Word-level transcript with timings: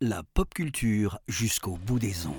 La 0.00 0.24
pop 0.34 0.52
culture 0.52 1.20
jusqu'au 1.28 1.76
bout 1.76 2.00
des 2.00 2.26
ondes. 2.26 2.34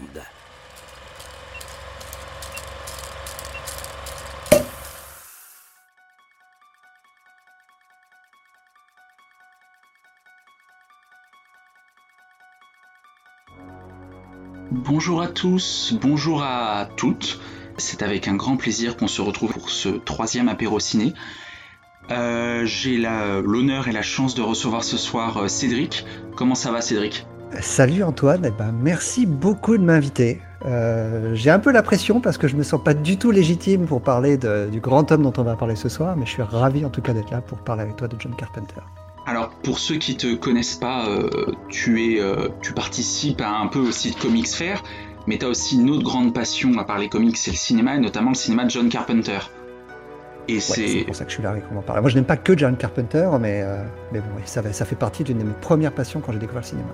Bonjour 14.72 15.22
à 15.22 15.28
tous, 15.30 15.94
bonjour 16.02 16.44
à 16.44 16.90
toutes. 16.98 17.40
C'est 17.78 18.04
avec 18.04 18.28
un 18.28 18.36
grand 18.36 18.58
plaisir 18.58 18.98
qu'on 18.98 19.08
se 19.08 19.22
retrouve 19.22 19.54
pour 19.54 19.70
ce 19.70 19.88
troisième 19.88 20.50
apéro 20.50 20.82
ciné. 20.82 21.14
Euh, 22.12 22.66
j'ai 22.66 22.98
l'honneur 22.98 23.88
et 23.88 23.92
la 23.92 24.02
chance 24.02 24.36
de 24.36 24.42
recevoir 24.42 24.84
ce 24.84 24.98
soir 24.98 25.38
euh, 25.38 25.48
Cédric. 25.48 26.06
Comment 26.36 26.56
ça 26.56 26.72
va 26.72 26.82
Cédric? 26.82 27.26
Salut 27.62 28.04
Antoine, 28.04 28.46
eh 28.46 28.52
ben, 28.52 28.72
merci 28.72 29.26
beaucoup 29.26 29.78
de 29.78 29.84
m'inviter. 29.84 30.42
Euh, 30.66 31.36
j'ai 31.36 31.52
un 31.52 31.60
peu 31.60 31.72
la 31.72 31.84
pression 31.84 32.20
parce 32.20 32.38
que 32.38 32.48
je 32.48 32.56
me 32.56 32.64
sens 32.64 32.84
pas 32.84 32.94
du 32.94 33.18
tout 33.18 33.32
légitime 33.32 33.86
pour 33.86 34.02
parler 34.02 34.38
du 34.38 34.80
grand 34.80 35.12
homme 35.12 35.22
dont 35.22 35.34
on 35.38 35.44
va 35.44 35.56
parler 35.56 35.76
ce 35.76 35.88
soir, 35.88 36.16
mais 36.18 36.26
je 36.26 36.32
suis 36.32 36.42
ravi 36.42 36.84
en 36.84 36.90
tout 36.90 37.02
cas 37.02 37.14
d'être 37.14 37.30
là 37.30 37.42
pour 37.42 37.60
parler 37.60 37.84
avec 37.84 37.96
toi 37.96 38.08
de 38.08 38.16
John 38.20 38.36
Carpenter. 38.36 38.82
Alors 39.28 39.50
pour 39.64 39.78
ceux 39.78 39.98
qui 39.98 40.18
te 40.18 40.34
connaissent 40.36 40.76
pas, 40.76 41.08
tu 41.70 42.16
es, 42.16 42.22
tu 42.62 42.74
participes 42.74 43.42
à 43.42 43.52
un 43.52 43.68
peu 43.68 43.80
aussi 43.80 44.12
de 44.12 44.20
Comics 44.20 44.48
Fair, 44.48 44.82
mais 45.28 45.38
tu 45.38 45.46
as 45.46 45.50
aussi 45.50 45.76
une 45.76 45.92
autre 45.92 46.04
grande 46.04 46.34
passion 46.34 46.78
à 46.80 46.86
part 46.86 46.98
les 46.98 47.10
comics, 47.10 47.38
c'est 47.38 47.52
le 47.52 47.58
cinéma 47.58 47.96
et 47.96 48.00
notamment 48.00 48.32
le 48.32 48.36
cinéma 48.36 48.66
de 48.66 48.72
John 48.72 48.90
Carpenter. 48.90 49.40
Et 50.48 50.60
c'est 50.60 51.04
pour 51.06 51.16
ça 51.16 51.24
que 51.24 51.30
je 51.30 51.36
suis 51.36 51.44
là 51.44 51.52
avec 51.52 51.64
on 51.74 51.78
en 51.78 51.82
parle. 51.82 52.02
Moi, 52.02 52.10
je 52.10 52.16
n'aime 52.16 52.26
pas 52.26 52.38
que 52.38 52.58
John 52.58 52.76
Carpenter, 52.76 53.30
mais, 53.40 53.62
euh, 53.62 53.84
mais 54.12 54.20
bon, 54.20 54.28
ça, 54.46 54.62
ça 54.74 54.86
fait 54.86 54.96
partie 54.96 55.24
d'une 55.24 55.38
de 55.38 55.44
mes 55.44 55.54
premières 55.54 55.94
passions 55.94 56.20
quand 56.20 56.34
j'ai 56.34 56.40
découvert 56.40 56.62
le 56.62 56.68
cinéma. 56.68 56.90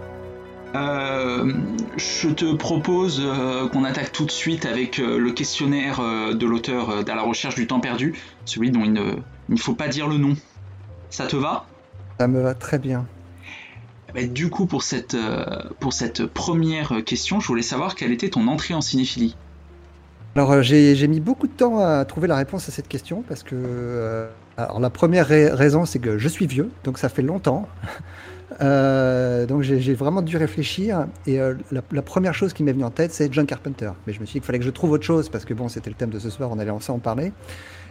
Euh, 0.75 1.52
je 1.97 2.30
te 2.30 2.53
propose 2.53 3.19
euh, 3.23 3.67
qu'on 3.69 3.83
attaque 3.86 4.11
tout 4.11 4.25
de 4.25 4.31
suite 4.31 4.67
avec 4.67 5.00
le 5.00 5.31
questionnaire 5.31 6.00
de 6.00 6.45
l'auteur 6.45 7.03
d'À 7.03 7.16
la 7.16 7.23
recherche 7.23 7.56
du 7.56 7.66
temps 7.66 7.80
perdu, 7.80 8.16
celui 8.45 8.69
dont 8.69 8.83
il 8.83 8.94
ne, 8.94 9.16
il 9.50 9.59
faut 9.59 9.73
pas 9.73 9.88
dire 9.88 10.08
le 10.08 10.17
nom. 10.17 10.36
Ça 11.09 11.25
te 11.25 11.36
va? 11.36 11.66
Ça 12.19 12.28
me 12.28 12.41
va 12.41 12.53
très 12.53 12.78
bien. 12.78 13.08
Eh 14.09 14.11
ben, 14.11 14.31
du 14.31 14.50
coup, 14.50 14.67
pour 14.67 14.84
cette, 14.84 15.17
pour 15.80 15.94
cette 15.94 16.25
première 16.28 17.03
question, 17.03 17.39
je 17.39 17.47
voulais 17.47 17.63
savoir 17.63 17.95
quelle 17.95 18.11
était 18.11 18.30
ton 18.30 18.47
entrée 18.47 18.75
en 18.75 18.81
cinéphilie. 18.81 19.36
Alors 20.35 20.52
euh, 20.52 20.61
j'ai 20.61 21.08
mis 21.08 21.19
beaucoup 21.19 21.47
de 21.47 21.53
temps 21.53 21.80
à 21.80 22.05
trouver 22.05 22.27
la 22.27 22.35
réponse 22.35 22.69
à 22.69 22.72
cette 22.72 22.88
question 22.88 23.23
parce 23.27 23.44
que 23.44 23.55
euh, 23.55 24.27
alors 24.58 24.80
la 24.80 24.89
première 24.89 25.27
raison 25.27 25.85
c'est 25.85 25.99
que 25.99 26.17
je 26.17 26.27
suis 26.27 26.45
vieux 26.45 26.69
donc 26.83 26.97
ça 26.97 27.09
fait 27.09 27.22
longtemps. 27.22 27.67
Euh, 28.61 29.45
donc 29.45 29.61
j'ai 29.61 29.94
vraiment 29.94 30.23
dû 30.23 30.35
réfléchir 30.35 31.05
et 31.27 31.39
la, 31.72 32.02
première 32.02 32.33
chose 32.33 32.52
qui 32.52 32.63
m'est 32.63 32.73
venue 32.73 32.83
en 32.83 32.89
tête 32.89 33.13
c'est 33.13 33.31
John 33.31 33.45
Carpenter. 33.45 33.91
Mais 34.05 34.11
je 34.11 34.19
me 34.19 34.25
suis 34.25 34.33
dit 34.33 34.39
qu'il 34.39 34.47
fallait 34.47 34.59
que 34.59 34.66
je 34.66 34.72
trouve 34.72 34.91
autre 34.91 35.05
chose 35.05 35.30
parce 35.30 35.45
que 35.45 35.53
bon 35.53 35.69
c'était 35.69 35.89
le 35.89 35.95
thème 35.95 36.09
de 36.09 36.19
ce 36.19 36.31
soir 36.31 36.50
on 36.52 36.57
allait 36.57 36.72
en 36.72 36.80
en 36.85 36.97
parler. 36.97 37.31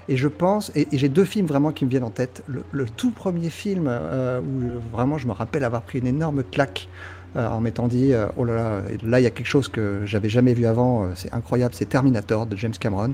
Et 0.09 0.16
je 0.16 0.28
pense 0.28 0.72
et, 0.75 0.89
j'ai 0.92 1.09
deux 1.09 1.25
films 1.25 1.47
vraiment 1.47 1.70
qui 1.70 1.86
me 1.86 1.91
viennent 1.91 2.05
en 2.05 2.11
tête. 2.11 2.42
Le, 2.48 2.86
tout 2.97 3.12
premier 3.12 3.48
film 3.50 3.89
où 3.89 4.81
vraiment 4.94 5.16
je 5.16 5.28
me 5.28 5.33
rappelle 5.33 5.64
avoir 5.64 5.83
pris 5.83 6.00
une 6.00 6.09
énorme 6.09 6.42
claque 6.42 6.89
en 7.37 7.61
m'étant 7.61 7.89
dit 7.89 8.12
euh, 8.12 8.27
oh 8.37 8.45
là 8.45 8.55
là, 8.55 8.83
là 9.03 9.21
il 9.21 9.23
y 9.23 9.27
a 9.27 9.31
quelque 9.31 9.47
chose 9.47 9.69
que 9.69 10.03
j'avais 10.05 10.29
jamais 10.29 10.55
vu 10.55 10.67
avant, 10.67 11.05
euh, 11.05 11.09
c'est 11.15 11.33
incroyable, 11.33 11.75
c'est 11.75 11.87
Terminator 11.87 12.47
de 12.47 12.57
James 12.57 12.73
Cameron. 12.79 13.12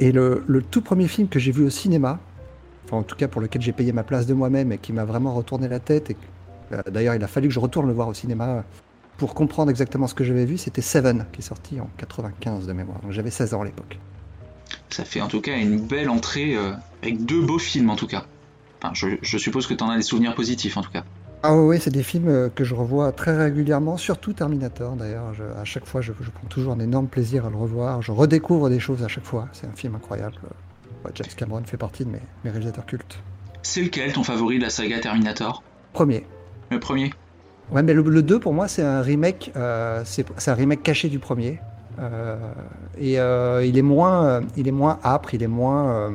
Et 0.00 0.12
le, 0.12 0.44
tout 0.70 0.80
premier 0.80 1.08
film 1.08 1.28
que 1.28 1.38
j'ai 1.38 1.52
vu 1.52 1.64
au 1.64 1.70
cinéma, 1.70 2.20
enfin 2.84 2.98
en 2.98 3.02
tout 3.02 3.16
cas 3.16 3.28
pour 3.28 3.40
lequel 3.40 3.62
j'ai 3.62 3.72
payé 3.72 3.92
ma 3.92 4.04
place 4.04 4.26
de 4.26 4.34
moi-même 4.34 4.72
et 4.72 4.78
qui 4.78 4.92
m'a 4.92 5.04
vraiment 5.04 5.34
retourné 5.34 5.68
la 5.68 5.80
tête, 5.80 6.10
et 6.10 6.16
d'ailleurs 6.90 7.14
il 7.14 7.24
a 7.24 7.26
fallu 7.26 7.48
que 7.48 7.54
je 7.54 7.60
retourne 7.60 7.88
le 7.88 7.92
voir 7.92 8.08
au 8.08 8.14
cinéma 8.14 8.64
pour 9.16 9.34
comprendre 9.34 9.70
exactement 9.70 10.06
ce 10.06 10.14
que 10.14 10.22
j'avais 10.22 10.44
vu, 10.44 10.56
c'était 10.56 10.82
Seven, 10.82 11.26
qui 11.32 11.40
est 11.40 11.44
sorti 11.44 11.80
en 11.80 11.90
95 11.96 12.66
de 12.66 12.72
mémoire. 12.72 13.00
Donc 13.00 13.10
j'avais 13.10 13.30
16 13.30 13.54
ans 13.54 13.62
à 13.62 13.64
l'époque. 13.64 13.98
Ça 14.90 15.04
fait 15.04 15.20
en 15.20 15.26
tout 15.26 15.40
cas 15.40 15.56
une 15.56 15.80
belle 15.80 16.08
entrée 16.08 16.56
avec 17.02 17.24
deux 17.24 17.42
beaux 17.42 17.58
films 17.58 17.90
en 17.90 17.96
tout 17.96 18.06
cas. 18.06 18.26
Enfin, 18.80 18.94
je, 18.94 19.08
je 19.20 19.38
suppose 19.38 19.66
que 19.66 19.74
tu 19.74 19.82
en 19.82 19.90
as 19.90 19.96
des 19.96 20.02
souvenirs 20.02 20.36
positifs 20.36 20.76
en 20.76 20.82
tout 20.82 20.92
cas. 20.92 21.02
Ah 21.42 21.54
oui, 21.56 21.78
c'est 21.80 21.92
des 21.92 22.02
films 22.02 22.28
euh, 22.28 22.48
que 22.52 22.64
je 22.64 22.74
revois 22.74 23.12
très 23.12 23.36
régulièrement, 23.36 23.96
surtout 23.96 24.32
Terminator 24.32 24.96
d'ailleurs. 24.96 25.32
À 25.58 25.64
chaque 25.64 25.86
fois, 25.86 26.00
je, 26.00 26.12
prends 26.12 26.48
toujours 26.48 26.72
un 26.72 26.80
énorme 26.80 27.06
plaisir 27.06 27.46
à 27.46 27.50
le 27.50 27.56
revoir. 27.56 28.02
Je 28.02 28.10
redécouvre 28.10 28.68
des 28.68 28.80
choses 28.80 29.04
à 29.04 29.08
chaque 29.08 29.24
fois. 29.24 29.48
C'est 29.52 29.66
un 29.66 29.72
film 29.74 29.94
incroyable. 29.94 30.36
James 31.14 31.28
Cameron 31.36 31.62
fait 31.64 31.76
partie 31.76 32.04
de 32.04 32.10
mes, 32.10 32.50
réalisateurs 32.50 32.86
cultes. 32.86 33.18
C'est 33.62 33.82
lequel 33.82 34.12
ton 34.12 34.24
favori 34.24 34.58
de 34.58 34.64
la 34.64 34.70
saga 34.70 34.98
Terminator? 34.98 35.62
Premier. 35.92 36.26
Le 36.70 36.80
premier? 36.80 37.12
Ouais, 37.70 37.82
mais 37.82 37.94
le, 37.94 38.02
2 38.02 38.40
pour 38.40 38.52
moi, 38.52 38.66
c'est 38.66 38.82
un 38.82 39.00
remake. 39.00 39.52
Euh, 39.56 40.02
c'est 40.04 40.48
un 40.48 40.54
remake 40.54 40.82
caché 40.82 41.08
du 41.08 41.18
premier. 41.18 41.60
Euh, 42.00 42.36
et 42.98 43.14
il 43.68 43.78
est 43.78 43.82
moins, 43.82 44.40
il 44.56 44.66
est 44.66 44.72
moins 44.72 44.98
âpre, 45.04 45.34
il 45.34 45.42
est 45.42 45.48
moins 45.48 46.12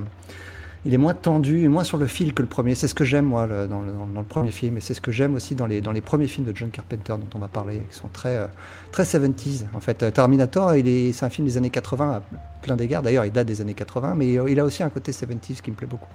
il 0.85 0.93
est 0.93 0.97
moins 0.97 1.13
tendu 1.13 1.63
et 1.63 1.67
moins 1.69 1.85
sur 1.85 1.97
le 1.97 2.07
fil 2.07 2.33
que 2.33 2.41
le 2.41 2.47
premier. 2.47 2.75
C'est 2.75 2.89
ce 2.89 2.95
que 2.95 3.05
j'aime, 3.05 3.25
moi, 3.25 3.47
dans, 3.47 3.81
le, 3.81 4.23
premier 4.23 4.51
film. 4.51 4.77
Et 4.77 4.81
c'est 4.81 4.93
ce 4.93 4.99
que 4.99 5.11
j'aime 5.11 5.35
aussi 5.35 5.55
dans 5.55 5.65
les, 5.65 5.79
dans 5.79 5.93
les 5.93 6.01
premiers 6.01 6.27
films 6.27 6.45
de 6.45 6.55
John 6.55 6.69
Carpenter 6.71 7.13
dont 7.13 7.29
on 7.35 7.39
va 7.39 7.47
parler, 7.47 7.81
qui 7.89 7.97
sont 7.97 8.09
très, 8.09 8.35
euh, 8.35 8.47
très 8.91 9.03
70s. 9.03 9.65
En 9.73 9.79
fait, 9.79 10.11
Terminator, 10.13 10.71
c'est 10.71 11.23
un 11.23 11.29
film 11.29 11.47
des 11.47 11.57
années 11.57 11.69
80 11.69 12.11
à 12.11 12.21
plein 12.61 12.75
d'égards. 12.75 13.01
D'ailleurs, 13.01 13.25
il 13.25 13.31
date 13.31 13.47
des 13.47 13.61
années 13.61 13.73
80, 13.73 14.15
mais 14.15 14.33
il 14.33 14.59
a 14.59 14.65
aussi 14.65 14.83
un 14.83 14.89
côté 14.89 15.13
70s 15.13 15.61
qui 15.61 15.71
me 15.71 15.75
plaît 15.75 15.87
beaucoup. 15.87 16.09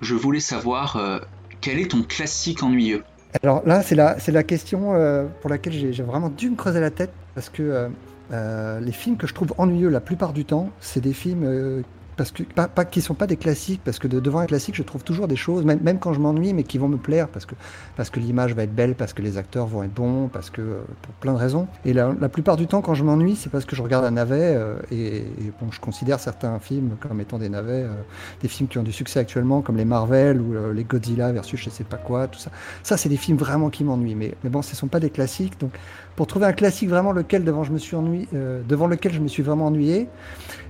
Je 0.00 0.14
voulais 0.14 0.40
savoir, 0.40 0.96
euh, 0.96 1.18
quel 1.60 1.78
est 1.78 1.90
ton 1.90 2.02
classique 2.02 2.62
ennuyeux? 2.62 3.02
Alors 3.42 3.62
là, 3.66 3.82
c'est 3.82 3.94
la, 3.94 4.16
la 4.26 4.42
question 4.42 4.94
euh, 4.94 5.26
pour 5.42 5.50
laquelle 5.50 5.74
j'ai 5.74 6.02
vraiment 6.02 6.30
dû 6.30 6.48
me 6.48 6.56
creuser 6.56 6.80
la 6.80 6.90
tête, 6.90 7.12
parce 7.34 7.50
que 7.50 7.90
les 8.30 8.92
films 8.92 9.18
que 9.18 9.26
je 9.26 9.34
trouve 9.34 9.52
ennuyeux 9.58 9.90
la 9.90 10.00
plupart 10.00 10.32
du 10.32 10.46
temps, 10.46 10.70
c'est 10.80 11.00
des 11.00 11.12
films 11.12 11.84
parce 12.16 12.30
que 12.30 12.42
pas, 12.42 12.66
pas 12.66 12.84
qui 12.84 13.02
sont 13.02 13.14
pas 13.14 13.26
des 13.26 13.36
classiques, 13.36 13.82
parce 13.84 13.98
que 13.98 14.08
devant 14.08 14.38
un 14.38 14.46
classique, 14.46 14.74
je 14.74 14.82
trouve 14.82 15.04
toujours 15.04 15.28
des 15.28 15.36
choses, 15.36 15.64
même, 15.64 15.80
même 15.82 15.98
quand 15.98 16.14
je 16.14 16.20
m'ennuie, 16.20 16.54
mais 16.54 16.62
qui 16.62 16.78
vont 16.78 16.88
me 16.88 16.96
plaire, 16.96 17.28
parce 17.28 17.44
que, 17.44 17.54
parce 17.96 18.08
que 18.08 18.20
l'image 18.20 18.54
va 18.54 18.62
être 18.62 18.74
belle, 18.74 18.94
parce 18.94 19.12
que 19.12 19.20
les 19.20 19.36
acteurs 19.36 19.66
vont 19.66 19.82
être 19.82 19.92
bons, 19.92 20.28
parce 20.28 20.48
que 20.48 20.62
euh, 20.62 20.80
pour 21.02 21.14
plein 21.14 21.34
de 21.34 21.38
raisons. 21.38 21.68
Et 21.84 21.92
la, 21.92 22.14
la 22.18 22.28
plupart 22.28 22.56
du 22.56 22.66
temps, 22.66 22.80
quand 22.80 22.94
je 22.94 23.04
m'ennuie, 23.04 23.36
c'est 23.36 23.50
parce 23.50 23.66
que 23.66 23.76
je 23.76 23.82
regarde 23.82 24.04
un 24.04 24.12
navet, 24.12 24.54
euh, 24.56 24.76
et, 24.90 25.24
bon, 25.60 25.70
je 25.70 25.80
considère 25.80 26.18
certains 26.18 26.58
films 26.58 26.96
comme 27.00 27.20
étant 27.20 27.38
des 27.38 27.50
navets, 27.50 27.84
euh, 27.84 27.92
des 28.40 28.48
films 28.48 28.68
qui 28.68 28.78
ont 28.78 28.82
du 28.82 28.92
succès 28.92 29.20
actuellement, 29.20 29.60
comme 29.60 29.76
les 29.76 29.84
Marvel 29.84 30.40
ou 30.40 30.72
les 30.72 30.84
Godzilla 30.84 31.32
versus 31.32 31.60
je 31.60 31.70
sais 31.70 31.84
pas 31.84 31.98
quoi, 31.98 32.28
tout 32.28 32.38
ça. 32.38 32.50
Ça, 32.82 32.96
c'est 32.96 33.08
des 33.08 33.16
films 33.16 33.36
vraiment 33.36 33.68
qui 33.68 33.84
m'ennuient, 33.84 34.14
mais, 34.14 34.34
mais 34.42 34.50
bon, 34.50 34.62
ce 34.62 34.74
sont 34.74 34.88
pas 34.88 35.00
des 35.00 35.10
classiques, 35.10 35.60
donc 35.60 35.72
pour 36.16 36.26
trouver 36.26 36.46
un 36.46 36.52
classique 36.52 36.88
vraiment 36.88 37.12
lequel 37.12 37.44
devant 37.44 37.62
je 37.62 37.72
me 37.72 37.78
suis 37.78 37.94
ennuyé, 37.94 38.26
devant 38.32 38.86
lequel 38.86 39.12
je 39.12 39.20
me 39.20 39.28
suis 39.28 39.42
vraiment 39.42 39.66
ennuyé, 39.66 40.08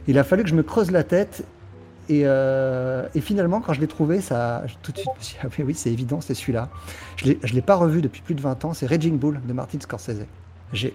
il 0.06 0.18
a 0.18 0.24
fallu 0.24 0.42
que 0.42 0.48
je 0.48 0.54
me 0.54 0.62
creuse 0.62 0.90
la 0.90 1.04
tête. 1.04 1.44
Euh, 2.08 3.08
et, 3.16 3.20
finalement, 3.20 3.60
quand 3.60 3.72
je 3.72 3.80
l'ai 3.80 3.88
trouvé, 3.88 4.20
ça, 4.20 4.62
tout 4.82 4.92
de 4.92 4.98
suite, 4.98 5.10
je 5.14 5.18
me 5.18 5.24
suis 5.24 5.34
dit, 5.34 5.40
ah 5.60 5.64
oui, 5.66 5.74
c'est 5.74 5.90
évident, 5.90 6.20
c'est 6.20 6.34
celui-là. 6.34 6.68
Je 7.16 7.30
ne 7.30 7.52
l'ai 7.52 7.62
pas 7.62 7.74
revu 7.74 8.00
depuis 8.00 8.22
plus 8.22 8.34
de 8.34 8.40
20 8.40 8.64
ans, 8.64 8.74
c'est 8.74 8.86
Raging 8.86 9.18
Bull 9.18 9.40
de 9.44 9.52
Martin 9.52 9.78
Scorsese. 9.80 10.24
je, 10.72 10.88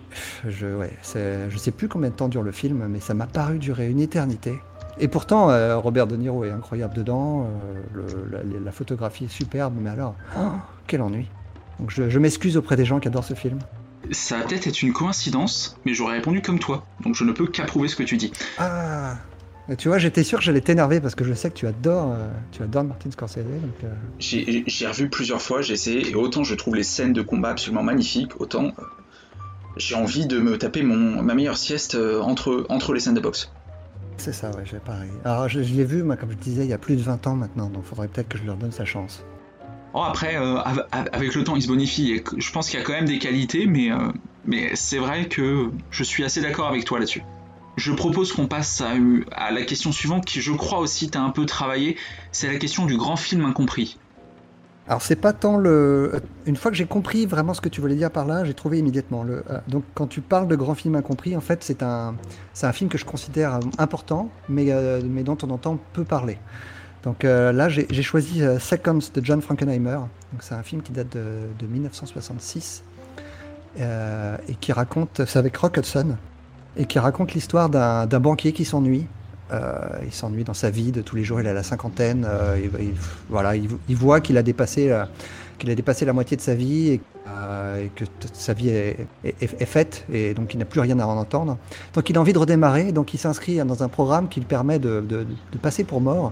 je 0.48 1.58
sais 1.58 1.72
plus 1.72 1.90
combien 1.90 2.10
de 2.10 2.16
temps 2.16 2.30
dure 2.30 2.44
le 2.44 2.52
film, 2.52 2.88
mais 2.88 3.02
ça 3.02 3.14
m'a 3.14 3.28
paru 3.28 3.60
durer 3.60 3.90
une 3.90 4.00
éternité. 4.00 4.54
Et 5.00 5.08
pourtant, 5.08 5.50
euh, 5.50 5.78
Robert 5.78 6.08
De 6.08 6.16
Niro 6.16 6.44
est 6.44 6.52
incroyable 6.52 6.94
dedans, 6.94 7.48
euh, 7.96 8.60
la, 8.64 8.72
photographie 8.72 9.26
est 9.26 9.30
superbe, 9.30 9.74
mais 9.80 9.90
alors, 9.90 10.16
oh, 10.38 10.52
quel 10.88 11.02
ennui. 11.02 11.28
Donc 11.80 11.90
je, 11.90 12.10
je 12.10 12.20
m'excuse 12.20 12.58
auprès 12.58 12.76
des 12.76 12.86
gens 12.86 13.00
qui 13.00 13.08
adorent 13.08 13.24
ce 13.24 13.34
film. 13.34 13.60
Ça 14.10 14.40
a 14.40 14.42
peut-être 14.44 14.68
être 14.68 14.82
une 14.82 14.94
coïncidence, 14.94 15.78
mais 15.86 15.94
j'aurais 15.94 16.16
répondu 16.16 16.42
comme 16.42 16.60
toi, 16.60 16.86
donc 17.02 17.16
je 17.16 17.24
ne 17.24 17.32
peux 17.32 17.48
qu'approuver 17.48 17.88
ce 17.88 17.96
que 17.96 18.04
tu 18.04 18.18
dis. 18.18 18.32
Ah 18.58 19.18
tu 19.78 19.88
vois, 19.88 19.98
j'étais 19.98 20.24
sûr 20.24 20.40
que 20.40 20.44
j'allais 20.44 20.62
t'énerver 20.62 21.00
parce 21.00 21.16
que 21.16 21.24
je 21.24 21.34
sais 21.34 21.50
que 21.50 21.56
tu 21.56 21.68
adores, 21.68 22.12
euh, 22.12 22.30
tu 22.52 22.62
adores 22.64 22.84
Martin 22.84 23.12
Scorsese. 23.12 23.38
Euh. 23.84 23.94
J'ai 24.20 24.88
revu 24.88 25.10
plusieurs 25.10 25.42
fois, 25.42 25.62
j'ai 25.62 25.74
essayé, 25.74 26.10
et 26.10 26.16
autant 26.16 26.44
je 26.44 26.56
trouve 26.56 26.76
les 26.76 26.84
scènes 26.84 27.14
de 27.14 27.22
combat 27.22 27.50
absolument 27.50 27.84
magnifiques, 27.84 28.40
autant 28.40 28.66
euh, 28.66 28.72
j'ai 29.78 29.96
envie 29.96 30.26
de 30.26 30.40
me 30.40 30.58
taper 30.58 30.84
mon, 30.84 31.22
ma 31.22 31.34
meilleure 31.34 31.58
sieste 31.58 31.96
entre, 31.96 32.66
entre 32.70 32.94
les 32.94 33.00
scènes 33.00 33.14
de 33.14 33.22
boxe. 33.22 33.52
C'est 34.18 34.34
ça, 34.34 34.52
ouais, 34.52 34.64
j'ai 34.66 34.78
pareil. 34.78 35.10
Alors 35.24 35.48
je, 35.48 35.60
l'ai 35.60 35.86
vu, 35.86 36.04
moi, 36.04 36.16
comme 36.18 36.32
je 36.32 36.36
disais, 36.36 36.64
il 36.64 36.70
y 36.70 36.74
a 36.74 36.78
plus 36.78 36.96
de 36.96 37.02
20 37.02 37.28
ans 37.28 37.36
maintenant, 37.36 37.70
donc 37.70 37.84
il 37.86 37.90
faudrait 37.90 38.08
peut-être 38.08 38.30
que 38.30 38.38
je 38.38 38.44
leur 38.44 38.58
donne 38.58 38.72
sa 38.72 38.86
chance. 38.86 39.24
Oh, 39.94 40.02
après, 40.02 40.36
avec 40.92 41.36
le 41.36 41.44
temps, 41.44 41.56
il 41.56 41.62
se 41.62 41.68
bonifie. 41.68 42.22
Je 42.38 42.52
pense 42.52 42.70
qu'il 42.70 42.80
y 42.80 42.82
a 42.82 42.86
quand 42.86 42.94
même 42.94 43.06
des 43.06 43.20
qualités, 43.20 43.66
mais, 43.66 43.90
mais 44.46 44.72
c'est 44.76 45.00
vrai 45.00 45.28
que 45.28 45.70
je 45.90 46.04
suis 46.04 46.24
assez 46.24 46.42
d'accord 46.42 46.68
avec 46.68 46.86
toi 46.86 47.00
là-dessus. 47.00 47.24
Je 47.78 47.92
propose 47.92 48.34
qu'on 48.34 48.48
passe 48.48 48.82
à, 48.82 49.52
la 49.52 49.62
question 49.64 49.92
suivante 49.92 50.26
qui, 50.26 50.42
je 50.42 50.52
crois 50.54 50.80
aussi, 50.80 51.10
t'as 51.10 51.22
un 51.22 51.30
peu 51.30 51.46
travaillé. 51.46 51.98
C'est 52.32 52.52
la 52.52 52.58
question 52.58 52.86
du 52.86 52.98
grand 52.98 53.16
film 53.16 53.46
incompris. 53.46 53.98
Alors 54.88 55.02
c'est 55.02 55.16
pas 55.16 55.32
tant 55.32 55.58
le. 55.58 56.22
Une 56.46 56.56
fois 56.56 56.72
que 56.72 56.76
j'ai 56.76 56.86
compris 56.86 57.26
vraiment 57.26 57.54
ce 57.54 57.62
que 57.62 57.70
tu 57.70 57.82
voulais 57.82 57.96
dire 57.96 58.12
par 58.12 58.26
là, 58.26 58.44
j'ai 58.44 58.54
trouvé 58.54 58.80
immédiatement 58.80 59.24
le. 59.24 59.44
Euh, 59.50 59.60
donc 59.68 59.84
quand 59.94 60.08
tu 60.08 60.22
parles 60.22 60.48
de 60.48 60.56
grand 60.56 60.76
film 60.76 60.96
incompris, 60.96 61.38
en 61.38 61.42
fait 61.42 61.64
c'est 61.64 61.84
un, 61.84 62.16
c'est 62.54 62.66
un 62.66 62.74
film 62.74 62.90
que 62.90 62.98
je 62.98 63.06
considère 63.06 63.60
important, 63.78 64.30
euh, 64.50 65.02
mais 65.06 65.24
dont 65.24 65.38
on 65.44 65.50
entend 65.52 65.80
peu 65.94 66.04
parler. 66.04 66.40
Donc 67.04 67.24
là, 67.24 67.68
j'ai 67.70 68.04
choisi 68.04 68.42
Seconds 68.60 69.00
de 69.14 69.26
John 69.26 69.42
Frankenheimer. 69.42 70.00
C'est 70.40 70.54
un 70.54 70.64
film 70.64 70.82
qui 70.82 70.92
date 70.92 71.14
de, 71.14 71.48
de 71.60 71.66
1966 71.66 72.84
et 73.78 74.56
qui 74.60 74.72
raconte, 74.72 75.26
c'est 75.26 75.40
avec 75.40 75.58
Rock 75.58 75.78
Hudson, 75.78 76.16
et 76.78 76.86
qui 76.86 77.00
raconte 77.00 77.34
l'histoire 77.34 77.70
d'un 77.70 78.20
banquier 78.20 78.54
qui 78.54 78.66
s'ennuie. 78.66 79.08
Euh, 79.52 79.80
il 80.06 80.14
s'ennuie 80.14 80.46
dans 80.46 80.54
sa 80.54 80.70
vie 80.70 80.94
de 80.94 81.02
tous 81.02 81.18
les 81.18 81.26
jours, 81.26 81.42
il 81.42 81.48
a 81.48 81.54
la 81.54 81.64
cinquantaine, 81.64 82.26
euh, 82.28 82.58
il, 82.80 82.94
voilà, 83.30 83.58
il, 83.58 83.96
voit 83.96 84.22
qu'il 84.22 84.38
a 84.38 84.44
dépassé 84.44 84.98
qu'il 85.60 85.70
a 85.70 85.76
dépassé 85.76 86.06
la 86.06 86.14
moitié 86.14 86.38
de 86.38 86.42
sa 86.42 86.56
vie 86.56 86.92
et, 86.92 87.02
euh, 87.28 87.86
que 87.94 88.06
sa 88.32 88.54
vie 88.54 88.70
est, 88.70 89.66
faite 89.66 90.06
et 90.12 90.34
donc 90.34 90.54
il 90.54 90.58
n'a 90.58 90.66
plus 90.66 90.80
rien 90.80 90.98
à 91.00 91.06
en 91.06 91.18
entendre. 91.18 91.58
Donc 91.94 92.10
il 92.10 92.18
a 92.18 92.22
envie 92.22 92.32
de 92.32 92.38
redémarrer, 92.38 92.94
donc 92.94 93.14
il 93.14 93.18
s'inscrit 93.18 93.58
dans 93.58 93.84
un 93.84 93.90
programme 93.90 94.30
qui 94.30 94.40
lui 94.40 94.48
permet 94.48 94.80
de 94.80 95.26
passer 95.62 95.84
pour 95.84 96.00
mort 96.00 96.32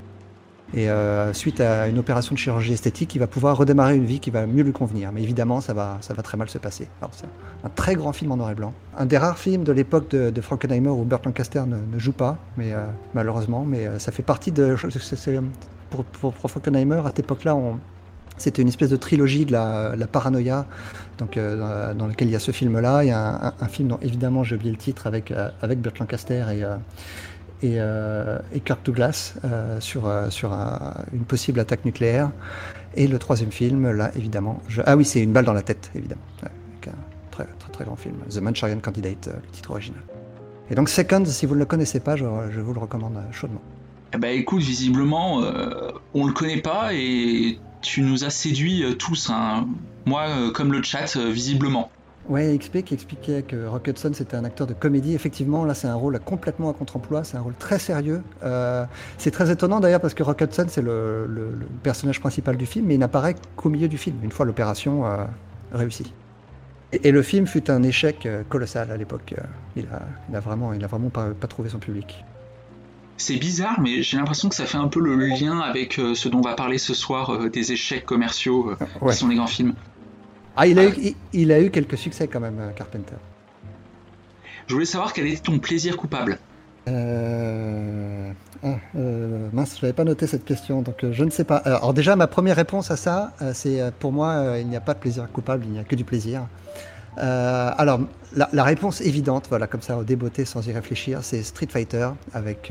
et 0.74 0.89
euh, 0.89 1.33
suite 1.33 1.62
à 1.62 1.88
une 1.88 1.98
opération 1.98 2.33
de 2.33 2.39
chirurgie 2.39 2.74
esthétique, 2.74 3.16
il 3.16 3.19
va 3.19 3.27
pouvoir 3.27 3.57
redémarrer 3.57 3.95
une 3.95 4.06
vie 4.06 4.19
qui 4.19 4.30
va 4.30 4.45
mieux 4.45 4.63
lui 4.63 4.71
convenir. 4.71 5.12
Mais 5.12 5.24
évidemment, 5.24 5.62
ça 5.62 5.74
va, 5.74 6.00
très 6.24 6.38
mal 6.38 6.50
se 6.50 6.57
passer. 6.60 6.88
c'est 7.12 7.25
un 7.63 7.69
très 7.69 7.95
grand 7.95 8.13
film 8.13 8.31
en 8.31 8.38
noir 8.38 8.51
et 8.51 8.56
blanc. 8.56 8.74
Un 8.98 9.06
des 9.06 9.18
rares 9.18 9.39
films 9.39 9.63
de 9.63 9.71
l'époque 9.71 10.10
de, 10.12 10.42
Frankenheimer 10.42 10.89
où 10.89 11.04
Burt 11.04 11.25
Lancaster 11.25 11.63
ne, 11.66 12.00
joue 12.00 12.12
pas, 12.12 12.38
mais 12.56 12.74
euh, 12.74 12.86
malheureusement. 13.13 13.66
Mais 13.66 13.88
euh, 13.88 14.00
ça 14.00 14.12
fait 14.12 14.24
partie 14.24 14.51
de. 14.51 14.75
pour, 15.89 16.04
pour, 16.04 16.51
Frankenheimer, 16.51 17.01
à 17.04 17.07
cette 17.07 17.19
époque-là, 17.19 17.57
c'était 18.38 18.62
une 18.62 18.68
espèce 18.68 18.89
de 18.89 18.95
trilogie 18.95 19.45
de 19.45 19.51
la, 19.51 20.07
paranoïa, 20.10 20.65
donc, 21.18 21.38
dans, 21.38 22.07
lequel 22.07 22.27
il 22.27 22.31
y 22.31 22.36
a 22.36 22.39
ce 22.39 22.51
film-là. 22.51 23.04
Il 23.04 23.07
y 23.07 23.12
a 23.12 23.54
un, 23.60 23.68
film 23.68 23.89
dont 23.89 24.00
évidemment 24.01 24.44
j'ai 24.44 24.56
oublié 24.56 24.72
le 24.72 24.77
titre 24.77 25.07
avec, 25.07 25.33
avec 25.62 25.81
Burt 25.81 25.98
Lancaster 26.00 26.45
et, 26.54 26.63
et, 27.61 27.75
euh, 27.77 28.39
et 28.53 28.59
Kirk 28.59 28.83
Douglas 28.85 29.35
euh, 29.44 29.79
sur, 29.79 30.07
euh, 30.07 30.29
sur 30.29 30.53
une 31.13 31.25
possible 31.25 31.59
attaque 31.59 31.85
nucléaire. 31.85 32.31
Et 32.95 33.07
le 33.07 33.19
troisième 33.19 33.51
film, 33.51 33.91
là, 33.91 34.11
évidemment. 34.15 34.61
Ah 34.85 34.95
oui, 34.95 35.06
c'est 35.06 35.21
Une 35.21 35.33
balle 35.33 35.45
dans 35.45 35.53
la 35.53 35.61
tête, 35.61 35.91
évidemment. 35.95 36.21
un 36.44 36.47
très, 37.31 37.45
très, 37.45 37.71
très 37.71 37.85
grand 37.85 37.95
film. 37.95 38.15
The 38.29 38.38
Manchurian 38.38 38.79
Candidate, 38.79 39.27
le 39.27 39.50
titre 39.51 39.71
original. 39.71 40.01
Et 40.71 40.75
donc, 40.75 40.89
Second, 40.89 41.23
si 41.25 41.45
vous 41.45 41.56
ne 41.56 41.59
le 41.59 41.65
connaissez 41.65 42.00
pas, 42.00 42.15
je, 42.15 42.25
vous 42.25 42.73
le 42.73 42.79
recommande 42.79 43.17
chaudement. 43.31 43.62
Eh 44.13 44.17
ben, 44.17 44.38
écoute, 44.38 44.62
visiblement, 44.62 45.44
on 46.13 46.25
le 46.25 46.33
connaît 46.33 46.62
pas 46.62 46.94
et 46.94 47.59
tu 47.81 48.01
nous 48.01 48.23
as 48.23 48.29
séduits 48.31 48.83
tous. 48.97 49.29
Hein. 49.29 49.67
Moi, 50.05 50.51
comme 50.53 50.71
le 50.71 50.81
chat, 50.81 51.15
visiblement. 51.15 51.91
Ouais, 52.29 52.55
XP 52.55 52.83
qui 52.83 52.93
expliquait 52.93 53.41
que 53.41 53.65
Rock 53.65 53.87
Hudson 53.87 54.11
c'était 54.13 54.37
un 54.37 54.43
acteur 54.43 54.67
de 54.67 54.75
comédie. 54.75 55.15
Effectivement, 55.15 55.65
là 55.65 55.73
c'est 55.73 55.87
un 55.87 55.95
rôle 55.95 56.19
complètement 56.19 56.69
à 56.69 56.73
contre-emploi, 56.73 57.23
c'est 57.23 57.37
un 57.37 57.41
rôle 57.41 57.55
très 57.57 57.79
sérieux. 57.79 58.21
Euh, 58.43 58.85
c'est 59.17 59.31
très 59.31 59.49
étonnant 59.49 59.79
d'ailleurs 59.79 59.99
parce 59.99 60.13
que 60.13 60.21
Rock 60.21 60.41
Hudson 60.41 60.67
c'est 60.67 60.83
le, 60.83 61.27
personnage 61.81 62.19
principal 62.19 62.55
du 62.55 62.67
film, 62.67 62.85
mais 62.85 62.93
il 62.93 62.99
n'apparaît 62.99 63.35
qu'au 63.55 63.69
milieu 63.69 63.87
du 63.87 63.97
film, 63.97 64.17
une 64.21 64.31
fois 64.31 64.45
l'opération 64.45 65.07
euh, 65.07 65.25
réussie. 65.73 66.13
Et, 66.91 67.11
le 67.11 67.21
film 67.23 67.47
fut 67.47 67.71
un 67.71 67.81
échec 67.81 68.27
euh, 68.27 68.43
colossal 68.47 68.91
à 68.91 68.97
l'époque. 68.97 69.33
Il 69.75 69.87
a, 70.31 70.39
vraiment, 70.39 70.73
il 70.73 70.83
a 70.83 70.87
vraiment 70.87 71.09
pas, 71.09 71.33
trouvé 71.47 71.69
son 71.69 71.79
public. 71.79 72.23
C'est 73.17 73.37
bizarre, 73.37 73.81
mais 73.81 74.03
j'ai 74.03 74.17
l'impression 74.17 74.49
que 74.49 74.55
ça 74.55 74.65
fait 74.65 74.77
un 74.77 74.87
peu 74.87 74.99
le 74.99 75.15
lien 75.15 75.59
avec 75.59 75.93
ce 75.93 76.29
dont 76.29 76.39
on 76.39 76.41
va 76.41 76.53
parler 76.53 76.77
ce 76.77 76.93
soir, 76.93 77.49
des 77.49 77.71
échecs 77.71 78.05
commerciaux 78.05 78.75
qui 79.07 79.15
sont 79.15 79.27
les 79.27 79.35
grands 79.35 79.47
films. 79.47 79.73
Ah, 80.61 80.67
il 80.67 80.77
a, 80.77 80.83
eu, 80.83 81.15
il, 81.31 81.53
a 81.53 81.61
eu 81.61 81.69
quelques 81.69 81.97
succès 81.97 82.27
quand 82.27 82.41
même, 82.41 82.59
euh, 82.59 82.71
Carpenter. 82.71 83.15
Je 84.67 84.73
voulais 84.73 84.85
savoir 84.85 85.13
quel 85.13 85.25
était 85.25 85.39
ton 85.39 85.57
plaisir 85.57 85.95
coupable. 85.95 86.38
Euh... 86.89 88.29
Ah, 88.61 88.75
euh, 88.97 89.47
mince, 89.53 89.77
je 89.77 89.85
n'avais 89.85 89.94
pas 89.94 90.03
noté 90.03 90.27
cette 90.27 90.44
question, 90.44 90.81
donc 90.81 91.01
euh, 91.06 91.13
je 91.13 91.23
ne 91.23 91.29
sais 91.29 91.45
pas. 91.45 91.56
Alors 91.56 91.94
déjà, 91.94 92.17
ma 92.17 92.27
première 92.27 92.57
réponse 92.57 92.91
à 92.91 92.97
ça, 92.97 93.31
c'est 93.53 93.79
pour 94.00 94.11
moi, 94.11 94.57
il 94.59 94.67
n'y 94.67 94.75
a 94.75 94.81
pas 94.81 94.94
de 94.94 95.00
plaisir 95.00 95.31
coupable, 95.31 95.63
il 95.63 95.71
n'y 95.71 95.79
a 95.79 95.85
que 95.85 95.95
du 95.95 96.03
plaisir. 96.03 96.41
alors, 97.15 98.01
la, 98.35 98.63
réponse 98.65 99.00
évidente, 99.00 99.45
voilà, 99.47 99.65
comme 99.65 99.81
ça, 99.81 99.95
au 99.97 100.03
débeauté 100.03 100.44
sans 100.44 100.67
y 100.67 100.73
réfléchir, 100.73 101.19
c'est 101.21 101.41
Street 101.41 101.69
Fighter 101.69 102.09
avec, 102.33 102.69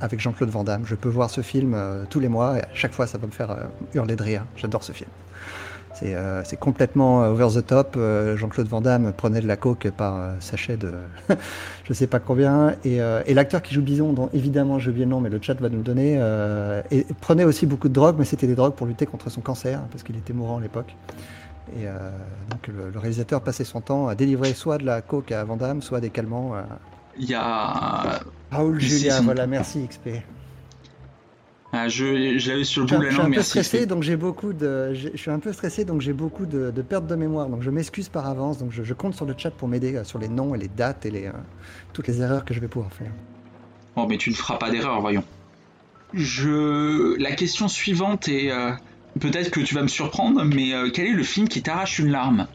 avec 0.00 0.18
Jean-Claude 0.18 0.50
Van 0.50 0.64
Damme. 0.64 0.82
Je 0.84 0.96
peux 0.96 1.08
voir 1.08 1.30
ce 1.30 1.42
film 1.42 1.76
tous 2.10 2.18
les 2.18 2.28
mois 2.28 2.58
et 2.58 2.62
à 2.62 2.68
chaque 2.74 2.92
fois, 2.92 3.06
ça 3.06 3.18
va 3.18 3.28
me 3.28 3.32
faire 3.32 3.56
hurler 3.94 4.16
de 4.16 4.22
rire. 4.24 4.44
J'adore 4.56 4.82
ce 4.82 4.90
film. 4.90 5.10
Euh, 6.04 6.42
c'est 6.44 6.58
complètement 6.58 7.22
euh, 7.22 7.30
over 7.30 7.60
the 7.60 7.66
top. 7.66 7.94
Euh, 7.96 8.36
Jean-Claude 8.36 8.66
Van 8.66 8.80
Damme 8.80 9.12
prenait 9.12 9.40
de 9.40 9.46
la 9.46 9.56
coke 9.56 9.90
par 9.90 10.32
sachet 10.40 10.76
de 10.76 10.92
je 11.84 11.92
sais 11.92 12.06
pas 12.06 12.18
combien. 12.18 12.74
Et, 12.84 12.98
l'acteur 13.34 13.62
qui 13.62 13.74
joue 13.74 13.82
Bison, 13.82 14.12
dont 14.12 14.30
évidemment 14.32 14.78
j'ai 14.78 14.90
oublié 14.90 15.04
le 15.04 15.10
nom, 15.10 15.20
mais 15.20 15.30
le 15.30 15.40
chat 15.40 15.54
va 15.54 15.68
nous 15.68 15.78
le 15.78 15.82
donner, 15.82 16.14
et 16.90 17.06
prenait 17.20 17.44
aussi 17.44 17.66
beaucoup 17.66 17.88
de 17.88 17.94
drogue, 17.94 18.16
mais 18.18 18.24
c'était 18.24 18.46
des 18.46 18.54
drogues 18.54 18.74
pour 18.74 18.86
lutter 18.86 19.06
contre 19.06 19.30
son 19.30 19.40
cancer, 19.40 19.80
parce 19.90 20.02
qu'il 20.02 20.16
était 20.16 20.32
mourant 20.32 20.58
à 20.58 20.60
l'époque. 20.60 20.94
Et 21.76 21.86
donc 22.50 22.68
le, 22.68 22.98
réalisateur 22.98 23.40
passait 23.40 23.64
son 23.64 23.80
temps 23.80 24.08
à 24.08 24.14
délivrer 24.14 24.52
soit 24.52 24.78
de 24.78 24.84
la 24.84 25.00
coke 25.00 25.32
à 25.32 25.44
Van 25.44 25.56
Damme, 25.56 25.82
soit 25.82 26.00
des 26.00 26.10
calmants. 26.10 26.52
Il 27.18 27.28
y 27.28 27.34
a. 27.34 28.20
Raoul 28.50 28.80
Julia, 28.80 29.20
voilà, 29.20 29.46
merci 29.46 29.86
XP. 29.86 30.22
Ah, 31.74 31.88
je, 31.88 32.38
je 32.38 32.50
l'avais 32.50 32.64
sur 32.64 32.82
le 32.82 32.86
bout 32.86 32.98
de 32.98 33.04
la 33.04 33.12
langue, 33.12 33.30
merci. 33.30 33.50
Stressé, 33.50 33.86
donc 33.86 34.02
j'ai 34.02 34.16
beaucoup 34.16 34.52
de, 34.52 34.92
je 34.92 35.16
suis 35.16 35.30
un 35.30 35.38
peu 35.38 35.54
stressé, 35.54 35.86
donc 35.86 36.02
j'ai 36.02 36.12
beaucoup 36.12 36.44
de, 36.44 36.70
de 36.70 36.82
perte 36.82 37.06
de 37.06 37.14
mémoire. 37.14 37.48
Donc 37.48 37.62
je 37.62 37.70
m'excuse 37.70 38.10
par 38.10 38.26
avance. 38.26 38.58
Donc 38.58 38.72
je, 38.72 38.92
compte 38.92 39.14
sur 39.14 39.24
le 39.24 39.34
chat 39.36 39.50
pour 39.50 39.68
m'aider 39.68 39.96
euh, 39.96 40.04
sur 40.04 40.18
les 40.18 40.28
noms 40.28 40.54
et 40.54 40.58
les 40.58 40.68
dates 40.68 41.06
et 41.06 41.10
les, 41.10 41.26
euh, 41.28 41.32
toutes 41.94 42.08
les 42.08 42.20
erreurs 42.20 42.44
que 42.44 42.52
je 42.52 42.60
vais 42.60 42.68
pouvoir 42.68 42.92
faire. 42.92 43.10
Oh, 43.96 44.06
mais 44.06 44.18
tu 44.18 44.28
ne 44.28 44.34
feras 44.34 44.58
pas 44.58 44.70
d'erreur, 44.70 45.00
voyons. 45.00 45.24
Je, 46.12 47.18
la 47.18 47.32
question 47.32 47.68
suivante 47.68 48.28
est, 48.28 48.52
euh, 48.52 48.72
peut-être 49.18 49.50
que 49.50 49.60
tu 49.60 49.74
vas 49.74 49.82
me 49.82 49.88
surprendre, 49.88 50.44
mais 50.44 50.72
quel 50.92 51.06
est 51.06 51.14
le 51.14 51.22
film 51.22 51.48
qui 51.48 51.62
t'arrache 51.62 51.98
une 51.98 52.10
larme? 52.10 52.48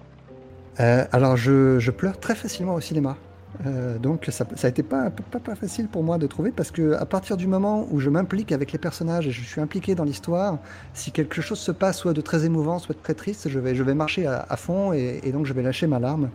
Alors 0.77 1.37
je, 1.37 1.79
je 1.79 1.89
pleure 1.89 2.19
très 2.19 2.35
facilement 2.35 2.75
au 2.75 2.81
cinéma. 2.81 3.17
Euh, 3.65 3.97
donc 3.97 4.25
ça, 4.29 4.45
ça 4.55 4.67
a 4.67 4.69
été 4.69 4.83
pas, 4.83 5.09
pas, 5.09 5.55
facile 5.55 5.87
pour 5.87 6.03
moi 6.03 6.17
de 6.17 6.27
trouver 6.27 6.51
parce 6.51 6.69
que 6.69 6.93
à 6.93 7.05
partir 7.05 7.37
du 7.37 7.47
moment 7.47 7.87
où 7.91 7.99
je 7.99 8.09
m'implique 8.09 8.51
avec 8.51 8.71
les 8.71 8.77
personnages 8.77 9.27
et 9.27 9.31
je 9.31 9.41
suis 9.41 9.61
impliqué 9.61 9.95
dans 9.95 10.03
l'histoire, 10.03 10.59
si 10.93 11.11
quelque 11.11 11.41
chose 11.41 11.59
se 11.59 11.71
passe 11.71 11.97
soit 11.97 12.13
de 12.13 12.21
très 12.21 12.45
émouvant, 12.45 12.77
soit 12.79 12.93
de 12.93 13.01
très 13.01 13.13
triste, 13.13 13.49
je 13.49 13.59
vais, 13.59 13.73
je 13.73 13.83
vais 13.83 13.95
marcher 13.95 14.27
à, 14.27 14.57
fond 14.57 14.93
et, 14.93 15.31
donc 15.31 15.45
je 15.45 15.53
vais 15.53 15.63
lâcher 15.63 15.87
ma 15.87 15.99
larme. 15.99 16.29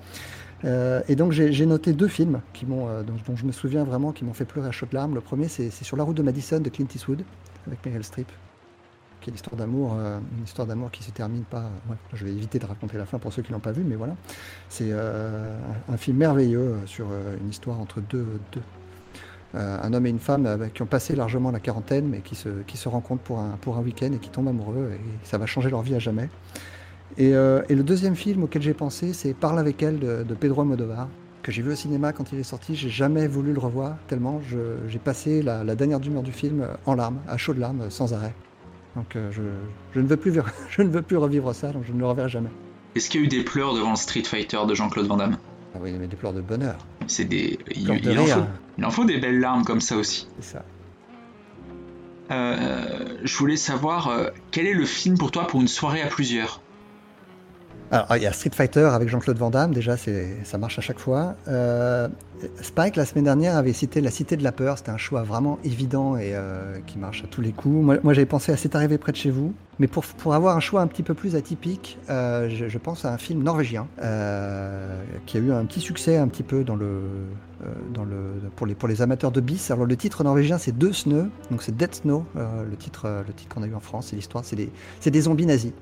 Euh, 0.64 1.00
et 1.08 1.16
donc 1.16 1.32
j'ai 1.32 1.66
noté 1.66 1.92
deux 1.92 2.08
films 2.08 2.40
qui 2.52 2.66
m'ont, 2.66 2.88
euh, 2.88 3.02
dont, 3.02 3.36
je 3.36 3.44
me 3.44 3.52
souviens 3.52 3.84
vraiment, 3.84 4.12
qui 4.12 4.24
m'ont 4.24 4.34
fait 4.34 4.44
pleurer 4.44 4.68
à 4.68 4.72
chaudes 4.72 4.92
larmes. 4.92 5.14
Le 5.14 5.20
premier 5.20 5.48
c'est 5.48 5.70
Sur 5.70 5.96
la 5.96 6.04
route 6.04 6.16
de 6.16 6.22
Madison 6.22 6.60
de 6.60 6.70
Clint 6.70 6.86
Eastwood 6.94 7.22
avec 7.66 7.84
Meryl 7.84 8.04
Streep 8.04 8.28
qui 9.22 9.30
est 9.30 9.32
euh, 9.32 10.19
une 10.36 10.44
histoire 10.44 10.66
d'amour 10.66 10.91
qui 10.91 11.02
se 11.02 11.10
termine 11.10 11.44
pas. 11.44 11.70
je 12.12 12.24
vais 12.24 12.32
éviter 12.32 12.58
de 12.58 12.67
raconter 12.67 12.98
la 12.98 13.06
fin 13.06 13.19
pour 13.19 13.32
ceux 13.32 13.43
qui 13.43 13.52
l'ont 13.52 13.60
pas 13.60 13.72
vu, 13.72 13.84
mais 13.84 13.94
voilà. 13.94 14.17
C'est 14.69 14.91
euh, 14.91 15.56
un 15.88 15.96
film 15.96 16.19
merveilleux 16.19 16.58
euh, 16.58 16.86
sur 16.86 17.06
une 17.41 17.48
histoire 17.48 17.81
entre 17.81 18.00
deux, 18.00 18.26
un 19.55 19.93
homme 19.93 20.06
et 20.06 20.10
une 20.10 20.19
femme 20.19 20.70
qui 20.74 20.82
ont 20.82 20.86
passé 20.86 21.14
largement 21.14 21.50
la 21.50 21.60
quarantaine, 21.60 22.08
mais 22.08 22.20
qui 22.20 22.34
se, 22.34 22.48
qui 22.67 22.76
se 22.76 22.88
rencontrent 22.88 23.22
pour 23.22 23.38
un, 23.38 23.58
pour 23.60 23.76
un 23.76 23.82
week-end 23.82 24.10
et 24.12 24.19
qui 24.19 24.31
tombent 24.31 24.48
amoureux, 24.48 24.93
et 24.94 25.00
ça 25.24 25.38
va 25.38 25.46
changer 25.46 25.70
leur 25.70 25.82
vie 25.82 25.94
à 25.94 25.98
jamais. 25.98 26.31
Et, 27.19 27.32
le 27.32 27.82
deuxième 27.82 28.17
film 28.17 28.44
auquel 28.44 28.62
j'ai 28.62 28.72
pensé, 28.72 29.12
c'est 29.12 29.34
Parle 29.34 29.58
avec 29.58 29.82
elle 29.82 29.98
de, 29.98 30.34
Pedro 30.34 30.64
Modovar, 30.64 31.08
que 31.43 31.52
j'ai 31.52 31.60
vu 31.60 31.72
au 31.72 31.74
cinéma 31.74 32.14
quand 32.14 32.32
il 32.32 32.38
est 32.38 32.44
sorti. 32.44 32.74
J'ai 32.74 32.88
jamais 32.88 33.26
voulu 33.26 33.52
le 33.52 33.60
revoir, 33.60 33.98
tellement 34.08 34.41
j'ai 34.88 34.98
passé 34.98 35.43
la, 35.43 35.64
la 35.64 35.74
dernière 35.74 36.00
demi-heure 36.00 36.22
du 36.22 36.32
film 36.32 36.67
en 36.86 36.94
larmes, 36.94 37.19
à 37.29 37.36
chaudes 37.36 37.58
larmes, 37.58 37.91
sans 37.91 38.14
arrêt. 38.14 38.32
Donc 38.96 39.17
euh, 39.17 39.31
je, 39.32 40.01
ne 40.01 40.06
veux 40.06 40.17
plus, 40.17 40.39
je 40.70 40.82
ne 40.82 40.89
veux 40.89 41.03
plus 41.03 41.17
revivre 41.17 41.55
ça, 41.55 41.72
donc 41.72 41.84
je 41.87 41.93
ne 41.93 41.99
le 41.99 42.06
reverrai 42.06 42.29
jamais. 42.29 42.51
Est-ce 42.94 43.08
qu'il 43.08 43.20
y 43.20 43.25
a 43.25 43.27
eu 43.27 43.29
des 43.29 43.43
pleurs 43.43 43.75
devant 43.75 43.91
le 43.91 43.96
Street 43.96 44.22
Fighter 44.22 44.58
de 44.67 44.75
Jean-Claude 44.75 45.06
Van 45.06 45.17
Damme? 45.17 45.39
Ah 45.75 45.79
oui, 45.81 45.93
mais 45.99 46.06
des 46.06 46.17
pleurs 46.17 46.34
de 46.34 46.43
bonheur. 46.43 46.77
C'est 47.06 47.25
des. 47.25 47.58
Il, 47.75 47.91
en 48.84 48.91
faut, 48.91 49.05
des 49.05 49.19
belles 49.19 49.41
larmes 49.41 49.65
comme 49.65 49.81
ça 49.81 49.96
aussi. 49.96 50.29
C'est 50.39 50.56
ça. 50.56 50.65
Euh, 52.31 53.17
je 53.22 53.37
voulais 53.37 53.56
savoir 53.56 54.08
euh, 54.08 54.29
quel 54.51 54.67
est 54.67 54.75
le 54.75 54.84
film 54.84 55.17
pour 55.17 55.31
toi 55.31 55.46
pour 55.46 55.61
une 55.61 55.69
soirée 55.69 56.03
à 56.03 56.06
plusieurs? 56.06 56.63
Alors, 57.93 58.17
il 58.17 58.22
y 58.22 58.27
a 58.27 58.32
Street 58.32 58.53
Fighter 58.55 58.87
avec 58.87 59.11
Jean-Claude 59.11 59.37
Van 59.37 59.51
Damme, 59.51 59.75
déjà, 59.75 59.99
ça 59.99 60.56
marche 60.56 60.79
à 60.79 60.81
chaque 60.81 60.99
fois. 60.99 61.37
Euh, 61.46 62.08
Spike, 62.63 62.96
la 62.96 63.05
semaine 63.05 63.25
dernière, 63.25 63.55
avait 63.55 63.75
cité 63.75 64.01
La 64.01 64.11
Cité 64.11 64.39
de 64.39 64.43
la 64.43 64.51
Peur. 64.51 64.79
C'était 64.79 64.93
un 64.93 64.96
choix 64.96 65.22
vraiment 65.25 65.58
évident 65.63 66.17
et 66.17 66.31
euh, 66.32 66.79
qui 66.87 66.96
marche 66.96 67.22
à 67.22 67.27
tous 67.27 67.43
les 67.43 67.53
coups. 67.53 67.84
Moi, 68.03 68.15
j'avais 68.15 68.25
pensé 68.25 68.51
à 68.51 68.56
C'est 68.56 68.75
arrivé 68.75 68.96
près 68.96 69.13
de 69.13 69.19
chez 69.19 69.31
vous. 69.31 69.53
Mais 69.79 69.89
pour, 69.89 70.32
avoir 70.32 70.56
un 70.56 70.61
choix 70.61 70.81
un 70.81 70.87
petit 70.87 71.03
peu 71.03 71.13
plus 71.13 71.37
atypique, 71.37 71.99
euh, 72.08 72.49
je, 72.49 72.79
pense 72.79 73.05
à 73.05 73.13
un 73.13 73.19
film 73.19 73.43
norvégien 73.43 73.87
qui 75.27 75.37
a 75.37 75.41
eu 75.41 75.53
un 75.53 75.65
petit 75.67 75.81
succès 75.81 76.17
un 76.17 76.29
petit 76.29 76.44
peu 76.44 76.65
dans 76.65 76.77
le, 76.77 77.03
pour, 78.56 78.89
les, 78.89 79.03
amateurs 79.03 79.32
de 79.32 79.43
bis. 79.43 79.70
Alors, 79.70 79.84
le 79.84 79.96
titre 79.99 80.25
norvégien, 80.25 80.56
c'est 80.56 80.72
Deux 80.72 80.94
Snow. 80.94 81.27
Donc, 81.51 81.63
c'est 81.63 81.77
Dead 81.77 81.94
Snow, 81.94 82.25
le 82.34 82.77
titre, 82.79 83.22
le 83.27 83.34
titre 83.34 83.55
qu'on 83.55 83.63
a 83.63 83.67
eu 83.67 83.75
en 83.75 83.81
France. 83.81 84.06
C'est 84.08 84.17
l'histoire, 84.17 84.46
c'est 84.46 84.56
des, 84.56 84.70
des 85.05 85.20
zombies 85.20 85.44
nazis 85.44 85.72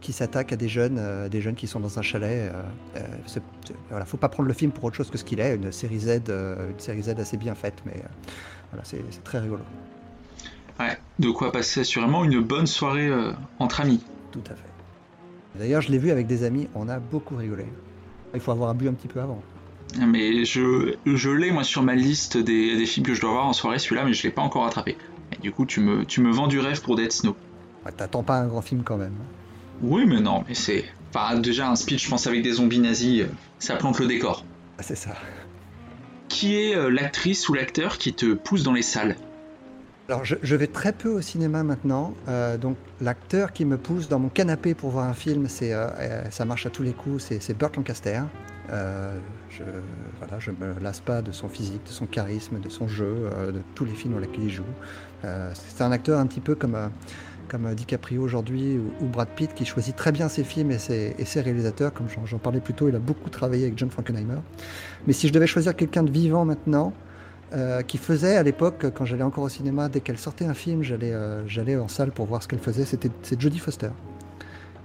qui 0.00 0.12
s'attaque 0.12 0.52
à 0.52 0.56
des 0.56 0.68
jeunes, 0.68 0.98
euh, 0.98 1.28
des 1.28 1.40
jeunes 1.40 1.54
qui 1.54 1.66
sont 1.66 1.80
dans 1.80 1.98
un 1.98 2.02
chalet. 2.02 2.52
Il 2.94 3.00
euh, 3.00 3.02
ne 3.02 3.40
euh, 3.40 3.74
voilà, 3.90 4.04
faut 4.04 4.16
pas 4.16 4.28
prendre 4.28 4.48
le 4.48 4.54
film 4.54 4.70
pour 4.70 4.84
autre 4.84 4.96
chose 4.96 5.10
que 5.10 5.18
ce 5.18 5.24
qu'il 5.24 5.40
est, 5.40 5.56
une 5.56 5.72
série 5.72 6.00
Z, 6.00 6.22
une 6.28 6.78
série 6.78 7.02
Z 7.02 7.10
assez 7.18 7.36
bien 7.36 7.54
faite, 7.54 7.74
mais 7.84 8.02
voilà, 8.70 8.84
c'est 8.84 9.02
très 9.24 9.38
rigolo. 9.38 9.62
Ouais, 10.80 10.96
de 11.18 11.30
quoi 11.30 11.50
passer 11.50 11.80
assurément 11.80 12.24
une 12.24 12.40
bonne 12.40 12.66
soirée 12.66 13.08
euh, 13.08 13.32
entre 13.58 13.80
amis. 13.80 14.00
Tout 14.30 14.42
à 14.46 14.54
fait. 14.54 15.58
D'ailleurs, 15.58 15.82
je 15.82 15.90
l'ai 15.90 15.98
vu 15.98 16.10
avec 16.10 16.26
des 16.26 16.44
amis, 16.44 16.68
on 16.74 16.88
a 16.88 17.00
beaucoup 17.00 17.34
rigolé. 17.34 17.66
Il 18.34 18.40
faut 18.40 18.52
avoir 18.52 18.74
bu 18.74 18.88
un 18.88 18.92
petit 18.92 19.08
peu 19.08 19.20
avant. 19.20 19.42
Mais 19.98 20.44
je, 20.44 20.94
je 21.06 21.30
l'ai 21.30 21.50
moi 21.50 21.64
sur 21.64 21.82
ma 21.82 21.94
liste 21.94 22.36
des, 22.36 22.76
des 22.76 22.86
films 22.86 23.06
que 23.06 23.14
je 23.14 23.20
dois 23.20 23.30
voir 23.30 23.46
en 23.46 23.52
soirée, 23.52 23.78
celui-là, 23.78 24.04
mais 24.04 24.12
je 24.12 24.22
l'ai 24.22 24.30
pas 24.30 24.42
encore 24.42 24.64
rattrapé. 24.64 24.96
Et 25.32 25.40
du 25.40 25.50
coup, 25.50 25.66
tu 25.66 25.80
me, 25.80 26.04
tu 26.04 26.20
me 26.20 26.30
vends 26.30 26.46
du 26.46 26.60
rêve 26.60 26.80
pour 26.82 26.94
Dead 26.94 27.10
Snow. 27.10 27.34
Ouais, 27.84 27.92
T'attends 27.92 28.22
pas 28.22 28.36
un 28.36 28.46
grand 28.46 28.62
film 28.62 28.82
quand 28.84 28.98
même. 28.98 29.14
Oui, 29.82 30.04
mais 30.06 30.20
non, 30.20 30.44
mais 30.48 30.54
c'est. 30.54 30.84
Enfin, 31.14 31.38
déjà, 31.38 31.70
un 31.70 31.76
speech, 31.76 32.04
je 32.04 32.10
pense, 32.10 32.26
avec 32.26 32.42
des 32.42 32.52
zombies 32.52 32.80
nazis, 32.80 33.22
euh, 33.22 33.26
ça 33.58 33.76
plante 33.76 33.98
le 33.98 34.06
décor. 34.06 34.44
Ah, 34.78 34.82
c'est 34.82 34.96
ça. 34.96 35.10
Qui 36.28 36.56
est 36.56 36.76
euh, 36.76 36.90
l'actrice 36.90 37.48
ou 37.48 37.54
l'acteur 37.54 37.98
qui 37.98 38.12
te 38.12 38.34
pousse 38.34 38.62
dans 38.62 38.72
les 38.72 38.82
salles? 38.82 39.16
Alors, 40.08 40.24
je, 40.24 40.36
je 40.42 40.56
vais 40.56 40.66
très 40.66 40.92
peu 40.92 41.10
au 41.10 41.20
cinéma 41.20 41.62
maintenant. 41.62 42.14
euh, 42.28 42.56
donc, 42.58 42.76
l'acteur 43.00 43.52
qui 43.52 43.64
me 43.64 43.76
pousse 43.78 44.08
dans 44.08 44.18
mon 44.18 44.28
canapé 44.28 44.74
pour 44.74 44.90
voir 44.90 45.06
un 45.06 45.14
film, 45.14 45.48
c'est, 45.48 45.72
euh, 45.72 46.30
ça 46.30 46.44
marche 46.44 46.66
à 46.66 46.70
tous 46.70 46.82
les 46.82 46.92
coups, 46.92 47.32
c'est, 47.40 47.56
Burt 47.56 47.76
Lancaster. 47.76 48.22
Je, 48.70 49.64
voilà, 50.18 50.38
je 50.38 50.50
me 50.50 50.78
lasse 50.82 51.00
pas 51.00 51.22
de 51.22 51.32
son 51.32 51.48
physique, 51.48 51.84
de 51.86 51.90
son 51.90 52.06
charisme, 52.06 52.60
de 52.60 52.68
son 52.68 52.86
jeu, 52.86 53.30
de 53.46 53.60
tous 53.74 53.86
les 53.86 53.92
films 53.94 54.14
dans 54.14 54.20
lesquels 54.20 54.44
il 54.44 54.50
joue. 54.50 54.62
C'est 55.22 55.82
un 55.82 55.90
acteur 55.90 56.20
un 56.20 56.26
petit 56.26 56.40
peu 56.40 56.54
comme, 56.54 56.76
comme 57.48 57.74
DiCaprio 57.74 58.22
aujourd'hui 58.22 58.78
ou, 58.78 59.04
ou 59.04 59.08
Brad 59.08 59.28
Pitt 59.28 59.54
qui 59.54 59.64
choisit 59.64 59.96
très 59.96 60.12
bien 60.12 60.28
ses 60.28 60.44
films 60.44 60.70
et 60.70 60.78
ses, 60.78 61.14
et 61.18 61.24
ses 61.24 61.40
réalisateurs. 61.40 61.92
Comme 61.92 62.06
j'en, 62.24 62.38
parlais 62.38 62.60
plus 62.60 62.74
tôt, 62.74 62.88
il 62.88 62.94
a 62.94 62.98
beaucoup 63.00 63.30
travaillé 63.30 63.64
avec 63.64 63.78
John 63.78 63.90
Frankenheimer. 63.90 64.38
Mais 65.06 65.12
si 65.12 65.28
je 65.28 65.32
devais 65.32 65.46
choisir 65.46 65.74
quelqu'un 65.74 66.02
de 66.02 66.10
vivant 66.10 66.44
maintenant, 66.44 66.92
euh, 67.54 67.82
qui 67.82 67.96
faisait 67.96 68.36
à 68.36 68.42
l'époque, 68.42 68.86
quand 68.94 69.06
j'allais 69.06 69.22
encore 69.22 69.44
au 69.44 69.48
cinéma, 69.48 69.88
dès 69.88 70.00
qu'elle 70.00 70.18
sortait 70.18 70.44
un 70.44 70.54
film, 70.54 70.82
j'allais 70.82 71.12
euh, 71.12 71.46
j'allais 71.48 71.76
en 71.76 71.88
salle 71.88 72.12
pour 72.12 72.26
voir 72.26 72.42
ce 72.42 72.48
qu'elle 72.48 72.58
faisait. 72.58 72.84
C'était 72.84 73.10
Jodie 73.38 73.58
Foster. 73.58 73.88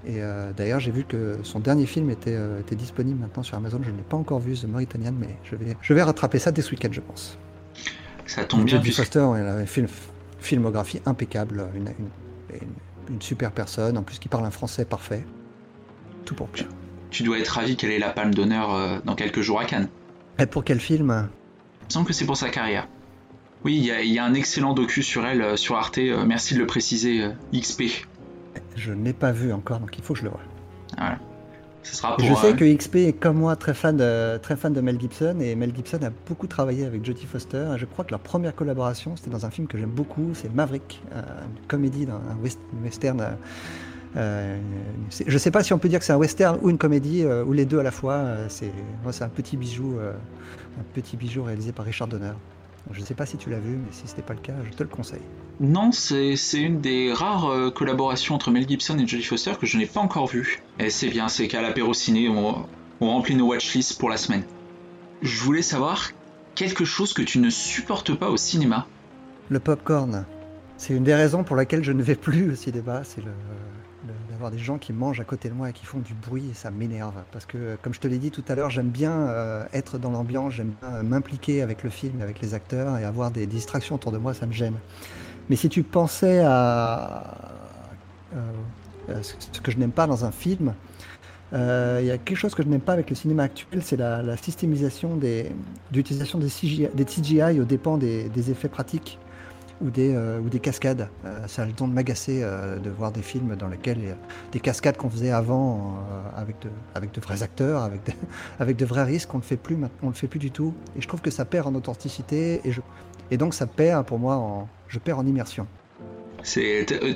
Et 0.05 0.21
euh, 0.21 0.51
d'ailleurs, 0.55 0.79
j'ai 0.79 0.91
vu 0.91 1.03
que 1.05 1.37
son 1.43 1.59
dernier 1.59 1.85
film 1.85 2.09
était, 2.09 2.35
euh, 2.35 2.59
était 2.59 2.75
disponible 2.75 3.19
maintenant 3.21 3.43
sur 3.43 3.57
Amazon. 3.57 3.79
Je 3.83 3.91
ne 3.91 3.97
l'ai 3.97 4.03
pas 4.03 4.17
encore 4.17 4.39
vu, 4.39 4.53
The 4.53 4.65
Mauritanian, 4.65 5.13
mais 5.17 5.35
je 5.43 5.55
vais, 5.55 5.77
je 5.81 5.93
vais 5.93 6.03
rattraper 6.03 6.39
ça 6.39 6.51
dès 6.51 6.61
ce 6.61 6.71
week-end, 6.71 6.89
je 6.91 7.01
pense. 7.01 7.37
Ça 8.25 8.43
tombe 8.43 8.65
bien, 8.65 8.77
Jodie 8.77 8.91
Foster, 8.91 9.25
elle 9.37 9.47
a 9.47 9.59
une 9.61 9.67
film, 9.67 9.87
filmographie 10.39 11.01
impeccable, 11.05 11.65
une, 11.75 11.87
une- 11.87 12.09
une- 12.61 13.15
une 13.15 13.21
super 13.21 13.51
personne, 13.51 13.97
en 13.97 14.03
plus 14.03 14.19
qui 14.19 14.29
parle 14.29 14.45
un 14.45 14.51
français 14.51 14.85
parfait. 14.85 15.25
Tout 16.25 16.35
pour 16.35 16.47
plaire. 16.47 16.67
tu 17.09 17.21
dois 17.21 17.37
être 17.37 17.49
ravi 17.49 17.75
qu'elle 17.75 17.91
ait 17.91 17.99
la 17.99 18.09
palme 18.09 18.33
d'honneur 18.33 18.73
euh, 18.73 18.97
dans 19.05 19.13
quelques 19.13 19.41
jours 19.41 19.59
à 19.59 19.65
Cannes. 19.65 19.87
Et 20.39 20.47
pour 20.47 20.63
quel 20.63 20.79
film? 20.79 21.29
Il 21.81 21.85
me 21.85 21.89
semble 21.91 22.07
que 22.07 22.13
c'est 22.13 22.25
pour 22.25 22.37
sa 22.37 22.49
carrière. 22.49 22.87
Oui, 23.63 23.75
il 23.77 23.85
y, 23.85 23.91
a- 23.91 24.01
il 24.01 24.11
y 24.11 24.17
a 24.17 24.25
un 24.25 24.33
excellent 24.33 24.73
docu 24.73 25.03
sur 25.03 25.23
elle 25.25 25.41
euh, 25.43 25.55
sur 25.55 25.75
Arte, 25.75 25.99
euh, 25.99 26.25
merci 26.25 26.55
de 26.55 26.59
le 26.59 26.65
préciser, 26.65 27.27
XP. 27.53 27.83
Je 28.75 28.93
ne 28.93 29.03
l'ai 29.05 29.13
pas 29.13 29.31
vu 29.31 29.53
encore, 29.53 29.79
donc 29.79 29.95
il 29.97 30.03
faut 30.03 30.13
que 30.13 30.19
je 30.21 30.23
le 30.25 30.31
voie. 30.31 30.39
Voilà. 30.97 31.19
Ce 31.83 31.95
sera 31.95 32.13
Et 32.13 32.15
pour. 32.17 32.25
je 32.25 32.33
sais 32.33 32.53
que 32.55 32.63
XP 32.75 32.95
est 32.95 33.13
comme 33.13 33.37
moi 33.37 33.55
très 33.55 33.73
fan, 33.73 33.97
de, 33.97 34.37
très 34.37 34.55
fan 34.55 34.73
de 34.73 34.81
Mel 34.81 34.99
Gibson 34.99 35.37
et 35.41 35.55
Mel 35.55 35.73
Gibson 35.75 35.99
a 36.03 36.09
beaucoup 36.27 36.47
travaillé 36.47 36.85
avec 36.85 37.05
Jodie 37.05 37.25
Foster. 37.25 37.73
Et 37.75 37.77
je 37.79 37.85
crois 37.85 38.05
que 38.05 38.11
leur 38.11 38.19
première 38.21 38.55
collaboration 38.55 39.15
c'était 39.15 39.29
dans 39.31 39.45
un 39.45 39.49
film 39.49 39.67
que 39.67 39.77
j'aime 39.77 39.89
beaucoup, 39.91 40.29
c'est 40.33 40.53
Maverick, 40.53 41.01
euh, 41.13 41.21
une 41.21 41.67
comédie, 41.67 42.05
dans 42.05 42.15
un 42.15 42.37
west- 42.41 42.59
un 42.79 42.83
western. 42.85 43.19
euh, 43.21 43.31
euh, 44.15 44.59
je 45.25 45.37
sais 45.37 45.51
pas 45.51 45.63
si 45.63 45.73
on 45.73 45.79
peut 45.79 45.89
dire 45.89 45.99
que 45.99 46.05
c'est 46.05 46.13
un 46.13 46.17
western 46.17 46.57
ou 46.61 46.69
une 46.69 46.77
comédie 46.77 47.23
euh, 47.23 47.43
ou 47.43 47.51
les 47.53 47.65
deux 47.65 47.79
à 47.79 47.83
la 47.83 47.91
fois. 47.91 48.13
euh, 48.13 48.45
c'est 48.49 48.71
un 49.23 49.29
petit 49.29 49.57
bijou, 49.57 49.97
un 49.99 50.83
petit 50.93 51.17
bijou 51.17 51.43
réalisé 51.43 51.71
par 51.71 51.85
Richard 51.85 52.07
Donner. 52.07 52.31
Je 52.91 52.99
ne 52.99 53.05
sais 53.05 53.13
pas 53.15 53.25
si 53.25 53.37
tu 53.37 53.49
l'as 53.49 53.59
vu, 53.59 53.77
mais 53.77 53.91
si 53.91 54.05
ce 54.07 54.11
n'était 54.11 54.21
pas 54.23 54.33
le 54.33 54.41
cas, 54.41 54.53
je 54.69 54.75
te 54.75 54.83
le 54.83 54.89
conseille. 54.89 55.21
Non, 55.59 55.91
c'est 55.91 56.35
une 56.55 56.81
des 56.81 57.13
rares 57.13 57.47
euh, 57.49 57.71
collaborations 57.71 58.35
entre 58.35 58.51
Mel 58.51 58.67
Gibson 58.67 58.97
et 58.99 59.07
Jodie 59.07 59.23
Foster 59.23 59.53
que 59.59 59.65
je 59.65 59.77
n'ai 59.77 59.85
pas 59.85 60.01
encore 60.01 60.27
vue. 60.27 60.61
Et 60.79 60.89
c'est 60.89 61.07
bien, 61.09 61.27
c'est 61.29 61.47
qu'à 61.47 61.61
l'apéro 61.61 61.93
ciné, 61.93 62.27
on, 62.29 62.65
on 63.01 63.07
remplit 63.09 63.35
nos 63.35 63.47
watchlists 63.47 63.97
pour 63.97 64.09
la 64.09 64.17
semaine. 64.17 64.43
Je 65.21 65.41
voulais 65.41 65.61
savoir 65.61 66.11
quelque 66.55 66.83
chose 66.85 67.13
que 67.13 67.21
tu 67.21 67.39
ne 67.39 67.49
supportes 67.49 68.13
pas 68.13 68.29
au 68.29 68.37
cinéma. 68.37 68.85
Le 69.49 69.59
popcorn, 69.59 70.25
c'est 70.77 70.93
une 70.93 71.03
des 71.03 71.15
raisons 71.15 71.43
pour 71.43 71.55
laquelle 71.55 71.83
je 71.83 71.93
ne 71.93 72.03
vais 72.03 72.15
plus 72.15 72.51
au 72.51 72.55
cinéma, 72.55 73.03
c'est 73.05 73.21
le- 73.23 73.31
des 74.51 74.57
gens 74.57 74.77
qui 74.77 74.93
mangent 74.93 75.19
à 75.19 75.23
côté 75.23 75.49
de 75.49 75.53
moi 75.53 75.69
et 75.69 75.73
qui 75.73 75.85
font 75.85 75.99
du 75.99 76.13
bruit 76.13 76.49
et 76.51 76.53
ça 76.53 76.71
m'énerve. 76.71 77.13
Parce 77.31 77.45
que, 77.45 77.77
comme 77.81 77.93
je 77.93 77.99
te 77.99 78.07
l'ai 78.07 78.17
dit 78.17 78.31
tout 78.31 78.43
à 78.47 78.55
l'heure, 78.55 78.69
j'aime 78.69 78.89
bien 78.89 79.11
euh, 79.11 79.65
être 79.73 79.97
dans 79.97 80.11
l'ambiance, 80.11 80.53
j'aime 80.53 80.73
bien 80.81 80.91
euh, 80.95 81.03
m'impliquer 81.03 81.61
avec 81.61 81.83
le 81.83 81.89
film, 81.89 82.21
avec 82.21 82.41
les 82.41 82.53
acteurs 82.53 82.97
et 82.97 83.05
avoir 83.05 83.31
des 83.31 83.45
distractions 83.45 83.95
autour 83.95 84.11
de 84.11 84.17
moi, 84.17 84.33
ça 84.33 84.45
me 84.45 84.53
gêne. 84.53 84.75
Mais 85.49 85.55
si 85.55 85.69
tu 85.69 85.83
pensais 85.83 86.41
à, 86.45 87.51
euh, 88.35 89.21
ce 89.21 89.59
que 89.59 89.71
je 89.71 89.77
n'aime 89.77 89.91
pas 89.91 90.07
dans 90.07 90.25
un 90.25 90.31
film, 90.31 90.73
euh, 91.53 91.99
il 92.01 92.07
y 92.07 92.11
a 92.11 92.17
quelque 92.17 92.37
chose 92.37 92.55
que 92.55 92.63
je 92.63 92.67
n'aime 92.67 92.81
pas 92.81 92.93
avec 92.93 93.09
le 93.09 93.15
cinéma 93.15 93.43
actuel, 93.43 93.81
c'est 93.83 93.97
la, 93.97 94.37
systémisation 94.37 95.17
des, 95.17 95.51
d'utilisation 95.91 96.39
des 96.39 96.47
CGI, 96.47 97.59
aux 97.59 97.65
dépens 97.65 97.97
des 97.97 98.51
effets 98.51 98.69
pratiques 98.69 99.19
ou 99.81 99.89
des, 99.89 100.13
euh, 100.13 100.39
ou 100.39 100.49
des 100.49 100.59
cascades. 100.59 101.09
Euh, 101.25 101.47
ça 101.47 101.63
a 101.63 101.65
le 101.65 101.73
don 101.73 101.87
de 101.87 101.93
m'agacer 101.93 102.41
euh, 102.43 102.77
de 102.77 102.89
voir 102.89 103.11
des 103.11 103.21
films 103.21 103.55
dans 103.55 103.67
lesquels 103.67 104.15
des 104.51 104.59
cascades 104.59 104.97
qu'on 104.97 105.09
faisait 105.09 105.31
avant 105.31 105.97
avec, 106.35 106.59
de, 106.61 106.69
avec 106.95 107.13
de 107.13 107.21
vrais 107.21 107.43
acteurs, 107.43 107.83
avec 107.83 108.03
de, 108.05 108.11
avec 108.59 108.77
de 108.77 108.85
vrais 108.85 109.03
risques, 109.03 109.33
on 109.33 109.37
ne 109.37 109.43
le 109.43 109.47
fait 109.47 109.57
plus 109.57 109.77
fait 110.13 110.27
plus 110.27 110.39
du 110.39 110.51
tout. 110.51 110.73
Et 110.97 111.01
je 111.01 111.07
trouve 111.07 111.21
que 111.21 111.31
ça 111.31 111.45
perd 111.45 111.67
en 111.67 111.75
authenticité 111.75 112.61
et, 112.65 112.73
et 113.31 113.37
donc 113.37 113.53
ça 113.53 113.67
perd 113.67 114.05
pour 114.05 114.19
moi, 114.19 114.35
en, 114.35 114.67
je 114.87 114.99
perds 114.99 115.19
en 115.19 115.25
immersion. 115.25 115.67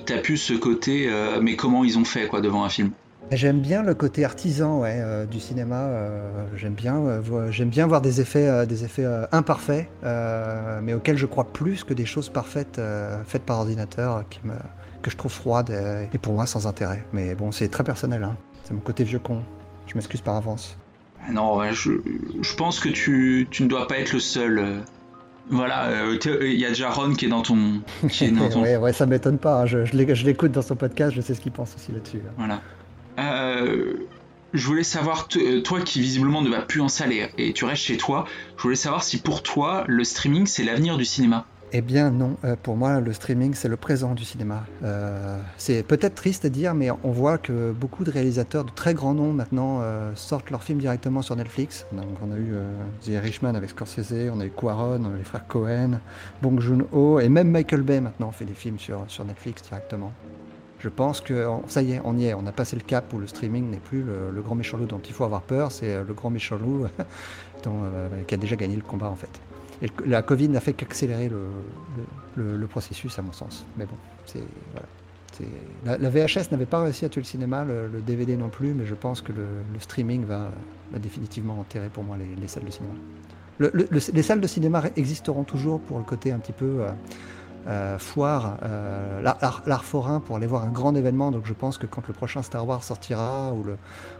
T'as- 0.05 0.17
plus 0.19 0.37
ce 0.37 0.53
côté, 0.53 1.09
mais 1.41 1.55
comment 1.55 1.83
ils 1.83 1.97
ont 1.97 2.05
fait 2.05 2.27
quoi 2.27 2.41
devant 2.41 2.63
un 2.63 2.69
film? 2.69 2.91
J'aime 3.31 3.59
bien 3.59 3.83
le 3.83 3.93
côté 3.93 4.23
artisan 4.23 4.79
ouais, 4.79 4.99
euh, 5.01 5.25
du 5.25 5.41
cinéma. 5.41 5.81
euh, 5.87 6.45
j'aime 6.55 6.73
bien, 6.73 6.95
euh, 6.97 7.51
j'aime 7.51 7.67
bien 7.69 7.85
voir 7.85 7.99
des 8.01 8.21
effets, 8.21 8.47
euh, 8.47 8.65
des 8.65 8.85
effets 8.85 9.03
euh, 9.03 9.25
imparfaits, 9.33 9.87
euh, 10.05 10.79
mais 10.81 10.93
auxquels 10.93 11.17
je 11.17 11.25
crois 11.25 11.43
plus 11.43 11.83
que 11.83 11.93
des 11.93 12.05
choses 12.05 12.29
parfaites 12.29 12.79
euh, 12.79 13.21
faites 13.25 13.43
par 13.43 13.59
ordinateur 13.59 14.23
qui 14.29 14.39
me, 14.45 14.53
que 15.01 15.11
je 15.11 15.17
trouve 15.17 15.31
froides 15.33 15.71
euh, 15.71 16.05
et 16.13 16.17
pour 16.17 16.33
moi 16.35 16.45
sans 16.45 16.67
intérêt. 16.67 17.03
Mais 17.11 17.35
bon, 17.35 17.51
c'est 17.51 17.67
très 17.67 17.83
personnel. 17.83 18.23
hein. 18.23 18.37
C'est 18.63 18.73
mon 18.73 18.79
côté 18.79 19.03
vieux 19.03 19.19
con. 19.19 19.41
Je 19.87 19.95
m'excuse 19.95 20.21
par 20.21 20.35
avance. 20.37 20.77
Non, 21.29 21.61
je, 21.73 21.91
je 22.41 22.55
pense 22.55 22.79
que 22.79 22.87
tu, 22.87 23.45
tu 23.51 23.63
ne 23.63 23.67
dois 23.67 23.87
pas 23.87 23.97
être 23.99 24.13
le 24.13 24.19
seul. 24.21 24.59
euh. 24.59 24.79
Voilà, 25.49 25.87
euh, 25.89 26.17
il 26.41 26.59
y 26.59 26.65
a 26.65 26.69
déjà 26.69 26.89
Ron 26.89 27.13
qui 27.13 27.25
est 27.25 27.29
dans 27.29 27.41
ton. 27.41 27.81
Qui 28.09 28.25
est 28.25 28.31
dans 28.31 28.47
ton... 28.49 28.61
ouais, 28.63 28.77
ouais, 28.77 28.93
ça 28.93 29.05
m'étonne 29.05 29.37
pas. 29.37 29.61
hein. 29.61 29.65
Je, 29.65 29.83
je 29.83 29.95
l'ai- 29.97 30.15
je 30.15 30.25
l'écoute 30.25 30.51
dans 30.53 30.61
son 30.61 30.75
podcast. 30.77 31.13
Je 31.13 31.19
sais 31.21 31.33
ce 31.33 31.41
qu'il 31.41 31.51
pense 31.51 31.75
aussi 31.75 31.91
là-dessus. 31.91 32.21
hein. 32.25 32.31
Voilà. 32.37 32.61
Euh, 33.17 33.93
je 34.53 34.65
voulais 34.65 34.83
savoir, 34.83 35.27
euh, 35.35 35.61
toi 35.61 35.81
qui 35.81 35.99
visiblement 35.99 36.41
ne 36.41 36.49
vas 36.49 36.61
plus 36.61 36.81
en 36.81 36.87
salle 36.87 37.11
et, 37.11 37.53
tu 37.53 37.65
restes 37.65 37.83
chez 37.83 37.97
toi, 37.97 38.25
je 38.57 38.63
voulais 38.63 38.75
savoir 38.75 39.03
si 39.03 39.17
pour 39.17 39.43
toi 39.43 39.83
le 39.87 40.03
streaming 40.03 40.45
c'est 40.45 40.63
l'avenir 40.63 40.97
du 40.97 41.05
cinéma. 41.05 41.45
Eh 41.73 41.81
bien 41.81 42.11
non, 42.11 42.37
Euh, 42.45 42.55
pour 42.55 42.77
moi 42.77 43.01
le 43.01 43.11
streaming 43.11 43.53
c'est 43.53 43.67
le 43.67 43.75
présent 43.75 44.13
du 44.13 44.23
cinéma. 44.23 44.65
C'est 45.57 45.83
peut-être 45.83 46.15
triste 46.15 46.45
à 46.45 46.49
dire, 46.49 46.73
mais 46.73 46.89
on 47.03 47.11
voit 47.11 47.37
que 47.37 47.71
beaucoup 47.73 48.05
de 48.05 48.11
réalisateurs 48.11 48.63
de 48.63 48.71
très 48.71 48.93
grands 48.93 49.13
noms 49.13 49.33
maintenant 49.33 49.81
sortent 50.15 50.49
leurs 50.49 50.63
films 50.63 50.79
directement 50.79 51.21
sur 51.21 51.35
Netflix. 51.35 51.85
Donc 51.91 52.05
on 52.25 52.31
a 52.31 52.37
eu 52.37 52.53
The 53.03 53.09
Irishman 53.09 53.55
avec 53.55 53.71
Scorsese, 53.71 54.31
on 54.33 54.39
a 54.39 54.45
eu 54.45 54.51
Quaron, 54.51 55.11
les 55.17 55.25
frères 55.25 55.45
Cohen, 55.47 55.99
Bong 56.41 56.59
Joon-ho, 56.61 57.19
et 57.19 57.27
même 57.27 57.51
Michael 57.51 57.81
Bay 57.81 57.99
maintenant 57.99 58.31
fait 58.31 58.45
des 58.45 58.53
films 58.53 58.77
sur 58.79 59.25
Netflix 59.25 59.63
directement. 59.63 60.13
Je 60.79 60.89
pense 60.89 61.21
que 61.21 61.47
ça 61.67 61.81
y 61.81 61.93
est, 61.93 62.01
on 62.03 62.17
y 62.17 62.25
est, 62.25 62.33
on 62.33 62.45
a 62.45 62.51
passé 62.51 62.75
le 62.75 62.83
cap 62.83 63.11
où 63.13 63.17
le 63.17 63.27
streaming 63.27 63.69
n'est 63.69 63.77
plus 63.79 64.03
le, 64.03 64.41
grand 64.41 64.55
méchant 64.55 64.77
loup 64.77 64.85
dont 64.85 64.99
il 64.99 65.13
faut 65.13 65.23
avoir 65.23 65.41
peur, 65.41 65.71
c'est 65.71 65.95
euh, 65.95 66.03
le 66.07 66.13
grand 66.13 66.29
méchant 66.29 66.57
loup 66.57 66.85
euh, 67.67 68.09
qui 68.27 68.35
a 68.35 68.37
déjà 68.37 68.55
gagné 68.55 68.75
le 68.75 68.83
combat 68.83 69.09
en 69.09 69.15
fait. 69.15 69.29
Et 69.81 69.89
la 70.05 70.21
Covid 70.21 70.49
n'a 70.49 70.59
fait 70.59 70.73
qu'accélérer 70.73 71.29
le, 72.35 72.67
processus, 72.67 73.17
à 73.19 73.21
mon 73.21 73.31
sens. 73.31 73.65
Mais 73.77 73.85
bon, 73.85 73.95
c'est 74.25 74.41
La, 75.85 76.09
VHS 76.09 76.51
n'avait 76.51 76.65
pas 76.65 76.81
réussi 76.81 77.05
à 77.05 77.09
tuer 77.09 77.21
le 77.21 77.27
cinéma, 77.27 77.63
le, 77.63 78.01
DVD 78.01 78.35
non 78.37 78.49
plus, 78.49 78.73
mais 78.73 78.85
je 78.85 78.95
pense 78.95 79.21
que 79.21 79.31
le, 79.31 79.47
streaming 79.79 80.25
va, 80.25 80.51
définitivement 80.93 81.59
enterrer 81.59 81.89
pour 81.89 82.03
moi 82.03 82.17
les, 82.17 82.35
les 82.39 82.47
salles 82.47 82.65
de 82.65 82.71
cinéma. 82.71 82.93
Le- 83.59 83.71
le- 83.73 83.87
le- 83.89 83.99
les 84.13 84.23
salles 84.23 84.41
de 84.41 84.47
cinéma 84.47 84.83
existeront 84.95 85.43
toujours 85.43 85.79
pour 85.81 85.97
le 85.97 86.03
côté 86.03 86.31
un 86.31 86.39
petit 86.39 86.53
peu 86.53 86.77
euh, 86.81 86.89
euh, 87.67 87.97
foire, 87.99 88.57
euh, 88.63 89.21
l'art- 89.21 89.83
forain 89.83 90.19
pour 90.19 90.37
aller 90.37 90.47
voir 90.47 90.63
un 90.63 90.69
grand 90.69 90.95
événement. 90.95 91.31
Donc 91.31 91.45
je 91.45 91.53
pense 91.53 91.77
que 91.77 91.85
quand 91.85 92.07
le 92.07 92.13
prochain 92.13 92.41
Star 92.41 92.65
Wars 92.67 92.83
sortira 92.83 93.51
ou 93.53 93.63
le, 93.63 93.77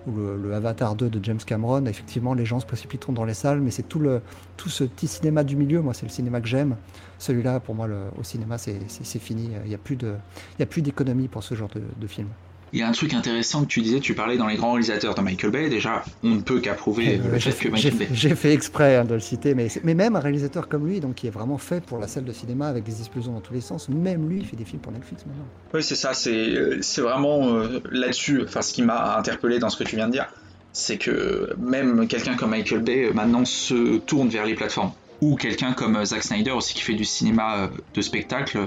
ou 0.08 0.12
le, 0.16 0.54
Avatar 0.54 0.96
2 0.96 1.10
de 1.10 1.24
James 1.24 1.40
Cameron, 1.46 1.86
effectivement 1.86 2.34
les 2.34 2.46
gens 2.46 2.60
se 2.60 2.66
précipiteront 2.66 3.14
dans 3.14 3.26
les 3.26 3.34
salles, 3.34 3.62
mais 3.62 3.72
c'est 3.72 3.84
tout, 3.84 4.00
le, 4.00 4.22
tout 4.58 4.70
ce 4.70 4.84
petit 4.84 5.08
cinéma 5.08 5.44
du 5.44 5.56
milieu, 5.56 5.82
moi 5.82 5.94
c'est 5.94 6.06
le 6.06 6.12
cinéma 6.12 6.42
que 6.42 6.48
j'aime. 6.48 6.76
Celui-là, 7.20 7.60
pour 7.60 7.74
moi, 7.74 7.88
au 8.20 8.24
cinéma, 8.24 8.58
c'est 8.60 8.80
fini. 9.20 9.50
Il 9.64 9.70
n'y 9.70 9.74
a 9.76 10.66
plus 10.68 10.82
d'économie 10.82 11.28
pour 11.28 11.42
ce 11.44 11.56
genre 11.56 11.70
de, 11.70 11.82
de 12.00 12.08
film. 12.08 12.28
Il 12.74 12.80
y 12.80 12.82
a 12.82 12.88
un 12.88 12.92
truc 12.92 13.14
intéressant 13.14 13.62
que 13.62 13.68
tu 13.68 13.82
disais, 13.82 14.00
tu 14.02 14.14
parlais 14.14 14.36
dans 14.38 14.48
les 14.48 14.56
grands 14.58 14.72
réalisateurs 14.74 15.16
de 15.16 15.22
Michael 15.22 15.52
Bay. 15.52 15.70
Déjà, 15.70 16.04
on 16.22 16.30
ne 16.36 16.42
peut 16.42 16.60
qu'approuver 16.60 17.18
Euh, 17.24 17.32
le 17.34 17.40
j'ai 17.40 17.52
fait 17.52 17.66
que 17.70 17.72
Michael 17.72 17.92
j'ai 17.94 17.98
Bay. 17.98 18.06
fait- 18.08 18.16
J'ai 18.16 18.36
fait 18.36 18.54
exprès 18.54 18.98
hein, 18.98 19.06
de 19.06 19.14
le 19.14 19.20
citer, 19.22 19.56
mais, 19.56 19.70
même 19.84 20.16
un 20.16 20.20
réalisateur 20.20 20.68
comme 20.68 20.86
lui, 20.86 21.00
donc 21.00 21.16
qui 21.16 21.28
est 21.28 21.32
vraiment 21.32 21.58
fait 21.58 21.82
pour 21.84 21.98
la 21.98 22.08
salle 22.08 22.26
de 22.26 22.34
cinéma 22.34 22.68
avec 22.68 22.84
des 22.84 23.00
explosions 23.00 23.32
dans 23.32 23.40
tous 23.40 23.54
les 23.54 23.62
sens, 23.62 23.88
même 23.88 24.28
lui 24.30 24.40
il 24.40 24.46
fait 24.46 24.58
des 24.58 24.66
films 24.66 24.82
pour 24.82 24.92
Netflix 24.92 25.26
maintenant. 25.26 25.46
Oui, 25.74 25.82
c'est 25.82 25.96
ça, 25.96 26.14
c'est 26.14 26.82
c'est 26.82 27.02
vraiment 27.02 27.48
euh, 27.56 27.80
là-dessus, 27.90 28.42
enfin 28.44 28.62
ce 28.62 28.74
qui 28.74 28.82
m'a 28.82 29.18
interpellé 29.18 29.60
dans 29.60 29.70
ce 29.70 29.78
que 29.78 29.84
tu 29.86 29.96
viens 29.96 30.08
de 30.08 30.12
dire, 30.14 30.28
c'est 30.74 30.98
que 30.98 31.56
même 31.58 32.06
quelqu'un 32.08 32.36
comme 32.36 32.50
Michael 32.52 32.82
Bay 32.82 33.06
euh, 33.06 33.14
maintenant 33.14 33.46
se 33.46 33.98
tourne 34.00 34.28
vers 34.28 34.46
les 34.46 34.56
plateformes. 34.56 34.92
Ou 35.22 35.36
quelqu'un 35.36 35.72
comme 35.74 35.96
euh, 35.96 36.06
Zack 36.06 36.22
Snyder 36.24 36.52
aussi 36.52 36.74
qui 36.76 36.82
fait 36.82 36.94
du 36.96 37.06
cinéma 37.06 37.58
euh, 37.64 37.68
de 37.96 38.02
spectacle 38.02 38.58
euh, 38.58 38.66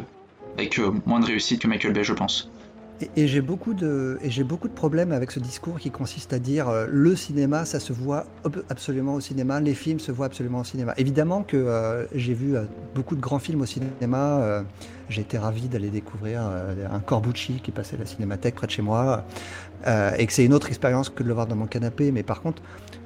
avec 0.57 0.79
euh, 0.79 0.91
moins 1.07 1.21
de 1.21 1.27
réussite 1.27 1.61
que 1.61 1.69
Michael 1.69 1.93
Bay, 1.93 2.03
je 2.03 2.15
pense. 2.15 2.51
Et, 3.17 3.27
j'ai 3.27 3.41
beaucoup 3.41 3.73
de 3.73 4.19
et 4.23 4.31
j'ai 4.31 4.45
beaucoup 4.45 4.69
de 4.69 4.75
problèmes 4.75 5.13
avec 5.13 5.31
ce 5.31 5.41
discours 5.41 5.79
qui 5.79 5.91
consiste 5.91 6.33
à 6.33 6.39
dire 6.39 6.69
euh, 6.69 6.87
le 6.89 7.17
cinéma 7.17 7.65
ça 7.65 7.81
se 7.81 7.93
voit 7.93 8.27
absolument 8.69 9.15
au 9.15 9.21
cinéma, 9.21 9.61
les 9.61 9.75
films 9.75 10.01
se 10.01 10.13
voient 10.13 10.27
absolument 10.27 10.61
au 10.61 10.65
cinéma. 10.65 10.93
Évidemment 10.99 11.43
que 11.43 11.57
euh, 11.57 12.07
j'ai 12.15 12.35
vu 12.35 12.57
euh, 12.57 12.65
beaucoup 12.95 13.17
de 13.17 13.21
grands 13.21 13.39
films 13.39 13.63
au 13.63 13.67
cinéma. 13.67 14.41
euh, 14.41 14.63
j'ai 15.09 15.23
été 15.23 15.39
ravi 15.39 15.69
d'aller 15.69 15.91
découvrir 15.91 16.43
euh, 16.43 16.87
un 16.91 17.01
Corbucci 17.01 17.61
qui 17.63 17.73
passait 17.73 17.97
à 17.97 18.01
la 18.01 18.07
Cinémathèque 18.07 18.55
près 18.55 18.67
de 18.67 18.73
chez 18.73 18.83
moi 18.83 19.25
et 20.19 20.27
que 20.27 20.33
c'est 20.33 20.45
une 20.45 20.53
autre 20.53 20.69
expérience 20.69 21.09
que 21.09 21.23
de 21.23 21.29
le 21.29 21.35
voir 21.35 21.47
dans 21.47 21.57
mon 21.57 21.67
canapé. 21.67 22.13
Mais 22.13 22.23
par 22.23 22.43
contre, 22.43 22.63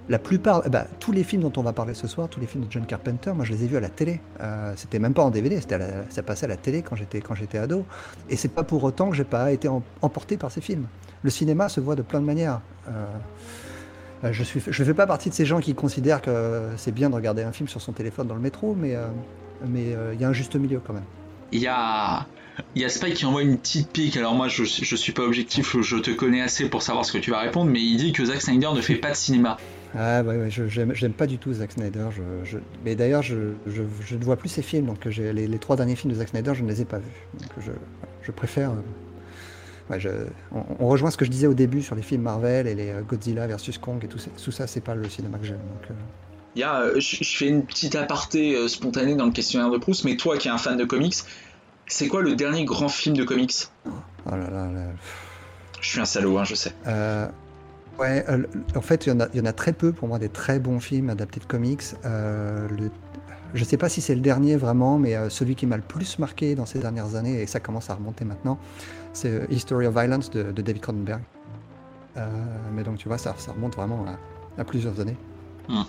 la 0.08 0.18
plupart, 0.18 0.62
eh 0.66 0.68
ben, 0.68 0.86
tous 1.00 1.12
les 1.12 1.24
films 1.24 1.42
dont 1.42 1.52
on 1.56 1.62
va 1.62 1.72
parler 1.72 1.94
ce 1.94 2.06
soir, 2.06 2.28
tous 2.28 2.40
les 2.40 2.46
films 2.46 2.66
de 2.66 2.72
John 2.72 2.84
Carpenter, 2.84 3.32
moi 3.32 3.44
je 3.44 3.52
les 3.52 3.64
ai 3.64 3.66
vus 3.66 3.76
à 3.76 3.80
la 3.80 3.88
télé. 3.88 4.20
Euh, 4.40 4.72
c'était 4.76 4.98
même 4.98 5.14
pas 5.14 5.22
en 5.22 5.30
DVD, 5.30 5.60
ça 6.10 6.22
passait 6.22 6.44
à 6.44 6.48
la 6.48 6.56
télé 6.56 6.82
quand 6.82 6.96
j'étais 6.96 7.58
ado. 7.58 7.84
Et 8.28 8.36
c'est 8.36 8.48
pas 8.48 8.64
pour 8.64 8.84
autant 8.84 9.10
que 9.10 9.16
j'ai 9.16 9.24
pas 9.24 9.50
été 9.52 9.68
em- 9.68 9.82
emporté 10.02 10.36
par 10.36 10.50
ces 10.50 10.60
films. 10.60 10.86
Le 11.22 11.30
cinéma 11.30 11.68
se 11.70 11.80
voit 11.80 11.96
de 11.96 12.02
plein 12.02 12.20
de 12.20 12.26
manières. 12.26 12.60
Euh, 12.88 13.06
je 14.32 14.42
suis, 14.42 14.62
je 14.66 14.84
fais 14.84 14.94
pas 14.94 15.06
partie 15.06 15.28
de 15.28 15.34
ces 15.34 15.46
gens 15.46 15.60
qui 15.60 15.74
considèrent 15.74 16.22
que 16.22 16.68
c'est 16.76 16.92
bien 16.92 17.10
de 17.10 17.14
regarder 17.14 17.42
un 17.42 17.52
film 17.52 17.68
sur 17.68 17.80
son 17.80 17.92
téléphone 17.92 18.26
dans 18.26 18.34
le 18.34 18.40
métro, 18.40 18.74
mais 18.74 18.94
euh, 18.94 19.06
mais 19.66 19.94
euh, 19.94 20.14
il 20.14 20.20
y 20.20 20.24
a 20.24 20.28
un 20.28 20.32
juste 20.32 20.56
milieu 20.56 20.80
quand 20.84 20.92
même. 20.92 21.04
Il 21.52 21.60
y 21.60 21.66
a, 21.66 22.26
Spike 22.88 23.14
qui 23.14 23.26
envoie 23.26 23.42
une 23.42 23.58
petite 23.58 23.90
pique, 23.90 24.16
alors 24.16 24.34
moi 24.34 24.48
je, 24.48 24.64
je 24.64 24.96
suis 24.96 25.12
pas 25.12 25.22
objectif, 25.22 25.76
je 25.80 25.96
te 25.96 26.10
connais 26.10 26.40
assez 26.40 26.68
pour 26.68 26.82
savoir 26.82 27.04
ce 27.04 27.12
que 27.12 27.18
tu 27.18 27.30
vas 27.30 27.40
répondre, 27.40 27.70
mais 27.70 27.80
il 27.80 27.96
dit 27.96 28.12
que 28.12 28.24
Zack 28.24 28.40
Snyder 28.42 28.70
ne 28.74 28.80
fait 28.80 28.96
pas 28.96 29.10
de 29.10 29.16
cinéma. 29.16 29.56
Ah 29.96 30.22
ouais, 30.22 30.36
ouais, 30.36 30.50
je 30.50 30.66
j'aime 30.66 31.12
pas 31.12 31.26
du 31.26 31.38
tout 31.38 31.52
Zack 31.52 31.72
Snyder. 31.72 32.06
Je, 32.10 32.22
je- 32.44 32.58
mais 32.84 32.94
d'ailleurs, 32.96 33.22
je, 33.22 33.52
je, 33.66 33.82
je 34.04 34.16
ne 34.16 34.24
vois 34.24 34.36
plus 34.36 34.48
ses 34.48 34.62
films, 34.62 34.86
donc 34.86 35.08
j'ai 35.08 35.32
les, 35.32 35.46
les 35.46 35.58
trois 35.58 35.76
derniers 35.76 35.94
films 35.96 36.12
de 36.12 36.18
Zack 36.18 36.28
Snyder, 36.30 36.52
je 36.54 36.62
ne 36.64 36.68
les 36.68 36.80
ai 36.82 36.84
pas 36.84 36.98
vus. 36.98 37.26
Donc 37.40 37.50
je, 37.60 37.70
je 38.22 38.32
préfère. 38.32 38.70
euh, 38.72 38.74
ouais, 39.90 39.98
on, 40.52 40.64
on 40.80 40.88
rejoint 40.88 41.10
ce 41.12 41.16
que 41.16 41.24
je 41.24 41.30
disais 41.30 41.46
au 41.46 41.54
début 41.54 41.80
sur 41.82 41.94
les 41.94 42.02
films 42.02 42.22
Marvel 42.22 42.66
et 42.66 42.74
les 42.74 42.90
euh, 42.90 43.02
Godzilla 43.02 43.46
versus 43.46 43.78
Kong 43.78 44.02
et 44.04 44.08
tout, 44.08 44.18
ça- 44.18 44.30
tout 44.42 44.50
ça, 44.52 44.66
c'est 44.66 44.80
pas 44.80 44.94
le 44.96 45.08
cinéma 45.08 45.38
que 45.38 45.44
j'aime. 45.46 45.58
donc, 45.58 45.90
euh, 45.90 45.94
Il 46.56 46.60
y 46.60 46.64
a, 46.64 46.90
je, 46.98 47.18
je 47.22 47.36
fais 47.36 47.46
une 47.48 47.64
petite 47.64 47.94
aparté 47.94 48.56
euh, 48.56 48.66
spontanée 48.66 49.14
dans 49.14 49.26
le 49.26 49.32
questionnaire 49.32 49.70
de 49.70 49.78
Proust, 49.78 50.04
mais 50.04 50.16
toi 50.16 50.38
qui 50.38 50.48
es 50.48 50.50
un 50.50 50.58
fan 50.58 50.76
de 50.76 50.84
comics, 50.84 51.14
c'est 51.86 52.08
quoi 52.08 52.20
le 52.22 52.34
dernier 52.34 52.64
grand 52.64 52.88
film 52.88 53.16
de 53.16 53.22
comics? 53.24 53.68
Oh 53.86 53.90
là 54.30 54.50
là 54.50 54.70
là. 54.72 54.86
Je 55.80 55.88
suis 55.88 56.00
un 56.00 56.04
salaud, 56.06 56.38
hein, 56.38 56.44
je 56.44 56.54
sais. 56.54 56.72
Euh, 56.86 57.28
ouais, 57.98 58.24
euh, 58.28 58.42
en 58.74 58.80
fait, 58.80 59.06
il 59.06 59.10
y, 59.10 59.12
en 59.12 59.20
a, 59.20 59.28
il 59.32 59.38
y 59.38 59.42
en 59.42 59.46
a 59.46 59.52
très 59.52 59.72
peu 59.72 59.92
pour 59.92 60.08
moi 60.08 60.18
des 60.18 60.28
très 60.28 60.58
bons 60.58 60.80
films 60.80 61.10
adaptés 61.10 61.40
de 61.40 61.44
comics. 61.46 61.82
Euh, 62.04 62.68
le, 62.68 62.90
je 63.54 63.62
sais 63.64 63.76
pas 63.76 63.88
si 63.88 64.00
c'est 64.00 64.14
le 64.14 64.20
dernier 64.20 64.56
vraiment, 64.56 64.98
mais 64.98 65.14
euh, 65.16 65.28
celui 65.30 65.54
qui 65.54 65.66
m'a 65.66 65.76
le 65.76 65.82
plus 65.82 66.18
marqué 66.18 66.54
dans 66.54 66.66
ces 66.66 66.78
dernières 66.80 67.14
années, 67.14 67.40
et 67.42 67.46
ça 67.46 67.60
commence 67.60 67.90
à 67.90 67.94
remonter 67.94 68.24
maintenant, 68.24 68.58
c'est 69.12 69.46
History 69.50 69.86
of 69.86 69.94
Violence 69.94 70.30
de, 70.30 70.50
de 70.52 70.62
David 70.62 70.82
Cronenberg. 70.82 71.22
Mais 72.72 72.82
donc, 72.84 72.98
tu 72.98 73.08
vois, 73.08 73.18
ça, 73.18 73.34
ça 73.38 73.52
remonte 73.52 73.74
vraiment 73.76 74.04
à, 74.06 74.60
à 74.60 74.64
plusieurs 74.64 75.00
années. 75.00 75.16
Hmm. 75.68 75.82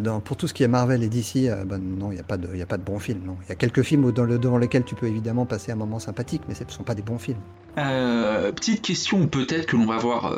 Dans- 0.00 0.20
pour 0.20 0.36
tout 0.36 0.48
ce 0.48 0.54
qui 0.54 0.62
est 0.64 0.68
Marvel 0.68 1.02
et 1.02 1.08
DC, 1.08 1.48
ben 1.66 1.78
non, 1.78 2.10
il 2.10 2.14
n'y 2.14 2.20
a, 2.20 2.24
pas 2.24 2.36
de- 2.36 2.56
y 2.56 2.62
a 2.62 2.66
pas 2.66 2.78
de 2.78 2.82
bons 2.82 2.98
films. 2.98 3.36
Il 3.44 3.48
y 3.50 3.52
a 3.52 3.54
quelques 3.54 3.82
films 3.82 4.04
où- 4.06 4.12
dans 4.12 4.24
le- 4.24 4.38
devant 4.38 4.58
lesquels 4.58 4.82
tu 4.84 4.94
peux 4.94 5.06
évidemment 5.06 5.44
passer 5.46 5.70
un 5.72 5.76
moment 5.76 5.98
sympathique, 5.98 6.42
mais 6.48 6.54
ce 6.54 6.64
ne 6.64 6.70
sont 6.70 6.82
pas 6.82 6.94
des 6.94 7.02
bons 7.02 7.18
films. 7.18 7.38
Petite 7.76 8.82
question, 8.82 9.26
peut-être 9.28 9.66
que 9.66 9.76
l'on 9.76 9.86
va 9.86 9.98
voir 9.98 10.34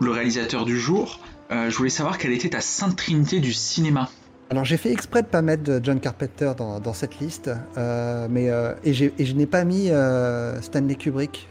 le 0.00 0.10
réalisateur 0.10 0.64
du 0.64 0.78
jour. 0.78 1.20
Euh, 1.50 1.70
je 1.70 1.76
voulais 1.76 1.90
savoir 1.90 2.18
quelle 2.18 2.32
était 2.32 2.50
ta 2.50 2.60
sainte 2.60 2.96
trinité 2.96 3.38
du 3.40 3.52
cinéma. 3.52 4.08
Alors 4.50 4.64
j'ai 4.64 4.78
fait 4.78 4.90
exprès 4.90 5.22
de 5.22 5.28
pas 5.28 5.42
mettre 5.42 5.78
John 5.80 6.00
Carpenter 6.00 6.52
dans, 6.56 6.92
cette 6.92 7.20
liste, 7.20 7.52
euh, 7.76 8.26
mais 8.28 8.50
euh, 8.50 8.74
et, 8.82 8.92
je 8.92 9.34
n'ai 9.34 9.46
pas 9.46 9.62
mis 9.62 9.90
Stanley 10.60 10.96
Kubrick 10.96 11.48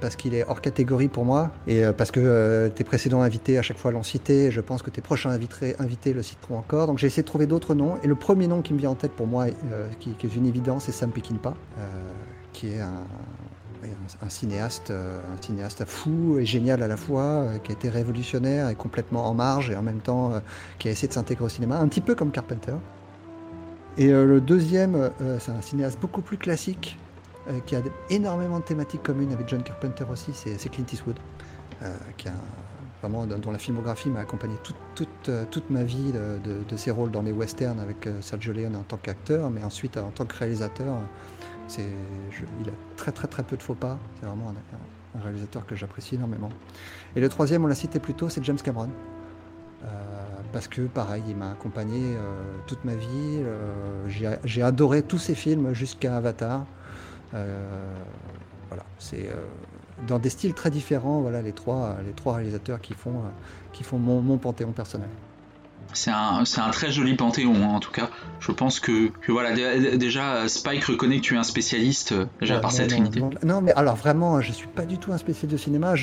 parce 0.00 0.14
qu'il 0.14 0.32
est 0.32 0.44
hors 0.46 0.60
catégorie 0.60 1.08
pour 1.08 1.24
moi 1.24 1.50
et 1.66 1.82
parce 1.98 2.12
que 2.12 2.70
tes 2.72 2.84
précédents 2.84 3.22
invités 3.22 3.58
à 3.58 3.62
chaque 3.62 3.78
fois 3.78 3.90
l'ont 3.90 4.04
cité. 4.04 4.44
et 4.44 4.50
Je 4.52 4.60
pense 4.60 4.82
que 4.82 4.90
tes 4.90 5.00
prochains 5.00 5.30
invités, 5.30 6.12
le 6.12 6.22
citeront 6.22 6.58
encore. 6.58 6.86
Donc 6.86 6.98
j'ai 6.98 7.08
essayé 7.08 7.24
de 7.24 7.28
trouver 7.28 7.46
d'autres 7.46 7.74
noms 7.74 7.96
et 8.04 8.06
le 8.06 8.14
premier 8.14 8.46
nom 8.46 8.62
qui 8.62 8.74
me 8.74 8.78
vient 8.78 8.90
en 8.90 8.94
tête 8.94 9.12
pour 9.12 9.26
moi, 9.26 9.46
qui, 9.98 10.10
qui 10.12 10.26
est 10.26 10.36
une 10.36 10.46
évidence, 10.46 10.84
c'est 10.84 10.92
Sam 10.92 11.10
Peckinpah, 11.10 11.54
qui 12.52 12.68
est 12.68 12.80
un, 12.80 13.02
un- 14.22 14.28
cinéaste, 14.28 14.90
euh, 14.90 15.20
un 15.36 15.42
cinéaste 15.42 15.84
fou 15.84 16.38
et 16.38 16.44
génial 16.46 16.82
à 16.82 16.88
la 16.88 16.96
fois, 16.96 17.22
euh, 17.22 17.58
qui 17.58 17.72
a 17.72 17.74
été 17.74 17.88
révolutionnaire 17.88 18.68
et 18.68 18.74
complètement 18.74 19.26
en 19.26 19.34
marge 19.34 19.70
et 19.70 19.76
en 19.76 19.82
même 19.82 20.00
temps 20.00 20.32
euh, 20.32 20.40
qui 20.78 20.88
a 20.88 20.90
essayé 20.90 21.08
de 21.08 21.12
s'intégrer 21.12 21.44
au 21.44 21.48
cinéma, 21.48 21.78
un 21.78 21.88
petit 21.88 22.00
peu 22.00 22.14
comme 22.14 22.30
Carpenter. 22.30 22.74
Et 23.98 24.08
le 24.10 24.42
deuxième, 24.42 25.10
c'est 25.38 25.52
un 25.52 25.62
cinéaste 25.62 25.98
beaucoup 25.98 26.20
plus 26.20 26.36
classique, 26.36 26.98
qui 27.64 27.74
a 27.76 27.80
énormément 28.10 28.58
de 28.58 28.64
thématiques 28.64 29.02
communes 29.02 29.32
avec 29.32 29.48
John 29.48 29.62
Carpenter 29.62 30.04
aussi, 30.12 30.32
c'est 30.34 30.68
Clint 30.68 30.84
Eastwood, 30.92 31.16
qui 32.18 32.28
a 32.28 32.32
vraiment 33.00 33.24
dont 33.24 33.50
la 33.50 33.56
filmographie 33.58 34.10
m'a 34.10 34.20
accompagné 34.20 34.54
toute, 34.62 34.76
toute, 34.94 35.30
toute 35.50 35.70
ma 35.70 35.82
vie 35.82 36.12
de, 36.12 36.62
de- 36.68 36.76
ses 36.76 36.90
rôles 36.90 37.10
dans 37.10 37.22
les 37.22 37.32
westerns 37.32 37.80
avec 37.80 38.06
Sergio 38.20 38.52
Leone 38.52 38.76
en 38.76 38.82
tant 38.82 38.98
qu'acteur, 38.98 39.48
mais 39.48 39.64
ensuite 39.64 39.96
en 39.96 40.10
tant 40.10 40.26
que 40.26 40.36
réalisateur, 40.36 40.94
il 41.78 42.68
a 42.68 42.72
très 42.96 43.12
très 43.26 43.42
peu 43.42 43.56
de 43.56 43.62
faux 43.62 43.74
pas. 43.74 43.98
C'est 44.20 44.26
vraiment 44.26 44.50
un, 44.50 45.20
réalisateur 45.20 45.64
que 45.66 45.74
j'apprécie 45.74 46.16
énormément. 46.16 46.50
Et 47.14 47.20
le 47.20 47.28
troisième, 47.28 47.64
on 47.64 47.66
l'a 47.66 47.74
cité 47.74 47.98
plus 47.98 48.14
tôt, 48.14 48.28
c'est 48.28 48.44
James 48.44 48.58
Cameron. 48.62 48.90
Euh, 49.84 49.86
parce 50.52 50.68
que 50.68 50.82
pareil, 50.82 51.22
il 51.28 51.36
m'a 51.36 51.52
accompagné 51.52 52.00
euh, 52.16 52.42
toute 52.66 52.84
ma 52.84 52.94
vie. 52.94 53.06
euh, 53.42 54.36
j'ai, 54.44 54.62
adoré 54.62 55.02
tous 55.02 55.18
ses 55.18 55.34
films 55.34 55.72
jusqu'à 55.72 56.16
Avatar. 56.16 56.66
Voilà, 57.32 58.84
c'est 58.98 59.30
dans 60.06 60.18
des 60.18 60.30
styles 60.30 60.54
très 60.54 60.70
différents. 60.70 61.20
Voilà 61.20 61.40
les 61.42 61.52
trois, 61.52 61.96
réalisateurs 62.26 62.80
qui 62.80 62.94
font, 62.94 63.98
mon 63.98 64.38
panthéon 64.38 64.72
personnel. 64.72 65.08
C'est 65.92 66.10
un, 66.10 66.42
très 66.72 66.90
joli 66.92 67.14
panthéon, 67.14 67.54
hein, 67.56 67.68
en 67.74 67.80
tout 67.80 67.90
cas. 67.92 68.10
Je 68.40 68.52
pense 68.52 68.80
que, 68.80 69.08
que 69.08 69.32
voilà, 69.32 69.52
dé- 69.54 69.96
déjà 69.96 70.46
Spike 70.46 70.84
reconnaît 70.84 71.16
que 71.16 71.22
tu 71.22 71.34
es 71.34 71.38
un 71.38 71.42
spécialiste 71.42 72.12
euh, 72.12 72.26
déjà 72.40 72.56
Ouais, 72.56 72.60
par 72.60 72.70
non, 72.70 72.76
cette 72.76 72.88
trinité. 72.90 73.20
Non, 73.20 73.30
non, 73.44 73.60
mais 73.62 73.72
alors 73.72 73.96
vraiment, 73.96 74.40
je 74.40 74.52
suis 74.52 74.66
pas 74.66 74.84
du 74.84 74.98
tout 74.98 75.12
un 75.12 75.18
spécialiste 75.18 75.52
de 75.52 75.56
cinéma. 75.56 75.94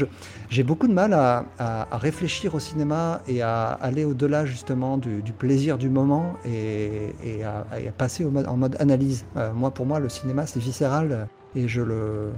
J'ai 0.50 0.63
beaucoup 0.63 0.88
de 0.88 0.93
mal 0.93 1.13
à, 1.13 1.46
à- 1.60 1.88
à 1.93 1.98
réfléchir 1.98 2.56
au 2.56 2.60
cinéma 2.60 3.22
et 3.28 3.41
à 3.41 3.65
aller 3.67 4.04
au-delà 4.04 4.46
justement 4.46 4.98
du, 4.98 5.22
du 5.22 5.32
plaisir 5.34 5.78
du 5.78 5.89
moment 5.89 6.34
et, 6.46 7.13
et 7.24 7.43
à, 7.43 7.65
et 7.80 7.88
à 7.88 7.91
passer 7.91 8.26
au 8.26 8.32
mode- 8.32 8.48
en 8.48 8.58
mode 8.58 8.76
analyse. 8.80 9.26
Euh, 9.38 9.54
moi, 9.54 9.72
pour 9.72 9.86
moi, 9.86 10.00
le 10.00 10.10
cinéma, 10.10 10.48
c'est 10.48 10.60
viscéral 10.60 11.08
euh, 11.12 11.26
et 11.56 11.67
je 11.67 11.82
le. 11.82 12.32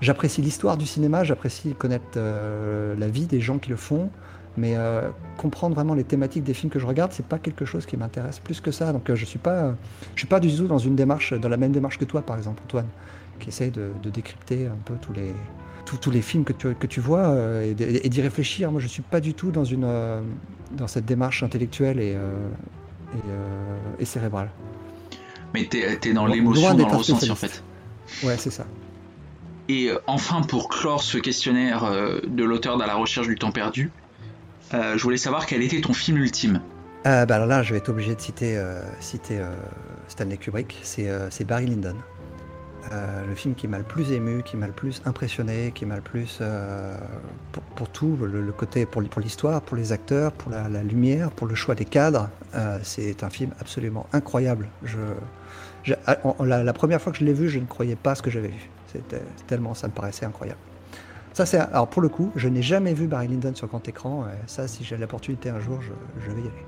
J'apprécie 0.00 0.42
l'histoire 0.42 0.76
du 0.76 0.86
cinéma, 0.86 1.24
j'apprécie 1.24 1.74
connaître 1.74 2.04
euh, 2.16 2.94
la 2.96 3.08
vie 3.08 3.26
des 3.26 3.40
gens 3.40 3.58
qui 3.58 3.68
le 3.70 3.74
font, 3.76 4.10
mais 4.58 4.74
euh, 4.76 5.08
comprendre 5.36 5.74
vraiment 5.74 5.94
les 5.94 6.04
thématiques 6.04 6.44
des 6.44 6.54
films 6.54 6.70
que 6.70 6.78
je 6.78 6.86
regarde, 6.86 7.12
c'est 7.12 7.26
pas 7.26 7.38
quelque 7.38 7.64
chose 7.64 7.86
qui 7.86 7.96
m'intéresse 7.96 8.38
plus 8.38 8.60
que 8.60 8.70
ça. 8.70 8.92
Donc 8.92 9.08
euh, 9.08 9.16
je 9.16 9.24
suis 9.24 9.38
pas, 9.38 9.74
je 10.14 10.20
suis 10.20 10.28
pas 10.28 10.40
du 10.40 10.54
tout 10.54 10.66
dans 10.66 10.78
une 10.78 10.96
démarche, 10.96 11.32
dans 11.32 11.48
la 11.48 11.56
même 11.56 11.72
démarche 11.72 11.98
que 11.98 12.04
toi, 12.04 12.22
par 12.22 12.36
exemple, 12.36 12.62
Antoine 12.64 12.88
qui 13.38 13.48
essaye 13.48 13.70
de, 13.70 13.92
de 14.02 14.10
décrypter 14.10 14.66
un 14.66 14.78
peu 14.84 14.94
tous 15.00 15.12
les, 15.12 15.32
tous, 15.84 15.96
tous 15.96 16.10
les 16.10 16.22
films 16.22 16.44
que 16.44 16.52
tu, 16.52 16.74
que 16.74 16.86
tu 16.86 17.00
vois 17.00 17.28
euh, 17.28 17.72
et, 17.78 18.08
d'y 18.08 18.20
réfléchir. 18.20 18.70
Moi, 18.70 18.80
je 18.80 18.86
ne 18.86 18.90
suis 18.90 19.02
pas 19.02 19.20
du 19.20 19.34
tout 19.34 19.50
dans, 19.50 19.64
une, 19.64 19.84
euh, 19.84 20.20
dans 20.72 20.88
cette 20.88 21.06
démarche 21.06 21.42
intellectuelle 21.42 22.00
et, 22.00 22.14
euh, 22.14 22.48
et, 23.14 23.30
euh, 23.30 23.76
et 23.98 24.04
cérébrale. 24.04 24.50
Mais 25.54 25.64
t'es 25.64 25.98
es 26.04 26.12
dans 26.12 26.26
l'émotion, 26.26 26.74
dans 26.74 26.88
le 26.88 26.96
ressenti 26.96 27.30
en 27.30 27.34
fait. 27.34 27.62
Ouais, 28.22 28.36
c'est 28.36 28.50
ça. 28.50 28.66
Et 29.68 29.90
euh, 29.90 29.98
enfin, 30.06 30.42
pour 30.42 30.68
clore 30.68 31.02
ce 31.02 31.18
questionnaire 31.18 31.84
euh, 31.84 32.20
de 32.26 32.44
l'auteur 32.44 32.76
dans 32.76 32.86
la 32.86 32.94
recherche 32.94 33.28
du 33.28 33.36
temps 33.36 33.52
perdu, 33.52 33.90
euh, 34.74 34.96
je 34.96 35.02
voulais 35.02 35.16
savoir 35.16 35.46
quel 35.46 35.62
était 35.62 35.80
ton 35.80 35.92
film 35.92 36.18
ultime. 36.18 36.60
Euh, 37.06 37.24
bah 37.26 37.36
alors 37.36 37.46
là, 37.46 37.62
je 37.62 37.72
vais 37.72 37.78
être 37.78 37.88
obligé 37.88 38.14
de 38.14 38.20
citer, 38.20 38.56
euh, 38.56 38.82
Stanley 40.08 40.36
Kubrick. 40.36 40.78
C'est 40.82 41.44
Barry 41.44 41.66
Lyndon. 41.66 41.96
Le 42.90 43.34
film 43.34 43.54
qui 43.54 43.68
m'a 43.68 43.76
le 43.76 43.84
plus 43.84 44.12
ému, 44.12 44.42
qui 44.42 44.56
m'a 44.56 44.66
le 44.66 44.72
plus 44.72 45.02
impressionné, 45.04 45.72
qui 45.74 45.84
m'a 45.84 45.96
le 45.96 46.02
plus 46.02 46.40
pour, 47.76 47.88
tout, 47.90 48.16
le, 48.22 48.50
côté 48.50 48.86
pour, 48.86 49.02
l'histoire, 49.02 49.60
pour 49.60 49.76
les 49.76 49.92
acteurs, 49.92 50.32
pour 50.32 50.50
la, 50.50 50.82
lumière, 50.82 51.30
pour 51.30 51.46
le 51.46 51.54
choix 51.54 51.74
des 51.74 51.84
cadres. 51.84 52.30
C'est 52.82 53.22
un 53.22 53.28
film 53.28 53.50
absolument 53.60 54.06
incroyable. 54.14 54.68
Ah, 56.06 56.16
la, 56.42 56.64
la 56.64 56.72
première 56.72 57.02
fois 57.02 57.12
que 57.12 57.18
je 57.18 57.24
l'ai 57.24 57.34
vu, 57.34 57.50
je 57.50 57.58
ne 57.58 57.66
croyais 57.66 57.96
pas 57.96 58.14
ce 58.14 58.22
que 58.22 58.30
j'avais 58.30 58.48
vu. 58.48 58.70
C'était 58.90 59.22
tellement 59.46 59.74
ça 59.74 59.88
me 59.88 59.92
paraissait 59.92 60.24
incroyable. 60.24 60.60
Ça, 61.38 61.46
c'est 61.46 61.58
alors 61.58 61.86
pour 61.86 62.02
le 62.02 62.08
coup, 62.08 62.32
je 62.34 62.48
n'ai 62.48 62.62
jamais 62.62 62.94
vu 62.94 63.06
Barry 63.06 63.28
Lyndon 63.28 63.54
sur 63.54 63.68
grand 63.68 63.86
écran. 63.86 64.26
ça, 64.48 64.66
si 64.66 64.82
j'ai 64.82 64.96
l'opportunité 64.96 65.50
un 65.50 65.60
jour, 65.60 65.78
je, 65.80 65.92
je, 66.20 66.32
vais 66.32 66.40
y 66.40 66.46
aller. 66.46 66.64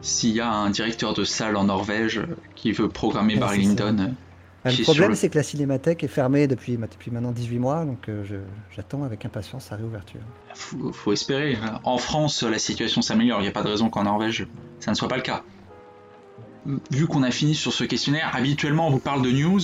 S'il 0.00 0.30
y 0.30 0.40
a 0.40 0.50
un 0.50 0.70
directeur 0.70 1.12
de 1.12 1.24
salle 1.24 1.56
en 1.56 1.64
Norvège 1.64 2.22
qui 2.54 2.72
veut 2.72 2.88
programmer 2.88 3.36
Barry 3.36 3.58
Lyndon, 3.58 4.14
le 4.64 4.82
problème, 4.82 5.14
c'est 5.14 5.28
que 5.28 5.36
la 5.36 5.42
cinémathèque 5.42 6.02
est 6.02 6.08
fermée 6.08 6.46
depuis, 6.46 6.78
depuis 6.78 7.10
maintenant 7.10 7.32
18 7.32 7.58
mois, 7.58 7.84
donc 7.84 8.08
euh, 8.08 8.24
j'attends 8.74 9.02
avec 9.02 9.26
impatience 9.26 9.66
sa 9.66 9.76
réouverture. 9.76 10.20
Faut, 10.54 10.90
faut 10.94 11.12
espérer. 11.12 11.58
En 11.84 11.98
France, 11.98 12.42
la 12.42 12.58
situation 12.58 13.02
s'améliore. 13.02 13.40
Il 13.40 13.42
n'y 13.42 13.48
a 13.48 13.52
pas 13.52 13.62
de 13.62 13.68
raison 13.68 13.90
qu'en 13.90 14.04
Norvège, 14.04 14.46
ça 14.78 14.90
ne 14.90 14.96
soit 14.96 15.08
pas 15.08 15.16
le 15.16 15.22
cas. 15.22 15.42
Vu 16.90 17.06
qu'on 17.06 17.24
a 17.24 17.30
fini 17.30 17.54
sur 17.54 17.74
ce 17.74 17.84
questionnaire, 17.84 18.30
habituellement 18.32 18.86
on 18.86 18.90
vous 18.90 19.00
parle 19.00 19.20
de 19.20 19.30
news, 19.30 19.60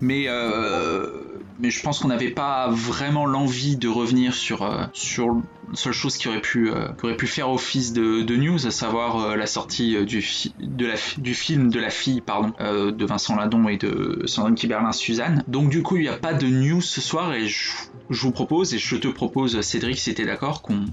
mais 0.00 0.26
euh, 0.28 1.31
mais 1.58 1.70
je 1.70 1.82
pense 1.82 2.00
qu'on 2.00 2.08
n'avait 2.08 2.30
pas 2.30 2.70
vraiment 2.70 3.26
l'envie 3.26 3.76
de 3.76 3.88
revenir 3.88 4.34
sur, 4.34 4.62
euh, 4.62 4.84
sur 4.92 5.28
la 5.34 5.74
seule 5.74 5.92
chose 5.92 6.16
qui 6.16 6.28
aurait 6.28 6.40
pu, 6.40 6.70
euh, 6.70 6.88
aurait 7.02 7.16
pu 7.16 7.26
faire 7.26 7.50
office 7.50 7.92
de, 7.92 8.36
news, 8.36 8.66
à 8.66 8.70
savoir 8.70 9.18
euh, 9.18 9.36
la 9.36 9.46
sortie 9.46 10.04
du, 10.04 10.20
film 10.22 11.70
de 11.70 11.80
la 11.80 11.90
fille 11.90 12.20
pardon, 12.20 12.52
de 12.60 13.04
Vincent 13.04 13.36
Ladon 13.36 13.68
et 13.68 13.76
de 13.76 14.22
Sandrine 14.26 14.54
Kiberlin 14.54 14.92
Suzanne. 14.92 15.44
Donc 15.48 15.70
du 15.70 15.82
coup, 15.82 15.96
il 15.96 16.02
n'y 16.02 16.08
a 16.08 16.16
pas 16.16 16.34
de 16.34 16.46
news 16.46 16.80
ce 16.80 17.00
soir 17.00 17.34
et 17.34 17.48
je, 17.48 17.70
vous 18.10 18.32
propose, 18.32 18.74
et 18.74 18.78
je 18.78 18.96
te 18.96 19.08
propose, 19.08 19.60
Cédric, 19.60 19.98
si 19.98 20.14
t'es 20.14 20.24
d'accord, 20.24 20.62
qu'on 20.62 20.86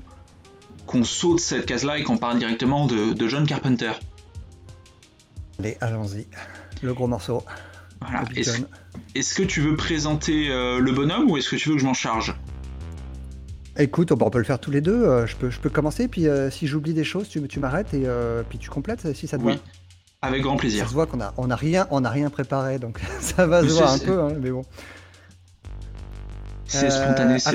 qu'on 0.86 1.04
saute 1.04 1.39
cette 1.39 1.67
case-là 1.67 2.00
et 2.00 2.04
qu'on 2.04 2.17
parle 2.17 2.39
directement 2.39 2.88
de 2.88 3.28
John 3.28 3.45
Carpenter. 3.45 3.91
Allez, 5.60 5.78
allons-y. 5.82 6.26
Le 6.82 6.93
gros 6.93 7.06
morceau. 7.06 7.43
Voilà. 8.01 8.23
Est-ce 9.15 9.35
que 9.35 9.43
tu 9.43 9.62
veux 9.62 9.75
présenter 9.75 10.49
euh, 10.49 10.79
le 10.79 10.91
bonhomme 10.91 11.29
ou 11.29 11.38
est-ce 11.38 11.49
que 11.49 11.55
tu 11.55 11.69
veux 11.69 11.75
que 11.75 11.81
je 11.81 11.85
m'en 11.85 11.93
charge? 11.93 12.35
Écoute, 13.77 14.12
on 14.12 14.17
peut 14.17 14.38
le 14.38 14.43
faire 14.43 14.59
tous 14.59 14.71
les 14.71 14.81
deux. 14.81 15.03
Euh, 15.03 15.25
je, 15.25 15.35
peux, 15.35 15.49
je 15.49 15.59
peux 15.59 15.69
commencer, 15.69 16.07
puis 16.07 16.27
euh, 16.27 16.49
si 16.49 16.67
j'oublie 16.67 16.93
des 16.93 17.03
choses, 17.03 17.29
tu, 17.29 17.41
tu 17.47 17.59
m'arrêtes 17.59 17.93
et 17.93 18.05
puis 18.49 18.57
tu 18.57 18.69
complètes 18.69 19.13
si 19.15 19.27
ça 19.27 19.38
te 19.38 19.43
oui. 19.43 19.59
Avec 20.21 20.41
grand 20.41 20.57
plaisir. 20.57 20.83
Ça 20.83 20.89
se 20.89 20.93
voit 20.93 21.05
qu'on 21.05 21.21
a, 21.21 21.33
on 21.38 21.49
a, 21.49 21.55
rien, 21.55 21.88
on 21.91 22.03
a 22.03 22.09
rien 22.09 22.29
préparé, 22.29 22.77
donc 22.77 22.99
ça 23.21 23.47
va 23.47 23.62
se 23.62 23.67
voir 23.73 23.93
un 23.93 23.99
peu, 23.99 24.19
hein, 24.19 24.33
mais 24.41 24.51
bon. 24.51 24.63
C'est 26.69 26.91
spontané, 26.91 27.39
c'est 27.39 27.51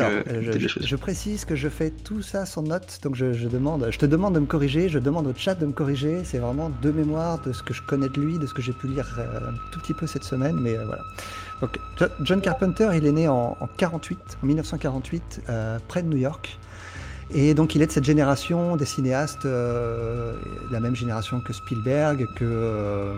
je, 0.81 0.97
précise 0.97 1.45
que 1.45 1.55
je 1.55 1.69
fais 1.69 1.91
tout 1.91 2.21
ça 2.21 2.47
sans 2.47 2.63
note, 2.63 2.99
donc 3.03 3.15
je, 3.15 3.49
demande, 3.49 3.87
je 3.91 3.99
te 3.99 4.07
demande 4.07 4.35
de 4.35 4.41
me 4.41 4.47
corriger, 4.47 4.89
je 4.89 4.99
demande 4.99 5.29
au 5.29 5.33
chat 5.37 5.55
de 5.55 5.67
me 5.67 5.73
corriger. 5.73 6.23
C'est 6.25 6.39
vraiment 6.39 6.71
de 6.83 6.91
mémoire 6.91 7.41
de 7.43 7.53
ce 7.53 7.63
que 7.63 7.73
je 7.73 7.83
connais 7.83 8.09
de 8.09 8.21
lui, 8.21 8.39
de 8.39 8.47
ce 8.47 8.55
que 8.55 8.61
j'ai 8.61 8.73
pu 8.73 8.89
lire 8.89 9.07
euh, 9.19 9.51
un 9.51 9.55
tout 9.71 9.79
petit 9.81 9.95
peu 9.95 10.09
cette 10.09 10.25
semaine, 10.25 10.57
mais 10.61 10.77
euh, 10.77 10.85
voilà. 10.85 11.03
Donc, 11.61 11.79
John 12.23 12.41
Carpenter, 12.41 12.91
il 12.95 13.07
est 13.07 13.13
né 13.13 13.29
en, 13.29 13.57
48, 13.79 14.19
en 14.43 14.47
1948, 14.47 15.43
euh, 15.49 15.79
près 15.87 16.03
de 16.03 16.09
New 16.09 16.19
York. 16.19 16.59
Et 17.33 17.55
donc 17.55 17.75
il 17.75 17.81
est 17.81 17.87
de 17.87 17.93
cette 17.93 18.05
génération 18.05 18.77
des 18.77 18.85
cinéastes, 18.85 19.45
la 19.45 20.81
même 20.81 20.95
génération 20.95 21.41
que 21.41 21.55
Spielberg, 21.55 22.27
que 22.37 23.15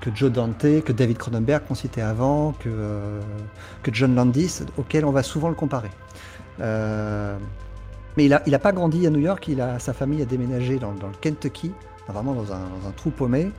que 0.00 0.10
Joe 0.14 0.30
Dante, 0.30 0.82
que 0.84 0.92
David 0.92 1.18
Cronenberg 1.18 1.64
qu'on 1.66 1.74
citait 1.74 2.00
avant, 2.00 2.52
que, 2.52 2.68
euh, 2.68 3.20
que 3.82 3.92
John 3.92 4.14
Landis, 4.14 4.62
auquel 4.76 5.04
on 5.04 5.10
va 5.10 5.22
souvent 5.22 5.48
le 5.48 5.54
comparer. 5.54 5.90
Euh, 6.60 7.36
mais 8.16 8.24
il 8.24 8.30
n'a 8.30 8.42
il 8.46 8.54
a 8.54 8.58
pas 8.58 8.72
grandi 8.72 9.06
à 9.06 9.10
New 9.10 9.20
York, 9.20 9.46
il 9.48 9.60
a, 9.60 9.78
sa 9.78 9.92
famille 9.92 10.22
a 10.22 10.24
déménagé 10.24 10.78
dans, 10.78 10.92
dans 10.92 11.08
le 11.08 11.14
Kentucky, 11.20 11.72
vraiment 12.08 12.34
dans 12.34 12.52
un, 12.52 12.60
dans 12.60 12.88
un, 12.88 12.92
trou 12.96 13.10
paumé. 13.10 13.50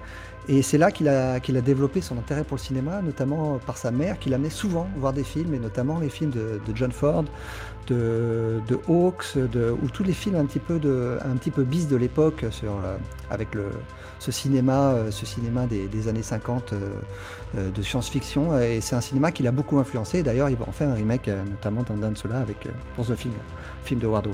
Et 0.50 0.62
c'est 0.62 0.78
là 0.78 0.92
qu'il 0.92 1.10
a, 1.10 1.42
qu'il 1.42 1.58
a 1.58 1.62
développé 1.62 2.00
son 2.00 2.18
intérêt 2.18 2.46
pour 2.46 2.56
le 2.56 2.62
cinéma, 2.62 3.02
notamment 3.02 3.60
par 3.66 3.78
sa 3.78 3.92
mère, 3.92 4.18
qui 4.18 4.30
l'amenait 4.30 4.50
souvent 4.50 4.88
voir 4.96 5.12
des 5.12 5.26
films, 5.26 5.54
et 5.54 5.60
notamment 5.60 6.00
les 6.00 6.10
films 6.10 6.32
de, 6.32 6.60
John 6.74 6.92
Ford, 6.94 7.26
de, 7.88 8.62
de 8.66 8.80
Hawks, 8.88 9.38
de, 9.38 9.76
ou 9.84 9.90
tous 9.90 10.04
les 10.04 10.14
films 10.14 10.38
un 10.38 10.46
petit 10.46 10.60
peu, 10.60 10.80
de, 10.80 11.20
un 11.26 11.36
petit 11.36 11.52
peu 11.52 11.64
bis 11.64 11.90
de 11.90 11.98
l'époque, 11.98 12.46
sur, 12.50 12.72
euh, 12.72 12.96
avec 13.30 13.54
le, 13.54 13.66
ce 14.20 14.32
cinéma, 14.32 14.92
euh, 14.92 15.12
ce 15.12 15.26
cinéma 15.26 15.66
des, 15.68 16.08
années 16.08 16.24
50 16.24 16.74
euh, 16.74 16.90
euh, 17.58 17.72
de 17.72 17.82
science-fiction. 17.82 18.60
Et 18.60 18.82
c'est 18.82 18.96
un 18.96 19.02
cinéma 19.02 19.32
qui 19.32 19.44
l'a 19.44 19.52
beaucoup 19.52 19.80
influencé. 19.80 20.24
D'ailleurs, 20.24 20.50
il 20.50 20.56
va 20.56 20.68
en 20.68 20.72
faire 20.72 20.90
un 20.90 20.96
remake, 20.96 21.28
notamment 21.28 21.84
dans 21.84 21.96
Dan 21.96 22.16
Sola 22.16 22.40
avec 22.40 22.68
pour 22.96 23.06
The 23.06 23.16
Film, 23.16 23.34
film 23.84 24.00
de 24.00 24.08
Ward. 24.08 24.28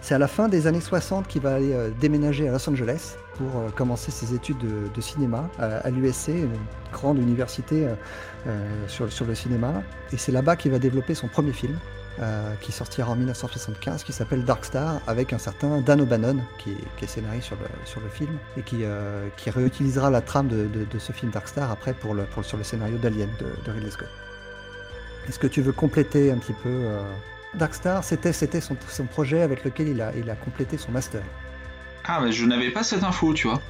C'est 0.00 0.14
à 0.14 0.18
la 0.18 0.28
fin 0.28 0.48
des 0.48 0.66
années 0.66 0.80
60 0.80 1.26
qu'il 1.26 1.42
va 1.42 1.54
aller 1.54 1.74
déménager 2.00 2.48
à 2.48 2.52
Los 2.52 2.68
Angeles 2.68 3.16
pour 3.36 3.74
commencer 3.74 4.10
ses 4.10 4.34
études 4.34 4.58
de, 4.58 5.00
cinéma 5.00 5.48
à, 5.58 5.90
l'USC, 5.90 6.28
une 6.28 6.50
grande 6.92 7.18
université 7.18 7.88
sur 8.86 9.26
le 9.26 9.34
cinéma. 9.34 9.82
Et 10.12 10.16
c'est 10.16 10.32
là-bas 10.32 10.56
qu'il 10.56 10.70
va 10.70 10.78
développer 10.78 11.14
son 11.14 11.28
premier 11.28 11.52
film, 11.52 11.76
euh, 12.20 12.52
qui 12.60 12.72
sortira 12.72 13.10
en 13.10 13.16
1975, 13.16 14.04
qui 14.04 14.12
s'appelle 14.12 14.44
Dark 14.44 14.64
Star, 14.64 15.00
avec 15.06 15.32
un 15.32 15.38
certain 15.38 15.80
Dan 15.80 16.02
O'Bannon, 16.02 16.36
qui, 16.58 16.72
est 17.02 17.06
scénariste 17.06 17.48
sur 17.84 18.00
le, 18.00 18.08
film, 18.10 18.36
et 18.56 18.62
qui, 18.62 18.80
euh, 18.82 19.28
réutilisera 19.46 20.10
la 20.10 20.20
trame 20.20 20.48
de, 20.48 20.68
de, 20.68 20.98
ce 20.98 21.12
film 21.12 21.30
Dark 21.32 21.48
Star 21.48 21.70
après 21.70 21.94
sur 22.42 22.56
le 22.56 22.64
scénario 22.64 22.98
d'Alien 22.98 23.28
de, 23.40 23.70
Ridley 23.70 23.90
Scott. 23.90 24.08
Est-ce 25.28 25.38
que 25.38 25.46
tu 25.46 25.62
veux 25.62 25.72
compléter 25.72 26.30
un 26.30 26.38
petit 26.38 26.52
peu 26.52 26.68
euh... 26.68 27.02
Dark 27.54 27.74
Star, 27.74 28.04
c'était 28.04 28.60
son, 28.60 28.76
son, 28.88 29.04
projet 29.04 29.42
avec 29.42 29.64
lequel 29.64 29.88
il 29.88 30.00
a, 30.00 30.12
il 30.16 30.28
a 30.28 30.34
complété 30.34 30.78
son 30.78 30.92
master. 30.92 31.22
Ah, 32.04 32.20
mais 32.22 32.32
je 32.32 32.44
n'avais 32.44 32.70
pas 32.70 32.82
cette 32.82 33.04
info, 33.04 33.32
tu 33.32 33.46
vois. 33.46 33.60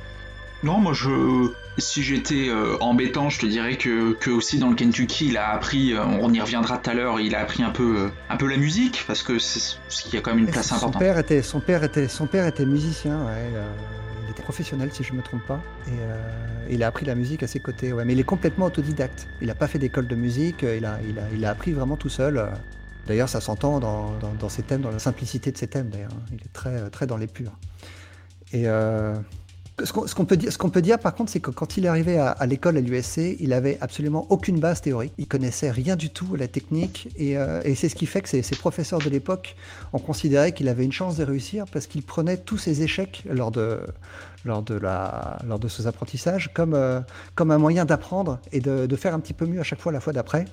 Non, 0.63 0.79
moi 0.79 0.93
je. 0.93 1.51
Si 1.79 2.03
j'étais 2.03 2.49
euh, 2.49 2.77
embêtant, 2.81 3.31
je 3.31 3.41
te 3.41 3.47
dirais 3.47 3.77
que, 3.77 4.13
que, 4.13 4.31
aussi 4.31 4.59
dans 4.59 4.69
le 4.69 4.75
Kentucky, 4.75 5.29
il 5.29 5.39
a 5.39 5.49
appris, 5.49 5.95
euh, 5.95 6.05
on 6.05 6.31
y 6.31 6.39
reviendra 6.39 6.77
tout 6.77 6.91
à 6.91 6.93
l'heure, 6.93 7.19
il 7.19 7.35
a 7.35 7.41
appris 7.41 7.63
un 7.63 7.71
peu, 7.71 7.97
euh, 7.97 8.09
un 8.29 8.37
peu 8.37 8.47
la 8.47 8.59
musique, 8.59 9.05
parce 9.07 9.23
que 9.23 9.39
c'est 9.39 9.79
ce 9.89 10.03
qui 10.03 10.19
a 10.19 10.21
quand 10.21 10.33
même 10.33 10.41
une 10.41 10.51
place 10.51 10.69
son 10.69 10.75
importante. 10.75 11.01
Père 11.01 11.19
était, 11.19 11.41
son, 11.41 11.61
père 11.61 11.83
était, 11.83 12.09
son 12.09 12.27
père 12.27 12.47
était 12.47 12.67
musicien, 12.67 13.25
ouais, 13.25 13.51
il 14.27 14.31
était 14.31 14.43
professionnel 14.43 14.91
si 14.93 15.03
je 15.03 15.13
ne 15.13 15.19
me 15.19 15.23
trompe 15.23 15.47
pas, 15.47 15.61
et 15.89 16.75
il 16.75 16.83
a 16.83 16.89
appris 16.89 17.07
la 17.07 17.15
musique 17.15 17.43
à 17.43 17.47
ses 17.47 17.59
côtés, 17.59 17.95
ouais, 17.95 18.05
mais 18.05 18.13
il 18.13 18.21
est 18.21 18.25
complètement 18.25 18.67
autodidacte. 18.67 19.29
Il 19.41 19.47
n'a 19.47 19.55
pas 19.55 19.67
fait 19.67 19.79
d'école 19.79 20.07
de 20.07 20.15
musique, 20.15 20.61
il 20.61 20.85
a, 20.85 20.99
il, 21.09 21.19
a, 21.19 21.23
il 21.35 21.43
a 21.47 21.51
appris 21.51 21.73
vraiment 21.73 21.97
tout 21.97 22.11
seul. 22.11 22.51
D'ailleurs, 23.07 23.31
ça 23.31 23.41
s'entend 23.41 23.81
dans, 23.81 24.11
dans, 24.19 24.35
dans, 24.39 24.49
ses 24.51 24.63
thèmes, 24.63 24.83
dans 24.83 24.91
la 24.91 24.99
simplicité 24.99 25.51
de 25.53 25.57
ses 25.57 25.69
thèmes, 25.69 25.89
d'ailleurs. 25.89 26.13
Il 26.31 26.37
est 26.37 26.53
très, 26.53 26.91
très 26.91 27.07
dans 27.07 27.17
l'épure. 27.17 27.53
Et 28.53 28.67
ce 29.85 30.15
qu'on 30.15 30.25
peut, 30.25 30.37
dire, 30.37 30.51
peut 30.57 30.83
dire 30.83 30.99
par 30.99 31.15
contre, 31.15 31.31
c'est 31.31 31.41
que 31.41 31.51
quand 31.51 31.77
il 31.77 31.85
est 31.85 31.89
arrivé 31.89 32.19
à, 32.19 32.47
l'école 32.47 32.77
à 32.77 32.81
l'USC, 32.81 33.37
il 33.41 33.53
avait 33.53 33.79
absolument 33.81 34.27
aucune 34.31 34.61
base 34.61 34.81
théorique. 34.81 35.13
Il 35.19 35.27
connaissait 35.27 35.71
rien 35.71 35.97
du 35.97 36.11
tout 36.11 36.29
à 36.35 36.39
la 36.39 36.49
technique 36.49 37.09
et, 37.17 37.37
euh, 37.37 37.61
c'est 37.75 37.89
ce 37.89 37.95
qui 37.95 38.07
fait 38.07 38.21
que 38.21 38.29
ses, 38.29 38.43
professeurs 38.57 39.01
de 39.01 39.09
l'époque 39.09 39.57
ont 39.93 39.99
considéré 39.99 40.53
qu'il 40.53 40.69
avait 40.69 40.85
une 40.85 40.93
chance 40.93 41.17
de 41.17 41.25
réussir 41.25 41.65
parce 41.73 41.87
qu'il 41.87 42.03
prenait 42.03 42.37
tous 42.37 42.59
ses 42.59 42.83
échecs 42.83 43.25
lors 43.29 43.51
de, 43.51 43.81
lors 44.45 44.63
de, 44.63 44.75
la, 44.75 45.39
lors 45.47 45.59
de 45.59 45.69
ses 45.69 45.87
apprentissages 45.87 46.51
comme, 46.55 46.75
euh, 46.75 47.01
comme 47.35 47.51
un 47.51 47.59
moyen 47.59 47.85
d'apprendre 47.85 48.39
et 48.53 48.61
de, 48.61 48.97
faire 48.97 49.15
un 49.15 49.21
petit 49.21 49.33
peu 49.33 49.47
mieux 49.47 49.61
à 49.61 49.65
chaque 49.65 49.81
fois 49.81 49.91
la 49.91 50.01
fois 50.01 50.13
d'après. 50.13 50.45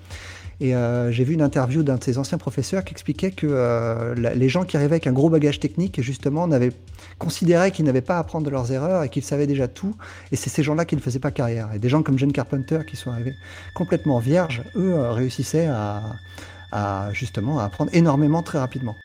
Et 0.62 0.76
euh, 0.76 1.12
j'ai 1.12 1.24
vu 1.24 1.36
une 1.36 1.42
interview 1.42 1.84
d'un 1.84 1.96
de 1.96 2.04
ses 2.04 2.18
anciens 2.18 2.38
professeurs 2.38 2.84
qui 2.84 2.94
expliquait 2.94 3.32
que 3.32 4.14
les 4.16 4.50
gens 4.50 4.66
qui 4.66 4.76
arrivaient 4.76 4.96
avec 4.96 5.08
un 5.08 5.14
gros 5.14 5.30
bagage 5.30 5.60
technique, 5.60 6.02
justement, 6.02 6.48
n'avaient 6.48 6.74
considéré 7.18 7.72
qu'ils 7.72 7.86
n'avaient 7.86 8.02
pas 8.02 8.16
à 8.16 8.20
apprendre 8.20 8.46
de 8.46 8.52
leurs 8.52 8.72
erreurs 8.72 9.04
et 9.04 9.10
qu'ils 9.10 9.19
savaient 9.24 9.48
déjà 9.48 9.68
tout. 9.68 9.96
Et 10.32 10.36
c'est 10.36 10.50
ces 10.50 10.64
gens-là 10.64 10.86
qui 10.86 10.96
ne 10.96 11.02
faisaient 11.02 11.20
pas 11.20 11.32
carrière. 11.32 11.74
Et 11.74 11.80
des 11.80 11.90
gens 11.90 12.04
comme 12.04 12.18
John 12.18 12.32
Carpenter 12.32 12.80
qui 12.88 12.96
sont 12.96 13.12
arrivés 13.12 13.36
complètement 13.74 14.20
vierges, 14.20 14.64
eux 14.76 14.94
euh, 14.94 15.12
réussissaient 15.12 15.68
à, 15.68 17.10
justement 17.14 17.60
à 17.60 17.66
apprendre 17.66 17.90
énormément 17.94 18.44
très 18.44 18.60
rapidement. 18.60 18.96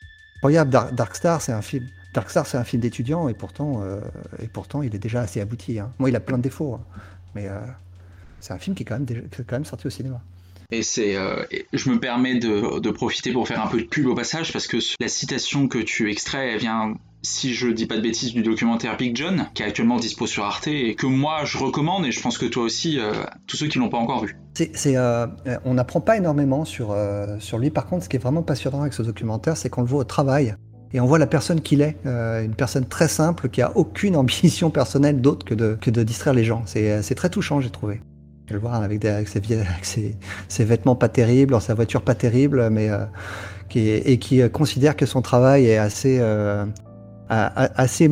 Regarde, 0.43 0.69
Dark, 0.71 1.17
Star, 1.17 1.41
c'est 1.41 1.53
un 1.53 1.63
film. 1.63 1.87
Dark 2.13 2.31
Star, 2.31 2.47
c'est 2.47 2.59
un 2.59 2.65
film 2.65 2.83
d'étudiant 2.83 3.29
et 3.29 3.35
pourtant, 3.35 3.83
et 4.41 4.47
pourtant, 4.47 4.83
il 4.83 4.95
est 4.95 4.99
déjà 4.99 5.23
assez 5.23 5.41
abouti. 5.41 5.79
Hein. 5.79 5.91
Moi, 5.99 6.11
il 6.11 6.17
a 6.17 6.21
plein 6.21 6.37
de 6.37 6.43
défauts, 6.43 6.75
hein. 6.75 6.85
mais 7.35 7.49
c'est 8.45 8.53
un 8.53 8.59
film 8.59 8.77
qui 8.77 8.83
est 8.83 8.87
quand 8.87 9.01
même, 9.53 9.65
sorti 9.65 9.87
au 9.87 9.91
cinéma. 9.91 10.21
Et 10.71 10.83
c'est, 10.83 11.17
euh, 11.17 11.45
je 11.73 11.89
me 11.89 11.99
permets 11.99 12.35
de, 12.39 12.91
profiter 12.91 13.33
pour 13.33 13.49
faire 13.49 13.65
un 13.65 13.69
peu 13.69 13.79
de 13.79 13.87
pub 13.87 14.07
au 14.07 14.15
passage 14.15 14.53
parce 14.53 14.67
que 14.67 14.77
la 15.01 15.09
citation 15.09 15.67
que 15.67 15.79
tu 15.79 16.11
extrais, 16.11 16.53
elle 16.53 16.59
vient, 16.59 16.95
si 17.25 17.55
je 17.55 17.69
dis 17.69 17.87
pas 17.87 17.97
de 17.97 18.03
bêtises, 18.03 18.33
du 18.33 18.43
documentaire 18.43 18.97
Big 18.97 19.17
John, 19.17 19.49
qui 19.55 19.63
est 19.63 19.67
actuellement 19.67 19.97
dispo 19.97 20.27
sur 20.27 20.45
Arte 20.45 20.69
et 20.69 20.95
que 20.95 21.07
moi 21.07 21.41
je 21.45 21.59
recommande 21.59 22.07
et 22.07 22.13
je 22.13 22.21
pense 22.21 22.39
que 22.39 22.47
toi 22.47 22.63
aussi, 22.63 23.01
euh, 23.01 23.13
tous 23.47 23.57
ceux 23.57 23.67
qui 23.67 23.79
l'ont 23.79 23.89
pas 23.89 23.99
encore 23.99 24.25
vu. 24.25 24.37
Euh, 24.87 25.27
on 25.65 25.75
n'apprend 25.75 26.01
pas 26.01 26.17
énormément 26.17 26.65
sur, 26.65 26.97
sur 27.41 27.59
lui. 27.59 27.71
Par 27.71 27.87
contre, 27.87 28.05
ce 28.05 28.09
qui 28.09 28.17
est 28.17 28.21
vraiment 28.21 28.43
passionnant 28.43 28.83
avec 28.83 28.93
ce 28.93 29.03
documentaire, 29.03 29.57
c'est 29.57 29.69
qu'on 29.69 29.83
le 29.83 29.89
voit 29.89 30.01
au 30.01 30.05
travail 30.05 30.55
et 30.93 31.01
on 31.01 31.07
voit 31.07 31.19
la 31.19 31.27
personne 31.27 31.61
qu'il 31.61 31.81
est, 31.81 31.97
une 32.05 32.55
personne 32.55 32.87
très 32.87 33.09
simple 33.09 33.49
qui 33.49 33.63
a 33.63 33.77
aucune 33.77 34.15
ambition 34.17 34.71
personnelle 34.71 35.21
d'autre 35.21 35.45
que 35.45 35.55
de, 35.55 35.77
que 35.81 35.91
de 35.91 36.03
distraire 36.05 36.35
les 36.35 36.45
gens. 36.45 36.63
C'est, 36.67 37.15
très 37.17 37.31
touchant, 37.31 37.61
j'ai 37.61 37.71
trouvé 37.71 38.01
le 38.53 38.59
voir 38.59 38.83
avec, 38.83 39.05
ses, 39.83 40.65
vêtements 40.65 40.97
pas 40.97 41.09
terribles, 41.09 41.59
sa 41.61 41.75
voiture 41.75 42.03
pas 42.03 42.15
terrible, 42.15 42.69
mais 42.71 42.91
euh, 42.91 43.05
qui 43.69 43.89
et 43.89 44.19
qui 44.19 44.43
euh, 44.43 44.49
considère 44.49 44.97
que 44.97 45.07
son 45.07 45.23
travail 45.23 45.67
est 45.67 45.79
assez, 45.79 46.19
euh, 46.21 46.67
assez 47.29 48.11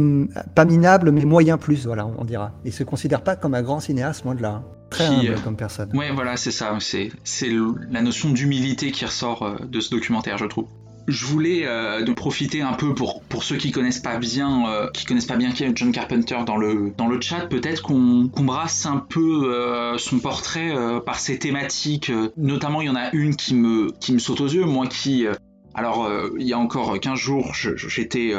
pas 0.54 0.64
minable, 0.64 1.10
mais 1.10 1.24
moyen 1.24 1.58
plus, 1.58 1.86
voilà, 1.86 2.06
on 2.06 2.24
dira. 2.24 2.52
Il 2.64 2.72
se 2.72 2.84
considère 2.84 3.22
pas 3.22 3.36
comme 3.36 3.54
un 3.54 3.62
grand 3.62 3.80
cinéaste, 3.80 4.24
loin 4.24 4.34
de 4.34 4.42
là. 4.42 4.48
Hein. 4.48 4.64
Très 4.90 5.06
humble 5.06 5.40
comme 5.42 5.56
personne. 5.56 5.90
Ouais, 5.94 6.10
voilà, 6.12 6.36
c'est 6.36 6.50
ça. 6.50 6.76
C'est 6.80 7.50
la 7.90 8.02
notion 8.02 8.30
d'humilité 8.30 8.90
qui 8.90 9.04
ressort 9.04 9.58
de 9.66 9.80
ce 9.80 9.90
documentaire, 9.90 10.36
je 10.38 10.44
trouve. 10.46 10.66
je 11.08 11.26
voulais 11.26 11.62
euh, 11.64 12.04
de 12.04 12.12
profiter 12.12 12.62
un 12.62 12.74
peu 12.74 12.94
pour, 12.94 13.22
pour 13.22 13.42
ceux 13.44 13.56
qui 13.56 13.70
connaissent 13.70 14.00
pas 14.00 14.18
bien 14.18 14.68
euh, 14.68 14.90
qui 14.92 15.04
connaissent 15.04 15.26
pas 15.26 15.36
bien 15.36 15.50
qui 15.52 15.64
est 15.64 15.72
John 15.74 15.92
Carpenter 15.92 16.38
dans 16.46 16.56
le 16.56 16.92
dans 16.96 17.08
le 17.08 17.20
chat 17.20 17.46
peut-être 17.48 17.82
qu'on 17.82 18.30
brasse 18.36 18.86
un 18.86 18.98
peu 18.98 19.52
euh, 19.52 19.98
son 19.98 20.18
portrait 20.18 20.72
par 21.04 21.18
ses 21.18 21.38
thématiques 21.38 22.12
notamment 22.36 22.82
il 22.82 22.86
y 22.86 22.90
en 22.90 22.96
a 22.96 23.10
une 23.12 23.36
qui 23.36 23.54
me 23.54 23.90
qui 24.00 24.12
me 24.12 24.18
saute 24.18 24.40
aux 24.40 24.48
yeux 24.48 24.64
moi 24.64 24.86
qui 24.86 25.26
alors, 25.74 26.10
il 26.38 26.46
y 26.46 26.52
a 26.52 26.58
encore 26.58 26.98
15 26.98 27.18
jours, 27.18 27.52
j'étais 27.54 28.32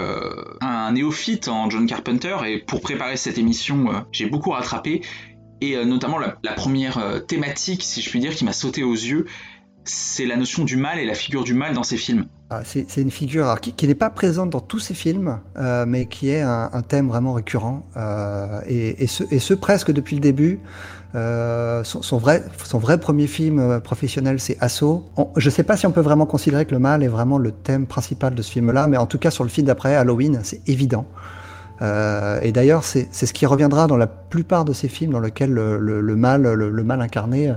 un 0.62 0.92
néophyte 0.92 1.48
en 1.48 1.70
John 1.70 1.88
Carpenter 1.88 2.36
et 2.46 2.60
pour 2.60 2.82
préparer 2.82 3.18
cette 3.18 3.38
émission, 3.38 4.06
j'ai 4.12 4.28
beaucoup 4.28 4.52
rattrapé. 4.52 5.02
Et 5.62 5.84
notamment, 5.86 6.20
la, 6.20 6.54
première 6.54 7.26
thématique, 7.26 7.84
si 7.84 8.02
je 8.02 8.10
puis 8.10 8.20
dire, 8.20 8.36
qui 8.36 8.46
m'a 8.46 8.54
sauté 8.54 8.84
aux 8.84 8.94
yeux, 8.94 9.26
c'est 9.86 10.26
la 10.26 10.38
notion 10.38 10.64
du 10.64 10.78
mal 10.78 11.00
et 11.00 11.06
la 11.06 11.14
figure 11.14 11.44
du 11.44 11.54
mal 11.54 11.74
dans 11.74 11.84
ces 11.84 11.98
films. 11.98 12.26
Ah, 12.50 12.62
c'est 12.64 12.98
une 12.98 13.12
figure 13.12 13.60
qui, 13.60 13.88
n'est 13.88 13.96
pas 13.96 14.10
présente 14.10 14.50
dans 14.52 14.60
tous 14.60 14.80
ces 14.80 14.94
films, 14.94 15.40
euh, 15.58 15.86
mais 15.88 16.06
qui 16.06 16.30
est 16.30 16.42
un, 16.42 16.82
thème 16.88 17.08
vraiment 17.08 17.34
récurrent. 17.34 17.86
Euh, 17.98 18.62
et, 18.68 19.08
ce, 19.08 19.54
presque 19.54 19.92
depuis 19.92 20.16
le 20.16 20.22
début. 20.22 20.60
Euh, 21.16 21.84
son, 21.84 22.18
vrai, 22.18 22.44
son 22.64 22.80
vrai 22.80 23.00
premier 23.00 23.28
film 23.28 23.80
professionnel, 23.82 24.40
c'est 24.40 24.58
Assaut. 24.62 25.06
je 25.36 25.48
ne 25.48 25.52
sais 25.52 25.64
pas 25.64 25.78
si 25.78 25.86
on 25.86 25.92
peut 25.92 26.02
vraiment 26.02 26.26
considérer 26.26 26.66
que 26.66 26.72
le 26.72 26.80
mal 26.80 27.04
est 27.04 27.08
vraiment 27.08 27.38
le 27.38 27.52
thème 27.52 27.86
principal 27.86 28.34
de 28.34 28.42
ce 28.42 28.52
film-là, 28.52 28.88
mais 28.88 28.98
en 28.98 29.06
tout 29.06 29.20
cas 29.20 29.30
sur 29.30 29.44
le 29.44 29.50
film 29.50 29.68
d'après, 29.68 29.96
Halloween, 29.96 30.40
c'est 30.44 30.68
évident. 30.68 31.06
et 31.82 32.52
d'ailleurs, 32.52 32.84
c'est 32.84 33.14
ce 33.14 33.34
qui 33.34 33.46
reviendra 33.46 33.88
dans 33.88 33.98
la 33.98 34.08
plupart 34.08 34.66
de 34.66 34.74
ces 34.74 34.88
films 34.88 35.12
dans 35.12 35.20
lesquels 35.20 35.54
le, 35.54 36.16
mal, 36.16 36.42
le, 36.42 36.84
mal 36.84 37.02
incarné 37.02 37.54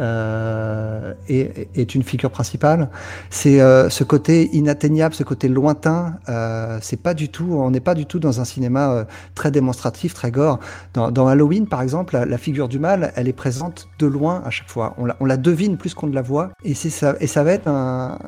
euh, 0.00 1.12
est, 1.28 1.94
une 1.94 2.02
figure 2.02 2.30
principale. 2.30 2.88
C'est 3.28 3.60
euh, 3.60 3.90
ce 3.90 4.02
côté 4.02 4.48
inatteignable, 4.52 5.14
ce 5.14 5.24
côté 5.24 5.48
lointain. 5.48 6.14
Euh, 6.28 6.78
c'est 6.80 7.00
pas 7.00 7.12
du 7.12 7.28
tout, 7.28 7.52
on 7.52 7.70
n'est 7.70 7.80
pas 7.80 7.94
du 7.94 8.06
tout 8.06 8.18
dans 8.18 8.40
un 8.40 8.44
cinéma 8.44 9.06
très 9.34 9.50
démonstratif, 9.50 10.14
très 10.14 10.30
gore. 10.30 10.58
Dans, 10.94 11.26
Halloween, 11.26 11.66
par 11.66 11.82
exemple, 11.82 12.18
la, 12.18 12.38
figure 12.38 12.68
du 12.68 12.78
mal, 12.78 13.12
elle 13.16 13.28
est 13.28 13.34
présente 13.34 13.88
de 13.98 14.06
loin 14.06 14.42
à 14.46 14.50
chaque 14.50 14.68
fois. 14.68 14.96
On 14.98 15.26
la, 15.26 15.36
devine 15.36 15.76
plus 15.76 15.94
qu'on 15.94 16.06
ne 16.06 16.14
la 16.14 16.22
voit, 16.22 16.50
et 16.64 16.74
ça, 16.74 17.12
va 17.42 17.52
être 17.52 17.68
un, 17.68 18.18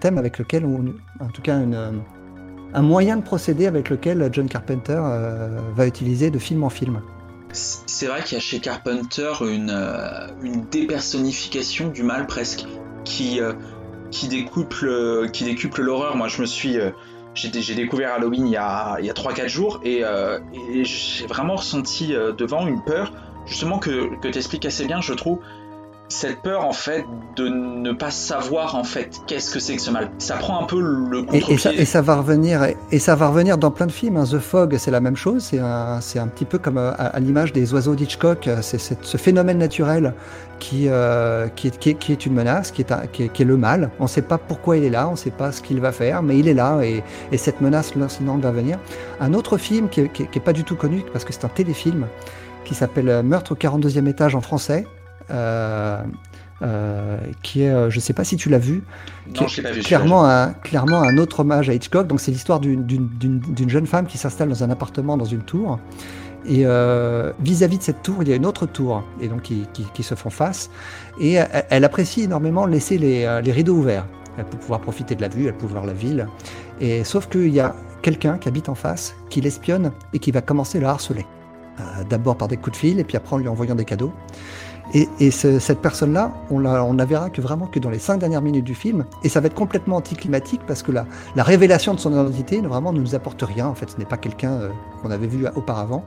thème 0.00 0.18
avec 0.18 0.38
lequel, 0.38 0.64
on, 0.64 0.86
en 1.24 1.28
tout 1.28 1.42
cas, 1.42 1.56
un 2.74 2.82
moyen 2.82 3.16
de 3.16 3.22
procéder 3.22 3.66
avec 3.66 3.90
lequel 3.90 4.28
John 4.32 4.48
Carpenter 4.48 5.00
va 5.74 5.86
utiliser 5.86 6.30
de 6.30 6.38
film 6.38 6.64
en 6.64 6.70
film. 6.70 7.00
C'est 7.56 8.06
vrai 8.06 8.22
qu'il 8.22 8.34
y 8.34 8.36
a 8.36 8.40
chez 8.40 8.60
Carpenter 8.60 9.32
une, 9.40 9.70
euh, 9.70 10.28
dépersonnification 10.70 11.88
du 11.88 12.02
mal 12.02 12.26
presque, 12.26 12.66
qui, 13.04 13.40
euh, 13.40 13.54
qui 14.10 14.28
découple, 14.28 15.30
qui 15.32 15.44
décuple 15.44 15.82
l'horreur. 15.82 16.16
Moi, 16.16 16.28
je 16.28 16.40
me 16.40 16.46
suis. 16.46 16.78
Euh, 16.78 16.90
j'ai 17.34 17.74
découvert 17.74 18.14
Halloween 18.14 18.46
il 18.46 18.52
y 18.52 18.56
a, 18.56 18.96
il 18.98 19.04
y 19.04 19.10
a 19.10 19.12
3-4 19.12 19.46
jours 19.46 19.80
et, 19.84 20.00
et 20.00 20.84
j'ai 20.84 21.26
vraiment 21.26 21.56
ressenti 21.56 22.14
devant 22.38 22.66
une 22.66 22.82
peur, 22.82 23.12
justement, 23.44 23.78
que, 23.78 24.18
que 24.22 24.28
tu 24.28 24.38
expliques 24.38 24.64
assez 24.64 24.86
bien, 24.86 25.02
je 25.02 25.12
trouve 25.12 25.40
cette 26.08 26.42
peur 26.42 26.64
en 26.64 26.72
fait 26.72 27.04
de 27.36 27.48
ne 27.48 27.92
pas 27.92 28.10
savoir 28.10 28.76
en 28.76 28.84
fait 28.84 29.10
qu'est-ce 29.26 29.52
que 29.52 29.58
c'est 29.58 29.76
que 29.76 29.82
ce 29.82 29.90
mal. 29.90 30.10
Ça 30.18 30.36
prend 30.36 30.62
un 30.62 30.66
peu 30.66 30.80
le 30.80 31.22
contre 31.22 31.50
et, 31.50 31.54
et, 31.54 31.58
ça, 31.58 31.72
et, 31.72 31.84
ça, 31.84 32.00
va 32.00 32.16
revenir 32.16 32.66
et 32.92 32.98
ça 32.98 33.14
va 33.16 33.28
revenir 33.28 33.58
dans 33.58 33.70
plein 33.70 33.86
de 33.86 33.92
films. 33.92 34.16
Hein. 34.16 34.24
The 34.24 34.38
Fog, 34.38 34.76
c'est 34.78 34.90
la 34.90 35.00
même 35.00 35.16
chose. 35.16 35.42
C'est 35.42 35.58
un, 35.58 36.00
c'est 36.00 36.18
un 36.18 36.28
petit 36.28 36.44
peu 36.44 36.58
comme 36.58 36.78
euh, 36.78 36.92
à, 36.96 37.18
l'image 37.18 37.52
des 37.52 37.72
oiseaux 37.74 37.94
d'Hitchcock. 37.94 38.48
C'est, 38.62 38.78
ce 38.78 39.16
phénomène 39.16 39.58
naturel 39.58 40.14
qui, 40.58 40.88
euh, 40.88 41.48
qui, 41.48 41.68
est, 41.68 41.78
qui, 41.98 42.12
est, 42.12 42.26
une 42.26 42.34
menace, 42.34 42.70
qui 42.70 42.82
est, 42.82 43.12
qui 43.12 43.42
est, 43.42 43.44
le 43.44 43.56
mal. 43.56 43.90
On 43.98 44.04
ne 44.04 44.08
sait 44.08 44.22
pas 44.22 44.38
pourquoi 44.38 44.76
il 44.76 44.84
est 44.84 44.90
là, 44.90 45.08
on 45.08 45.12
ne 45.12 45.16
sait 45.16 45.30
pas 45.30 45.52
ce 45.52 45.60
qu'il 45.60 45.80
va 45.80 45.92
faire, 45.92 46.22
mais 46.22 46.38
il 46.38 46.48
est 46.48 46.54
là 46.54 46.80
et, 46.82 47.02
et 47.32 47.36
cette 47.36 47.60
menace 47.60 47.92
sinon 48.08 48.38
va 48.38 48.52
venir. 48.52 48.78
Un 49.20 49.34
autre 49.34 49.58
film 49.58 49.88
qui 49.88 50.02
n'est 50.02 50.40
pas 50.42 50.52
du 50.52 50.64
tout 50.64 50.76
connu 50.76 51.04
parce 51.12 51.24
que 51.24 51.32
c'est 51.32 51.44
un 51.44 51.48
téléfilm 51.48 52.06
qui 52.64 52.74
s'appelle 52.74 53.22
Meurtre 53.22 53.52
au 53.52 53.54
42e 53.54 54.08
étage 54.08 54.34
en 54.34 54.40
français 54.40 54.86
euh, 55.30 56.02
euh, 56.62 57.18
qui 57.42 57.62
est, 57.62 57.68
euh, 57.68 57.90
je 57.90 57.96
ne 57.96 58.00
sais 58.00 58.14
pas 58.14 58.24
si 58.24 58.36
tu 58.36 58.48
l'as 58.48 58.58
vu, 58.58 58.82
non, 59.26 59.46
pas 59.62 59.70
vu, 59.72 59.80
clairement, 59.82 60.24
un, 60.24 60.52
clairement 60.54 61.02
un 61.02 61.18
autre 61.18 61.40
hommage 61.40 61.68
à 61.68 61.74
Hitchcock. 61.74 62.06
Donc 62.06 62.20
c'est 62.20 62.30
l'histoire 62.30 62.60
d'une 62.60 63.68
jeune 63.68 63.86
femme 63.86 64.06
qui 64.06 64.16
s'installe 64.16 64.48
dans 64.48 64.64
un 64.64 64.70
appartement 64.70 65.16
dans 65.16 65.26
une 65.26 65.42
tour. 65.42 65.78
Et 66.46 66.64
vis-à-vis 67.40 67.78
de 67.78 67.82
cette 67.82 68.02
tour, 68.02 68.18
il 68.22 68.28
y 68.28 68.32
a 68.32 68.36
une 68.36 68.46
autre 68.46 68.66
tour, 68.66 69.04
et 69.20 69.28
donc 69.28 69.42
qui, 69.42 69.66
qui, 69.92 70.02
se 70.02 70.14
font 70.14 70.30
face. 70.30 70.70
Et 71.20 71.38
elle, 71.70 71.84
apprécie 71.84 72.22
énormément 72.22 72.66
laisser 72.66 72.98
les, 72.98 73.40
les, 73.42 73.52
rideaux 73.52 73.74
ouverts. 73.74 74.06
Elle 74.38 74.44
peut 74.44 74.56
pouvoir 74.56 74.80
profiter 74.80 75.14
de 75.14 75.22
la 75.22 75.28
vue, 75.28 75.48
elle 75.48 75.56
peut 75.56 75.66
voir 75.66 75.84
la 75.84 75.92
ville. 75.92 76.28
Et 76.80 77.04
sauf 77.04 77.28
qu'il 77.28 77.52
y 77.52 77.60
a 77.60 77.74
quelqu'un 78.00 78.38
qui 78.38 78.48
habite 78.48 78.68
en 78.68 78.76
face, 78.76 79.16
qui 79.28 79.40
l'espionne 79.40 79.90
et 80.14 80.20
qui 80.20 80.30
va 80.30 80.40
commencer 80.40 80.78
à 80.78 80.82
la 80.82 80.90
harceler. 80.90 81.26
D'abord 82.08 82.36
par 82.38 82.48
des 82.48 82.56
coups 82.56 82.72
de 82.72 82.76
fil, 82.76 83.00
et 83.00 83.04
puis 83.04 83.16
après 83.16 83.34
en 83.34 83.38
lui 83.38 83.48
envoyant 83.48 83.74
des 83.74 83.84
cadeaux. 83.84 84.12
Et, 84.94 85.30
cette 85.30 85.80
personne-là, 85.80 86.32
on 86.50 86.58
la, 86.58 86.84
on 86.84 86.94
verra 86.94 87.28
que 87.28 87.40
vraiment 87.40 87.66
que 87.66 87.78
dans 87.78 87.90
les 87.90 87.98
cinq 87.98 88.18
dernières 88.18 88.42
minutes 88.42 88.64
du 88.64 88.74
film, 88.74 89.04
et 89.24 89.28
ça 89.28 89.40
va 89.40 89.46
être 89.46 89.54
complètement 89.54 89.96
anticlimatique 89.96 90.60
parce 90.66 90.82
que 90.82 90.92
la, 90.92 91.06
la 91.34 91.42
révélation 91.42 91.92
de 91.92 91.98
son 91.98 92.12
identité 92.12 92.60
vraiment 92.60 92.92
ne 92.92 93.00
nous 93.00 93.14
apporte 93.14 93.42
rien. 93.42 93.66
En 93.66 93.74
fait, 93.74 93.90
ce 93.90 93.98
n'est 93.98 94.04
pas 94.04 94.16
quelqu'un 94.16 94.52
euh, 94.52 94.68
qu'on 95.02 95.10
avait 95.10 95.26
vu 95.26 95.46
auparavant, 95.56 96.04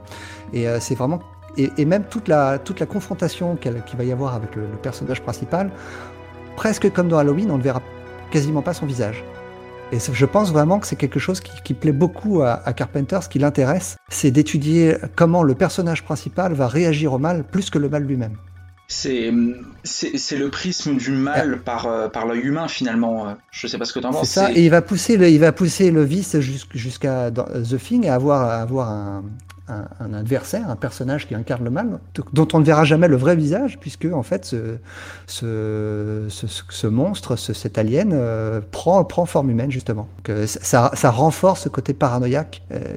et 0.52 0.66
euh, 0.66 0.78
c'est 0.80 0.94
vraiment 0.94 1.20
et, 1.56 1.84
même 1.84 2.04
toute 2.04 2.28
la 2.28 2.58
toute 2.58 2.80
la 2.80 2.86
confrontation 2.86 3.56
qu'il 3.56 3.72
va 3.98 4.04
y 4.04 4.12
avoir 4.12 4.34
avec 4.34 4.56
le, 4.56 4.62
personnage 4.82 5.20
principal, 5.20 5.70
presque 6.56 6.90
comme 6.92 7.08
dans 7.08 7.18
Halloween, 7.18 7.50
on 7.50 7.58
ne 7.58 7.62
verra 7.62 7.82
quasiment 8.30 8.62
pas 8.62 8.72
son 8.72 8.86
visage. 8.86 9.24
Et 9.92 9.98
je 9.98 10.26
pense 10.26 10.52
vraiment 10.52 10.78
que 10.78 10.86
c'est 10.86 10.94
quelque 10.94 11.18
chose 11.18 11.40
qui, 11.40 11.74
plaît 11.74 11.90
beaucoup 11.90 12.42
à, 12.42 12.62
à 12.64 12.72
Carpenter. 12.72 13.18
Ce 13.22 13.28
qui 13.28 13.40
l'intéresse, 13.40 13.96
c'est 14.08 14.30
d'étudier 14.30 14.96
comment 15.16 15.42
le 15.42 15.56
personnage 15.56 16.04
principal 16.04 16.52
va 16.52 16.68
réagir 16.68 17.12
au 17.12 17.18
mal 17.18 17.42
plus 17.42 17.70
que 17.70 17.78
le 17.78 17.88
mal 17.88 18.04
lui-même 18.04 18.36
c'est 18.90 19.32
c'est 19.84 20.36
le 20.36 20.50
prisme 20.50 20.96
du 20.96 21.12
mal 21.12 21.60
par 21.60 21.86
euh, 21.86 22.08
par 22.08 22.26
l'œil 22.26 22.40
humain 22.40 22.66
finalement. 22.66 23.36
Je 23.52 23.66
sais 23.68 23.78
pas 23.78 23.84
ce 23.84 23.92
que 23.92 24.00
tu 24.00 24.06
en 24.06 24.10
penses. 24.10 24.28
C'est 24.28 24.40
ça. 24.40 24.52
Et 24.52 24.64
il 24.64 24.70
va 24.70 24.82
pousser 24.82 25.16
le 25.16 25.30
il 25.30 25.38
va 25.38 25.52
pousser 25.52 25.90
le 25.92 26.02
vice 26.02 26.38
jusqu'à 26.40 27.30
The 27.30 27.78
Thing 27.78 28.08
à 28.08 28.14
avoir 28.14 28.50
avoir 28.50 28.90
un, 28.90 29.22
un, 30.00 30.14
adversaire, 30.14 30.68
un 30.68 30.76
personnage 30.76 31.26
qui 31.26 31.34
incarne 31.34 31.64
le 31.64 31.70
mal, 31.70 32.00
dont 32.32 32.48
on 32.52 32.60
ne 32.60 32.64
verra 32.64 32.84
jamais 32.84 33.08
le 33.08 33.16
vrai 33.16 33.36
visage, 33.36 33.78
puisque 33.78 34.06
en 34.06 34.22
fait 34.22 34.44
ce, 34.44 34.76
ce, 35.26 36.26
ce, 36.28 36.86
monstre, 36.86 37.36
cet 37.36 37.78
alien, 37.78 38.10
euh, 38.12 38.60
prend, 38.70 39.04
prend 39.04 39.26
forme 39.26 39.50
humaine 39.50 39.70
justement. 39.70 40.08
Que 40.22 40.46
ça, 40.46 40.90
ça, 40.94 41.10
renforce 41.10 41.62
ce 41.62 41.68
côté 41.68 41.94
paranoïaque 41.94 42.62
euh, 42.72 42.96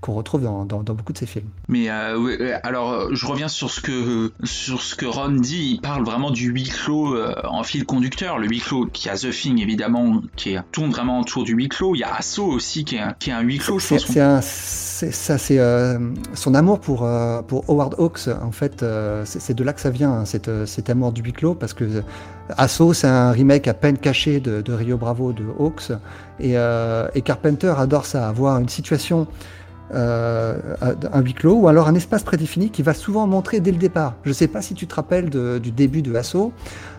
qu'on 0.00 0.14
retrouve 0.14 0.42
dans, 0.42 0.64
dans, 0.64 0.82
beaucoup 0.82 1.12
de 1.12 1.18
ces 1.18 1.26
films. 1.26 1.48
Mais 1.68 1.90
euh, 1.90 2.58
alors, 2.62 3.14
je 3.14 3.26
reviens 3.26 3.48
sur 3.48 3.70
ce 3.70 3.80
que 3.80 4.32
sur 4.44 4.82
ce 4.82 4.94
que 4.94 5.06
Ron 5.06 5.30
dit. 5.30 5.72
Il 5.74 5.80
parle 5.80 6.04
vraiment 6.04 6.30
du 6.30 6.50
huis 6.50 6.68
clos 6.68 7.16
en 7.44 7.62
fil 7.62 7.84
conducteur. 7.84 8.38
Le 8.38 8.48
huis 8.48 8.60
clos 8.60 8.86
qui 8.86 9.08
a 9.08 9.16
The 9.16 9.30
Thing 9.30 9.60
évidemment, 9.60 10.22
qui 10.36 10.56
tourne 10.72 10.90
vraiment 10.90 11.20
autour 11.20 11.44
du 11.44 11.54
huis 11.54 11.68
clos. 11.68 11.94
Il 11.94 11.98
y 11.98 12.04
a 12.04 12.14
Asso 12.14 12.40
aussi 12.40 12.84
qui 12.84 12.96
est 12.96 13.00
un, 13.00 13.12
qui 13.12 13.30
est 13.30 13.34
un 13.34 13.40
huis 13.40 13.58
clos. 13.58 13.78
C'est 13.80 15.10
ça, 15.12 15.38
c'est 15.38 15.58
euh, 15.58 15.98
son 16.34 16.54
amour 16.54 16.80
pour, 16.80 17.04
euh, 17.04 17.42
pour 17.42 17.68
Howard 17.68 17.94
Hawks. 17.98 18.28
En 18.42 18.52
fait, 18.52 18.82
euh, 18.82 19.24
c'est 19.26 19.54
de 19.54 19.64
là 19.64 19.72
que 19.72 19.80
ça 19.80 19.90
vient, 19.90 20.12
hein, 20.12 20.24
cet 20.24 20.90
amour 20.90 21.12
du 21.12 21.22
huis 21.22 21.32
clos, 21.32 21.54
parce 21.54 21.74
que 21.74 22.02
Asso, 22.56 22.92
c'est 22.92 23.06
un 23.06 23.32
remake 23.32 23.68
à 23.68 23.74
peine 23.74 23.98
caché 23.98 24.40
de, 24.40 24.72
Rio 24.72 24.96
Bravo 24.96 25.32
de 25.32 25.44
Hawks. 25.58 25.92
Et, 26.40 26.54
et, 26.54 27.22
Carpenter 27.22 27.74
adore 27.76 28.06
ça, 28.06 28.28
avoir 28.28 28.58
une 28.58 28.68
situation, 28.68 29.26
un 29.92 31.20
huis 31.22 31.34
clos, 31.34 31.54
ou 31.54 31.68
alors 31.68 31.88
un 31.88 31.94
espace 31.94 32.22
prédéfini 32.22 32.70
qui 32.70 32.82
va 32.82 32.94
souvent 32.94 33.26
montrer 33.26 33.60
dès 33.60 33.72
le 33.72 33.78
départ. 33.78 34.14
Je 34.24 34.30
ne 34.30 34.34
sais 34.34 34.48
pas 34.48 34.62
si 34.62 34.74
tu 34.74 34.86
te 34.86 34.94
rappelles 34.94 35.30
du 35.30 35.70
début 35.70 36.02
de 36.02 36.14
Asso, 36.14 36.52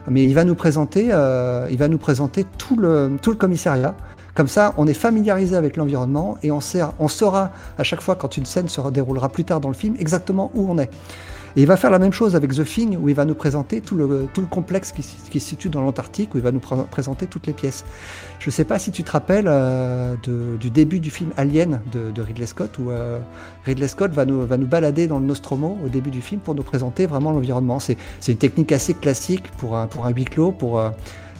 mais 0.09 0.23
il 0.23 0.33
va 0.33 0.43
nous 0.43 0.55
présenter, 0.55 1.05
il 1.05 1.77
va 1.77 1.87
nous 1.87 1.99
présenter 1.99 2.45
tout 2.57 2.75
le, 2.75 3.17
tout 3.21 3.31
le 3.31 3.37
commissariat 3.37 3.95
comme 4.37 4.47
ça, 4.47 4.75
on 4.77 4.85
est 4.85 4.93
familiarisé 4.93 5.55
avec 5.55 5.77
l'environnement 5.77 6.37
et 6.43 6.51
on, 6.51 6.59
on 6.99 7.07
saura 7.07 7.49
à 7.79 7.83
chaque 7.83 8.01
fois 8.01 8.15
quand 8.15 8.37
une 8.37 8.45
scène 8.45 8.69
se 8.69 8.79
déroulera 8.91 9.29
plus 9.29 9.43
tard 9.43 9.59
dans 9.59 9.67
le 9.67 9.73
film 9.73 9.95
exactement 9.97 10.51
où 10.53 10.69
on 10.69 10.77
est. 10.77 10.91
Et 11.57 11.61
il 11.61 11.65
va 11.65 11.75
faire 11.75 11.89
la 11.89 11.97
même 11.97 12.13
chose 12.13 12.35
avec 12.35 12.53
The 12.53 12.63
Thing, 12.63 12.97
où 13.01 13.09
il 13.09 13.15
va 13.15 13.25
nous 13.25 13.33
présenter 13.33 13.81
tout 13.81 13.95
le, 13.95 14.27
tout 14.31 14.41
le 14.41 14.47
complexe 14.47 14.91
qui, 14.91 15.01
se 15.01 15.39
situe 15.39 15.69
dans 15.69 15.81
l'Antarctique, 15.81 16.35
où 16.35 16.37
il 16.37 16.43
va 16.43 16.51
nous 16.51 16.59
présenter 16.59 17.25
toutes 17.25 17.47
les 17.47 17.53
pièces. 17.53 17.83
Je 18.37 18.49
ne 18.49 18.51
sais 18.51 18.63
pas 18.63 18.77
si 18.77 18.91
tu 18.91 19.03
te 19.03 19.09
rappelles 19.09 19.47
euh, 19.47 20.13
du 20.59 20.69
début 20.69 20.99
du 20.99 21.09
film 21.09 21.31
Alien 21.35 21.81
de, 21.91 22.21
Ridley 22.21 22.45
Scott, 22.45 22.77
où 22.77 22.91
euh, 22.91 23.17
Ridley 23.65 23.87
Scott 23.87 24.11
va 24.11 24.25
nous, 24.25 24.45
va 24.45 24.57
nous 24.57 24.67
balader 24.67 25.07
dans 25.07 25.17
le 25.17 25.25
Nostromo 25.25 25.79
au 25.83 25.89
début 25.89 26.11
du 26.11 26.21
film 26.21 26.41
pour 26.41 26.53
nous 26.53 26.61
présenter 26.61 27.07
vraiment 27.07 27.31
l'environnement. 27.31 27.79
C'est 27.79 27.97
une 28.27 28.37
technique 28.37 28.71
assez 28.71 28.93
classique 28.93 29.49
pour 29.57 29.77
un, 29.77 29.87
pour 29.87 30.05
un 30.05 30.11
huis 30.11 30.25
clos, 30.25 30.51
pour... 30.51 30.79
Euh, 30.79 30.91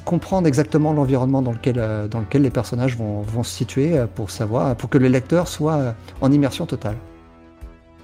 comprendre 0.03 0.47
exactement 0.47 0.93
l'environnement 0.93 1.41
dans 1.41 1.51
lequel, 1.51 1.75
dans 2.09 2.21
lequel 2.21 2.41
les 2.41 2.49
personnages 2.49 2.95
vont, 2.95 3.23
vont 3.23 3.43
se 3.43 3.53
situer 3.53 4.05
pour 4.15 4.31
savoir, 4.31 4.73
pour 4.77 4.89
que 4.89 4.97
le 4.97 5.09
lecteur 5.09 5.49
soit 5.49 5.95
en 6.21 6.31
immersion 6.31 6.65
totale. 6.65 6.95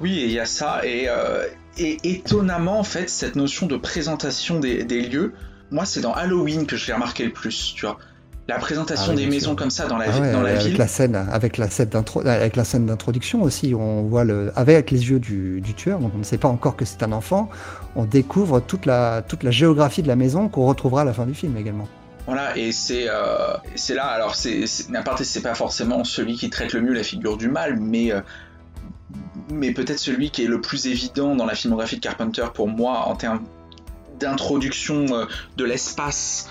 Oui, 0.01 0.23
il 0.25 0.31
y 0.31 0.39
a 0.41 0.45
ça, 0.45 0.81
et, 0.83 1.07
et, 1.77 1.97
étonnamment, 2.03 2.79
en 2.79 2.83
fait, 2.83 3.09
cette 3.09 3.35
notion 3.35 3.67
de 3.67 3.77
présentation 3.77 4.59
des, 4.59 4.83
des 4.83 5.01
lieux, 5.01 5.33
moi, 5.71 5.85
c'est 5.85 6.01
dans 6.01 6.13
Halloween 6.13 6.65
que 6.65 6.75
je 6.75 6.87
l'ai 6.87 6.93
remarqué 6.93 7.25
le 7.25 7.31
plus, 7.31 7.73
tu 7.75 7.85
vois. 7.85 7.97
la 8.47 8.59
présentation 8.59 9.13
Ah 9.13 9.15
des 9.15 9.25
maisons 9.25 9.55
comme 9.55 9.71
ça 9.71 9.87
dans 9.87 9.97
la, 9.97 10.05
Ah 10.13 10.19
ouais, 10.19 10.31
dans 10.31 10.41
la 10.41 10.51
avec 10.51 10.63
ville. 10.67 10.77
la 10.77 10.87
scène, 10.87 11.15
avec 11.15 11.57
la 11.57 11.69
scène 11.69 11.89
d'intro, 11.89 12.25
avec 12.27 12.55
la 12.55 12.63
scène 12.63 12.85
d'introduction 12.85 13.41
aussi, 13.41 13.73
on 13.73 14.03
voit 14.03 14.23
le, 14.23 14.51
avec 14.55 14.91
les 14.91 15.09
yeux 15.09 15.19
du, 15.19 15.61
du 15.61 15.73
tueur, 15.73 15.99
donc 15.99 16.11
on 16.13 16.19
ne 16.19 16.23
sait 16.23 16.37
pas 16.37 16.49
encore 16.49 16.75
que 16.75 16.85
c'est 16.85 17.01
un 17.03 17.11
enfant. 17.11 17.49
On 17.95 18.05
découvre 18.05 18.59
toute 18.59 18.85
la 18.85 19.23
toute 19.27 19.43
la 19.43 19.51
géographie 19.51 20.03
de 20.03 20.07
la 20.07 20.15
maison 20.15 20.49
qu'on 20.49 20.65
retrouvera 20.67 21.01
à 21.01 21.05
la 21.05 21.13
fin 21.13 21.25
du 21.25 21.33
film 21.33 21.55
également. 21.57 21.87
Voilà, 22.25 22.55
et 22.57 22.71
c'est 22.71 23.05
euh, 23.09 23.53
là, 23.95 24.05
alors 24.05 24.35
c'est 24.35 24.63
n'importe, 24.89 25.23
c'est 25.23 25.41
pas 25.41 25.55
forcément 25.55 26.03
celui 26.03 26.35
qui 26.35 26.49
traite 26.49 26.73
le 26.73 26.81
mieux 26.81 26.93
la 26.93 27.03
figure 27.03 27.35
du 27.37 27.49
mal, 27.49 27.79
mais 27.79 28.11
euh, 28.13 28.21
mais 29.49 29.71
peut-être 29.71 29.99
celui 29.99 30.29
qui 30.29 30.43
est 30.43 30.47
le 30.47 30.61
plus 30.61 30.87
évident 30.87 31.35
dans 31.35 31.45
la 31.45 31.55
filmographie 31.55 31.95
de 31.95 32.01
Carpenter 32.01 32.45
pour 32.53 32.67
moi 32.67 33.07
en 33.07 33.15
termes 33.15 33.43
d'introduction 34.19 35.05
euh, 35.11 35.25
de 35.57 35.65
l'espace 35.65 36.49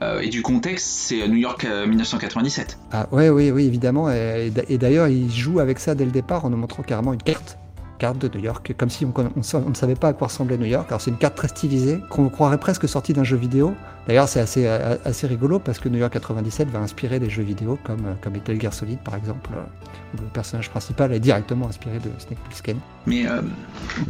euh, 0.00 0.20
et 0.20 0.28
du 0.28 0.42
contexte, 0.42 0.86
c'est 0.86 1.26
New 1.26 1.36
York 1.36 1.64
euh, 1.64 1.86
1997. 1.86 2.78
Ah 2.92 3.08
ouais, 3.10 3.28
oui, 3.30 3.50
oui, 3.50 3.64
évidemment. 3.64 4.10
Et 4.10 4.50
d'ailleurs, 4.78 5.08
il 5.08 5.30
joue 5.30 5.58
avec 5.58 5.80
ça 5.80 5.94
dès 5.94 6.04
le 6.04 6.12
départ 6.12 6.44
en 6.44 6.50
nous 6.50 6.56
montrant 6.56 6.84
carrément 6.84 7.12
une 7.12 7.22
carte, 7.22 7.58
carte 7.98 8.18
de 8.18 8.28
New 8.36 8.42
York, 8.42 8.74
comme 8.76 8.88
si 8.88 9.04
on, 9.04 9.68
ne 9.68 9.74
savait 9.74 9.94
pas 9.94 10.08
à 10.08 10.12
quoi 10.12 10.28
ressemblait 10.28 10.56
New 10.56 10.64
York. 10.64 10.86
Alors 10.88 11.00
c'est 11.00 11.10
une 11.10 11.18
carte 11.18 11.34
très 11.34 11.48
stylisée 11.48 12.00
qu'on 12.08 12.28
croirait 12.28 12.58
presque 12.58 12.88
sortie 12.88 13.12
d'un 13.12 13.24
jeu 13.24 13.36
vidéo. 13.36 13.74
D'ailleurs, 14.06 14.28
c'est 14.28 14.40
assez, 14.40 14.66
assez 14.66 15.26
rigolo 15.26 15.58
parce 15.58 15.78
que 15.78 15.90
New 15.90 15.98
York 15.98 16.12
97 16.14 16.70
va 16.70 16.78
inspirer 16.78 17.20
des 17.20 17.28
jeux 17.28 17.42
vidéo 17.42 17.78
comme, 17.84 18.06
euh, 18.06 18.14
comme 18.22 18.32
Metal 18.32 18.58
Gear 18.58 18.72
Solid 18.72 18.98
par 19.00 19.16
exemple, 19.16 19.50
euh, 19.54 20.16
où 20.16 20.22
le 20.22 20.28
personnage 20.28 20.70
principal 20.70 21.12
est 21.12 21.20
directement 21.20 21.68
inspiré 21.68 21.98
de 21.98 22.10
Snake 22.18 22.38
Plissken. 22.44 22.78
Mais 23.06 23.26
euh, 23.26 23.42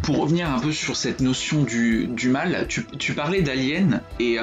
pour 0.03 0.19
revenir 0.19 0.49
un 0.49 0.61
peu 0.61 0.71
sur 0.71 0.95
cette 0.95 1.21
notion 1.21 1.65
du, 1.65 2.07
du 2.07 2.29
mal, 2.29 2.67
tu, 2.69 2.87
tu 2.99 3.15
parlais 3.15 3.43
d'Alien, 3.43 4.03
et 4.21 4.39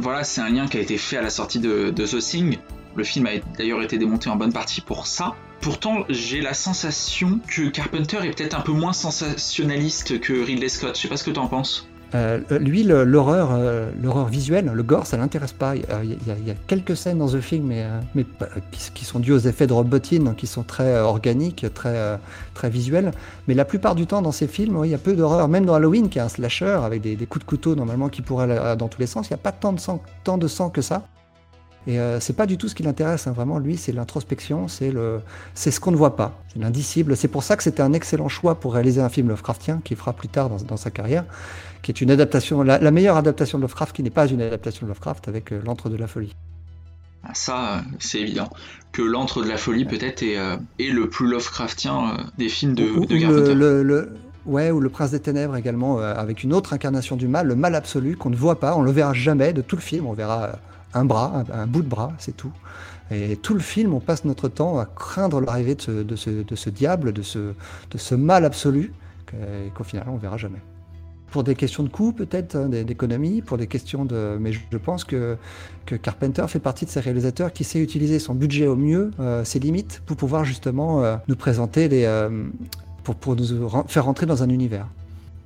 voilà, 0.00 0.24
c'est 0.24 0.40
un 0.40 0.50
lien 0.50 0.66
qui 0.66 0.76
a 0.76 0.80
été 0.80 0.98
fait 0.98 1.16
à 1.16 1.22
la 1.22 1.30
sortie 1.30 1.58
de, 1.58 1.90
de 1.90 2.06
The 2.06 2.18
Thing. 2.18 2.58
Le 2.94 3.04
film 3.04 3.26
a 3.26 3.30
d'ailleurs 3.56 3.82
été 3.82 3.96
démonté 3.96 4.28
en 4.28 4.36
bonne 4.36 4.52
partie 4.52 4.82
pour 4.82 5.06
ça. 5.06 5.34
Pourtant, 5.62 6.04
j'ai 6.08 6.40
la 6.40 6.54
sensation 6.54 7.38
que 7.46 7.68
Carpenter 7.68 8.18
est 8.24 8.36
peut-être 8.36 8.58
un 8.58 8.62
peu 8.62 8.72
moins 8.72 8.92
sensationnaliste 8.92 10.18
que 10.18 10.32
Ridley 10.44 10.68
Scott. 10.68 10.96
Je 10.96 11.02
sais 11.02 11.08
pas 11.08 11.16
ce 11.16 11.22
que 11.22 11.30
t'en 11.30 11.46
penses. 11.46 11.88
Euh, 12.16 12.40
lui, 12.58 12.82
l'horreur, 12.82 13.50
euh, 13.52 13.92
l'horreur 14.02 14.26
visuelle, 14.26 14.72
le 14.74 14.82
gore, 14.82 15.06
ça 15.06 15.16
l'intéresse 15.16 15.52
pas. 15.52 15.76
Il 15.76 15.82
y, 16.26 16.50
a- 16.50 16.54
quelques 16.66 16.96
scènes 16.96 17.18
dans 17.18 17.28
Thing, 17.28 17.62
mais, 17.62 17.84
euh, 17.84 18.26
qui, 18.92 19.04
sont 19.04 19.20
dues 19.20 19.32
aux 19.32 19.38
effets 19.38 19.68
de 19.68 19.72
Rob 19.72 19.88
Bottin, 19.88 20.26
hein, 20.26 20.34
qui 20.36 20.48
sont 20.48 20.64
très 20.64 20.98
organiques, 20.98 21.64
très, 21.72 22.18
très 22.54 22.68
visuels. 22.68 23.12
Mais 23.46 23.54
la 23.54 23.64
plupart 23.64 23.94
du 23.94 24.08
temps, 24.08 24.20
dans 24.20 24.32
ces 24.32 24.48
films, 24.48 24.80
il 24.84 24.90
y 24.90 24.94
a 24.94 24.98
peu 24.98 25.14
d'horreur. 25.14 25.46
Même 25.46 25.64
dans 25.64 25.74
Halloween, 25.74 26.08
qui 26.08 26.18
est 26.18 26.22
un 26.22 26.28
slasher 26.28 26.80
avec 26.84 27.02
des, 27.02 27.16
coups 27.26 27.44
de 27.44 27.48
couteau 27.48 27.76
normalement 27.76 28.08
qui 28.08 28.20
pourraient 28.20 28.50
aller 28.50 28.76
dans 28.76 28.88
tous 28.88 28.98
les 28.98 29.06
sens, 29.06 29.28
il 29.28 29.32
n'y 29.32 29.40
a 29.40 29.42
pas 29.42 29.52
tant 29.52 29.72
de 29.72 30.48
sang 30.48 30.70
que 30.70 30.82
ça. 30.82 31.04
Et 31.88 31.98
euh, 31.98 32.20
c'est 32.20 32.34
pas 32.34 32.46
du 32.46 32.56
tout 32.58 32.68
ce 32.68 32.74
qui 32.76 32.82
l'intéresse, 32.84 33.26
hein. 33.26 33.32
vraiment. 33.32 33.58
Lui, 33.58 33.76
c'est 33.76 33.90
l'introspection, 33.92 34.68
c'est 34.68 34.90
le, 34.92 35.20
c'est 35.54 35.70
ce 35.72 35.80
qu'on 35.80 35.90
ne 35.90 35.96
voit 35.96 36.14
pas, 36.14 36.38
c'est 36.52 36.60
l'indicible. 36.60 37.16
C'est 37.16 37.26
pour 37.28 37.42
ça 37.42 37.56
que 37.56 37.62
c'était 37.64 37.82
un 37.82 37.92
excellent 37.92 38.28
choix 38.28 38.54
pour 38.54 38.74
réaliser 38.74 39.00
un 39.00 39.08
film 39.08 39.28
Lovecraftien 39.28 39.80
qu'il 39.82 39.96
fera 39.96 40.12
plus 40.12 40.28
tard 40.28 40.48
dans, 40.48 40.58
dans 40.58 40.76
sa 40.76 40.90
carrière, 40.92 41.24
qui 41.82 41.90
est 41.90 42.00
une 42.00 42.10
adaptation, 42.12 42.62
la, 42.62 42.78
la 42.78 42.90
meilleure 42.92 43.16
adaptation 43.16 43.58
de 43.58 43.62
Lovecraft, 43.62 43.96
qui 43.96 44.02
n'est 44.04 44.10
pas 44.10 44.28
une 44.28 44.40
adaptation 44.40 44.86
de 44.86 44.90
Lovecraft, 44.92 45.26
avec 45.26 45.50
euh, 45.52 45.60
L'Antre 45.64 45.88
de 45.88 45.96
la 45.96 46.06
Folie. 46.06 46.34
Ah, 47.24 47.30
Ça, 47.34 47.82
c'est 47.98 48.20
évident. 48.20 48.48
Que 48.92 49.02
L'Antre 49.02 49.42
de 49.42 49.48
la 49.48 49.56
Folie, 49.56 49.84
peut-être, 49.84 50.22
est, 50.22 50.38
euh, 50.38 50.56
est 50.78 50.90
le 50.90 51.08
plus 51.10 51.26
Lovecraftien 51.28 51.98
euh, 52.18 52.22
des 52.38 52.48
films 52.48 52.74
de, 52.74 52.84
Ou- 52.84 53.06
de 53.06 53.16
le, 53.16 53.54
le- 53.54 53.82
le- 53.82 54.12
ouais, 54.46 54.70
ou 54.70 54.78
le 54.78 54.88
Prince 54.88 55.10
des 55.10 55.20
Ténèbres 55.20 55.56
également, 55.56 55.98
euh, 55.98 56.14
avec 56.14 56.44
une 56.44 56.52
autre 56.52 56.72
incarnation 56.74 57.16
du 57.16 57.26
mal, 57.26 57.48
le 57.48 57.56
mal 57.56 57.74
absolu 57.74 58.16
qu'on 58.16 58.30
ne 58.30 58.36
voit 58.36 58.60
pas, 58.60 58.76
on 58.76 58.82
le 58.82 58.92
verra 58.92 59.12
jamais 59.14 59.52
de 59.52 59.62
tout 59.62 59.74
le 59.74 59.82
film. 59.82 60.06
On 60.06 60.12
verra 60.12 60.58
un 60.94 61.04
bras, 61.04 61.44
un, 61.52 61.66
bout 61.66 61.82
de 61.82 61.88
bras, 61.88 62.12
c'est 62.18 62.36
tout. 62.36 62.52
Et 63.10 63.36
tout 63.36 63.54
le 63.54 63.60
film, 63.60 63.94
on 63.94 64.00
passe 64.00 64.24
notre 64.24 64.48
temps 64.48 64.78
à 64.78 64.86
craindre 64.86 65.40
l'arrivée 65.40 65.74
de 65.74 66.16
ce, 66.16 66.70
diable, 66.70 67.12
de 67.12 67.22
ce, 67.22 68.14
mal 68.14 68.44
absolu, 68.44 68.92
qu'au 69.74 69.84
final, 69.84 70.06
on 70.08 70.16
verra 70.16 70.36
jamais. 70.36 70.60
Pour 71.30 71.44
des 71.44 71.54
questions 71.54 71.82
de 71.82 71.88
coût, 71.88 72.12
peut-être, 72.12 72.56
hein, 72.56 72.68
d'économie, 72.68 73.40
pour 73.40 73.56
des 73.56 73.66
questions 73.66 74.04
de. 74.04 74.36
Mais 74.38 74.52
je, 74.52 74.76
pense 74.76 75.04
que, 75.04 75.38
Carpenter 76.02 76.44
fait 76.46 76.58
partie 76.58 76.84
de 76.84 76.90
ces 76.90 77.00
réalisateurs 77.00 77.52
qui 77.52 77.64
sait 77.64 77.80
utiliser 77.80 78.18
son 78.18 78.34
budget 78.34 78.66
au 78.66 78.76
mieux, 78.76 79.12
euh, 79.18 79.42
ses 79.42 79.58
limites, 79.58 80.02
pour 80.04 80.16
pouvoir 80.16 80.44
justement 80.44 81.02
euh, 81.02 81.16
nous 81.28 81.36
présenter 81.36 81.88
les. 81.88 82.04
euh, 82.04 82.44
pour, 83.02 83.16
pour 83.16 83.34
nous 83.34 83.68
faire 83.88 84.04
rentrer 84.04 84.26
dans 84.26 84.42
un 84.42 84.48
univers. 84.48 84.86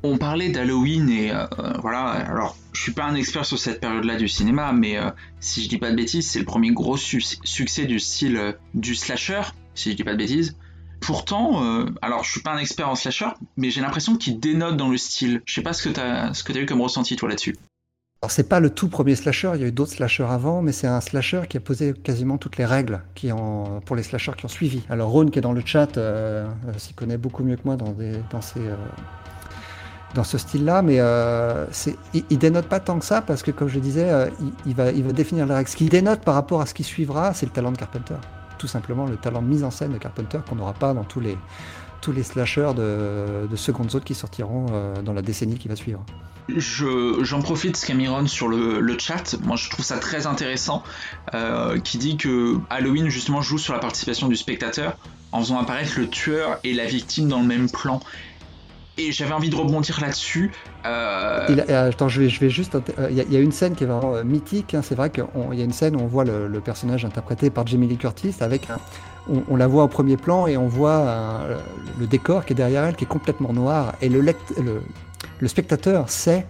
On 0.08 0.18
parlait 0.18 0.50
d'Halloween 0.50 1.10
et 1.10 1.32
euh, 1.32 1.46
voilà. 1.80 2.04
Alors, 2.04 2.56
je 2.72 2.80
suis 2.80 2.92
pas 2.92 3.04
un 3.04 3.16
expert 3.16 3.44
sur 3.44 3.58
cette 3.58 3.80
période-là 3.80 4.14
du 4.16 4.28
cinéma, 4.28 4.72
mais 4.72 4.96
euh, 4.96 5.10
si 5.40 5.64
je 5.64 5.68
dis 5.68 5.78
pas 5.78 5.90
de 5.90 5.96
bêtises, 5.96 6.30
c'est 6.30 6.38
le 6.38 6.44
premier 6.44 6.70
gros 6.70 6.96
su- 6.96 7.20
succès 7.42 7.86
du 7.86 7.98
style 7.98 8.36
euh, 8.36 8.52
du 8.74 8.94
slasher, 8.94 9.42
si 9.74 9.90
je 9.90 9.96
dis 9.96 10.04
pas 10.04 10.12
de 10.12 10.18
bêtises. 10.18 10.56
Pourtant, 11.00 11.60
alors 12.00 12.24
je 12.24 12.30
suis 12.30 12.40
pas 12.40 12.52
un 12.52 12.58
expert 12.58 12.88
en 12.88 12.94
slasher, 12.94 13.28
mais 13.58 13.70
j'ai 13.70 13.82
l'impression 13.82 14.16
qu'il 14.16 14.40
dénote 14.40 14.78
dans 14.78 14.88
le 14.88 14.96
style. 14.96 15.42
Je 15.44 15.52
sais 15.54 15.62
pas 15.62 15.74
ce 15.74 15.82
que 15.86 15.90
t'as 15.90 16.32
ce 16.32 16.42
que 16.42 16.56
eu 16.56 16.64
comme 16.64 16.80
ressenti 16.80 17.16
toi 17.16 17.28
là-dessus. 17.28 17.54
Alors 18.22 18.30
c'est 18.30 18.48
pas 18.48 18.60
le 18.60 18.70
tout 18.70 18.88
premier 18.88 19.14
slasher, 19.14 19.52
il 19.56 19.60
y 19.60 19.64
a 19.64 19.66
eu 19.66 19.72
d'autres 19.72 19.92
slashers 19.92 20.24
avant, 20.28 20.62
mais 20.62 20.72
c'est 20.72 20.86
un 20.86 21.02
slasher 21.02 21.42
qui 21.50 21.58
a 21.58 21.60
posé 21.60 21.92
quasiment 21.92 22.38
toutes 22.38 22.56
les 22.56 22.64
règles 22.64 23.02
qui 23.14 23.30
ont, 23.30 23.82
pour 23.84 23.94
les 23.94 24.02
slashers 24.02 24.32
qui 24.38 24.46
ont 24.46 24.48
suivi. 24.48 24.82
Alors 24.88 25.10
Ron 25.10 25.26
qui 25.26 25.38
est 25.38 25.42
dans 25.42 25.52
le 25.52 25.62
chat 25.64 25.98
s'y 26.78 26.94
connaît 26.94 27.18
beaucoup 27.18 27.44
mieux 27.44 27.56
que 27.56 27.62
moi 27.66 27.76
dans, 27.76 27.92
des, 27.92 28.14
ces, 28.40 28.60
dans 30.14 30.24
ce 30.24 30.38
style-là, 30.38 30.82
mais 30.82 30.96
euh, 30.98 31.66
il, 32.14 32.38
dénote 32.38 32.66
pas 32.66 32.80
tant 32.80 32.98
que 32.98 33.04
ça 33.04 33.22
parce 33.22 33.42
que 33.42 33.50
comme 33.50 33.68
je 33.68 33.78
disais, 33.78 34.10
euh, 34.10 34.28
il, 34.64 34.74
va, 34.74 34.92
définir 34.92 35.46
les 35.46 35.54
règles. 35.54 35.68
Ce 35.68 35.76
qui 35.76 35.86
dénote 35.86 36.20
par 36.22 36.34
rapport 36.34 36.60
à 36.60 36.66
ce 36.66 36.74
qui 36.74 36.84
suivra, 36.84 37.34
c'est 37.34 37.46
le 37.46 37.52
talent 37.52 37.72
de 37.72 37.78
Carpenter. 37.78 38.14
Tout 38.58 38.66
simplement 38.66 39.06
le 39.06 39.16
talent 39.16 39.42
de 39.42 39.48
mise 39.48 39.64
en 39.64 39.70
scène 39.70 39.92
de 39.92 39.98
Carpenter 39.98 40.38
qu'on 40.48 40.56
n'aura 40.56 40.72
pas 40.72 40.94
dans 40.94 41.04
tous 41.04 41.20
les, 41.20 41.36
tous 42.00 42.14
slashers 42.22 42.72
de, 42.74 43.46
de 43.46 43.56
seconde 43.56 43.90
zone 43.90 44.02
qui 44.02 44.14
sortiront 44.14 44.66
euh, 44.72 44.94
dans 45.02 45.12
la 45.12 45.22
décennie 45.22 45.58
qui 45.58 45.68
va 45.68 45.76
suivre. 45.76 46.04
Je, 46.48 47.24
j'en 47.24 47.42
profite, 47.42 47.84
Cameron, 47.84 48.26
sur 48.28 48.48
le, 48.48 48.96
chat. 48.98 49.36
Moi, 49.42 49.56
je 49.56 49.68
trouve 49.68 49.84
ça 49.84 49.98
très 49.98 50.26
intéressant. 50.26 50.84
qui 51.82 51.98
dit 51.98 52.16
que 52.16 52.58
Halloween, 52.70 53.08
justement, 53.08 53.42
joue 53.42 53.58
sur 53.58 53.72
la 53.72 53.80
participation 53.80 54.28
du 54.28 54.36
spectateur 54.36 54.96
en 55.32 55.40
faisant 55.40 55.58
apparaître 55.58 55.98
le 55.98 56.08
tueur 56.08 56.58
et 56.62 56.72
la 56.72 56.86
victime 56.86 57.28
dans 57.28 57.40
le 57.40 57.46
même 57.46 57.68
plan. 57.68 58.00
Et 58.98 59.12
j'avais 59.12 59.32
envie 59.32 59.50
de 59.50 59.56
rebondir 59.56 60.00
là-dessus. 60.00 60.52
Euh, 60.87 61.46
euh, 61.68 61.90
attends, 61.90 62.09
je 62.09 62.22
vais, 62.22 62.28
je 62.28 62.40
vais 62.40 62.50
juste. 62.50 62.74
euh, 62.74 63.09
Il 63.11 63.16
y, 63.16 63.37
a- 63.37 63.40
une 63.40 63.52
scène 63.52 63.74
qui 63.74 63.85
est 63.85 63.87
vraiment 63.87 64.24
mythique. 64.24 64.74
hein. 64.74 64.80
C'est 64.82 64.94
vrai 64.94 65.11
qu'il 65.11 65.24
y 65.52 65.61
a 65.61 65.64
une 65.64 65.72
scène 65.72 65.96
où 65.96 66.00
on 66.00 66.06
voit 66.06 66.24
le, 66.24 66.61
personnage 66.61 67.04
interprété 67.04 67.50
par 67.50 67.66
Jamie 67.66 67.87
Lee 67.88 67.98
Curtis 67.98 68.35
avec. 68.40 68.68
On, 69.48 69.56
la 69.56 69.66
voit 69.66 69.82
au 69.82 69.88
premier 69.88 70.16
plan 70.16 70.46
et 70.46 70.56
on 70.56 70.68
voit 70.68 71.46
le 71.98 72.06
décor 72.06 72.44
qui 72.44 72.52
est 72.52 72.56
derrière 72.56 72.85
elle 72.85 72.94
qui 72.94 73.04
est 73.04 73.09
complètement 73.09 73.52
noir. 73.52 73.94
Et 74.00 74.09
le, 74.09 74.24
le 75.40 75.48
spectateur 75.48 76.09
sait 76.09 76.46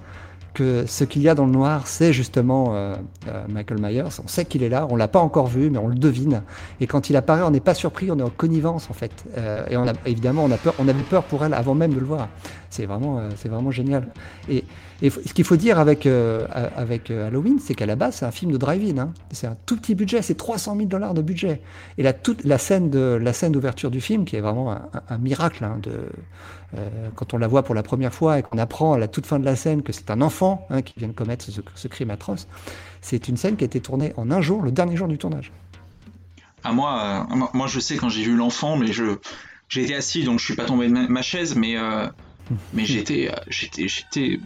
que 0.56 0.86
ce 0.86 1.04
qu'il 1.04 1.20
y 1.20 1.28
a 1.28 1.34
dans 1.34 1.44
le 1.44 1.52
noir, 1.52 1.86
c'est 1.86 2.14
justement 2.14 2.68
euh, 2.70 2.96
euh, 3.28 3.44
Michael 3.46 3.78
Myers. 3.78 4.20
On 4.24 4.26
sait 4.26 4.46
qu'il 4.46 4.62
est 4.62 4.70
là, 4.70 4.86
on 4.88 4.96
l'a 4.96 5.06
pas 5.06 5.18
encore 5.18 5.48
vu, 5.48 5.68
mais 5.68 5.76
on 5.76 5.86
le 5.86 5.94
devine. 5.94 6.42
Et 6.80 6.86
quand 6.86 7.10
il 7.10 7.16
apparaît, 7.16 7.42
on 7.42 7.50
n'est 7.50 7.60
pas 7.60 7.74
surpris, 7.74 8.10
on 8.10 8.18
est 8.18 8.22
en 8.22 8.30
connivence 8.30 8.88
en 8.88 8.94
fait. 8.94 9.12
Euh, 9.36 9.66
et 9.68 9.76
on 9.76 9.86
a, 9.86 9.92
évidemment, 10.06 10.44
on 10.44 10.50
a 10.50 10.56
peur, 10.56 10.72
on 10.78 10.88
avait 10.88 11.02
peur 11.02 11.24
pour 11.24 11.44
elle 11.44 11.52
avant 11.52 11.74
même 11.74 11.92
de 11.92 12.00
le 12.00 12.06
voir. 12.06 12.28
C'est 12.70 12.86
vraiment, 12.86 13.18
euh, 13.18 13.30
c'est 13.36 13.48
vraiment 13.48 13.70
génial. 13.70 14.08
Et, 14.48 14.64
et 15.02 15.10
ce 15.10 15.32
qu'il 15.34 15.44
faut 15.44 15.56
dire 15.56 15.78
avec, 15.78 16.06
euh, 16.06 16.46
avec 16.76 17.10
euh, 17.10 17.28
Halloween, 17.28 17.58
c'est 17.60 17.74
qu'à 17.74 17.86
la 17.86 17.96
base, 17.96 18.16
c'est 18.16 18.24
un 18.26 18.30
film 18.30 18.50
de 18.50 18.56
drive-in. 18.56 18.98
hein. 18.98 19.12
C'est 19.30 19.46
un 19.46 19.56
tout 19.66 19.76
petit 19.76 19.94
budget, 19.94 20.22
c'est 20.22 20.34
300 20.34 20.76
000 20.76 20.88
dollars 20.88 21.14
de 21.14 21.22
budget. 21.22 21.60
Et 21.98 22.02
la, 22.02 22.12
toute, 22.12 22.44
la 22.44 22.58
scène 22.58 22.90
d'ouverture 22.90 23.90
du 23.90 24.00
film, 24.00 24.24
qui 24.24 24.36
est 24.36 24.40
vraiment 24.40 24.76
un, 25.08 25.18
miracle, 25.18 25.64
hein, 25.64 25.78
de, 25.82 25.92
quand 27.14 27.34
on 27.34 27.38
la 27.38 27.46
voit 27.46 27.62
pour 27.62 27.74
la 27.74 27.82
première 27.82 28.12
fois 28.12 28.38
et 28.38 28.42
qu'on 28.42 28.58
apprend 28.58 28.94
à 28.94 28.98
la 28.98 29.08
toute 29.08 29.26
fin 29.26 29.38
de 29.38 29.44
la 29.44 29.56
scène 29.56 29.82
que 29.82 29.92
c'est 29.92 30.10
un 30.10 30.20
enfant 30.20 30.66
hein, 30.70 30.82
qui 30.82 30.94
vient 30.96 31.08
de 31.08 31.12
commettre 31.12 31.44
ce, 31.44 31.88
crime 31.88 32.10
atroce, 32.10 32.48
c'est 33.00 33.28
une 33.28 33.36
scène 33.36 33.56
qui 33.56 33.64
a 33.64 33.66
été 33.66 33.80
tournée 33.80 34.12
en 34.16 34.30
un 34.30 34.40
jour, 34.40 34.62
le 34.62 34.72
dernier 34.72 34.96
jour 34.96 35.08
du 35.08 35.18
tournage. 35.18 35.52
à 36.64 36.72
moi, 36.72 37.26
moi- 37.52 37.66
je 37.66 37.80
sais 37.80 37.96
quand 37.96 38.08
j'ai 38.08 38.24
vu 38.24 38.34
l'enfant, 38.36 38.76
mais 38.76 38.88
j'ai 38.92 39.82
été 39.82 39.94
assis, 39.94 40.24
donc 40.24 40.38
je 40.38 40.44
suis 40.44 40.56
pas 40.56 40.64
tombé 40.64 40.88
de 40.88 40.92
ma, 40.92 41.22
chaise, 41.22 41.54
mais 41.54 41.76
mais 42.72 42.84
j'étais 42.92 43.30
euh, 43.30 43.36
j'étais 43.48 43.88
j'étais 43.88 44.40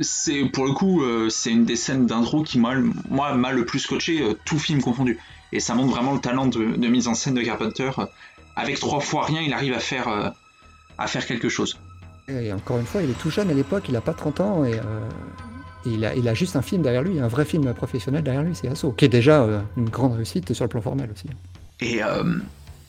c'est 0.00 0.44
pour 0.46 0.64
le 0.64 0.72
coup 0.72 1.02
euh, 1.02 1.28
c'est 1.28 1.50
une 1.50 1.64
des 1.64 1.76
scènes 1.76 2.06
d'intro 2.06 2.42
qui 2.42 2.58
moi 2.58 2.74
moi 3.08 3.34
m'a 3.34 3.52
le 3.52 3.64
plus 3.64 3.80
scotché 3.80 4.22
euh, 4.22 4.34
tout 4.44 4.58
film 4.58 4.82
confondu 4.82 5.18
et 5.52 5.60
ça 5.60 5.74
montre 5.74 5.92
vraiment 5.92 6.14
le 6.14 6.20
talent 6.20 6.46
de, 6.46 6.76
de 6.76 6.88
mise 6.88 7.06
en 7.06 7.14
scène 7.14 7.34
de 7.34 7.42
Carpenter 7.42 7.90
avec 8.56 8.78
trois 8.80 9.00
fois 9.00 9.24
rien 9.26 9.40
il 9.40 9.52
arrive 9.52 9.74
à 9.74 9.80
faire 9.80 10.08
euh, 10.08 10.30
à 10.98 11.06
faire 11.06 11.26
quelque 11.26 11.48
chose 11.48 11.78
Et 12.28 12.52
encore 12.52 12.78
une 12.78 12.86
fois, 12.86 13.02
il 13.02 13.10
est 13.10 13.18
tout 13.18 13.30
jeune 13.30 13.50
à 13.50 13.52
l'époque, 13.52 13.86
il 13.88 13.96
a 13.96 14.00
pas 14.00 14.14
30 14.14 14.40
ans 14.40 14.64
et, 14.64 14.74
et 14.74 15.90
il, 15.90 16.04
a, 16.04 16.14
il 16.14 16.28
a 16.28 16.34
juste 16.34 16.54
un 16.54 16.62
film 16.62 16.82
derrière 16.82 17.02
lui, 17.02 17.18
un 17.18 17.26
vrai 17.26 17.44
film 17.44 17.74
professionnel 17.74 18.22
derrière 18.22 18.44
lui, 18.44 18.54
c'est 18.54 18.68
Asso, 18.68 18.92
qui 18.96 19.06
est 19.06 19.08
déjà 19.08 19.44
une 19.76 19.88
grande 19.88 20.12
réussite 20.12 20.54
sur 20.54 20.64
le 20.64 20.68
plan 20.68 20.80
formel 20.80 21.10
aussi. 21.12 21.26
Et 21.80 22.02
euh, 22.02 22.22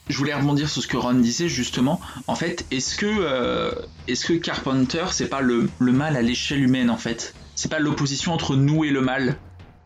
je 0.08 0.18
voulais 0.18 0.34
rebondir 0.34 0.70
sur 0.70 0.82
ce 0.82 0.88
que 0.88 0.98
Ron 0.98 1.16
disait 1.16 1.50
justement. 1.50 2.00
En 2.28 2.36
fait, 2.36 2.66
est-ce 2.72 2.96
que, 2.96 3.06
euh, 3.08 3.72
est-ce 4.08 4.26
que 4.26 4.34
Carpenter, 4.34 5.06
c'est 5.12 5.30
pas 5.30 5.42
le, 5.42 5.70
le 5.80 5.92
mal 5.92 6.16
à 6.16 6.22
l'échelle 6.22 6.62
humaine 6.62 6.90
en 6.90 6.98
fait? 6.98 7.34
C'est 7.56 7.72
pas 7.72 7.80
l'opposition 7.80 8.34
entre 8.34 8.56
nous 8.56 8.84
et 8.84 8.90
le 8.90 9.02
mal? 9.02 9.38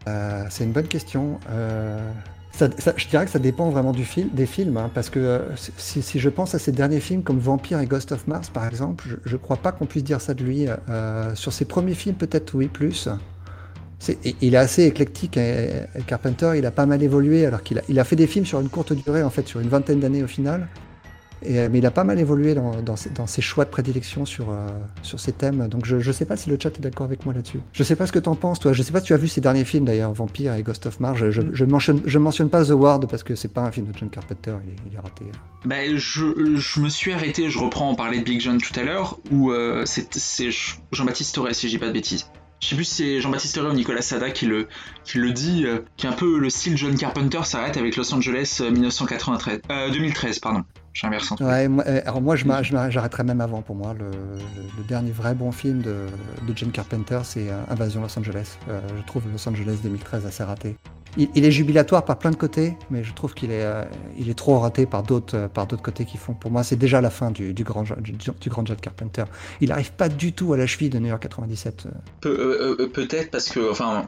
Euh, 0.07 0.43
c'est 0.49 0.63
une 0.63 0.71
bonne 0.71 0.87
question. 0.87 1.39
Euh, 1.51 2.11
je 2.59 3.07
dirais 3.07 3.25
que 3.25 3.31
ça 3.31 3.39
dépend 3.39 3.69
vraiment 3.69 3.91
du 3.91 4.05
des 4.33 4.45
films, 4.45 4.75
hein, 4.77 4.89
parce 4.93 5.09
que 5.09 5.19
euh, 5.19 5.39
si, 5.77 6.19
je 6.19 6.29
pense 6.29 6.55
à 6.55 6.59
ses 6.59 6.71
derniers 6.71 6.99
films 6.99 7.23
comme 7.23 7.39
Vampire 7.39 7.79
et 7.79 7.85
Ghost 7.85 8.11
of 8.11 8.27
Mars, 8.27 8.49
par 8.49 8.67
exemple, 8.67 9.19
je 9.23 9.33
ne 9.33 9.37
crois 9.37 9.57
pas 9.57 9.71
qu'on 9.71 9.85
puisse 9.85 10.03
dire 10.03 10.19
ça 10.19 10.33
de 10.33 10.43
lui. 10.43 10.65
Sur 11.35 11.53
ses 11.53 11.65
premiers 11.65 11.93
films, 11.93 12.15
peut-être 12.15 12.55
oui, 12.55 12.67
plus. 12.67 13.07
Il 14.41 14.53
est 14.53 14.57
assez 14.57 14.85
éclectique. 14.85 15.37
Hein, 15.37 15.85
Carpenter, 16.07 16.53
il 16.57 16.65
a 16.65 16.71
pas 16.71 16.85
mal 16.85 17.03
évolué, 17.03 17.45
alors 17.45 17.63
qu'il 17.63 17.79
a, 17.79 17.81
il 17.89 17.99
a 17.99 18.03
fait 18.03 18.15
des 18.15 18.27
films 18.27 18.45
sur 18.45 18.59
une 18.59 18.69
courte 18.69 18.93
durée, 18.93 19.23
en 19.23 19.29
fait, 19.29 19.47
sur 19.47 19.59
une 19.59 19.69
vingtaine 19.69 19.99
d'années 19.99 20.23
au 20.23 20.27
final. 20.27 20.67
Euh, 21.47 21.69
mais 21.71 21.77
il 21.77 21.85
a 21.85 21.91
pas 21.91 22.03
mal 22.03 22.19
évolué 22.19 22.53
dans, 22.53 22.95
ses, 23.27 23.41
choix 23.41 23.63
de 23.65 23.69
prédilection 23.69 24.25
sur, 24.25 24.49
euh, 24.49 24.67
sur 25.03 25.19
ces 25.19 25.31
thèmes. 25.31 25.67
Donc 25.67 25.85
je 25.85 25.95
ne 25.95 26.11
sais 26.11 26.25
pas 26.25 26.35
si 26.35 26.49
le 26.49 26.57
chat 26.61 26.69
est 26.69 26.81
d'accord 26.81 27.05
avec 27.05 27.25
moi 27.25 27.33
là-dessus. 27.33 27.59
Je 27.71 27.83
sais 27.83 27.95
pas 27.95 28.07
ce 28.07 28.11
que 28.11 28.19
tu 28.19 28.29
en 28.29 28.35
penses, 28.35 28.59
toi. 28.59 28.73
Je 28.73 28.83
sais 28.83 28.91
pas 28.91 28.99
si 28.99 29.07
tu 29.07 29.13
as 29.13 29.17
vu 29.17 29.27
ses 29.27 29.41
derniers 29.41 29.65
films 29.65 29.85
d'ailleurs, 29.85 30.13
Vampire 30.13 30.53
et 30.55 30.63
Ghost 30.63 30.85
of 30.85 30.99
Mars. 30.99 31.17
Je, 31.17 31.31
je, 31.31 31.65
mentionne, 31.65 32.01
je 32.05 32.19
mentionne 32.19 32.49
pas 32.49 32.65
The 32.65 32.71
Ward 32.71 33.09
parce 33.09 33.23
que 33.23 33.35
c'est 33.35 33.53
pas 33.53 33.61
un 33.61 33.71
film 33.71 33.87
de 33.87 33.97
John 33.97 34.09
Carpenter, 34.09 34.55
il 34.65 34.93
est, 34.93 34.99
raté. 34.99 35.25
Ben, 35.65 35.95
je, 35.95 36.55
je, 36.55 36.79
me 36.81 36.89
suis 36.89 37.13
arrêté, 37.13 37.49
je 37.49 37.59
reprends, 37.59 37.89
en 37.89 37.95
parler 37.95 38.19
de 38.19 38.23
Big 38.23 38.41
John 38.41 38.59
tout 38.59 38.77
à 38.77 38.83
l'heure, 38.83 39.19
où 39.31 39.51
euh, 39.51 39.83
c'est 39.85 40.49
Jean-Baptiste 40.91 41.35
Torres, 41.35 41.53
si 41.53 41.67
je 41.67 41.73
dis 41.73 41.79
pas 41.79 41.87
de 41.87 41.93
bêtises. 41.93 42.25
Je 42.59 42.67
sais 42.67 42.75
plus 42.75 42.85
si 42.85 42.95
c'est 42.95 43.21
Jean-Baptiste 43.21 43.55
Torres 43.55 43.71
ou 43.71 43.73
Nicolas 43.73 44.01
Sada 44.01 44.31
qui 44.31 44.45
le, 44.45 44.67
qui 45.05 45.17
le 45.17 45.31
dit, 45.31 45.65
qui 45.97 46.05
est 46.05 46.09
un 46.09 46.13
peu 46.13 46.37
le 46.37 46.49
style 46.49 46.77
John 46.77 46.95
Carpenter 46.97 47.39
s'arrête 47.43 47.77
avec 47.77 47.95
Los 47.95 48.13
Angeles 48.13 48.61
1993, 48.61 49.61
2013, 49.93 50.39
pardon. 50.39 50.63
J'inverse 50.93 51.31
ouais, 51.39 51.67
moi, 51.67 51.83
euh, 51.87 52.01
alors 52.05 52.21
moi, 52.21 52.35
j'arrêterais 52.35 53.23
même 53.23 53.41
avant 53.41 53.61
pour 53.61 53.75
moi. 53.75 53.93
Le, 53.93 54.11
dernier 54.87 55.11
vrai 55.11 55.35
bon 55.35 55.51
film 55.51 55.81
de, 55.81 56.07
de 56.47 56.53
John 56.57 56.71
Carpenter, 56.71 57.19
c'est 57.23 57.49
euh, 57.49 57.61
Invasion 57.69 58.01
Los 58.01 58.17
Angeles. 58.17 58.57
Euh, 58.69 58.81
je 58.97 59.05
trouve 59.05 59.23
Los 59.31 59.47
Angeles 59.47 59.77
2013 59.83 60.25
assez 60.25 60.43
raté. 60.43 60.75
Il, 61.17 61.43
est 61.43 61.51
jubilatoire 61.51 62.05
par 62.05 62.19
plein 62.19 62.29
de 62.29 62.35
côtés, 62.35 62.77
mais 62.91 63.03
je 63.03 63.13
trouve 63.13 63.33
qu'il 63.33 63.51
est, 63.51 63.65
il 64.19 64.29
est 64.29 64.37
trop 64.37 64.59
raté 64.59 64.85
par 64.85 65.01
d'autres, 65.01 65.49
par 65.51 65.65
d'autres 65.65 65.81
côtés 65.81 66.05
qui 66.05 66.17
font. 66.17 66.35
Pour 66.35 66.51
moi, 66.51 66.63
c'est 66.63 66.75
déjà 66.75 67.01
la 67.01 67.09
fin 67.09 67.31
du, 67.31 67.51
du 67.55 67.63
grand, 67.63 67.83
du, 67.99 68.49
grand 68.49 68.65
John 68.65 68.77
Carpenter. 68.77 69.23
Il 69.59 69.69
n'arrive 69.69 69.91
pas 69.91 70.07
du 70.07 70.33
tout 70.33 70.53
à 70.53 70.57
la 70.57 70.67
cheville 70.67 70.91
de 70.91 70.99
New 70.99 71.07
York 71.07 71.23
97. 71.23 71.87
peut-être 72.21 73.31
parce 73.31 73.49
que, 73.49 73.71
enfin, 73.71 74.05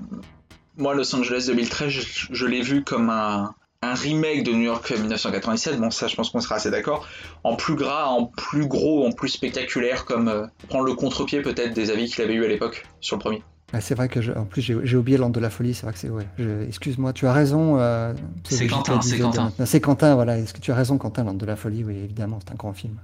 moi, 0.78 0.94
Los 0.94 1.16
Angeles 1.16 1.46
2013, 1.48 1.92
je 2.30 2.46
l'ai 2.46 2.62
vu 2.62 2.84
comme 2.84 3.10
un 3.10 3.56
un 3.84 3.96
remake 3.96 4.44
de 4.44 4.52
New 4.52 4.62
York 4.62 4.92
1997, 4.92 5.80
bon 5.80 5.90
ça 5.90 6.08
je 6.08 6.16
pense 6.16 6.30
qu'on 6.30 6.40
sera 6.40 6.56
assez 6.56 6.70
d'accord, 6.70 7.08
en 7.44 7.56
plus 7.56 7.76
gras, 7.76 8.06
en 8.06 8.26
plus 8.26 8.68
gros, 8.68 9.08
en 9.08 9.12
plus 9.12 9.30
spectaculaire, 9.30 10.06
comme 10.06 10.28
euh, 10.28 10.46
prendre 10.70 10.86
le 10.86 10.94
contre-pied 10.94 11.42
peut-être 11.42 11.74
des 11.74 11.90
avis 11.90 12.08
qu'il 12.08 12.24
avait 12.24 12.36
eu 12.36 12.46
à 12.46 12.48
l'époque 12.48 12.86
sur 13.00 13.16
le 13.16 13.22
premier. 13.22 13.44
c'est 13.80 13.96
vrai 13.96 14.08
que 14.08 14.38
en 14.38 14.46
plus 14.46 14.62
j'ai 14.62 14.96
oublié 14.98 15.18
l'ordre 15.18 15.34
de 15.34 15.40
la 15.40 15.50
folie, 15.50 15.74
c'est 15.74 15.84
vrai 15.88 15.94
que 15.94 16.00
c'est 16.00 16.10
ouais. 16.10 16.28
Excuse-moi, 16.68 17.12
tu 17.14 17.26
as 17.26 17.34
raison. 17.34 17.80
Euh, 17.80 18.14
c'est 18.44 18.68
Quentin, 18.68 19.02
c'est 19.02 19.18
Quentin. 19.18 19.52
C'est 19.66 19.82
Quentin, 19.82 20.14
voilà. 20.14 20.38
Est-ce 20.38 20.54
que 20.54 20.60
tu 20.60 20.72
as 20.72 20.76
raison, 20.76 21.00
Quentin, 21.00 21.24
l'ordre 21.24 21.40
de 21.40 21.46
la 21.48 21.56
folie, 21.56 21.84
oui 21.84 21.98
évidemment, 22.04 22.38
c'est 22.46 22.52
un 22.52 22.58
grand 22.58 22.74
film. 22.74 23.00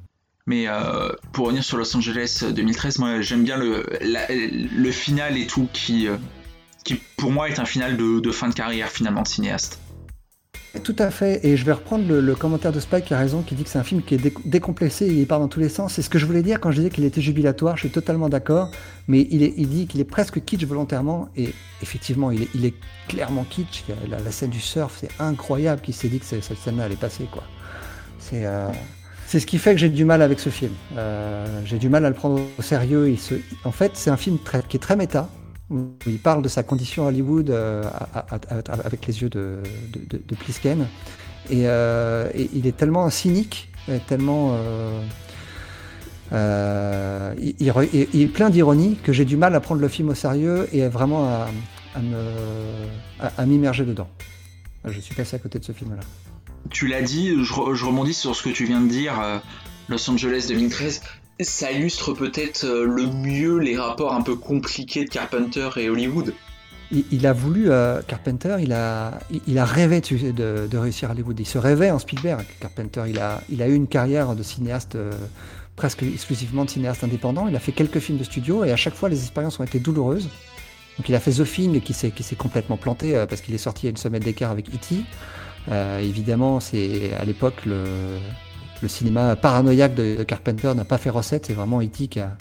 Mais 0.45 0.65
euh, 0.67 1.09
pour 1.33 1.45
revenir 1.45 1.63
sur 1.63 1.77
Los 1.77 1.97
Angeles 1.97 2.43
2013, 2.55 2.99
moi 2.99 3.19
j'aime 3.21 3.43
bien 3.43 3.57
le, 3.57 3.83
le 3.99 4.91
final 4.91 5.37
et 5.37 5.47
tout 5.47 5.67
qui, 5.73 6.07
qui 6.85 7.01
pour 7.17 7.31
moi 7.31 7.49
est 7.49 7.59
un 7.59 7.65
final 7.65 7.97
de, 7.97 8.19
de 8.19 8.31
fin 8.31 8.47
de 8.47 8.53
carrière 8.53 8.89
finalement 8.89 9.23
de 9.23 9.27
cinéaste. 9.27 9.81
Tout 10.83 10.95
à 10.99 11.09
fait, 11.09 11.45
et 11.45 11.57
je 11.57 11.65
vais 11.65 11.71
reprendre 11.71 12.05
le, 12.07 12.35
commentaire 12.35 12.71
de 12.71 12.79
Spike 12.79 13.05
qui 13.05 13.13
a 13.13 13.17
raison, 13.17 13.41
qui 13.41 13.55
dit 13.55 13.63
que 13.63 13.69
c'est 13.69 13.79
un 13.79 13.83
film 13.83 14.01
qui 14.03 14.15
est 14.15 14.33
décomplexé 14.45 15.05
et 15.05 15.13
il 15.13 15.27
part 15.27 15.39
dans 15.39 15.47
tous 15.47 15.59
les 15.59 15.69
sens. 15.69 15.93
C'est 15.93 16.01
ce 16.01 16.09
que 16.09 16.19
je 16.19 16.25
voulais 16.25 16.43
dire 16.43 16.59
quand 16.59 16.71
je 16.71 16.77
disais 16.77 16.89
qu'il 16.89 17.03
était 17.03 17.21
jubilatoire, 17.21 17.77
je 17.77 17.81
suis 17.81 17.89
totalement 17.89 18.29
d'accord, 18.29 18.69
mais 19.07 19.21
il, 19.31 19.69
dit 19.69 19.87
qu'il 19.87 20.01
est 20.01 20.05
presque 20.05 20.43
kitsch 20.43 20.65
volontairement, 20.65 21.29
et 21.35 21.53
effectivement, 21.81 22.31
il 22.31 22.65
est, 22.65 22.73
clairement 23.07 23.45
kitsch. 23.49 23.85
La, 24.09 24.31
scène 24.31 24.49
du 24.49 24.59
surf, 24.59 24.97
c'est 24.99 25.09
incroyable 25.19 25.81
qu'il 25.81 25.93
s'est 25.93 26.09
dit 26.09 26.19
que 26.19 26.25
cette 26.25 26.43
scène-là 26.43 26.83
allait 26.83 26.95
passer. 26.95 27.27
euh, 28.33 28.69
c'est 29.25 29.39
ce 29.39 29.45
qui 29.45 29.57
fait 29.57 29.73
que 29.73 29.79
j'ai 29.79 29.89
du 29.89 30.05
mal 30.05 30.21
avec 30.21 30.39
ce 30.39 30.49
film. 30.49 30.73
Euh, 30.97 31.45
j'ai 31.65 31.77
du 31.77 31.89
mal 31.89 32.05
à 32.05 32.09
le 32.09 32.15
prendre 32.15 32.39
au 32.57 32.61
sérieux. 32.61 33.13
En 33.63 33.71
fait, 33.71 33.91
c'est 33.95 34.09
un 34.09 34.17
film 34.17 34.37
qui 34.69 34.77
est 34.77 34.79
très 34.79 34.95
méta, 34.95 35.29
où 35.69 35.89
il 36.05 36.19
parle 36.19 36.41
de 36.41 36.47
sa 36.47 36.63
condition 36.63 37.07
Hollywood 37.07 37.49
euh, 37.49 37.83
avec 38.83 39.05
les 39.05 39.21
yeux 39.21 39.29
de, 39.29 39.59
de, 39.91 40.35
Plisken. 40.35 40.87
Euh, 41.51 42.29
et, 42.33 42.49
il 42.53 42.67
est 42.67 42.75
tellement 42.75 43.09
cynique, 43.09 43.69
tellement. 44.07 44.57
Euh, 46.33 47.33
il, 47.37 48.21
est 48.21 48.27
plein 48.27 48.49
d'ironie 48.49 48.97
que 49.01 49.13
j'ai 49.13 49.25
du 49.25 49.37
mal 49.37 49.55
à 49.55 49.59
prendre 49.59 49.81
le 49.81 49.87
film 49.87 50.09
au 50.09 50.15
sérieux 50.15 50.67
et 50.73 50.87
vraiment 50.87 51.25
à, 51.25 51.47
à 53.37 53.45
m'immerger 53.45 53.85
dedans. 53.85 54.09
Je 54.85 54.99
suis 54.99 55.15
passé 55.15 55.35
à 55.35 55.39
côté 55.39 55.59
de 55.59 55.65
ce 55.65 55.73
film-là. 55.73 56.01
Tu 56.69 56.87
l'as 56.87 57.01
dit, 57.01 57.33
je, 57.43 57.53
rebondis 57.85 58.13
sur 58.13 58.35
ce 58.35 58.43
que 58.43 58.49
tu 58.49 58.65
viens 58.65 58.81
de 58.81 58.89
dire. 58.89 59.41
Los 59.89 60.09
Angeles 60.09 60.47
2013, 60.49 61.01
ça 61.39 61.71
illustre 61.71 62.13
peut-être 62.13 62.63
euh, 62.63 62.85
le 62.85 63.05
mieux 63.07 63.57
les 63.57 63.77
rapports 63.77 64.13
un 64.13 64.21
peu 64.21 64.35
compliqués 64.35 65.05
de 65.05 65.09
Carpenter 65.09 65.69
et 65.77 65.89
Hollywood. 65.89 66.33
Il, 66.89 67.27
a 67.27 67.33
voulu, 67.33 67.69
euh, 67.69 68.01
Carpenter, 68.07 68.55
il 68.61 68.71
a, 68.71 69.19
rêvé 69.65 69.99
de, 69.99 70.77
réussir 70.77 71.09
à 71.09 71.11
Hollywood. 71.11 71.37
Il 71.37 71.45
se 71.45 71.57
rêvait 71.57 71.91
en 71.91 71.99
Spielberg. 71.99 72.45
Carpenter, 72.61 73.03
il 73.09 73.19
a, 73.61 73.67
eu 73.67 73.73
une 73.73 73.87
carrière 73.87 74.35
de 74.35 74.41
cinéaste, 74.41 74.95
euh, 74.95 75.11
presque 75.75 76.03
exclusivement 76.03 76.63
de 76.63 76.69
cinéaste 76.69 77.03
indépendant. 77.03 77.49
Il 77.49 77.55
a 77.57 77.59
fait 77.59 77.73
quelques 77.73 77.99
films 77.99 78.17
de 78.17 78.23
studio 78.23 78.63
et 78.63 78.71
à 78.71 78.77
chaque 78.77 78.95
fois, 78.95 79.09
les 79.09 79.19
expériences 79.19 79.59
ont 79.59 79.65
été 79.65 79.79
douloureuses. 79.79 80.29
Donc 80.97 81.09
il 81.09 81.13
a 81.13 81.19
fait 81.19 81.31
The 81.31 81.43
Thing 81.43 81.81
qui 81.81 81.93
s'est, 81.93 82.11
qui 82.11 82.23
s'est 82.23 82.37
complètement 82.37 82.77
planté 82.77 83.21
parce 83.29 83.41
qu'il 83.41 83.53
est 83.53 83.59
sorti 83.59 83.87
à 83.87 83.89
une 83.89 83.97
semaine 83.97 84.23
d'écart 84.23 84.49
avec 84.49 84.69
E.T. 84.69 85.03
évidemment, 86.01 86.61
c'est 86.61 87.11
à 87.19 87.25
l'époque 87.25 87.65
le, 87.65 87.83
le 88.81 88.87
cinéma 88.87 89.35
paranoïaque 89.35 89.95
de 89.95 90.23
Carpenter 90.23 90.73
n'a 90.75 90.85
pas 90.85 90.97
fait 90.97 91.09
recette, 91.09 91.47
c'est 91.47 91.53
vraiment 91.53 91.81
E.T. 91.81 92.07
qui 92.07 92.19
a, 92.19 92.37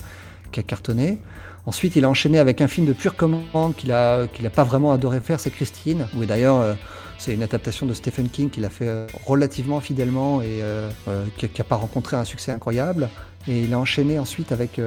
cartonné. 0.67 1.19
Ensuite, 1.67 1.97
il 1.97 2.05
a 2.05 2.09
enchaîné 2.09 2.39
avec 2.39 2.61
un 2.61 2.69
film 2.69 2.87
de 2.87 2.93
pure 2.93 3.17
commande 3.17 3.75
qu'il 3.77 3.91
n'a 3.91 4.23
a 4.23 4.51
pas 4.55 4.65
vraiment 4.65 4.93
adoré 4.93 5.21
faire, 5.21 5.41
c'est 5.41 5.51
Christine, 5.51 6.07
où 6.17 6.25
d'ailleurs 6.25 6.61
euh, 6.61 6.75
c'est 7.19 7.35
une 7.35 7.43
adaptation 7.43 7.87
de 7.87 7.93
Stephen 7.93 8.29
King 8.29 8.51
qu'il 8.51 8.65
a 8.65 8.71
fait 8.71 8.89
euh, 8.89 9.07
relativement 9.27 9.81
fidèlement 9.81 10.41
et 10.41 10.61
euh, 10.63 10.89
qui 11.37 11.49
n'a 11.59 11.65
pas 11.65 11.77
rencontré 11.77 12.17
un 12.17 12.25
succès 12.25 12.53
incroyable. 12.53 13.09
Et 13.49 13.63
il 13.63 13.75
a 13.75 13.79
enchaîné 13.79 14.19
ensuite 14.19 14.51
avec 14.51 14.81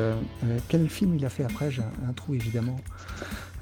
quel 0.67 0.89
film 0.89 1.15
il 1.15 1.25
a 1.25 1.29
fait 1.29 1.45
après? 1.45 1.71
J'ai 1.71 1.81
un, 1.81 2.11
trou 2.11 2.33
évidemment. 2.33 2.75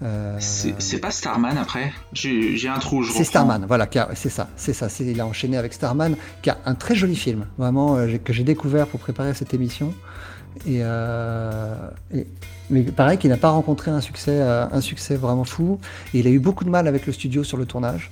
Euh, 0.03 0.37
c'est 0.39 0.99
pas 0.99 1.11
Starman 1.11 1.57
après 1.57 1.91
J'ai 2.13 2.67
un 2.67 2.79
trou, 2.79 3.03
je 3.03 3.11
C'est 3.11 3.23
Starman, 3.23 3.65
voilà, 3.67 3.87
c'est 4.13 4.29
ça, 4.29 4.49
c'est 4.55 4.73
ça. 4.73 4.87
Il 4.99 5.19
a 5.19 5.25
enchaîné 5.25 5.57
avec 5.57 5.73
Starman, 5.73 6.15
qui 6.41 6.49
a 6.49 6.57
un 6.65 6.75
très 6.75 6.95
joli 6.95 7.15
film, 7.15 7.45
vraiment, 7.57 7.95
euh, 7.95 8.17
que 8.17 8.33
j'ai 8.33 8.43
découvert 8.43 8.87
pour 8.87 8.99
préparer 8.99 9.33
cette 9.33 9.53
émission. 9.53 9.93
Euh, 10.67 11.75
et, 12.13 12.27
mais 12.69 12.83
pareil, 12.83 13.17
qui 13.17 13.27
n'a 13.27 13.37
pas 13.37 13.49
rencontré 13.49 13.91
un 13.91 14.01
succès, 14.01 14.41
un 14.41 14.81
succès 14.81 15.15
vraiment 15.15 15.45
fou. 15.45 15.79
Et 16.13 16.19
il 16.19 16.27
a 16.27 16.29
eu 16.29 16.39
beaucoup 16.39 16.65
de 16.65 16.69
mal 16.69 16.87
avec 16.87 17.05
le 17.05 17.13
studio 17.13 17.43
sur 17.43 17.57
le 17.57 17.65
tournage. 17.65 18.11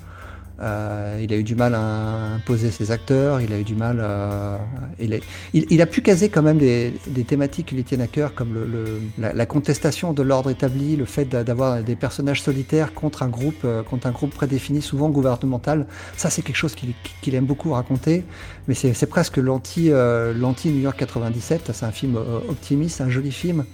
Euh, 0.61 1.19
il 1.21 1.33
a 1.33 1.37
eu 1.37 1.43
du 1.43 1.55
mal 1.55 1.75
à 1.75 2.35
imposer 2.35 2.71
ses 2.71 2.91
acteurs, 2.91 3.41
il 3.41 3.51
a 3.51 3.59
eu 3.59 3.63
du 3.63 3.75
mal 3.75 3.99
à... 3.99 4.59
il, 4.99 5.81
a, 5.81 5.85
pu 5.85 6.01
caser 6.01 6.29
quand 6.29 6.41
même 6.41 6.57
des, 6.57 6.93
thématiques 7.27 7.67
qui 7.67 7.75
lui 7.75 7.83
tiennent 7.83 8.01
à 8.01 8.07
cœur, 8.07 8.33
comme 8.33 8.53
le, 8.53 9.01
la, 9.17 9.45
contestation 9.45 10.13
de 10.13 10.23
l'ordre 10.23 10.49
établi, 10.49 10.95
le 10.95 11.05
fait 11.05 11.25
d'avoir 11.25 11.83
des 11.83 11.95
personnages 11.95 12.41
solitaires 12.41 12.93
contre 12.93 13.23
un 13.23 13.27
groupe, 13.27 13.63
euh, 13.65 13.83
contre 13.83 14.07
un 14.07 14.11
groupe 14.11 14.33
prédéfini, 14.33 14.81
souvent 14.81 15.09
gouvernemental. 15.09 15.87
Ça, 16.15 16.29
c'est 16.29 16.41
quelque 16.41 16.55
chose 16.55 16.75
qu'il 16.75 17.35
aime 17.35 17.45
beaucoup 17.45 17.71
raconter, 17.71 18.23
mais 18.67 18.73
c'est 18.73 19.05
presque 19.07 19.37
euh, 19.37 20.33
New 20.33 20.79
York 20.79 20.97
97. 20.97 21.71
C'est 21.73 21.85
un 21.85 21.91
film 21.91 22.15
optimiste, 22.15 23.01
un 23.01 23.09
joli 23.09 23.31
film. 23.31 23.65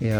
Et 0.00 0.10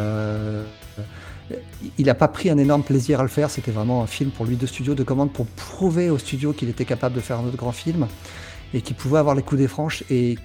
il 1.98 2.06
n'a 2.06 2.14
pas 2.14 2.28
pris 2.28 2.50
un 2.50 2.58
énorme 2.58 2.82
plaisir 2.82 3.20
à 3.20 3.22
le 3.22 3.28
faire, 3.28 3.50
c'était 3.50 3.70
vraiment 3.70 4.02
un 4.02 4.06
film 4.06 4.30
pour 4.30 4.46
lui 4.46 4.56
de 4.56 4.66
studio, 4.66 4.94
de 4.94 5.02
commande, 5.02 5.32
pour 5.32 5.46
prouver 5.46 6.10
au 6.10 6.18
studio 6.18 6.52
qu'il 6.52 6.68
était 6.68 6.84
capable 6.84 7.14
de 7.14 7.20
faire 7.20 7.38
un 7.38 7.44
autre 7.44 7.56
grand 7.56 7.72
film 7.72 8.06
et 8.72 8.80
qu'il 8.80 8.96
pouvait 8.96 9.18
avoir 9.18 9.34
les 9.34 9.42
coups 9.42 9.60
des 9.60 9.68
franches. 9.68 10.04
Et, 10.10 10.36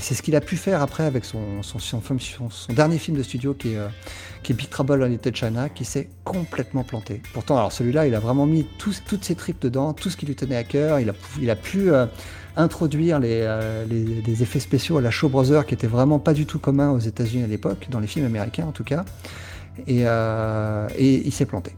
c'est 0.00 0.14
ce 0.14 0.20
qu'il 0.20 0.36
a 0.36 0.42
pu 0.42 0.58
faire 0.58 0.82
après 0.82 1.04
avec 1.04 1.24
son, 1.24 1.62
dernier 2.68 2.98
film 2.98 3.16
de 3.16 3.22
studio 3.22 3.54
qui 3.54 3.72
est, 3.72 3.78
euh, 3.78 3.88
qui 4.42 4.52
est 4.52 4.54
Big 4.54 4.68
Trouble 4.68 5.02
in 5.02 5.08
Little 5.08 5.34
China, 5.34 5.70
qui 5.70 5.86
s'est 5.86 6.10
complètement 6.24 6.84
planté. 6.84 7.22
Pourtant, 7.32 7.56
alors 7.56 7.72
celui-là, 7.72 8.06
il 8.06 8.14
a 8.14 8.20
vraiment 8.20 8.44
mis 8.44 8.66
toutes 8.76 9.24
ses 9.24 9.34
tripes 9.34 9.62
dedans, 9.62 9.94
tout 9.94 10.10
ce 10.10 10.18
qui 10.18 10.26
lui 10.26 10.34
tenait 10.34 10.56
à 10.56 10.64
cœur. 10.64 11.00
Il 11.00 11.08
a, 11.50 11.56
pu 11.56 11.90
euh, 11.90 12.04
introduire 12.58 13.18
euh, 13.22 13.86
les, 13.86 14.42
effets 14.42 14.60
spéciaux 14.60 14.98
à 14.98 15.00
la 15.00 15.10
Show 15.10 15.30
Brother, 15.30 15.64
qui 15.64 15.72
était 15.72 15.86
vraiment 15.86 16.18
pas 16.18 16.34
du 16.34 16.44
tout 16.44 16.58
commun 16.58 16.90
aux 16.90 16.98
États-Unis 16.98 17.44
à 17.44 17.46
l'époque, 17.46 17.86
dans 17.88 18.00
les 18.00 18.08
films 18.08 18.26
américains 18.26 18.66
en 18.66 18.72
tout 18.72 18.84
cas. 18.84 19.06
Et, 19.86 20.02
et 20.02 21.26
il 21.26 21.32
s'est 21.32 21.46
planté 21.46 21.72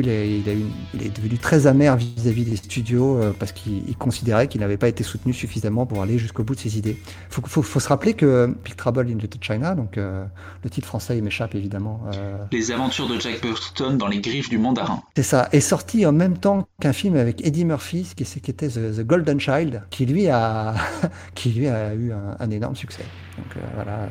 il, 0.00 0.48
est, 0.48 1.16
devenu 1.16 1.38
très 1.38 1.66
amer 1.66 1.96
vis-à-vis 1.96 2.44
des 2.44 2.56
studios 2.56 3.16
euh, 3.16 3.32
parce 3.38 3.52
qu'il 3.52 3.96
considérait 3.96 4.48
qu'il 4.48 4.60
n'avait 4.60 4.76
pas 4.76 4.88
été 4.88 5.02
soutenu 5.02 5.32
suffisamment 5.32 5.86
pour 5.86 6.02
aller 6.02 6.18
jusqu'au 6.18 6.44
bout 6.44 6.54
de 6.54 6.60
ses 6.60 6.78
idées. 6.78 7.00
Il 7.36 7.48
faut, 7.48 7.62
se 7.62 7.88
rappeler 7.88 8.14
que 8.14 8.54
Big 8.64 8.76
Trouble 8.76 9.08
in 9.08 9.18
Little 9.18 9.42
China, 9.42 9.74
donc 9.74 9.98
euh, 9.98 10.24
le 10.64 10.70
titre 10.70 10.86
français 10.86 11.16
il 11.16 11.22
m'échappe 11.22 11.54
évidemment. 11.54 12.02
Euh, 12.14 12.36
Les 12.52 12.72
aventures 12.72 13.08
de 13.08 13.18
Jack 13.20 13.40
Burton 13.42 13.96
dans 13.96 14.08
les 14.08 14.20
griffes 14.20 14.48
du 14.48 14.58
mandarin. 14.58 15.02
C'est 15.16 15.22
ça, 15.22 15.48
est 15.52 15.60
sorti 15.60 16.06
en 16.06 16.12
même 16.12 16.38
temps 16.38 16.66
qu'un 16.80 16.92
film 16.92 17.16
avec 17.16 17.44
Eddie 17.46 17.64
Murphy, 17.64 18.06
qui, 18.16 18.24
qui 18.24 18.50
était 18.50 18.68
The, 18.68 19.00
Golden 19.00 19.40
Child, 19.40 19.82
qui 19.90 20.06
lui 20.06 20.28
a, 20.28 20.74
qui 21.34 21.50
lui 21.50 21.68
a 21.68 21.94
eu 21.94 22.12
un, 22.12 22.50
énorme 22.50 22.76
succès. 22.76 23.04
Donc 23.36 23.62
voilà, 23.74 24.08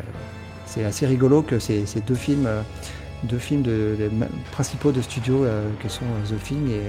c'est 0.66 0.84
assez 0.84 1.06
rigolo 1.08 1.42
que 1.42 1.58
ces, 1.58 1.86
ces 1.86 2.02
deux 2.02 2.16
films 2.16 2.48
deux 3.24 3.38
films 3.38 3.64
principaux 4.52 4.92
de 4.92 5.02
studio 5.02 5.44
euh, 5.44 5.70
que 5.82 5.90
sont 5.90 6.06
euh, 6.06 6.36
The 6.36 6.42
Thing 6.44 6.70
et, 6.70 6.82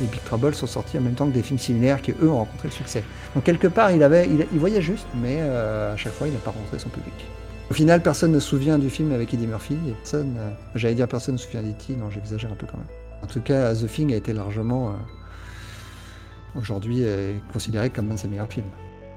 Big 0.00 0.22
Trouble 0.24 0.54
sont 0.54 0.68
sortis 0.68 0.96
en 0.96 1.00
même 1.00 1.14
temps 1.14 1.26
que 1.26 1.32
des 1.32 1.42
films 1.42 1.58
similaires 1.58 2.00
qui 2.00 2.12
eux 2.12 2.30
ont 2.30 2.38
rencontré 2.38 2.68
le 2.68 2.72
succès. 2.72 3.02
Donc 3.34 3.42
quelque 3.42 3.66
part 3.66 3.90
il 3.90 4.02
avait, 4.04 4.28
il, 4.28 4.58
voyait 4.58 4.80
juste, 4.80 5.06
mais 5.14 5.38
euh, 5.40 5.92
à 5.92 5.96
chaque 5.96 6.12
fois 6.12 6.28
il 6.28 6.32
n'a 6.32 6.38
pas 6.38 6.52
rencontré 6.52 6.78
son 6.78 6.88
public. 6.88 7.12
Au 7.68 7.74
final, 7.74 8.00
personne 8.00 8.30
ne 8.32 8.38
se 8.38 8.48
souvient 8.48 8.78
du 8.78 8.90
film 8.90 9.12
avec 9.12 9.34
Eddie 9.34 9.46
Murphy. 9.46 9.74
Et 9.88 9.92
personne, 9.92 10.36
j'allais 10.74 10.94
dire 10.94 11.08
personne 11.08 11.34
ne 11.34 11.38
se 11.38 11.46
souvient 11.46 11.62
d'E.T. 11.62 11.96
Non, 11.96 12.10
j'exagère 12.10 12.52
un 12.52 12.54
peu 12.54 12.66
quand 12.66 12.76
même. 12.76 12.86
En 13.22 13.26
tout 13.26 13.40
cas, 13.40 13.74
The 13.74 13.86
Thing 13.86 14.12
a 14.12 14.16
été 14.16 14.32
largement 14.32 14.94
aujourd'hui 16.54 17.04
considéré 17.52 17.88
comme 17.88 18.10
un 18.10 18.14
de 18.14 18.18
ses 18.18 18.28
meilleurs 18.28 18.52
films. 18.52 18.66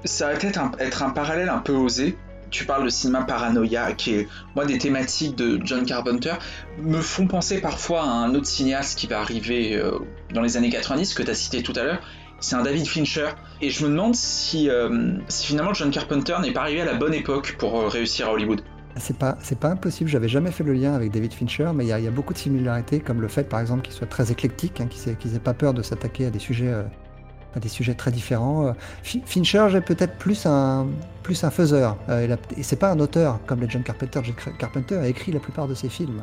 Ça 0.04 0.28
va 0.28 0.34
peut-être 0.34 0.60
être 0.78 1.02
un 1.02 1.10
parallèle 1.10 1.48
un 1.48 1.58
peu 1.58 1.74
osé, 1.74 2.16
tu 2.50 2.64
parles 2.64 2.84
de 2.84 2.88
cinéma 2.88 3.22
paranoïa, 3.22 3.92
qui 3.92 4.14
est, 4.14 4.28
moi, 4.54 4.64
des 4.64 4.78
thématiques 4.78 5.36
de 5.36 5.60
John 5.64 5.84
Carpenter, 5.84 6.34
me 6.78 7.00
font 7.00 7.26
penser 7.26 7.60
parfois 7.60 8.02
à 8.02 8.08
un 8.08 8.34
autre 8.34 8.46
cinéaste 8.46 8.98
qui 8.98 9.06
va 9.06 9.20
arriver 9.20 9.76
euh, 9.76 9.98
dans 10.32 10.42
les 10.42 10.56
années 10.56 10.70
90, 10.70 11.14
que 11.14 11.22
tu 11.22 11.30
as 11.30 11.34
cité 11.34 11.62
tout 11.62 11.72
à 11.76 11.84
l'heure. 11.84 12.00
C'est 12.40 12.56
un 12.56 12.62
David 12.62 12.86
Fincher. 12.86 13.28
Et 13.60 13.70
je 13.70 13.84
me 13.84 13.90
demande 13.90 14.14
si, 14.14 14.68
euh, 14.68 15.14
finalement 15.30 15.72
John 15.74 15.90
Carpenter 15.90 16.36
n'est 16.42 16.52
pas 16.52 16.62
arrivé 16.62 16.82
à 16.82 16.84
la 16.84 16.94
bonne 16.94 17.14
époque 17.14 17.56
pour 17.58 17.80
euh, 17.80 17.88
réussir 17.88 18.28
à 18.28 18.32
Hollywood. 18.32 18.60
C'est 18.98 19.18
pas, 19.18 19.36
c'est 19.42 19.58
pas 19.58 19.68
impossible, 19.68 20.08
j'avais 20.08 20.28
jamais 20.28 20.50
fait 20.50 20.64
le 20.64 20.72
lien 20.72 20.94
avec 20.94 21.10
David 21.10 21.34
Fincher, 21.34 21.70
mais 21.74 21.84
il 21.84 21.88
y, 21.88 21.92
a 22.06 22.10
beaucoup 22.10 22.32
de 22.32 22.38
similarités, 22.38 22.98
comme 22.98 23.20
le 23.20 23.28
fait 23.28 23.46
par 23.46 23.60
exemple 23.60 23.82
qu'il 23.82 23.92
soit 23.92 24.06
très 24.06 24.32
éclectique, 24.32 24.80
hein, 24.80 24.88
qu'il 24.88 25.32
n'ait 25.32 25.38
pas 25.38 25.52
peur 25.52 25.74
de 25.74 25.82
s'attaquer 25.82 26.24
à 26.24 26.30
des 26.30 26.38
sujets 26.38 26.72
des 27.60 27.68
sujets 27.68 27.94
très 27.94 28.10
différents. 28.10 28.66
Euh, 28.66 28.72
Fincher 29.02 29.66
j'ai 29.70 29.80
peut-être 29.80 30.16
plus 30.18 30.46
un, 30.46 30.86
plus 31.22 31.44
un 31.44 31.50
faiseur. 31.50 31.96
Euh, 32.08 32.36
et 32.56 32.62
c'est 32.62 32.76
pas 32.76 32.90
un 32.90 33.00
auteur 33.00 33.38
comme 33.46 33.60
les 33.60 33.68
John 33.68 33.82
Carpenter. 33.82 34.20
John 34.22 34.34
Carpenter 34.58 34.96
a 34.96 35.08
écrit 35.08 35.32
la 35.32 35.40
plupart 35.40 35.68
de 35.68 35.74
ses 35.74 35.88
films. 35.88 36.22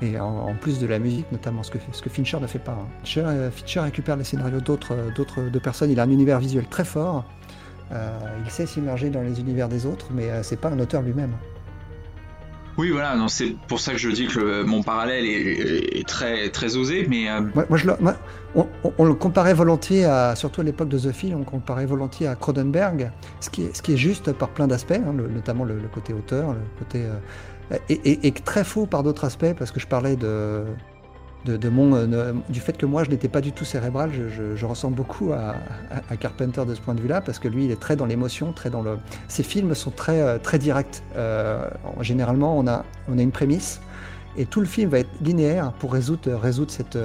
Et 0.00 0.18
en, 0.18 0.54
plus 0.54 0.78
de 0.78 0.86
la 0.86 1.00
musique, 1.00 1.26
notamment, 1.32 1.64
ce 1.64 1.72
que, 1.72 2.08
Fincher 2.08 2.38
ne 2.38 2.46
fait 2.46 2.60
pas. 2.60 2.78
Hein. 2.80 3.18
Euh, 3.18 3.50
Fincher, 3.50 3.80
récupère 3.80 4.16
les 4.16 4.22
scénarios 4.22 4.60
d'autres, 4.60 4.96
d'autres 5.16 5.42
de 5.42 5.58
personnes. 5.58 5.90
Il 5.90 5.98
a 5.98 6.04
un 6.04 6.10
univers 6.10 6.38
visuel 6.38 6.66
très 6.66 6.84
fort. 6.84 7.24
il 7.90 8.50
sait 8.50 8.66
s'immerger 8.66 9.10
dans 9.10 9.22
les 9.22 9.40
univers 9.40 9.68
des 9.68 9.86
autres, 9.86 10.06
mais 10.12 10.30
c'est 10.44 10.60
pas 10.60 10.68
un 10.68 10.78
auteur 10.78 11.02
lui-même. 11.02 11.32
Oui, 12.78 12.90
voilà, 12.90 13.16
c'est 13.26 13.56
pour 13.66 13.80
ça 13.80 13.90
que 13.90 13.98
je 13.98 14.08
dis 14.08 14.28
que 14.28 14.62
mon 14.62 14.84
parallèle 14.84 15.24
est, 15.26 16.06
très, 16.06 16.48
très 16.48 16.76
osé, 16.76 17.06
mais... 17.10 17.28
Euh, 17.28 17.40
moi, 17.68 17.76
je 17.76 17.88
on, 18.54 19.04
le 19.04 19.14
comparait 19.14 19.52
volontiers, 19.52 20.04
à, 20.04 20.36
surtout 20.36 20.60
à 20.60 20.64
l'époque 20.64 20.88
de 20.88 20.98
The 20.98 21.12
Film, 21.12 21.40
on 21.40 21.44
comparait 21.44 21.86
volontiers 21.86 22.28
à 22.28 22.36
Cronenberg, 22.36 23.10
ce 23.40 23.50
qui 23.50 23.64
est, 23.64 23.76
ce 23.76 23.82
qui 23.82 23.94
est 23.94 23.96
juste 23.96 24.32
par 24.32 24.50
plein 24.50 24.68
d'aspects, 24.68 24.92
hein, 24.92 25.12
notamment 25.12 25.64
le, 25.64 25.80
côté 25.92 26.12
auteur, 26.12 26.52
le 26.52 26.60
côté... 26.78 27.04
Euh, 27.04 27.76
et, 27.90 28.32
très 28.32 28.62
faux 28.62 28.86
par 28.86 29.02
d'autres 29.02 29.24
aspects, 29.24 29.52
parce 29.58 29.72
que 29.72 29.80
je 29.80 29.86
parlais 29.88 30.14
de, 30.14 30.62
de, 31.44 31.68
mon, 31.68 31.94
euh, 31.94 32.32
du 32.48 32.60
fait 32.60 32.76
que 32.76 32.86
moi 32.86 33.04
je 33.04 33.10
n'étais 33.10 33.28
pas 33.28 33.40
du 33.40 33.52
tout 33.52 33.64
cérébral, 33.64 34.10
je, 34.12 34.66
ressemble 34.66 34.96
beaucoup 34.96 35.32
à, 35.32 35.54
Carpenter 36.16 36.64
de 36.66 36.74
ce 36.74 36.80
point 36.80 36.94
de 36.94 37.00
vue-là, 37.00 37.20
parce 37.20 37.38
que 37.38 37.48
lui 37.48 37.64
il 37.64 37.70
est 37.70 37.80
très 37.80 37.96
dans 37.96 38.06
l'émotion, 38.06 38.52
très 38.52 38.70
dans 38.70 38.82
le. 38.82 38.98
Ses 39.28 39.42
films 39.42 39.74
sont 39.74 39.90
très, 39.90 40.20
euh, 40.20 40.38
très 40.38 40.58
directs. 40.58 41.02
Euh, 41.16 41.68
généralement 42.00 42.58
on 42.58 42.66
a, 42.66 42.84
on 43.08 43.18
a 43.18 43.22
une 43.22 43.30
prémisse, 43.30 43.80
et 44.36 44.46
tout 44.46 44.60
le 44.60 44.66
film 44.66 44.90
va 44.90 44.98
être 44.98 45.10
linéaire 45.22 45.72
pour 45.78 45.92
résoudre, 45.92 46.34
résoudre 46.34 46.70
cette, 46.70 46.98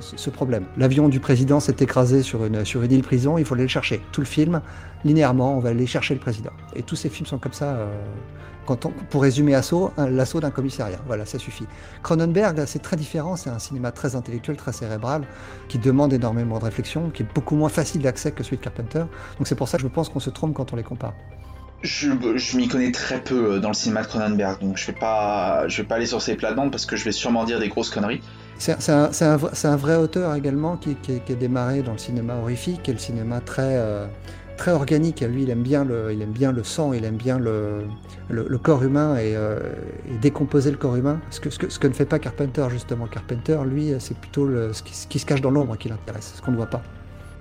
ce 0.00 0.30
problème. 0.30 0.64
L'avion 0.76 1.08
du 1.08 1.20
président 1.20 1.60
s'est 1.60 1.76
écrasé 1.80 2.22
sur 2.22 2.44
une, 2.44 2.64
sur 2.64 2.82
une 2.82 2.92
île 2.92 3.02
prison, 3.02 3.38
il 3.38 3.44
faut 3.44 3.54
aller 3.54 3.64
le 3.64 3.68
chercher. 3.68 4.00
Tout 4.12 4.20
le 4.20 4.26
film, 4.26 4.60
linéairement, 5.04 5.56
on 5.56 5.60
va 5.60 5.70
aller 5.70 5.86
chercher 5.86 6.14
le 6.14 6.20
président. 6.20 6.52
Et 6.76 6.82
tous 6.82 6.96
ces 6.96 7.08
films 7.08 7.26
sont 7.26 7.38
comme 7.38 7.52
ça 7.52 7.76
pour 9.10 9.22
résumer 9.22 9.52
l'assaut 9.52 10.40
d'un 10.40 10.50
commissariat. 10.50 10.98
Voilà, 11.06 11.26
ça 11.26 11.38
suffit. 11.38 11.66
Cronenberg, 12.02 12.64
c'est 12.66 12.82
très 12.82 12.96
différent, 12.96 13.36
c'est 13.36 13.50
un 13.50 13.58
cinéma 13.58 13.92
très 13.92 14.16
intellectuel, 14.16 14.56
très 14.56 14.72
cérébral, 14.72 15.22
qui 15.68 15.78
demande 15.78 16.12
énormément 16.12 16.58
de 16.58 16.64
réflexion, 16.64 17.10
qui 17.10 17.22
est 17.22 17.34
beaucoup 17.34 17.56
moins 17.56 17.68
facile 17.68 18.02
d'accès 18.02 18.32
que 18.32 18.42
celui 18.42 18.58
de 18.58 18.62
Carpenter. 18.62 19.04
Donc 19.38 19.46
c'est 19.46 19.54
pour 19.54 19.68
ça 19.68 19.76
que 19.78 19.82
je 19.82 19.88
pense 19.88 20.08
qu'on 20.08 20.20
se 20.20 20.30
trompe 20.30 20.54
quand 20.54 20.72
on 20.72 20.76
les 20.76 20.82
compare. 20.82 21.14
Je, 21.82 22.56
m'y 22.56 22.68
connais 22.68 22.92
très 22.92 23.20
peu 23.20 23.54
euh, 23.54 23.58
dans 23.58 23.68
le 23.68 23.74
cinéma 23.74 24.02
de 24.02 24.06
Cronenberg, 24.06 24.60
donc 24.60 24.76
je 24.76 24.86
vais 24.86 24.98
pas, 24.98 25.66
je 25.66 25.80
vais 25.80 25.88
pas 25.88 25.94
aller 25.94 26.04
sur 26.04 26.20
ces 26.20 26.36
plates-bandes 26.36 26.70
parce 26.70 26.84
que 26.84 26.94
je 26.94 27.04
vais 27.04 27.12
sûrement 27.12 27.44
dire 27.44 27.58
des 27.58 27.68
grosses 27.68 27.88
conneries. 27.88 28.20
C'est 28.58 28.90
un, 28.90 29.76
vrai 29.76 29.96
auteur 29.96 30.34
également 30.34 30.76
qui, 30.76 30.94
qui, 30.96 31.18
démarré 31.34 31.80
dans 31.80 31.92
le 31.92 31.98
cinéma 31.98 32.34
horrifique 32.34 32.86
et 32.90 32.92
le 32.92 32.98
cinéma 32.98 33.40
très, 33.40 33.62
euh, 33.62 34.06
très 34.60 34.72
organique. 34.72 35.22
Lui, 35.22 35.44
il 35.44 35.50
aime 35.50 35.62
bien 35.62 35.84
le, 35.84 36.12
il 36.12 36.20
aime 36.20 36.32
bien 36.32 36.52
le 36.52 36.62
sang, 36.62 36.92
il 36.92 37.04
aime 37.04 37.16
bien 37.16 37.38
le, 37.38 37.84
le, 38.28 38.58
corps 38.58 38.82
humain 38.82 39.16
euh, 39.16 39.58
et, 40.06 40.18
décomposer 40.18 40.70
le 40.70 40.76
corps 40.76 40.96
humain. 40.96 41.18
Ce 41.30 41.40
que, 41.40 41.48
ce, 41.48 41.58
que, 41.58 41.70
ce 41.70 41.78
que 41.78 41.86
ne 41.88 41.94
fait 41.94 42.04
pas 42.04 42.18
Carpenter, 42.18 42.66
justement. 42.70 43.06
Carpenter, 43.06 43.58
lui, 43.64 43.92
c'est 43.98 44.16
plutôt 44.16 44.44
le, 44.44 44.72
ce, 44.74 44.82
qui, 44.82 45.18
se 45.18 45.26
cache 45.26 45.40
dans 45.40 45.50
l'ombre 45.50 45.76
qui 45.78 45.88
l'intéresse, 45.88 46.34
ce 46.36 46.42
qu'on 46.42 46.52
ne 46.52 46.56
voit 46.56 46.66
pas. 46.66 46.82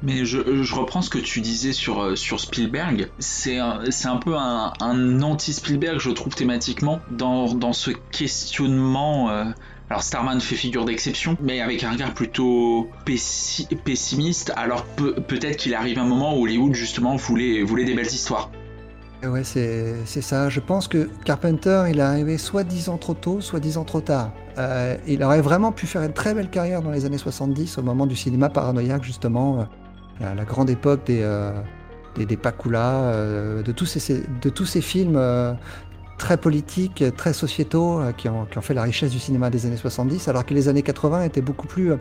Mais 0.02 0.24
je, 0.24 0.40
reprends 0.74 1.02
ce 1.02 1.10
que 1.10 1.18
tu 1.18 1.42
disais 1.42 1.74
sur, 1.74 2.02
euh, 2.02 2.16
sur 2.16 2.40
Spielberg. 2.40 3.10
C'est 3.20 3.58
un, 3.58 3.82
un, 4.06 4.18
peu 4.18 4.38
un, 4.38 4.72
un 4.80 5.22
anti-Spielberg, 5.22 6.00
je 6.00 6.12
trouve, 6.12 6.34
thématiquement, 6.34 7.02
dans, 7.12 7.54
dans 7.54 7.74
ce 7.74 7.92
questionnement. 8.12 9.30
Euh, 9.30 9.44
alors 9.90 10.04
Starman 10.04 10.40
fait 10.40 10.56
figure 10.56 10.86
d'exception, 10.86 11.36
mais 11.42 11.62
avec 11.62 11.84
un 11.84 11.92
regard 11.92 12.14
plutôt 12.14 12.90
pessimiste. 13.06 14.54
Alors 14.56 14.86
peut-être 14.86 15.58
qu'il 15.58 15.74
arrive 15.74 15.98
un 15.98 16.06
moment 16.06 16.38
où 16.38 16.44
Hollywood 16.44 16.76
justement 16.76 17.16
voulait, 17.16 17.64
des 17.64 17.96
belles 17.96 18.06
histoires. 18.06 18.52
Ouais, 19.24 19.44
c'est 19.44 20.22
ça. 20.22 20.48
Je 20.48 20.60
pense 20.60 20.88
que 20.88 21.10
Carpenter, 21.26 21.86
il 21.90 22.00
est 22.00 22.04
arrivé 22.04 22.38
soit 22.38 22.64
dix 22.64 22.88
ans 22.88 22.98
trop 22.98 23.16
tôt, 23.16 23.42
soit 23.42 23.60
dix 23.60 23.78
ans 23.78 23.84
trop 23.84 24.00
tard. 24.00 24.32
Euh, 24.60 24.96
il 25.08 25.24
aurait 25.24 25.42
vraiment 25.42 25.72
pu 25.72 25.88
faire 25.88 26.04
une 26.04 26.14
très 26.14 26.36
belle 26.36 26.50
carrière 26.50 26.82
dans 26.82 26.92
les 26.92 27.06
années 27.06 27.18
70, 27.18 27.80
au 27.80 27.82
moment 27.82 28.06
du 28.06 28.16
cinéma 28.16 28.50
paranoïaque, 28.50 29.04
justement, 29.04 29.68
euh, 30.22 30.36
la, 30.36 30.46
grande 30.46 30.70
époque 30.70 31.06
des, 31.06 31.22
euh, 31.22 31.52
ces, 33.86 34.24
de 34.42 34.50
tous 34.50 34.66
ces 34.66 34.82
films 34.82 35.20
très 36.20 36.38
politiques, 36.38 37.04
très 37.18 37.34
sociétaux, 37.34 38.00
euh, 38.00 38.12
qui 38.12 38.30
ont, 38.30 38.46
fait 38.62 38.76
la 38.76 38.84
richesse 38.84 39.10
du 39.10 39.18
cinéma 39.18 39.50
des 39.50 39.66
années 39.66 39.78
70, 39.78 40.28
alors 40.28 40.46
que 40.46 40.54
les 40.54 40.68
années 40.68 40.84
80 40.84 41.24
étaient 41.24 41.42
beaucoup 41.42 41.66
plus 41.66 41.94
euh, 41.94 41.98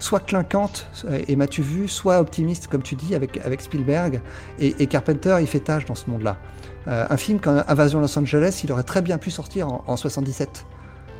soit 0.00 0.18
clinquantes, 0.18 0.88
euh, 1.04 1.20
et 1.28 1.36
m'as-tu 1.36 1.62
vu, 1.62 1.86
soit 1.86 2.18
optimistes, 2.18 2.66
comme 2.66 2.82
tu 2.82 2.96
dis, 2.96 3.14
avec, 3.14 3.38
avec 3.44 3.60
Spielberg. 3.60 4.20
Et, 4.58 4.86
Carpenter, 4.88 5.36
il 5.40 5.46
fait 5.46 5.60
tâche 5.60 5.84
dans 5.84 5.94
ce 5.94 6.10
monde-là. 6.10 6.38
un 6.86 7.16
film 7.16 7.38
comme 7.38 7.62
Invasion 7.68 8.00
Los 8.00 8.18
Angeles, 8.18 8.62
il 8.64 8.72
aurait 8.72 8.82
très 8.82 9.02
bien 9.02 9.18
pu 9.18 9.30
sortir 9.30 9.68
en, 9.68 9.96
77. 9.96 10.64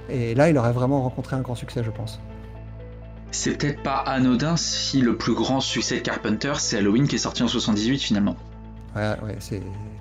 Et 0.09 0.35
là, 0.35 0.49
il 0.49 0.57
aurait 0.57 0.73
vraiment 0.73 1.03
rencontré 1.03 1.37
un 1.37 1.43
grand 1.43 1.55
succès, 1.55 1.85
je 1.85 1.91
pense. 1.91 2.19
C'est 3.31 3.59
peut-être 3.59 3.83
pas 3.83 3.99
anodin 3.99 4.57
si 4.57 5.03
le 5.03 5.17
plus 5.17 5.35
grand 5.35 5.61
succès 5.61 5.97
de 5.97 6.01
Carpenter, 6.01 6.55
c'est 6.57 6.79
Halloween 6.79 7.07
qui 7.07 7.17
est 7.17 7.19
sorti 7.19 7.43
en 7.43 7.49
78 7.49 7.99
finalement. 7.99 8.37
Ouais, 8.97 9.15
ouais, 9.23 9.37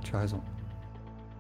tu 0.02 0.16
as 0.16 0.20
raison. 0.20 0.40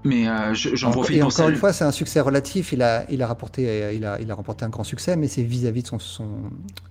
Mais 0.03 0.27
euh, 0.27 0.53
j'en 0.53 0.91
profite 0.91 1.17
et 1.17 1.23
encore 1.23 1.49
une 1.49 1.55
fois, 1.55 1.73
c'est 1.73 1.83
un 1.83 1.91
succès 1.91 2.19
relatif. 2.19 2.71
Il 2.71 2.81
a, 2.81 3.05
il 3.09 3.21
a 3.21 3.27
rapporté, 3.27 3.67
euh, 3.67 3.93
il 3.93 4.05
a, 4.05 4.19
il 4.21 4.29
a 4.31 4.35
remporté 4.35 4.63
un 4.63 4.69
grand 4.69 4.83
succès, 4.83 5.15
mais 5.15 5.27
c'est 5.27 5.43
vis-à-vis 5.43 5.83
de 5.83 5.87
son, 5.87 5.99
son, 5.99 6.27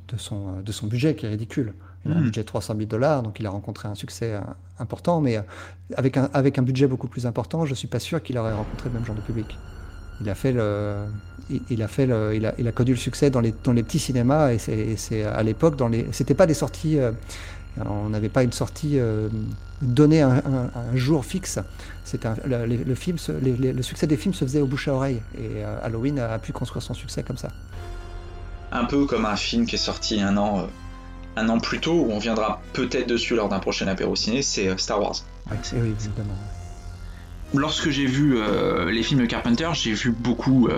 de 0.09 0.17
son, 0.17 0.61
de 0.61 0.73
son 0.73 0.87
budget 0.87 1.15
qui 1.15 1.27
est 1.27 1.29
ridicule. 1.29 1.75
Il 2.05 2.13
a 2.13 2.15
un 2.15 2.21
hmm. 2.21 2.25
budget 2.25 2.41
de 2.43 2.47
300 2.47 2.75
000 2.77 2.87
dollars, 2.87 3.23
donc 3.23 3.41
il 3.41 3.47
a 3.47 3.51
rencontré 3.51 3.89
un 3.89 3.95
succès 3.95 4.35
euh, 4.35 4.41
important, 4.79 5.21
mais 5.21 5.41
avec 5.97 6.17
un, 6.17 6.29
avec 6.35 6.59
un 6.59 6.63
budget 6.63 6.87
beaucoup 6.87 7.09
plus 7.09 7.27
important, 7.27 7.65
je 7.65 7.75
suis 7.75 7.89
pas 7.89 8.01
sûr 8.01 8.23
qu'il 8.23 8.39
aurait 8.39 8.53
rencontré 8.53 8.89
le 8.89 8.95
même 8.95 9.07
genre 9.07 9.17
de 9.17 9.23
public. 9.23 9.57
Il 10.21 10.29
a 10.31 10.35
fait 10.35 10.53
le, 10.53 11.05
il, 11.69 11.83
a 11.83 11.89
fait 11.89 12.07
le, 12.07 12.35
il 12.35 12.47
a, 12.47 12.55
il 12.59 12.67
a 12.67 12.73
connu 12.73 12.93
le 12.93 12.97
succès 12.97 13.31
dans 13.31 13.41
les, 13.41 13.55
dans 13.65 13.73
les 13.73 13.83
petits 13.83 13.99
cinémas 13.99 14.51
et 14.51 14.59
c'est 14.97 15.25
à 15.25 15.43
l'époque 15.43 15.77
dans 15.77 15.89
les, 15.89 16.07
c'était 16.11 16.35
pas 16.35 16.47
des 16.47 16.55
sorties 16.55 16.99
on 17.85 18.09
n'avait 18.09 18.29
pas 18.29 18.43
une 18.43 18.53
sortie 18.53 18.99
euh, 18.99 19.29
donnée 19.83 20.23
un, 20.23 20.43
jour 20.95 21.25
fixe. 21.25 21.59
C'était 22.05 22.29
le, 22.45 22.95
film, 22.95 23.19
le 23.29 23.83
succès 23.83 24.07
des 24.07 24.17
films 24.17 24.35
se 24.35 24.45
faisait 24.45 24.61
au 24.61 24.67
bouche 24.67 24.89
à 24.89 24.95
oreille 24.95 25.21
et 25.37 25.65
euh, 25.65 25.79
Halloween 25.83 26.19
a, 26.19 26.39
pu 26.39 26.53
construire 26.53 26.83
son 26.83 26.95
succès 26.95 27.23
comme 27.23 27.37
ça. 27.37 27.49
Un 28.73 28.85
peu 28.85 29.07
comme 29.07 29.27
un 29.27 29.37
film 29.37 29.67
qui 29.67 29.75
est 29.75 29.79
sorti 29.79 30.21
un 30.21 30.37
an, 30.37 30.61
euh, 30.61 30.63
un 31.37 31.49
an 31.49 31.59
plus 31.59 31.81
tôt, 31.81 32.07
où 32.07 32.13
on 32.13 32.19
viendra 32.19 32.61
peut-être 32.73 33.09
dessus 33.09 33.35
lors 33.35 33.49
d'un 33.49 33.59
prochain 33.59 33.87
apéro 33.89 34.17
ciné, 34.17 34.43
c'est 34.43 34.79
Star 34.79 35.01
Wars. 35.01 35.17
oui, 35.51 35.57
évidemment. 35.75 36.35
lorsque 37.55 37.91
j'ai 37.91 38.07
vu 38.07 38.39
les 38.91 39.03
films 39.03 39.21
de 39.21 39.27
Carpenter, 39.27 39.69
j'ai 39.75 39.93
vu 39.93 40.13
beaucoup. 40.13 40.69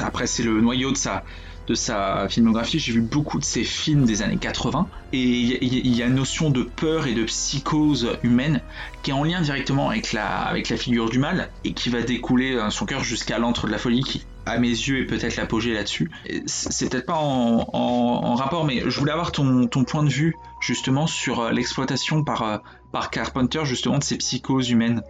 après, 0.00 0.26
c'est 0.26 0.42
le 0.42 0.60
noyau 0.60 0.92
de 0.92 0.96
sa, 0.96 1.24
de 1.68 1.74
sa 1.74 2.28
filmographie, 2.28 2.78
j'ai 2.78 2.92
vu 2.92 3.00
beaucoup 3.00 3.38
de 3.38 3.44
ses 3.44 3.64
films 3.64 4.04
des 4.04 4.22
années 4.22 4.36
80 4.36 4.88
et 5.12 5.18
il 5.18 5.96
y, 5.96 6.02
a 6.02 6.06
une 6.06 6.14
notion 6.14 6.50
de 6.50 6.62
peur 6.62 7.06
et 7.06 7.14
de 7.14 7.24
psychose 7.24 8.18
humaine 8.22 8.60
qui 9.02 9.10
est 9.10 9.14
en 9.14 9.24
lien 9.24 9.40
directement 9.40 9.90
avec 9.90 10.12
la, 10.12 10.26
avec 10.26 10.68
la 10.68 10.76
figure 10.76 11.10
du 11.10 11.18
mal 11.18 11.50
et 11.64 11.72
qui 11.72 11.90
va 11.90 12.02
découler 12.02 12.56
dans 12.56 12.70
son 12.70 12.86
cœur 12.86 13.04
jusqu'à 13.04 13.38
l'antre 13.38 13.66
de 13.66 13.72
la 13.72 13.78
folie 13.78 14.02
qui, 14.02 14.24
à 14.46 14.58
mes 14.58 14.68
yeux, 14.68 15.00
est 15.00 15.06
peut-être 15.06 15.36
l'apogée 15.36 15.72
là-dessus. 15.74 16.10
C'est 16.46 16.90
peut-être 16.90 17.06
pas 17.06 17.18
en, 17.18 18.34
rapport, 18.34 18.64
mais 18.64 18.82
je 18.84 18.98
voulais 18.98 19.12
avoir 19.12 19.30
ton, 19.30 19.66
ton 19.66 19.84
point 19.84 20.02
de 20.02 20.08
vue 20.08 20.34
justement 20.60 21.06
sur 21.06 21.40
euh, 21.40 21.52
l'exploitation 21.52 22.24
par, 22.24 22.42
euh, 22.42 22.58
par 22.92 23.10
Carpenter 23.10 23.64
justement 23.64 23.98
de 23.98 24.04
ces 24.04 24.16
psychoses 24.16 24.70
humaines. 24.70 25.02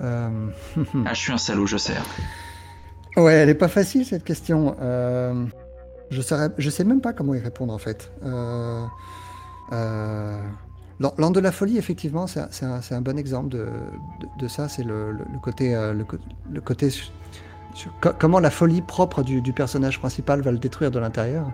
Euh, 0.00 0.48
ah, 1.06 1.14
je 1.14 1.18
suis 1.18 1.32
un 1.32 1.38
salaud, 1.38 1.66
je 1.66 1.76
sais. 1.76 1.94
Ouais, 3.16 3.32
elle 3.32 3.48
est 3.48 3.54
pas 3.54 3.68
facile 3.68 4.04
cette 4.04 4.24
question. 4.24 4.76
Euh, 4.80 5.46
je 6.10 6.18
ne 6.18 6.70
sais 6.70 6.84
même 6.84 7.00
pas 7.00 7.12
comment 7.12 7.34
y 7.34 7.38
répondre 7.38 7.72
en 7.72 7.78
fait. 7.78 8.10
Euh, 8.24 8.84
euh, 9.72 10.38
L'an 11.00 11.30
de 11.30 11.40
la 11.40 11.52
folie, 11.52 11.76
effectivement, 11.76 12.26
c'est 12.26 12.64
un, 12.64 13.00
bon 13.02 13.18
exemple 13.18 13.48
de, 13.48 14.48
ça. 14.48 14.66
C'est 14.68 14.82
le, 14.82 15.14
côté, 15.42 15.76
côté 16.64 16.88
comment 18.18 18.40
la 18.40 18.50
folie 18.50 18.80
propre 18.80 19.22
du, 19.22 19.52
personnage 19.52 19.98
principal 19.98 20.40
va 20.40 20.52
le 20.52 20.58
détruire 20.58 20.90
de 20.90 20.98
l'intérieur. 20.98 21.52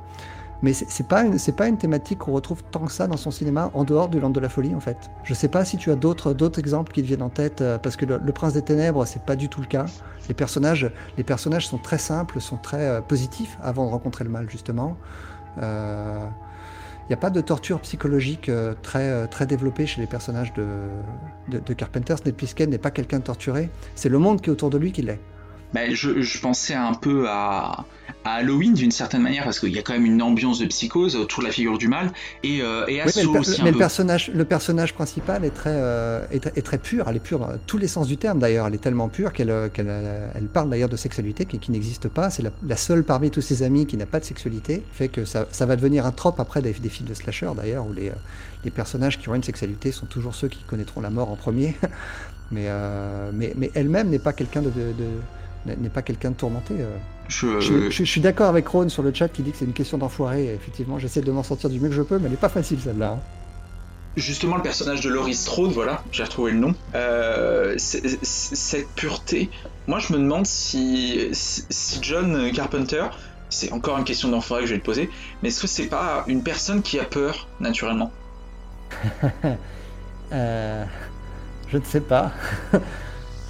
Mais 0.63 0.73
c'est 0.73 1.09
pas 1.09 1.25
une 1.25 1.39
c'est 1.39 1.57
pas 1.57 1.67
une 1.67 1.77
thématique 1.77 2.21
qu'on 2.21 2.33
retrouve 2.33 2.63
tant 2.71 2.87
que 2.87 2.93
ça 2.93 3.09
dans 3.09 3.17
son 3.17 3.33
cinéma 3.33 3.71
en 3.75 3.83
dehors 3.83 4.09
du 4.09 4.21
Land 4.21 4.31
de 4.31 4.39
la 4.39 4.49
folie 4.49 4.75
en 4.77 4.81
fait. 4.81 4.97
Je 5.25 5.35
sais 5.35 5.49
pas 5.49 5.65
si 5.65 5.77
tu 5.77 5.91
as 5.91 5.97
d'autres 5.97 6.33
d'autres 6.35 6.61
exemples 6.61 6.93
qui 6.93 7.03
te 7.03 7.07
viennent 7.09 7.23
en 7.23 7.31
tête 7.31 7.61
euh, 7.61 7.79
parce 7.79 7.97
que 7.97 8.07
le, 8.07 8.33
Prince 8.33 8.53
des 8.53 8.63
Ténèbres 8.63 9.05
c'est 9.05 9.25
pas 9.25 9.35
du 9.35 9.49
tout 9.49 9.61
le 9.61 9.67
cas. 9.67 9.87
Les 10.29 10.35
personnages 10.35 10.91
les 11.17 11.25
personnages 11.25 11.67
sont 11.67 11.79
très 11.79 11.99
simples, 11.99 12.41
sont 12.41 12.59
très 12.59 12.87
euh, 12.87 13.01
positifs 13.01 13.59
avant 13.61 13.87
de 13.87 13.91
rencontrer 13.91 14.23
le 14.23 14.31
mal 14.31 14.49
justement. 14.49 14.97
Il 15.57 15.65
euh, 15.65 16.25
n'y 17.09 17.15
a 17.15 17.19
pas 17.19 17.31
de 17.31 17.41
torture 17.41 17.81
psychologique 17.81 18.49
très, 18.83 19.27
très 19.27 19.47
développée 19.47 19.87
chez 19.87 20.01
les 20.01 20.07
personnages 20.07 20.53
de, 20.55 20.65
de, 21.49 21.59
de 21.59 21.75
Carpenter. 21.75 22.15
Ned 22.25 22.37
Plissken 22.37 22.71
n'est 22.71 22.79
pas 22.79 22.93
quelqu'un 22.93 23.19
de 23.19 23.25
torturé. 23.25 23.69
C'est 23.97 24.09
le 24.09 24.19
monde 24.19 24.41
qui 24.41 24.49
est 24.49 24.53
autour 24.53 24.71
de 24.71 24.79
lui 24.79 24.93
qui 24.93 25.03
l'est. 25.03 25.21
Ben, 25.73 25.95
je, 25.95 26.21
je, 26.21 26.39
pensais 26.39 26.75
un 26.75 26.95
peu 26.95 27.27
à, 27.29 27.87
à 28.25 28.35
Halloween 28.35 28.75
d'une 28.75 28.91
certaine 28.91 29.23
manière 29.23 29.45
parce 29.45 29.59
qu'il 29.59 29.73
y 29.73 29.79
a 29.79 29.83
quand 29.83 29.93
même 29.93 30.05
une 30.05 30.23
ambiance 30.23 30.59
de 30.59 30.67
psychose 30.67 31.17
autour 31.17 31.41
de 31.43 31.47
la 31.47 31.53
figure 31.53 31.79
du 31.79 31.89
mal. 31.89 32.13
Et, 32.43 32.63
euh, 32.63 32.87
et 32.87 33.01
à 33.01 33.07
oui, 33.07 33.13
mais, 33.17 33.23
le, 33.23 33.65
mais 33.65 33.71
le, 33.73 33.79
personnage 33.79 34.31
le 34.33 34.45
personnage 34.45 34.95
principal 34.95 35.45
est 35.45 35.51
très, 35.51 35.73
euh, 35.73 36.25
est, 36.31 36.63
très 36.63 36.79
pur. 36.79 37.07
Elle 37.09 37.17
est 37.17 37.21
pure 37.21 37.41
dans 37.41 37.49
tous 37.67 37.79
les 37.79 37.89
sens 37.89 38.07
du 38.07 38.17
terme 38.17 38.39
d'ailleurs. 38.39 38.67
Elle 38.67 38.75
est 38.75 38.83
tellement 38.83 39.09
pure 39.09 39.33
qu'elle 39.33 39.51
euh, 39.51 39.69
qu'elle 39.69 39.93
elle 40.35 40.47
parle 40.47 40.71
d'ailleurs 40.71 40.89
de 40.89 40.97
sexualité 40.97 41.47
qui, 41.47 41.59
qui 41.59 41.73
n'existe 41.73 42.09
pas. 42.09 42.31
C'est 42.31 42.43
la, 42.43 42.77
seule 42.77 43.05
parmi 43.05 43.31
tous 43.31 43.41
ses 43.41 43.63
amis 43.63 43.87
qui 43.87 43.97
n'a 43.97 44.07
pas 44.07 44.21
de 44.21 44.25
sexualité 44.25 44.83
fait 44.93 45.09
que 45.09 45.25
ça, 45.25 45.47
ça, 45.51 45.67
va 45.67 45.77
devenir 45.77 46.07
un 46.07 46.13
trope 46.13 46.41
après 46.41 46.63
des, 46.63 46.73
des 46.73 46.89
films 46.89 47.09
de 47.09 47.15
slasher 47.15 47.51
d'ailleurs 47.57 47.87
où 47.87 47.93
les, 47.93 48.13
les 48.65 48.71
personnages 48.71 49.19
qui 49.19 49.29
ont 49.29 49.35
une 49.35 49.43
sexualité 49.43 49.93
sont 49.93 50.07
toujours 50.07 50.35
ceux 50.35 50.49
qui 50.49 50.63
connaîtront 50.65 51.01
la 51.01 51.11
mort 51.11 51.31
en 51.31 51.37
premier. 51.37 51.77
Mais, 52.51 52.69
mais, 53.33 53.55
mais 53.57 53.71
elle-même 53.75 54.11
n'est 54.11 54.19
pas 54.19 54.35
quelqu'un 54.35 54.61
de, 54.61 54.69
de, 54.69 54.93
de 54.93 55.09
n'est 55.67 55.89
pas 55.89 56.03
quelqu'un 56.03 56.31
de 56.31 56.37
tourmenté. 56.37 56.75
Je, 57.29 58.05
suis 58.05 58.21
d'accord 58.21 58.49
avec 58.49 58.67
Ron 58.69 58.89
sur 58.89 59.03
le 59.03 59.13
chat 59.15 59.29
qui 59.29 59.43
dit 59.43 59.53
que 59.53 59.57
c'est 59.59 59.65
une 59.65 59.73
question 59.73 59.99
d'enfoiré. 59.99 60.53
Effectivement, 60.55 60.99
j'essaie 60.99 61.23
de 61.23 61.33
m'en 61.33 61.43
sortir 61.43 61.71
du 61.71 61.81
mieux 61.81 61.89
que 61.89 61.95
je 61.95 62.03
peux, 62.03 62.19
mais 62.19 62.27
elle 62.27 62.33
n'est 62.33 62.37
pas 62.37 62.49
facile 62.49 62.79
celle-là. 62.81 63.13
Hein. 63.13 63.21
Justement, 64.17 64.57
le 64.57 64.63
personnage 64.63 65.01
de 65.01 65.09
Laurie 65.09 65.35
Strode, 65.35 65.73
voilà, 65.73 66.03
j'ai 66.13 66.23
retrouvé 66.23 66.53
le 66.53 66.59
nom. 66.59 66.75
Euh, 66.95 67.75
cette 67.79 68.89
pureté, 68.91 69.49
moi 69.87 70.01
je 70.01 70.13
me 70.13 70.19
demande 70.19 70.45
si, 70.45 71.29
si 71.33 71.99
John 72.03 72.53
Carpenter, 72.53 73.05
c'est 73.49 73.73
encore 73.73 73.97
une 73.97 74.05
question 74.05 74.29
d'enfoiré 74.29 74.65
que 74.65 74.69
je 74.69 74.75
vais 74.75 74.81
te 74.81 74.85
poser, 74.85 75.09
mais 75.43 75.49
est-ce 75.49 75.63
que 75.63 75.67
c'est 75.67 75.87
pas 75.87 76.25
une 76.27 76.43
personne 76.43 76.83
qui 76.83 76.99
a 76.99 77.05
peur 77.05 77.49
naturellement? 77.61 78.11
Euh, 80.35 80.87
Je 81.69 81.77
ne 81.77 81.85
sais 81.85 82.01
pas. 82.01 82.33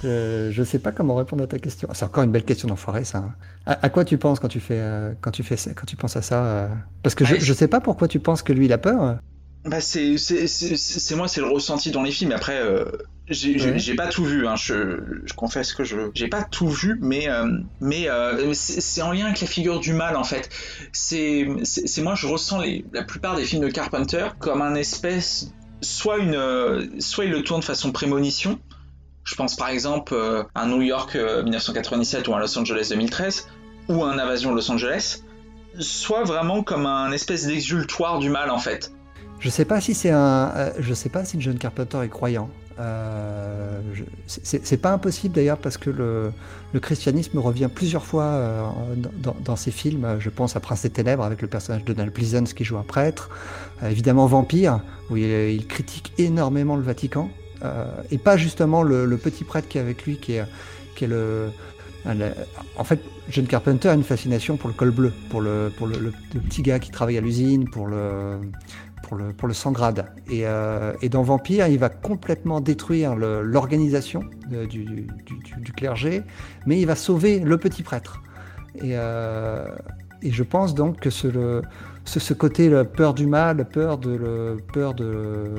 Je 0.03 0.59
ne 0.59 0.65
sais 0.65 0.79
pas 0.79 0.91
comment 0.91 1.15
répondre 1.15 1.43
à 1.43 1.47
ta 1.47 1.59
question. 1.59 1.87
C'est 1.93 2.05
encore 2.05 2.23
une 2.23 2.31
belle 2.31 2.43
question 2.43 2.67
d'enfoiré, 2.67 3.03
ça. 3.03 3.19
Hein. 3.19 3.33
À, 3.65 3.89
quoi 3.89 4.05
tu 4.05 4.17
penses 4.17 4.39
quand 4.39 4.47
tu 4.49 4.59
fais, 4.59 4.79
euh, 4.79 5.13
quand 5.21 5.31
tu 5.31 5.43
fais, 5.43 5.55
quand 5.73 5.85
tu 5.85 5.95
penses 5.95 6.17
à 6.17 6.21
ça 6.21 6.45
euh? 6.45 6.67
Parce 7.01 7.15
que 7.15 7.25
je, 7.25 7.35
ne 7.35 7.55
sais 7.55 7.67
pas 7.67 7.79
pourquoi 7.79 8.07
tu 8.07 8.19
penses 8.19 8.43
que 8.43 8.53
lui 8.53 8.65
il 8.65 8.73
a 8.73 8.77
peur. 8.77 9.17
Bah 9.65 9.79
c'est, 9.79 10.17
c'est, 10.17 11.15
moi, 11.15 11.29
c'est 11.29 11.39
le 11.39 11.47
ressenti 11.47 11.91
dans 11.91 12.03
les 12.03 12.11
films. 12.11 12.33
Après, 12.33 12.59
euh, 12.59 12.83
j'ai, 13.29 13.95
pas 13.95 14.07
tout 14.07 14.25
vu. 14.25 14.45
Hein. 14.45 14.55
Je, 14.57 15.21
je, 15.23 15.33
confesse 15.33 15.71
que 15.71 15.85
je, 15.85 15.95
j'ai 16.13 16.27
pas 16.27 16.43
tout 16.43 16.67
vu, 16.67 16.99
mais, 17.01 17.27
mais 17.79 18.09
c'est, 18.53 19.01
en 19.01 19.13
lien 19.13 19.27
avec 19.27 19.39
la 19.39 19.47
figure 19.47 19.79
du 19.79 19.93
mal 19.93 20.17
en 20.17 20.25
fait. 20.25 20.49
C'est, 20.91 21.47
c'est, 21.63 22.01
moi, 22.01 22.15
je 22.15 22.27
ressens 22.27 22.59
les, 22.59 22.83
la 22.91 23.03
plupart 23.03 23.37
des 23.37 23.45
films 23.45 23.63
de 23.63 23.69
Carpenter 23.69 24.27
comme 24.39 24.61
un 24.61 24.75
espèce, 24.75 25.53
soit 25.79 26.17
une, 26.17 26.99
soit 26.99 27.23
il 27.23 27.31
le 27.31 27.41
tourne 27.41 27.61
de 27.61 27.65
façon 27.65 27.93
prémonition 27.93 28.59
je 29.23 29.35
pense 29.35 29.55
par 29.55 29.69
exemple 29.69 30.13
euh, 30.13 30.43
à 30.55 30.65
New 30.65 30.81
York 30.81 31.15
1997 31.15 32.27
euh, 32.27 32.31
ou 32.31 32.35
à 32.35 32.39
Los 32.39 32.57
Angeles 32.57 32.87
2013 32.89 33.47
ou 33.89 34.03
à 34.03 34.11
un 34.11 34.19
Invasion 34.19 34.53
Los 34.53 34.71
Angeles, 34.71 35.23
soit 35.79 36.23
vraiment 36.23 36.63
comme 36.63 36.85
un 36.85 37.11
espèce 37.11 37.45
d'exultoire 37.45 38.19
du 38.19 38.29
mal 38.29 38.49
en 38.49 38.59
fait. 38.59 38.91
Je 39.39 39.49
sais 39.49 39.65
pas 39.65 39.81
si 39.81 39.93
c'est 39.93 40.11
un, 40.11 40.51
euh, 40.55 40.71
je 40.79 40.93
sais 40.93 41.09
pas 41.09 41.25
si 41.25 41.39
John 41.41 41.57
Carpenter 41.57 41.99
est 42.03 42.09
croyant. 42.09 42.49
Euh, 42.79 43.81
c'est 44.25 44.81
pas 44.81 44.91
impossible 44.91 45.35
d'ailleurs 45.35 45.59
parce 45.59 45.77
que 45.77 45.91
le, 45.91 46.31
christianisme 46.79 47.37
revient 47.37 47.69
plusieurs 47.73 48.03
fois 48.03 48.73
dans, 48.95 49.35
dans, 49.45 49.55
ses 49.55 49.69
films. 49.69 50.15
Je 50.19 50.29
pense 50.31 50.55
à 50.55 50.59
Prince 50.59 50.81
des 50.81 50.89
Ténèbres 50.89 51.23
avec 51.23 51.43
le 51.43 51.47
personnage 51.47 51.83
de 51.83 51.93
Donald 51.93 52.11
Pleasance 52.11 52.53
qui 52.53 52.63
joue 52.63 52.77
un 52.77 52.83
prêtre. 52.83 53.29
évidemment 53.83 54.25
Vampire 54.25 54.79
où 55.11 55.17
il, 55.17 55.67
critique 55.67 56.13
énormément 56.17 56.75
le 56.75 56.81
Vatican. 56.81 57.29
Euh, 57.63 57.85
et 58.11 58.17
pas 58.17 58.37
justement 58.37 58.83
le, 58.83 59.17
petit 59.17 59.43
prêtre 59.43 59.67
qui 59.67 59.77
est 59.77 59.81
avec 59.81 60.03
lui, 60.03 60.17
qui 60.17 60.33
est, 60.33 61.07
le, 61.07 61.49
en 62.77 62.83
fait, 62.83 63.01
John 63.29 63.45
Carpenter 63.45 63.89
a 63.89 63.93
une 63.93 64.03
fascination 64.03 64.57
pour 64.57 64.67
le 64.69 64.75
col 64.75 64.91
bleu, 64.91 65.13
pour 65.29 65.41
le, 65.41 65.71
pour 65.77 65.87
le, 65.87 66.11
petit 66.47 66.61
gars 66.61 66.79
qui 66.79 66.91
travaille 66.91 67.17
à 67.17 67.21
l'usine, 67.21 67.69
pour 67.69 67.87
le, 67.87 68.39
pour 69.03 69.17
le, 69.17 69.31
pour 69.31 69.47
le 69.47 69.53
sans 69.53 69.71
grade. 69.71 70.05
Et, 70.29 70.41
euh, 70.43 70.93
et, 71.01 71.09
dans 71.09 71.23
Vampire, 71.23 71.67
il 71.67 71.79
va 71.79 71.89
complètement 71.89 72.59
détruire 72.59 73.15
l'organisation 73.15 74.23
du, 74.49 75.07
clergé, 75.75 76.23
mais 76.65 76.79
il 76.79 76.85
va 76.85 76.95
sauver 76.95 77.39
le 77.39 77.57
petit 77.57 77.83
prêtre. 77.83 78.21
Et, 78.75 78.93
euh, 78.93 79.67
et 80.21 80.31
je 80.31 80.43
pense 80.43 80.73
donc 80.73 80.99
que 80.99 81.09
ce, 81.09 81.27
le, 81.27 81.61
ce, 82.05 82.33
côté 82.33 82.69
peur 82.95 83.13
du 83.13 83.27
mal, 83.27 83.65
peur 83.69 83.97
de 83.97 84.57
peur 84.73 84.93
de 84.93 85.51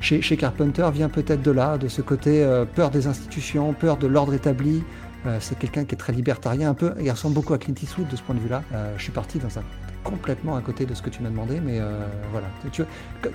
chez, 0.00 0.36
Carpenter 0.36 0.88
vient 0.92 1.10
peut-être 1.10 1.42
de 1.42 1.50
là, 1.50 1.76
de 1.76 1.88
ce 1.88 2.00
côté 2.00 2.42
euh, 2.42 2.64
peur 2.64 2.90
des 2.90 3.06
institutions, 3.06 3.74
peur 3.74 3.98
de 3.98 4.06
l'ordre 4.06 4.32
établi. 4.32 4.82
Euh, 5.26 5.36
c'est 5.40 5.58
quelqu'un 5.58 5.84
qui 5.84 5.94
est 5.94 5.98
très 5.98 6.14
libertarien, 6.14 6.70
un 6.70 6.74
peu. 6.74 6.94
Il 7.00 7.10
ressemble 7.10 7.34
beaucoup 7.34 7.52
à 7.52 7.58
Clint 7.58 7.74
Eastwood 7.80 8.08
de 8.08 8.16
ce 8.16 8.22
point 8.22 8.34
de 8.34 8.40
vue-là. 8.40 8.62
Euh, 8.72 8.94
je 8.96 9.02
suis 9.02 9.12
parti 9.12 9.38
dans 9.38 9.58
un 9.58 9.62
complètement 10.02 10.56
à 10.56 10.62
côté 10.62 10.86
de 10.86 10.94
ce 10.94 11.02
que 11.02 11.10
tu 11.10 11.22
m'as 11.22 11.28
demandé, 11.28 11.60
mais 11.60 11.78
voilà. 12.32 12.46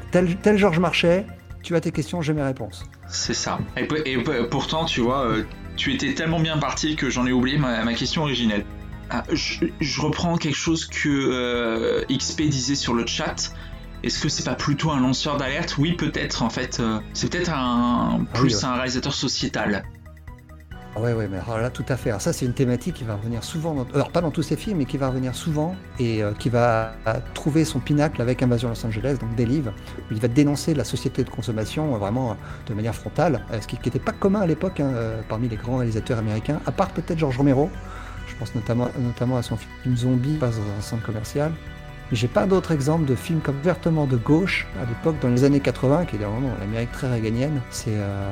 Tel, 0.09 0.35
tel 0.37 0.57
Georges 0.57 0.79
Marchais, 0.79 1.27
tu 1.61 1.75
as 1.75 1.81
tes 1.81 1.91
questions, 1.91 2.23
j'ai 2.23 2.33
mes 2.33 2.41
réponses. 2.41 2.83
C'est 3.07 3.35
ça. 3.35 3.59
Et, 3.77 4.17
pourtant, 4.49 4.85
tu 4.85 5.01
vois, 5.01 5.27
tu 5.75 5.93
étais 5.93 6.15
tellement 6.15 6.39
bien 6.39 6.57
parti 6.57 6.95
que 6.95 7.11
j'en 7.11 7.27
ai 7.27 7.31
oublié 7.31 7.59
ma 7.59 7.93
question 7.93 8.23
originelle. 8.23 8.65
Ah, 9.09 9.23
je, 9.31 10.01
reprends 10.01 10.37
quelque 10.37 10.55
chose 10.55 10.85
que 10.85 11.09
euh, 11.09 12.03
XP 12.09 12.43
disait 12.43 12.75
sur 12.75 12.93
le 12.93 13.05
chat. 13.05 13.53
Est-ce 14.03 14.19
que 14.19 14.29
c'est 14.29 14.43
pas 14.43 14.55
plutôt 14.55 14.91
un 14.91 14.99
lanceur 14.99 15.37
d'alerte? 15.37 15.77
Oui, 15.77 15.93
peut-être. 15.93 16.41
En 16.43 16.49
fait, 16.49 16.79
euh, 16.79 16.99
c'est 17.13 17.31
peut-être 17.31 17.51
un 17.51 18.19
ah 18.21 18.37
plus 18.37 18.63
un 18.63 18.75
réalisateur 18.75 19.13
sociétal. 19.13 19.83
Ah 20.95 21.01
ouais, 21.01 21.13
ouais, 21.13 21.27
mais 21.27 21.37
alors 21.37 21.59
là, 21.59 21.69
tout 21.69 21.85
à 21.89 21.97
fait. 21.97 22.09
Alors 22.09 22.21
ça, 22.21 22.31
c'est 22.33 22.45
une 22.45 22.53
thématique 22.53 22.95
qui 22.95 23.03
va 23.03 23.15
revenir 23.15 23.43
souvent, 23.43 23.85
alors 23.93 24.11
pas 24.11 24.21
dans 24.21 24.31
tous 24.31 24.43
ses 24.43 24.55
films, 24.55 24.77
mais 24.77 24.85
qui 24.85 24.97
va 24.97 25.09
revenir 25.09 25.35
souvent 25.35 25.75
et 25.99 26.23
euh, 26.23 26.31
qui 26.31 26.49
va 26.49 26.93
trouver 27.33 27.65
son 27.65 27.79
pinacle 27.79 28.21
avec 28.21 28.41
Invasion 28.41 28.69
Los 28.69 28.85
Angeles, 28.85 29.17
donc 29.19 29.35
des 29.35 29.45
livres, 29.45 29.73
où 30.09 30.13
il 30.13 30.19
va 30.19 30.29
dénoncer 30.29 30.73
la 30.73 30.85
société 30.85 31.23
de 31.23 31.29
consommation 31.29 31.97
vraiment 31.97 32.37
de 32.67 32.73
manière 32.73 32.95
frontale, 32.95 33.43
ce 33.59 33.67
qui 33.67 33.75
n'était 33.75 33.99
pas 33.99 34.13
commun 34.13 34.41
à 34.41 34.47
l'époque 34.47 34.79
hein, 34.79 34.93
parmi 35.27 35.49
les 35.49 35.57
grands 35.57 35.77
réalisateurs 35.77 36.17
américains, 36.17 36.61
à 36.65 36.71
part 36.71 36.91
peut-être 36.91 37.19
George 37.19 37.37
Romero, 37.37 37.69
je 38.35 38.39
pense 38.39 38.55
notamment, 38.55 39.37
à 39.37 39.41
son 39.41 39.57
film 39.57 39.95
Zombie, 39.95 40.37
passe 40.37 40.57
dans 40.57 40.77
un 40.77 40.81
centre 40.81 41.03
commercial. 41.03 41.51
Mais 42.11 42.17
j'ai 42.17 42.27
pas 42.27 42.45
d'autres 42.45 42.71
exemples 42.71 43.05
de 43.05 43.15
films 43.15 43.39
comme 43.39 43.57
ouvertement 43.57 44.05
de 44.05 44.17
gauche 44.17 44.67
à 44.79 44.85
l'époque, 44.85 45.15
dans 45.21 45.29
les 45.29 45.43
années 45.43 45.59
80, 45.59 46.05
qui 46.05 46.17
est 46.17 46.19
vraiment 46.19 46.51
l'Amérique 46.59 46.91
très 46.91 47.09
réganienne. 47.09 47.61
C'est 47.71 47.95
euh, 47.95 48.31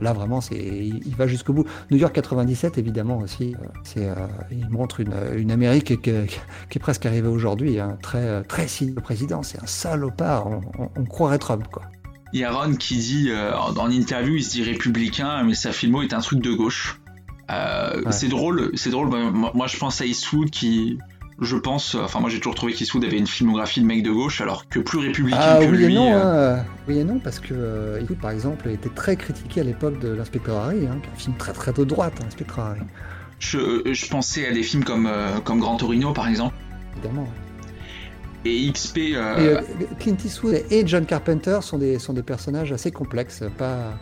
là, 0.00 0.12
vraiment, 0.12 0.40
c'est 0.40 0.54
il, 0.54 1.14
va 1.16 1.26
jusqu'au 1.26 1.52
bout. 1.52 1.64
New 1.90 1.96
York 1.96 2.14
97 2.14 2.78
évidemment 2.78 3.18
aussi. 3.18 3.56
Euh, 3.58 3.66
c'est 3.82 4.08
euh, 4.08 4.14
il 4.52 4.68
montre 4.68 5.00
une, 5.00 5.14
une 5.36 5.50
Amérique 5.50 6.00
qui, 6.00 6.10
est 6.10 6.78
presque 6.78 7.04
arrivée 7.06 7.28
aujourd'hui, 7.28 7.80
hein, 7.80 7.98
très 8.00 8.44
très 8.44 8.68
signe 8.68 8.94
le 8.94 9.00
président. 9.00 9.42
C'est 9.42 9.60
un 9.60 9.66
salopard. 9.66 10.46
On, 10.46 10.60
on, 10.94 11.04
croirait 11.04 11.38
Trump 11.38 11.66
quoi. 11.68 11.82
Il 12.34 12.40
y 12.40 12.44
a 12.44 12.52
Ron 12.52 12.74
qui 12.74 12.98
dit, 12.98 13.30
euh, 13.30 13.56
en 13.56 13.90
interview, 13.90 14.36
il 14.36 14.44
se 14.44 14.50
dit 14.50 14.62
républicain, 14.62 15.42
mais 15.44 15.54
sa 15.54 15.72
filmo 15.72 16.02
est 16.02 16.12
un 16.12 16.20
truc 16.20 16.40
de 16.40 16.52
gauche. 16.52 17.00
Euh, 17.50 18.02
C'est 18.10 18.28
drôle, 18.28 18.70
c'est 18.74 18.90
drôle. 18.90 19.08
Bah, 19.10 19.18
moi, 19.54 19.66
je 19.66 19.76
pense 19.78 20.00
à 20.00 20.06
Eastwood 20.06 20.50
qui, 20.50 20.98
je 21.40 21.56
pense, 21.56 21.94
enfin 21.94 22.20
moi 22.20 22.30
j'ai 22.30 22.38
toujours 22.38 22.54
trouvé 22.54 22.72
qu'Eastwood 22.72 23.04
avait 23.04 23.18
une 23.18 23.26
filmographie 23.26 23.80
de 23.80 23.86
mec 23.86 24.02
de 24.02 24.10
gauche, 24.10 24.40
alors 24.40 24.68
que 24.68 24.80
plus 24.80 24.98
républicain 24.98 25.38
ah, 25.40 25.58
que 25.60 25.70
oui 25.70 25.78
lui. 25.78 25.92
Et 25.92 25.94
non, 25.94 26.12
euh, 26.12 26.56
hein. 26.56 26.64
Oui 26.88 26.98
et 26.98 27.04
non, 27.04 27.20
parce 27.20 27.38
que 27.38 27.54
euh, 27.54 28.00
Eastwood, 28.00 28.18
par 28.18 28.30
exemple, 28.32 28.68
était 28.68 28.88
très 28.88 29.16
critiqué 29.16 29.60
à 29.60 29.64
l'époque 29.64 30.00
de 30.00 30.08
l'inspecteur 30.08 30.56
Harry, 30.56 30.86
hein, 30.86 30.98
un 31.12 31.18
film 31.18 31.36
très 31.36 31.52
très 31.52 31.72
de 31.72 31.84
droite, 31.84 32.14
hein, 32.18 32.24
l'inspecteur 32.24 32.60
Harry. 32.60 32.80
Je, 33.38 33.82
je, 33.92 34.08
pensais 34.08 34.48
à 34.48 34.52
des 34.52 34.64
films 34.64 34.82
comme, 34.82 35.06
euh, 35.06 35.38
comme 35.44 35.60
Grand 35.60 35.76
Torino, 35.76 36.12
par 36.12 36.26
exemple. 36.26 36.56
Évidemment. 36.96 37.28
Et 38.44 38.70
XP. 38.72 38.98
Et, 38.98 39.14
Clint 40.00 40.16
Eastwood 40.24 40.64
et 40.70 40.84
John 40.86 41.06
Carpenter 41.06 41.58
sont 41.62 41.78
des, 41.78 42.00
sont 42.00 42.14
des 42.14 42.22
personnages 42.24 42.72
assez 42.72 42.90
complexes, 42.90 43.44
pas, 43.56 43.94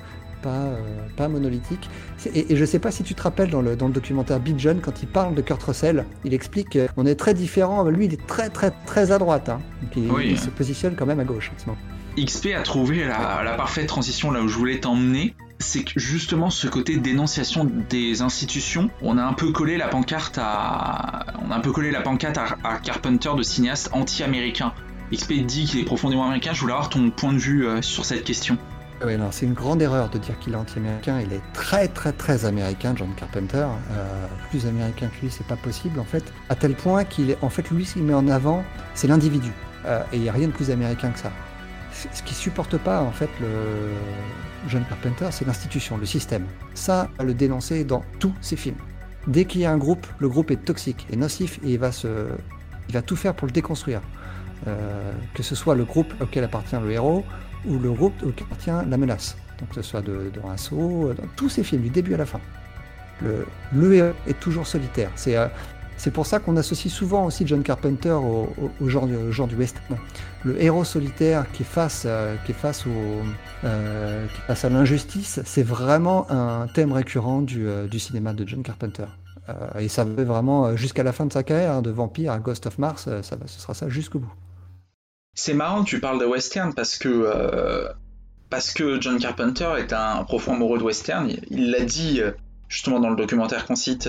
pas, 0.46 0.52
euh, 0.52 1.08
pas 1.16 1.28
monolithique. 1.28 1.90
Et, 2.32 2.52
et, 2.52 2.56
je 2.56 2.64
sais 2.64 2.78
pas 2.78 2.92
si 2.92 3.02
tu 3.02 3.14
te 3.14 3.22
rappelles 3.22 3.50
dans 3.50 3.62
le, 3.62 3.74
dans 3.74 3.88
le 3.88 3.92
documentaire 3.92 4.38
Big 4.38 4.58
John, 4.58 4.80
quand 4.80 5.02
il 5.02 5.08
parle 5.08 5.34
de 5.34 5.42
Kurt 5.42 5.62
Russell, 5.62 6.04
il 6.24 6.34
explique 6.34 6.78
qu'on 6.94 7.04
est 7.04 7.16
très 7.16 7.34
différent. 7.34 7.82
Lui, 7.84 8.06
il 8.06 8.14
est 8.14 8.26
très, 8.26 8.48
très, 8.48 8.70
très 8.86 9.10
à 9.10 9.18
droite. 9.18 9.48
Hein. 9.48 9.60
Donc 9.82 9.90
il, 9.96 10.10
oui. 10.10 10.28
il, 10.30 10.38
se 10.38 10.50
positionne 10.50 10.94
quand 10.94 11.06
même 11.06 11.18
à 11.18 11.24
gauche 11.24 11.50
en 11.54 11.58
ce 11.58 11.66
moment. 11.66 11.78
XP 12.16 12.48
a 12.56 12.62
trouvé 12.62 13.04
la, 13.04 13.42
la 13.44 13.54
parfaite 13.54 13.88
transition 13.88 14.30
là 14.30 14.40
où 14.40 14.48
je 14.48 14.56
voulais 14.56 14.78
t'emmener. 14.78 15.34
C'est 15.58 15.82
que 15.82 15.98
justement 15.98 16.50
ce 16.50 16.68
côté 16.68 16.96
dénonciation 16.96 17.68
des 17.90 18.22
institutions, 18.22 18.90
on 19.02 19.18
a 19.18 19.24
un 19.24 19.32
peu 19.32 19.50
collé 19.52 19.76
la 19.76 19.88
pancarte 19.88 20.38
à, 20.40 21.26
on 21.46 21.50
a 21.50 21.56
un 21.56 21.60
peu 21.60 21.72
collé 21.72 21.90
la 21.90 22.02
pancarte 22.02 22.38
à, 22.38 22.56
à 22.62 22.78
Carpenter 22.78 23.30
de 23.36 23.42
cinéaste 23.42 23.90
anti-américain. 23.92 24.72
XP 25.12 25.32
dit 25.44 25.64
qu'il 25.64 25.80
est 25.80 25.84
profondément 25.84 26.24
américain. 26.24 26.52
Je 26.52 26.60
voulais 26.60 26.72
avoir 26.72 26.88
ton 26.88 27.10
point 27.10 27.32
de 27.32 27.38
vue 27.38 27.66
euh, 27.66 27.82
sur 27.82 28.04
cette 28.04 28.24
question. 28.24 28.58
Oui, 29.04 29.16
non, 29.18 29.30
c'est 29.30 29.44
une 29.44 29.52
grande 29.52 29.82
erreur 29.82 30.08
de 30.08 30.16
dire 30.16 30.38
qu'il 30.38 30.54
est 30.54 30.56
anti-américain. 30.56 31.20
Il 31.20 31.32
est 31.32 31.42
très, 31.52 31.86
très, 31.86 32.12
très 32.12 32.46
américain, 32.46 32.94
John 32.96 33.14
Carpenter. 33.14 33.66
Euh, 33.90 34.26
plus 34.50 34.66
américain 34.66 35.08
que 35.08 35.20
lui, 35.24 35.30
c'est 35.30 35.46
pas 35.46 35.56
possible, 35.56 36.00
en 36.00 36.04
fait. 36.04 36.24
À 36.48 36.54
tel 36.54 36.74
point 36.74 37.04
qu'il 37.04 37.30
est, 37.30 37.38
en 37.42 37.50
fait, 37.50 37.70
lui, 37.70 37.84
ce 37.84 37.94
qu'il 37.94 38.04
met 38.04 38.14
en 38.14 38.26
avant, 38.28 38.64
c'est 38.94 39.06
l'individu. 39.06 39.52
Euh, 39.84 40.02
et 40.12 40.16
il 40.16 40.22
n'y 40.22 40.28
a 40.30 40.32
rien 40.32 40.46
de 40.46 40.52
plus 40.52 40.70
américain 40.70 41.10
que 41.10 41.18
ça. 41.18 41.30
Ce 41.92 42.22
qui 42.22 42.34
supporte 42.34 42.78
pas, 42.78 43.02
en 43.02 43.12
fait, 43.12 43.30
le 43.40 43.48
John 44.68 44.84
Carpenter, 44.88 45.26
c'est 45.30 45.46
l'institution, 45.46 45.98
le 45.98 46.06
système. 46.06 46.46
Ça, 46.74 47.08
va 47.18 47.24
le 47.24 47.34
dénoncer 47.34 47.84
dans 47.84 48.02
tous 48.18 48.32
ses 48.40 48.56
films. 48.56 48.76
Dès 49.26 49.44
qu'il 49.44 49.60
y 49.60 49.66
a 49.66 49.72
un 49.72 49.78
groupe, 49.78 50.06
le 50.18 50.28
groupe 50.28 50.50
est 50.50 50.64
toxique 50.64 51.06
et 51.10 51.16
nocif 51.16 51.58
et 51.64 51.72
il 51.72 51.78
va, 51.78 51.92
se... 51.92 52.28
il 52.88 52.94
va 52.94 53.02
tout 53.02 53.16
faire 53.16 53.34
pour 53.34 53.46
le 53.46 53.52
déconstruire. 53.52 54.00
Euh, 54.66 55.12
que 55.34 55.42
ce 55.42 55.54
soit 55.54 55.74
le 55.74 55.84
groupe 55.84 56.14
auquel 56.20 56.42
appartient 56.42 56.76
le 56.82 56.90
héros 56.90 57.24
ou 57.66 57.78
le 57.78 57.92
groupe 57.92 58.14
auquel 58.22 58.46
appartient 58.50 58.88
la 58.90 58.96
menace. 58.96 59.36
Donc 59.58 59.70
que 59.70 59.76
ce 59.76 59.82
soit 59.82 60.02
de, 60.02 60.30
de 60.32 60.40
Rinceau, 60.40 61.12
dans 61.16 61.28
tous 61.36 61.48
ces 61.48 61.62
films, 61.62 61.82
du 61.82 61.90
début 61.90 62.14
à 62.14 62.18
la 62.18 62.26
fin. 62.26 62.40
Le, 63.22 63.46
le 63.72 64.14
est 64.26 64.38
toujours 64.38 64.66
solitaire. 64.66 65.10
C'est 65.16 65.36
euh, 65.36 65.46
c'est 65.98 66.10
pour 66.10 66.26
ça 66.26 66.40
qu'on 66.40 66.58
associe 66.58 66.92
souvent 66.92 67.24
aussi 67.24 67.46
John 67.46 67.62
Carpenter 67.62 68.10
au, 68.10 68.50
genre, 68.86 69.06
du 69.06 69.56
western. 69.56 69.96
Le 70.44 70.62
héros 70.62 70.84
solitaire 70.84 71.46
qui 71.52 71.62
est 71.62 71.66
face, 71.66 72.02
euh, 72.04 72.36
qui 72.44 72.52
face, 72.52 72.84
euh, 73.64 74.26
face 74.46 74.64
à 74.66 74.68
l'injustice, 74.68 75.40
c'est 75.46 75.62
vraiment 75.62 76.30
un 76.30 76.66
thème 76.66 76.92
récurrent 76.92 77.40
du, 77.40 77.66
du 77.90 77.98
cinéma 77.98 78.34
de 78.34 78.46
John 78.46 78.62
Carpenter. 78.62 79.06
Et 79.78 79.88
ça 79.88 80.04
va 80.04 80.22
vraiment 80.22 80.76
jusqu'à 80.76 81.02
la 81.02 81.12
fin 81.12 81.24
de 81.24 81.32
sa 81.32 81.42
carrière, 81.42 81.72
hein, 81.72 81.82
de 81.82 81.90
Vampire 81.90 82.32
à 82.32 82.40
Ghost 82.40 82.66
of 82.66 82.76
Mars, 82.76 83.04
ça 83.22 83.36
ce 83.46 83.60
sera 83.60 83.72
ça 83.72 83.88
jusqu'au 83.88 84.18
bout. 84.18 84.32
C'est 85.38 85.52
marrant 85.52 85.84
que 85.84 85.90
tu 85.90 86.00
parles 86.00 86.18
de 86.18 86.24
western 86.24 86.72
parce 86.72 86.96
que 86.96 87.08
euh, 87.08 87.88
parce 88.48 88.72
que 88.72 88.98
John 89.00 89.18
Carpenter 89.18 89.68
est 89.78 89.92
un 89.92 90.24
profond 90.24 90.54
amoureux 90.54 90.78
de 90.78 90.82
western. 90.82 91.30
Il 91.50 91.70
l'a 91.70 91.84
dit 91.84 92.22
justement 92.68 93.00
dans 93.00 93.10
le 93.10 93.16
documentaire 93.16 93.66
qu'on 93.66 93.76
cite 93.76 94.08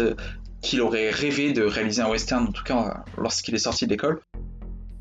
qu'il 0.62 0.82
aurait 0.82 1.10
rêvé 1.10 1.52
de 1.52 1.64
réaliser 1.64 2.02
un 2.02 2.10
western, 2.10 2.48
en 2.48 2.52
tout 2.52 2.64
cas 2.64 3.04
lorsqu'il 3.18 3.54
est 3.56 3.60
sorti 3.60 3.88
d'école. 3.88 4.22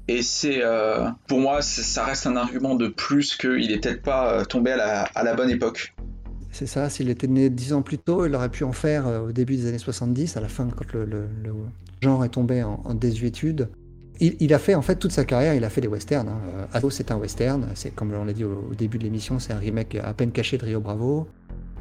Et 0.09 0.23
c'est, 0.23 0.63
euh, 0.63 1.09
pour 1.29 1.41
moi, 1.41 1.63
ça 1.63 2.05
reste 2.05 2.27
un 2.27 2.37
argument 2.37 2.75
de 2.75 2.89
plus 2.89 3.37
qu'il 3.37 3.71
est 3.71 3.79
peut-être 3.79 4.03
pas 4.03 4.45
tombé 4.47 4.73
à 4.73 5.23
la, 5.23 5.35
bonne 5.35 5.51
époque. 5.51 5.95
C'est 6.51 6.67
ça, 6.67 6.91
s'il 6.91 7.09
était 7.09 7.29
né 7.29 7.51
dix 7.51 7.73
ans 7.73 7.83
plus 7.83 7.99
tôt, 7.99 8.27
il 8.27 8.35
aurait 8.35 8.49
pu 8.49 8.65
en 8.65 8.73
faire 8.73 9.07
au 9.07 9.33
début 9.33 9.57
des 9.57 9.67
années 9.69 9.79
70, 9.79 10.37
à 10.37 10.41
la 10.41 10.49
fin, 10.49 10.69
quand 10.69 10.93
le, 10.93 11.29
genre 12.01 12.25
est 12.25 12.31
tombé 12.31 12.65
en 12.65 12.95
désuétude. 12.95 13.69
Il, 14.21 14.55
a 14.55 14.59
fait 14.59 14.75
en 14.75 14.83
fait 14.83 14.97
toute 14.97 15.13
sa 15.13 15.25
carrière, 15.25 15.55
il 15.55 15.65
a 15.65 15.71
fait 15.71 15.81
des 15.81 15.89
westerns. 15.89 16.29
Hein. 16.29 16.69
Ado, 16.73 16.91
c'est 16.91 17.11
un 17.11 17.17
western. 17.17 17.69
C'est 17.75 17.95
comme 17.95 18.13
on 18.13 18.25
l'a 18.25 18.33
dit 18.33 18.45
au, 18.45 18.73
début 18.77 18.99
de 18.99 19.05
l'émission, 19.05 19.39
c'est 19.39 19.53
un 19.53 19.59
remake 19.59 19.97
à 19.97 20.13
peine 20.15 20.33
caché 20.33 20.59
de 20.59 20.65
Rio 20.65 20.81
Bravo. 20.81 21.29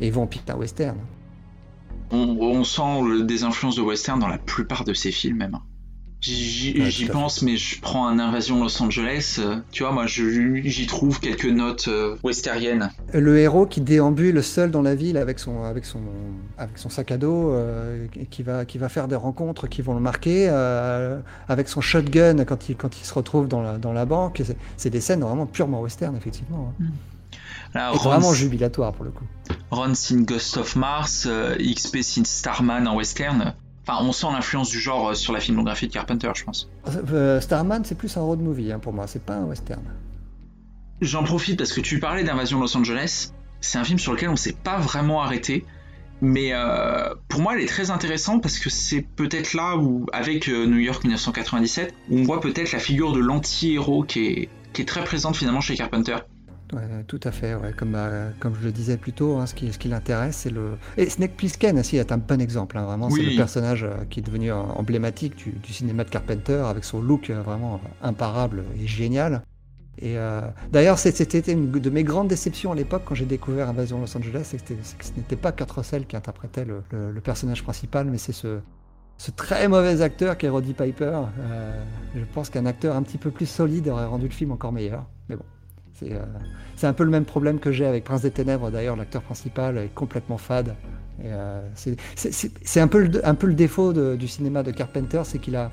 Et 0.01 0.09
Vampire, 0.09 0.41
un 0.49 0.55
western. 0.55 0.97
On, 2.11 2.63
sent 2.63 3.23
des 3.23 3.43
influences 3.43 3.77
de 3.77 3.81
western 3.81 4.19
dans 4.19 4.27
la 4.27 4.37
plupart 4.37 4.83
de 4.83 4.93
ses 4.93 5.11
films 5.11 5.37
même. 5.37 5.57
J'y 6.25 6.73
ouais, 6.79 7.11
pense, 7.11 7.43
mais 7.43 7.55
je 7.55 7.79
prends 7.79 8.07
un 8.07 8.17
Invasion 8.17 8.63
Los 8.63 8.81
Angeles, 8.81 9.37
euh, 9.37 9.57
tu 9.71 9.83
vois, 9.83 9.91
moi 9.91 10.07
j'y 10.07 10.87
trouve 10.87 11.19
quelques 11.19 11.45
notes 11.45 11.87
euh, 11.87 12.15
westeriennes. 12.23 12.89
Le 13.13 13.37
héros 13.37 13.67
qui 13.67 13.79
déambule 13.79 14.43
seul 14.43 14.71
dans 14.71 14.81
la 14.81 14.95
ville 14.95 15.17
avec 15.17 15.37
son, 15.37 15.63
avec 15.63 15.85
son, 15.85 15.99
avec 16.57 16.79
son 16.79 16.89
sac 16.89 17.11
à 17.11 17.17
dos, 17.17 17.51
euh, 17.51 18.07
qui, 18.31 18.41
va, 18.41 18.65
qui 18.65 18.79
va 18.79 18.89
faire 18.89 19.07
des 19.07 19.15
rencontres 19.15 19.67
qui 19.67 19.83
vont 19.83 19.93
le 19.93 19.99
marquer, 19.99 20.47
euh, 20.49 21.19
avec 21.47 21.69
son 21.69 21.81
shotgun 21.81 22.43
quand 22.43 22.69
il, 22.69 22.75
quand 22.75 22.99
il 22.99 23.05
se 23.05 23.13
retrouve 23.13 23.47
dans 23.47 23.61
la, 23.61 23.77
dans 23.77 23.93
la 23.93 24.05
banque. 24.05 24.41
C'est 24.77 24.89
des 24.89 25.01
scènes 25.01 25.21
vraiment 25.21 25.45
purement 25.45 25.81
western, 25.81 26.15
effectivement. 26.15 26.73
Mm. 26.79 26.85
Là, 27.75 27.91
Ron, 27.91 28.09
vraiment 28.09 28.33
jubilatoire 28.33 28.93
pour 28.93 29.05
le 29.05 29.11
coup. 29.11 29.25
Ron 29.69 29.93
sin 29.93 30.21
Ghost 30.21 30.57
of 30.57 30.75
Mars, 30.75 31.25
euh, 31.27 31.55
XP 31.57 31.97
sin 32.01 32.23
Starman 32.23 32.87
en 32.87 32.95
western. 32.95 33.53
Enfin, 33.87 34.03
on 34.03 34.11
sent 34.11 34.27
l'influence 34.31 34.69
du 34.69 34.79
genre 34.79 35.09
euh, 35.09 35.13
sur 35.13 35.31
la 35.31 35.39
filmographie 35.39 35.87
de 35.87 35.93
Carpenter, 35.93 36.31
je 36.33 36.43
pense. 36.43 36.69
Euh, 37.11 37.39
Starman, 37.39 37.83
c'est 37.85 37.95
plus 37.95 38.17
un 38.17 38.21
road 38.21 38.39
movie 38.39 38.71
hein, 38.71 38.79
pour 38.79 38.93
moi, 38.93 39.05
c'est 39.05 39.23
pas 39.23 39.35
un 39.35 39.43
western. 39.43 39.83
J'en 41.01 41.23
profite 41.23 41.57
parce 41.57 41.71
que 41.71 41.81
tu 41.81 41.99
parlais 41.99 42.23
d'Invasion 42.23 42.59
Los 42.59 42.75
Angeles. 42.75 43.31
C'est 43.61 43.77
un 43.77 43.83
film 43.83 43.99
sur 43.99 44.13
lequel 44.13 44.29
on 44.29 44.35
s'est 44.35 44.55
pas 44.63 44.77
vraiment 44.77 45.21
arrêté. 45.21 45.65
Mais 46.21 46.51
euh, 46.53 47.13
pour 47.27 47.41
moi, 47.41 47.55
elle 47.55 47.61
est 47.61 47.67
très 47.67 47.91
intéressante 47.91 48.41
parce 48.41 48.57
que 48.57 48.69
c'est 48.69 49.01
peut-être 49.01 49.53
là 49.53 49.75
où, 49.75 50.05
avec 50.13 50.47
New 50.47 50.79
York 50.79 51.03
1997, 51.03 51.93
où 52.09 52.19
on 52.19 52.23
voit 52.23 52.39
peut-être 52.39 52.71
la 52.71 52.79
figure 52.79 53.11
de 53.11 53.19
l'anti-héros 53.19 54.03
qui 54.03 54.25
est, 54.25 54.49
qui 54.71 54.81
est 54.81 54.85
très 54.85 55.03
présente 55.03 55.35
finalement 55.35 55.61
chez 55.61 55.75
Carpenter. 55.75 56.15
Ouais, 56.73 57.03
tout 57.07 57.19
à 57.23 57.31
fait, 57.31 57.53
ouais. 57.53 57.73
comme, 57.73 57.93
euh, 57.95 58.31
comme 58.39 58.55
je 58.59 58.65
le 58.65 58.71
disais 58.71 58.97
plus 58.97 59.13
tôt, 59.13 59.37
hein, 59.37 59.45
ce 59.45 59.53
qui, 59.53 59.71
ce 59.71 59.77
qui 59.77 59.87
l'intéresse, 59.87 60.37
c'est 60.37 60.49
le. 60.49 60.77
Et 60.97 61.09
Snake 61.09 61.37
Plissken 61.37 61.77
aussi 61.77 61.97
est 61.97 62.11
un 62.11 62.17
bon 62.17 62.41
exemple, 62.41 62.77
hein, 62.77 62.85
vraiment. 62.85 63.07
Oui. 63.07 63.21
C'est 63.23 63.29
le 63.31 63.35
personnage 63.35 63.83
euh, 63.83 64.03
qui 64.09 64.19
est 64.19 64.23
devenu 64.23 64.51
emblématique 64.51 65.35
du, 65.35 65.51
du, 65.51 65.73
cinéma 65.73 66.03
de 66.03 66.09
Carpenter, 66.09 66.63
avec 66.67 66.83
son 66.83 67.01
look 67.01 67.29
euh, 67.29 67.41
vraiment 67.41 67.79
imparable 68.01 68.63
et 68.81 68.87
génial. 68.87 69.43
Et 70.01 70.17
d'ailleurs, 70.73 70.99
c'était 70.99 71.39
une 71.53 71.71
de 71.71 71.89
mes 71.89 72.03
grandes 72.03 72.27
déceptions 72.27 72.73
à 72.73 72.75
l'époque 72.75 73.03
quand 73.05 73.15
j'ai 73.15 73.25
découvert 73.25 73.69
Invasion 73.69 74.01
Los 74.01 74.17
Angeles, 74.17 74.41
c'est 74.43 74.57
que, 74.57 74.73
que, 74.73 75.05
ce 75.05 75.11
n'était 75.15 75.37
pas 75.37 75.53
Kurt 75.53 75.71
Russell 75.71 76.05
qui 76.05 76.17
interprétait 76.17 76.65
le, 76.65 76.83
le, 76.91 77.13
le 77.13 77.21
personnage 77.21 77.63
principal, 77.63 78.05
mais 78.07 78.17
c'est 78.17 78.33
ce, 78.33 78.59
ce 79.17 79.31
très 79.31 79.69
mauvais 79.69 80.01
acteur 80.01 80.37
qui 80.37 80.47
est 80.47 80.49
Roddy 80.49 80.73
Piper. 80.73 81.21
Je 82.13 82.25
pense 82.33 82.49
qu'un 82.49 82.65
acteur 82.65 82.93
un 82.93 83.03
petit 83.03 83.17
peu 83.17 83.31
plus 83.31 83.45
solide 83.45 83.87
aurait 83.87 84.05
rendu 84.05 84.27
le 84.27 84.33
film 84.33 84.51
encore 84.51 84.73
meilleur. 84.73 85.05
Bon. 86.01 86.07
C'est 86.75 86.85
euh, 86.85 86.89
un 86.89 86.93
peu 86.93 87.03
le 87.03 87.09
même 87.09 87.25
problème 87.25 87.59
que 87.59 87.71
j'ai 87.71 87.85
avec 87.85 88.03
Prince 88.03 88.21
des 88.21 88.31
Ténèbres, 88.31 88.71
d'ailleurs, 88.71 88.95
l'acteur 88.95 89.21
principal 89.21 89.77
est 89.77 89.93
complètement 89.93 90.37
fade. 90.37 90.75
Euh, 91.23 91.61
c'est 91.75 92.81
un, 92.81 92.87
peu 92.87 92.99
le, 92.99 93.25
un 93.25 93.35
peu 93.35 93.47
le 93.47 93.53
défaut 93.53 93.93
de, 93.93 94.15
du 94.15 94.27
cinéma 94.27 94.63
de 94.63 94.71
Carpenter, 94.71 95.21
c'est 95.23 95.39
qu'il 95.39 95.55
a, 95.55 95.71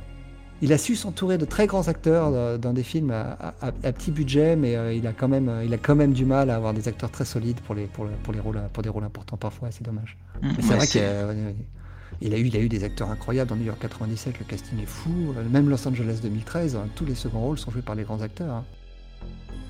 il 0.60 0.72
a 0.72 0.78
su 0.78 0.94
s'entourer 0.94 1.36
de 1.36 1.44
très 1.44 1.66
grands 1.66 1.88
acteurs 1.88 2.58
dans 2.58 2.72
des 2.72 2.84
films 2.84 3.10
à, 3.10 3.54
à, 3.60 3.66
à 3.66 3.92
petit 3.92 4.12
budget, 4.12 4.54
mais 4.54 4.76
euh, 4.76 4.94
il, 4.94 5.06
a 5.06 5.12
quand 5.12 5.28
même, 5.28 5.50
il 5.64 5.74
a 5.74 5.78
quand 5.78 5.96
même 5.96 6.12
du 6.12 6.24
mal 6.24 6.50
à 6.50 6.56
avoir 6.56 6.72
des 6.72 6.86
acteurs 6.86 7.10
très 7.10 7.24
solides 7.24 7.60
pour, 7.60 7.74
les, 7.74 7.86
pour, 7.86 8.06
pour, 8.22 8.32
les 8.32 8.40
rôles, 8.40 8.60
pour 8.72 8.82
des 8.84 8.88
rôles 8.88 9.04
importants 9.04 9.36
parfois, 9.36 9.70
c'est 9.72 9.82
dommage. 9.82 10.16
Mmh, 10.40 10.48
mais 10.48 10.62
c'est 10.62 10.68
ouais, 10.70 10.76
vrai 10.76 10.86
qu'il 10.86 12.32
a, 12.32 12.38
eu, 12.38 12.46
il 12.46 12.56
a 12.56 12.60
eu 12.60 12.68
des 12.68 12.84
acteurs 12.84 13.10
incroyables 13.10 13.50
dans 13.50 13.56
New 13.56 13.64
York 13.64 13.80
97, 13.80 14.38
le 14.38 14.44
casting 14.44 14.80
est 14.80 14.86
fou, 14.86 15.34
même 15.50 15.68
Los 15.68 15.86
Angeles 15.88 16.20
2013, 16.22 16.76
hein, 16.76 16.86
tous 16.94 17.04
les 17.04 17.16
seconds 17.16 17.40
rôles 17.40 17.58
sont 17.58 17.72
joués 17.72 17.82
par 17.82 17.96
les 17.96 18.04
grands 18.04 18.22
acteurs. 18.22 18.54
Hein. 18.54 18.64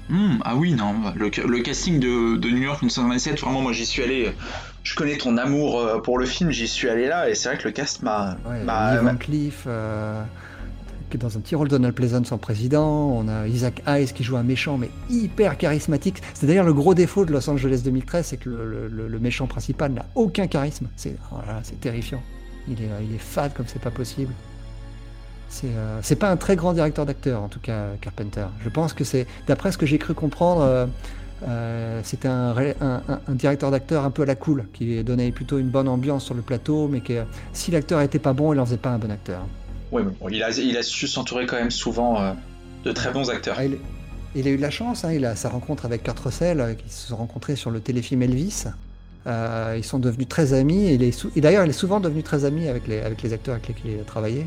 Mmh, 0.08 0.38
ah 0.44 0.56
oui, 0.56 0.74
non, 0.74 0.94
le, 1.14 1.30
le 1.46 1.58
casting 1.60 2.00
de, 2.00 2.36
de, 2.36 2.50
New 2.50 2.62
York 2.62 2.82
1997, 2.82 3.40
vraiment, 3.40 3.60
moi 3.60 3.72
j'y 3.72 3.86
suis 3.86 4.02
allé. 4.02 4.32
Je 4.82 4.94
connais 4.94 5.16
ton 5.16 5.36
amour 5.38 5.80
euh, 5.80 6.00
pour 6.00 6.18
le 6.18 6.26
film, 6.26 6.50
j'y 6.50 6.66
suis 6.66 6.88
allé 6.88 7.06
là, 7.06 7.28
et 7.28 7.34
c'est 7.34 7.48
vrai 7.48 7.58
que 7.58 7.64
le 7.64 7.70
cast 7.70 8.02
m'a. 8.02 8.36
Ouais, 8.44 8.64
Van 8.64 9.16
Cleef, 9.16 9.64
euh, 9.66 10.22
qui 11.08 11.16
est 11.16 11.20
dans 11.20 11.36
un 11.36 11.40
petit 11.40 11.54
rôle 11.54 11.68
Donald 11.68 11.94
Pleasance 11.94 12.32
en 12.32 12.38
président. 12.38 13.10
On 13.10 13.28
a 13.28 13.46
Isaac 13.46 13.82
Hayes 13.86 14.12
qui 14.12 14.24
joue 14.24 14.36
un 14.36 14.42
méchant, 14.42 14.76
mais 14.76 14.90
hyper 15.08 15.56
charismatique. 15.56 16.20
C'est 16.34 16.46
d'ailleurs 16.46 16.66
le 16.66 16.74
gros 16.74 16.94
défaut 16.94 17.24
de 17.24 17.32
Los 17.32 17.48
Angeles 17.48 17.82
2013, 17.84 18.26
c'est 18.26 18.36
que 18.38 18.50
le, 18.50 18.88
le, 18.88 19.08
le, 19.08 19.18
méchant 19.20 19.46
principal 19.46 19.92
n'a 19.92 20.06
aucun 20.16 20.48
charisme. 20.48 20.88
C'est 20.96 21.16
voilà, 21.30 21.62
terrifiant. 21.80 22.22
Il 22.68 22.82
est, 22.82 22.90
il 23.08 23.14
est 23.14 23.18
fade 23.18 23.54
comme 23.54 23.66
c'est 23.66 23.82
pas 23.82 23.90
possible. 23.90 24.32
C'est 25.52 25.68
euh, 25.76 26.16
pas 26.18 26.30
un 26.30 26.36
très 26.36 26.56
grand 26.56 26.72
directeur 26.72 27.06
d'acteur, 27.06 27.42
en 27.42 27.48
tout 27.48 27.60
cas, 27.60 27.88
Carpenter. 28.00 28.46
Je 28.64 28.68
pense 28.68 28.94
que 28.94 29.04
c'est, 29.04 29.26
d'après 29.46 29.70
ce 29.70 29.78
que 29.78 29.86
j'ai 29.86 29.98
cru 29.98 30.14
comprendre, 30.14 30.62
euh, 30.62 30.86
Euh, 31.48 32.00
c'était 32.04 32.28
un, 32.28 32.54
directeur 33.30 33.70
d'acteur 33.70 34.04
un 34.04 34.10
peu 34.10 34.22
à 34.22 34.26
la 34.26 34.34
cool, 34.34 34.66
qui 34.72 35.02
donnait 35.02 35.32
plutôt 35.32 35.58
une 35.58 35.68
bonne 35.68 35.88
ambiance 35.88 36.24
sur 36.24 36.34
le 36.34 36.42
plateau, 36.42 36.88
mais 36.88 37.00
que 37.00 37.24
si 37.52 37.70
l'acteur 37.70 38.00
n'était 38.00 38.18
pas 38.18 38.32
bon, 38.32 38.52
il 38.52 38.56
n'en 38.56 38.64
faisait 38.64 38.76
pas 38.76 38.90
un 38.90 38.98
bon 38.98 39.10
acteur. 39.10 39.42
Oui, 39.90 40.02
mais 40.04 40.12
bon, 40.20 40.28
il, 40.28 40.42
a, 40.42 40.50
il 40.50 40.76
a 40.76 40.82
su 40.82 41.08
s'entourer 41.08 41.46
quand 41.46 41.56
même 41.56 41.70
souvent 41.70 42.20
euh, 42.20 42.32
de 42.84 42.92
très 42.92 43.10
bons 43.10 43.30
acteurs. 43.30 43.56
Ah, 43.58 43.64
il, 44.34 44.46
a 44.46 44.50
eu 44.50 44.56
de 44.56 44.62
la 44.62 44.70
chance, 44.70 45.04
hein, 45.04 45.12
il 45.12 45.24
a 45.26 45.36
sa 45.36 45.48
rencontre 45.48 45.84
avec 45.84 46.04
Kurt 46.04 46.18
Russell, 46.20 46.60
euh, 46.60 46.74
qui 46.74 46.88
se 46.88 47.08
sont 47.08 47.16
rencontrés 47.16 47.56
sur 47.56 47.70
le 47.70 47.80
téléfilm 47.80 48.22
Elvis. 48.22 48.64
ils 49.26 49.84
sont 49.84 49.98
devenus 49.98 50.28
très 50.28 50.52
amis, 50.54 50.86
et, 50.86 51.10
et 51.36 51.40
d'ailleurs 51.40 51.64
il 51.64 51.70
est 51.70 51.74
souvent 51.74 52.00
devenu 52.00 52.22
très 52.22 52.44
ami 52.44 52.68
avec 52.68 52.86
les, 52.86 53.00
avec 53.00 53.22
les 53.22 53.32
acteurs 53.32 53.54
avec 53.54 53.68
lesquels 53.68 53.92
il 53.92 54.00
a 54.00 54.04
travaillé. 54.04 54.46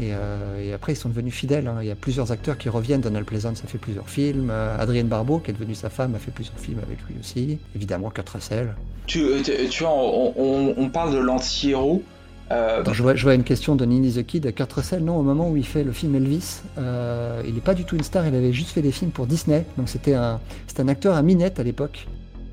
Euh, 0.00 0.62
et, 0.62 0.72
après, 0.72 0.92
ils 0.92 0.96
sont 0.96 1.08
devenus 1.08 1.34
fidèles. 1.34 1.66
Hein. 1.66 1.78
Il 1.80 1.88
y 1.88 1.90
a 1.90 1.94
plusieurs 1.94 2.32
acteurs 2.32 2.58
qui 2.58 2.68
reviennent. 2.68 3.00
Donald 3.00 3.26
Pleasance 3.26 3.62
a 3.64 3.66
fait 3.66 3.78
plusieurs 3.78 4.08
films. 4.08 4.50
Euh, 4.50 4.76
Adrienne 4.78 5.08
Barbeau, 5.08 5.38
qui 5.38 5.50
est 5.50 5.54
devenue 5.54 5.74
sa 5.74 5.90
femme, 5.90 6.14
a 6.14 6.18
fait 6.18 6.30
plusieurs 6.30 6.58
films 6.58 6.78
avec 6.82 6.98
lui 7.08 7.16
aussi. 7.20 7.58
Évidemment, 7.74 8.10
Kurt 8.10 8.28
Russell. 8.28 8.74
Tu, 9.06 9.22
euh, 9.22 9.40
tu 9.68 9.82
vois, 9.82 9.92
on, 9.92 10.88
parle 10.90 11.14
de 11.14 11.18
l'anti-héros. 11.18 12.02
je, 12.50 13.22
vois, 13.22 13.34
une 13.34 13.44
question 13.44 13.76
de 13.76 13.84
Nini 13.84 14.12
the 14.12 14.24
Kid. 14.24 14.54
Kurt 14.54 14.72
Russell, 14.72 15.02
non, 15.04 15.18
au 15.18 15.22
moment 15.22 15.50
où 15.50 15.56
il 15.56 15.66
fait 15.66 15.84
le 15.84 15.92
film 15.92 16.14
Elvis, 16.14 16.62
il 16.76 17.54
n'est 17.54 17.60
pas 17.60 17.74
du 17.74 17.84
tout 17.84 17.96
une 17.96 18.04
star. 18.04 18.26
Il 18.26 18.34
avait 18.34 18.52
juste 18.52 18.70
fait 18.70 18.82
des 18.82 18.92
films 18.92 19.10
pour 19.10 19.26
Disney. 19.26 19.64
Donc 19.76 19.88
c'était 19.88 20.14
un, 20.14 20.40
un 20.78 20.88
acteur 20.88 21.16
à 21.16 21.22
minette 21.22 21.60
à 21.60 21.62
l'époque. 21.62 22.06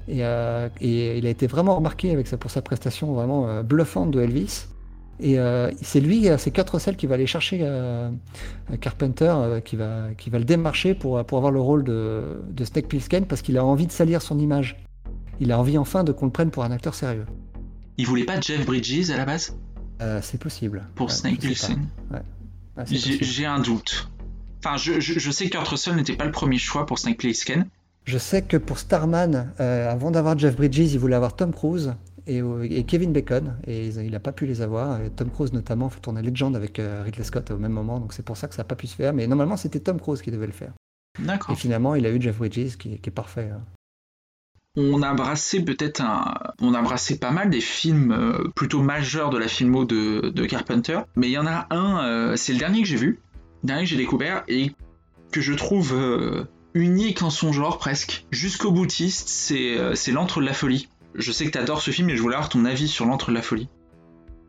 Et, 0.10 0.22
et, 0.22 1.18
il 1.18 1.26
a 1.26 1.30
été 1.30 1.48
vraiment 1.48 1.76
remarqué 1.76 2.12
avec 2.12 2.28
ça, 2.28 2.38
pour 2.38 2.50
sa 2.50 2.62
prestation 2.62 3.14
vraiment 3.14 3.62
bluffante 3.62 4.12
de 4.12 4.22
Elvis. 4.22 4.68
Et 5.20 5.40
euh, 5.40 5.72
c'est 5.82 6.00
lui, 6.00 6.30
euh, 6.30 6.38
c'est 6.38 6.52
quatre 6.52 6.78
celles 6.78 6.96
qui 6.96 7.08
va 7.08 7.16
aller 7.16 7.26
chercher 7.26 7.60
euh, 7.62 8.10
Carpenter, 8.80 9.62
qui, 9.66 9.76
va, 9.76 10.10
qui 10.18 10.30
va 10.30 10.38
le 10.38 10.46
démarcher 10.46 10.94
pour, 10.94 11.24
pour 11.26 11.38
avoir 11.40 11.52
le 11.52 11.60
rôle 11.60 11.84
de, 11.84 12.40
de 12.50 12.64
Snake 12.64 12.88
Plissken 12.88 13.26
parce 13.26 13.42
qu'il 13.42 13.58
a 13.58 13.66
envie 13.66 13.88
de 13.88 13.92
salir 13.92 14.22
son 14.22 14.38
image. 14.38 14.78
Il 15.40 15.52
a 15.52 15.60
envie 15.60 15.78
enfin 15.78 16.04
de 16.04 16.12
qu'on 16.12 16.26
le 16.26 16.32
prenne 16.32 16.52
pour 16.52 16.64
un 16.64 16.72
acteur 16.72 16.94
sérieux. 16.94 17.26
Il 17.98 18.06
voulait 18.06 18.26
pas 18.26 18.40
Jeff 18.40 18.66
Bridges 18.66 19.10
à 19.10 19.18
la 19.18 19.26
base? 19.26 19.56
C'est 20.22 20.40
possible. 20.40 20.88
Pour 20.94 21.12
Snake 21.12 21.40
Plissken 21.40 21.88
J'ai 22.86 23.46
un 23.46 23.60
doute. 23.60 24.12
Enfin, 24.64 24.78
je, 24.78 25.00
je, 25.00 25.32
sais 25.32 25.46
que 25.46 25.58
Kurt 25.58 25.68
Russell 25.68 25.96
n'était 25.96 26.16
pas 26.16 26.26
le 26.26 26.32
premier 26.32 26.60
choix 26.60 26.86
pour 26.86 27.00
Snake 27.00 27.18
Plissken. 27.18 27.66
Je 28.06 28.18
sais 28.20 28.44
que 28.44 28.58
pour 28.58 28.78
Starman, 28.78 29.52
avant 29.58 30.12
d'avoir 30.12 30.38
Jeff 30.38 30.56
Bridges, 30.56 30.94
il 30.94 31.00
voulait 31.00 31.16
avoir 31.16 31.36
Tom 31.36 31.52
Cruise 31.52 31.96
et, 32.28 32.84
Kevin 32.84 33.14
Bacon, 33.14 33.56
et 33.66 33.88
il 33.88 34.12
n'a 34.12 34.20
pas 34.20 34.32
pu 34.32 34.46
les 34.46 34.62
avoir. 34.62 35.00
Tom 35.16 35.30
Cruise 35.30 35.54
notamment 35.54 35.90
fait 35.90 36.00
tourner 36.00 36.22
Legend 36.22 36.56
avec 36.56 36.80
euh, 36.80 37.02
Ridley 37.04 37.24
Scott 37.24 37.52
au 37.52 37.58
même 37.58 37.72
moment, 37.72 38.00
donc 38.00 38.14
c'est 38.14 38.24
pour 38.24 38.38
ça 38.38 38.48
que 38.48 38.56
ça 38.56 38.62
n'a 38.62 38.68
pas 38.68 38.76
pu 38.76 38.88
se 38.88 38.96
faire. 38.96 39.14
Mais 39.14 39.28
normalement, 39.28 39.58
c'était 39.58 39.80
Tom 39.80 40.00
Cruise 40.00 40.22
qui 40.22 40.32
devait 40.32 40.48
le 40.48 40.54
faire. 40.54 40.74
D'accord. 41.20 41.54
Et 41.54 41.58
finalement, 41.58 41.96
il 41.96 42.06
a 42.06 42.12
eu 42.12 42.22
Jeff 42.22 42.38
Bridges 42.38 42.78
qui, 42.78 42.94
est 42.94 43.12
parfait. 43.12 43.50
Hein. 43.54 43.62
On 44.76 45.02
a 45.02 45.14
brassé 45.14 45.64
peut-être 45.64 46.02
un, 46.02 46.36
on 46.62 46.74
a 46.74 46.82
brassé 46.82 47.18
pas 47.18 47.32
mal 47.32 47.50
des 47.50 47.62
films 47.62 48.12
euh, 48.12 48.50
plutôt 48.56 48.82
majeurs 48.82 49.32
de 49.32 49.38
la 49.38 49.48
filmo 49.48 49.86
de, 49.86 50.46
Carpenter, 50.46 51.00
mais 51.16 51.28
il 51.28 51.32
y 51.32 51.38
en 51.38 51.48
a 51.48 51.66
un, 51.72 52.06
euh, 52.06 52.36
c'est 52.36 52.54
le 52.54 52.60
dernier 52.60 52.82
que 52.84 52.88
j'ai 52.88 52.98
vu, 52.98 53.20
le 53.64 53.68
dernier 53.68 53.84
que 53.84 53.90
j'ai 53.90 53.98
découvert 53.98 54.44
et 54.48 54.74
que 55.32 55.42
je 55.42 55.54
trouve 55.54 55.96
unique 56.76 57.24
en 57.24 57.32
son 57.32 57.52
genre 57.52 57.80
presque, 57.80 58.26
jusqu'au 58.32 58.72
boutiste, 58.72 59.28
c'est 59.28 60.12
l'antre 60.12 60.42
de 60.42 60.46
la 60.46 60.54
folie. 60.54 60.88
Je 61.18 61.32
sais 61.32 61.46
que 61.46 61.50
tu 61.50 61.58
adores 61.58 61.82
ce 61.82 61.90
film 61.90 62.10
et 62.12 62.16
je 62.16 62.22
voulais 62.22 62.36
avoir 62.36 62.48
ton 62.48 62.64
avis 62.64 62.88
sur 62.88 63.06
l'entre 63.06 63.32
de 63.32 63.36
la 63.36 63.42
folie. 63.42 63.68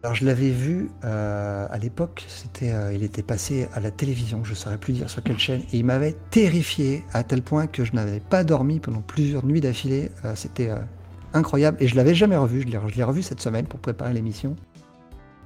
Alors 0.03 0.15
je 0.15 0.25
l'avais 0.25 0.51
vu 0.51 0.91
euh, 1.03 1.67
à 1.71 1.79
l'époque, 1.79 2.25
c'était, 2.29 2.73
euh, 2.73 2.93
il 2.93 3.03
était 3.03 3.23
passé 3.23 3.69
à 3.75 3.81
la 3.81 3.91
télévision, 3.91 4.45
je 4.45 4.51
ne 4.51 4.55
saurais 4.55 4.79
plus 4.79 4.93
dire 4.93 5.11
sur 5.11 5.23
quelle 5.25 5.39
chaîne, 5.39 5.63
et 5.73 5.79
il 5.79 5.85
m'avait 5.85 6.15
terrifié 6.31 7.05
à 7.13 7.25
tel 7.25 7.43
point 7.43 7.67
que 7.67 7.85
je 7.85 7.95
n'avais 7.95 8.21
pas 8.21 8.45
dormi 8.45 8.79
pendant 8.79 9.01
plusieurs 9.01 9.45
nuits 9.45 9.61
d'affilée. 9.61 10.13
Euh, 10.25 10.35
c'était 10.37 10.71
incroyable 11.33 11.79
et 11.81 11.89
je 11.89 11.97
l'avais 11.97 12.15
jamais 12.15 12.37
revu. 12.37 12.61
Je 12.61 12.97
l'ai, 12.97 13.05
revu 13.05 13.23
cette 13.23 13.41
semaine 13.41 13.67
pour 13.67 13.81
préparer 13.81 14.13
l'émission. 14.13 14.55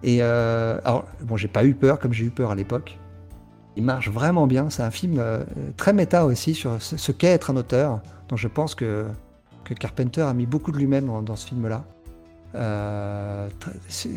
Et 0.02 0.22
alors 0.22 1.06
bon, 1.22 1.36
j'ai 1.36 1.48
pas 1.48 1.64
eu 1.64 1.74
peur 1.74 2.00
comme 2.00 2.12
j'ai 2.12 2.24
eu 2.24 2.30
peur 2.30 2.50
à 2.50 2.54
l'époque. 2.56 2.98
Il 3.76 3.84
marche 3.84 4.10
vraiment 4.10 4.46
bien. 4.46 4.68
C'est 4.68 4.82
un 4.82 4.90
film 4.90 5.22
très 5.76 5.92
méta 5.92 6.24
aussi 6.24 6.54
sur 6.54 6.82
ce, 6.82 6.96
ce 6.96 7.12
qu'est 7.12 7.28
être 7.28 7.50
un 7.50 7.56
auteur. 7.56 8.00
Donc 8.28 8.38
je 8.38 8.48
pense 8.48 8.74
que 8.74 9.06
que 9.64 9.74
Carpenter 9.74 10.22
a 10.22 10.34
mis 10.34 10.46
beaucoup 10.46 10.72
de 10.72 10.78
lui-même 10.78 11.06
dans, 11.24 11.36
ce 11.36 11.46
film-là. 11.48 11.84
Euh, 12.54 13.48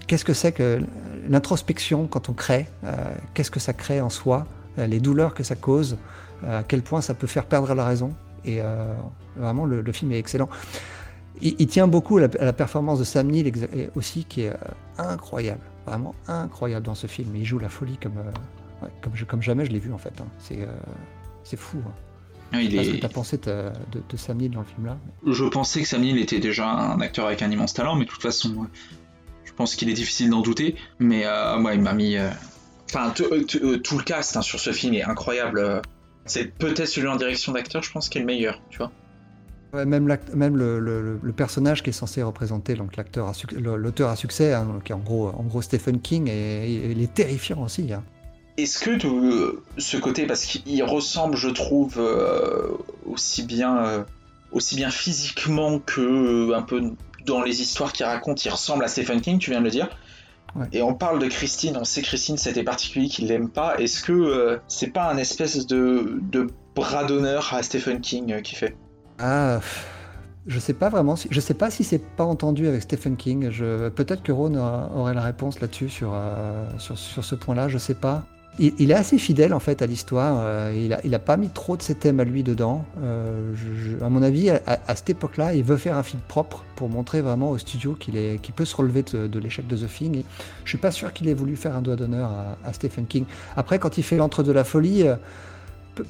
qu'est-ce 0.07 0.25
que 0.25 0.33
c'est 0.33 0.51
que 0.51 0.81
l'introspection 1.29 2.07
quand 2.07 2.27
on 2.27 2.33
crée 2.33 2.67
euh, 2.83 2.93
Qu'est-ce 3.33 3.51
que 3.51 3.61
ça 3.61 3.71
crée 3.71 4.01
en 4.01 4.09
soi 4.09 4.45
euh, 4.77 4.87
Les 4.87 4.99
douleurs 4.99 5.33
que 5.33 5.43
ça 5.43 5.55
cause 5.55 5.97
À 6.45 6.63
quel 6.63 6.81
point 6.81 7.01
ça 7.01 7.13
peut 7.13 7.27
faire 7.27 7.45
perdre 7.45 7.73
la 7.73 7.85
raison 7.85 8.13
Et 8.43 8.61
vraiment, 9.35 9.65
le, 9.65 9.91
film 9.91 10.11
est 10.11 10.19
excellent. 10.19 10.49
Il, 11.41 11.67
tient 11.67 11.87
beaucoup 11.87 12.17
à 12.17 12.27
la, 12.27 12.53
performance 12.53 12.99
de 12.99 13.03
Sam 13.03 13.27
Neill 13.27 13.51
aussi, 13.95 14.25
qui 14.25 14.41
est 14.41 14.53
incroyable, 14.97 15.61
vraiment 15.85 16.15
incroyable 16.27 16.85
dans 16.85 16.95
ce 16.95 17.07
film. 17.07 17.35
Il 17.35 17.45
joue 17.45 17.59
la 17.59 17.69
folie 17.69 17.97
comme, 17.97 18.13
comme, 19.27 19.41
jamais 19.41 19.65
je 19.65 19.71
l'ai 19.71 19.79
vu 19.79 19.93
en 19.93 19.97
fait. 19.97 20.13
Hein. 20.19 20.27
C'est 21.43 21.57
fou. 21.57 21.77
Hein. 21.85 21.91
Qu'est-ce 22.51 22.91
que 22.91 22.97
tu 22.97 23.05
as 23.05 23.09
pensé 23.09 23.37
de, 23.37 23.71
de, 23.91 24.17
Sam 24.17 24.37
Neill 24.37 24.51
dans 24.51 24.61
le 24.61 24.65
film 24.65 24.85
là 24.85 24.97
Je 25.25 25.43
pensais 25.45 25.81
que 25.81 25.87
Sam 25.87 26.01
Neill 26.01 26.17
était 26.17 26.39
déjà 26.39 26.69
un 26.69 27.01
acteur 27.01 27.25
avec 27.27 27.41
un 27.41 27.51
immense 27.51 27.73
talent, 27.73 27.95
mais 27.95 28.05
de 28.05 28.09
toute 28.09 28.21
façon, 28.21 28.67
je 29.43 29.53
pense 29.53 29.75
qu'il 29.75 29.89
est 29.89 29.93
difficile 29.93 30.29
d'en 30.29 30.41
douter. 30.41 30.75
Mais 30.99 31.25
euh, 31.25 31.57
moi, 31.57 31.73
il 31.73 31.81
m'a 31.81 31.93
mis. 31.93 32.17
Euh, 32.17 32.29
enfin, 32.89 33.13
euh, 33.21 33.77
tout 33.77 33.97
le 33.97 34.03
cast 34.03 34.37
hein, 34.37 34.41
sur 34.41 34.59
ce 34.59 34.71
film 34.71 34.93
est 34.93 35.03
incroyable. 35.03 35.81
C'est 36.25 36.45
peut-être 36.57 36.87
celui 36.87 37.07
en 37.07 37.15
direction 37.15 37.51
d'acteur, 37.51 37.83
je 37.83 37.91
pense, 37.91 38.09
qui 38.09 38.17
est 38.17 38.21
le 38.21 38.27
meilleur, 38.27 38.59
tu 38.69 38.79
vois. 38.79 38.91
même, 39.85 40.17
même 40.33 40.57
le, 40.57 40.79
le, 40.79 41.33
personnage 41.33 41.83
qui 41.83 41.91
est 41.91 41.93
censé 41.93 42.23
représenter 42.23 42.73
donc 42.73 42.95
l'acteur, 42.95 43.31
l'auteur 43.53 44.09
à 44.09 44.15
succès, 44.15 44.53
hein, 44.53 44.79
qui 44.83 44.91
est 44.91 44.95
en 44.95 44.99
gros, 44.99 45.27
en 45.27 45.43
gros 45.43 45.61
Stephen 45.61 46.01
King, 46.01 46.27
et, 46.27 46.91
il 46.91 47.01
est 47.01 47.13
terrifiant 47.13 47.61
aussi. 47.61 47.93
Hein. 47.93 48.03
Est-ce 48.57 48.79
que 48.79 49.05
euh, 49.05 49.61
ce 49.77 49.97
côté, 49.97 50.25
parce 50.25 50.45
qu'il 50.45 50.83
ressemble, 50.83 51.35
je 51.35 51.49
trouve, 51.49 51.95
euh, 51.97 52.69
aussi 53.05 53.43
bien, 53.43 53.77
euh, 53.77 54.03
aussi 54.51 54.75
bien 54.75 54.89
physiquement 54.89 55.79
que 55.79 56.53
un 56.53 56.61
peu 56.61 56.81
dans 57.25 57.41
les 57.41 57.61
histoires 57.61 57.91
qu'il 57.91 58.05
raconte, 58.05 58.45
il 58.45 58.49
ressemble 58.49 58.85
à 58.85 58.87
Stephen 58.87 59.19
King, 59.19 59.39
tu 59.39 59.51
viens 59.51 59.59
de 59.59 59.65
le 59.65 59.71
dire. 59.71 59.89
Et 60.71 60.81
on 60.81 60.93
parle 60.93 61.19
de 61.19 61.27
Christine, 61.27 61.75
on 61.75 61.83
sait 61.83 62.01
Christine, 62.01 62.37
c'était 62.37 62.63
particulier 62.63 63.09
qu'il 63.09 63.27
l'aime 63.27 63.49
pas. 63.49 63.75
Est-ce 63.77 64.01
que 64.01 64.61
c'est 64.69 64.87
pas 64.87 65.11
un 65.11 65.17
espèce 65.17 65.67
de, 65.67 66.21
de 66.31 66.47
bras 66.75 67.03
d'honneur 67.03 67.53
à 67.53 67.61
Stephen 67.61 67.99
King 67.99 68.41
qui 68.41 68.55
fait? 68.55 68.77
Ah, 69.19 69.59
je 70.47 70.57
sais 70.59 70.73
pas 70.73 70.87
vraiment. 70.87 71.17
Si, 71.17 71.27
je 71.29 71.41
sais 71.41 71.55
pas 71.55 71.69
si 71.69 71.83
c'est 71.83 71.99
pas 71.99 72.23
entendu 72.23 72.69
avec 72.69 72.83
Stephen 72.83 73.17
King. 73.17 73.49
Peut-être 73.49 74.23
que 74.23 74.31
Ron 74.31 74.55
aurait 74.55 75.13
la 75.13 75.23
réponse 75.23 75.59
là-dessus 75.59 75.89
sur, 75.89 76.17
sur, 76.77 76.97
sur, 76.97 77.25
ce 77.25 77.35
point-là. 77.35 77.67
Je 77.67 77.77
sais 77.77 77.95
pas 77.95 78.23
il, 78.59 78.91
est 78.91 78.95
assez 78.95 79.17
fidèle 79.17 79.53
en 79.53 79.59
fait 79.59 79.81
à 79.81 79.85
l'histoire. 79.85 80.37
Euh, 80.39 80.73
il, 80.75 80.93
a, 80.93 80.99
il 81.03 81.13
a 81.13 81.19
pas 81.19 81.37
mis 81.37 81.49
trop 81.49 81.75
de 81.75 81.81
ses 81.81 81.95
thèmes 81.95 82.19
à 82.19 82.23
lui 82.23 82.43
dedans. 82.43 82.85
Euh, 83.03 83.53
à 84.01 84.09
mon 84.09 84.21
avis, 84.23 84.49
à, 84.49 84.95
cette 84.95 85.09
époque-là, 85.09 85.53
il 85.53 85.63
veut 85.63 85.77
faire 85.77 85.97
un 85.97 86.03
film 86.03 86.21
propre 86.27 86.63
pour 86.75 86.89
montrer 86.89 87.21
vraiment 87.21 87.51
au 87.51 87.57
studio 87.57 87.95
qu'il 87.95 88.39
peut 88.55 88.65
se 88.65 88.75
relever 88.75 89.03
de, 89.03 89.39
l'échec 89.39 89.67
de 89.67 89.75
The 89.75 89.87
Thing. 89.87 90.17
Et 90.17 90.25
je 90.63 90.69
suis 90.69 90.77
pas 90.77 90.91
sûr 90.91 91.11
qu'il 91.11 91.27
ait 91.27 91.33
voulu 91.33 91.55
faire 91.55 91.75
un 91.75 91.81
doigt 91.81 91.95
d'honneur 91.95 92.31
à, 92.63 92.73
Stephen 92.73 93.05
King. 93.05 93.25
Après, 93.55 93.79
quand 93.79 93.97
il 93.97 94.03
fait 94.03 94.17
l'entre 94.17 94.43
de 94.43 94.51
la 94.51 94.63
folie, 94.63 95.07
euh, 95.07 95.15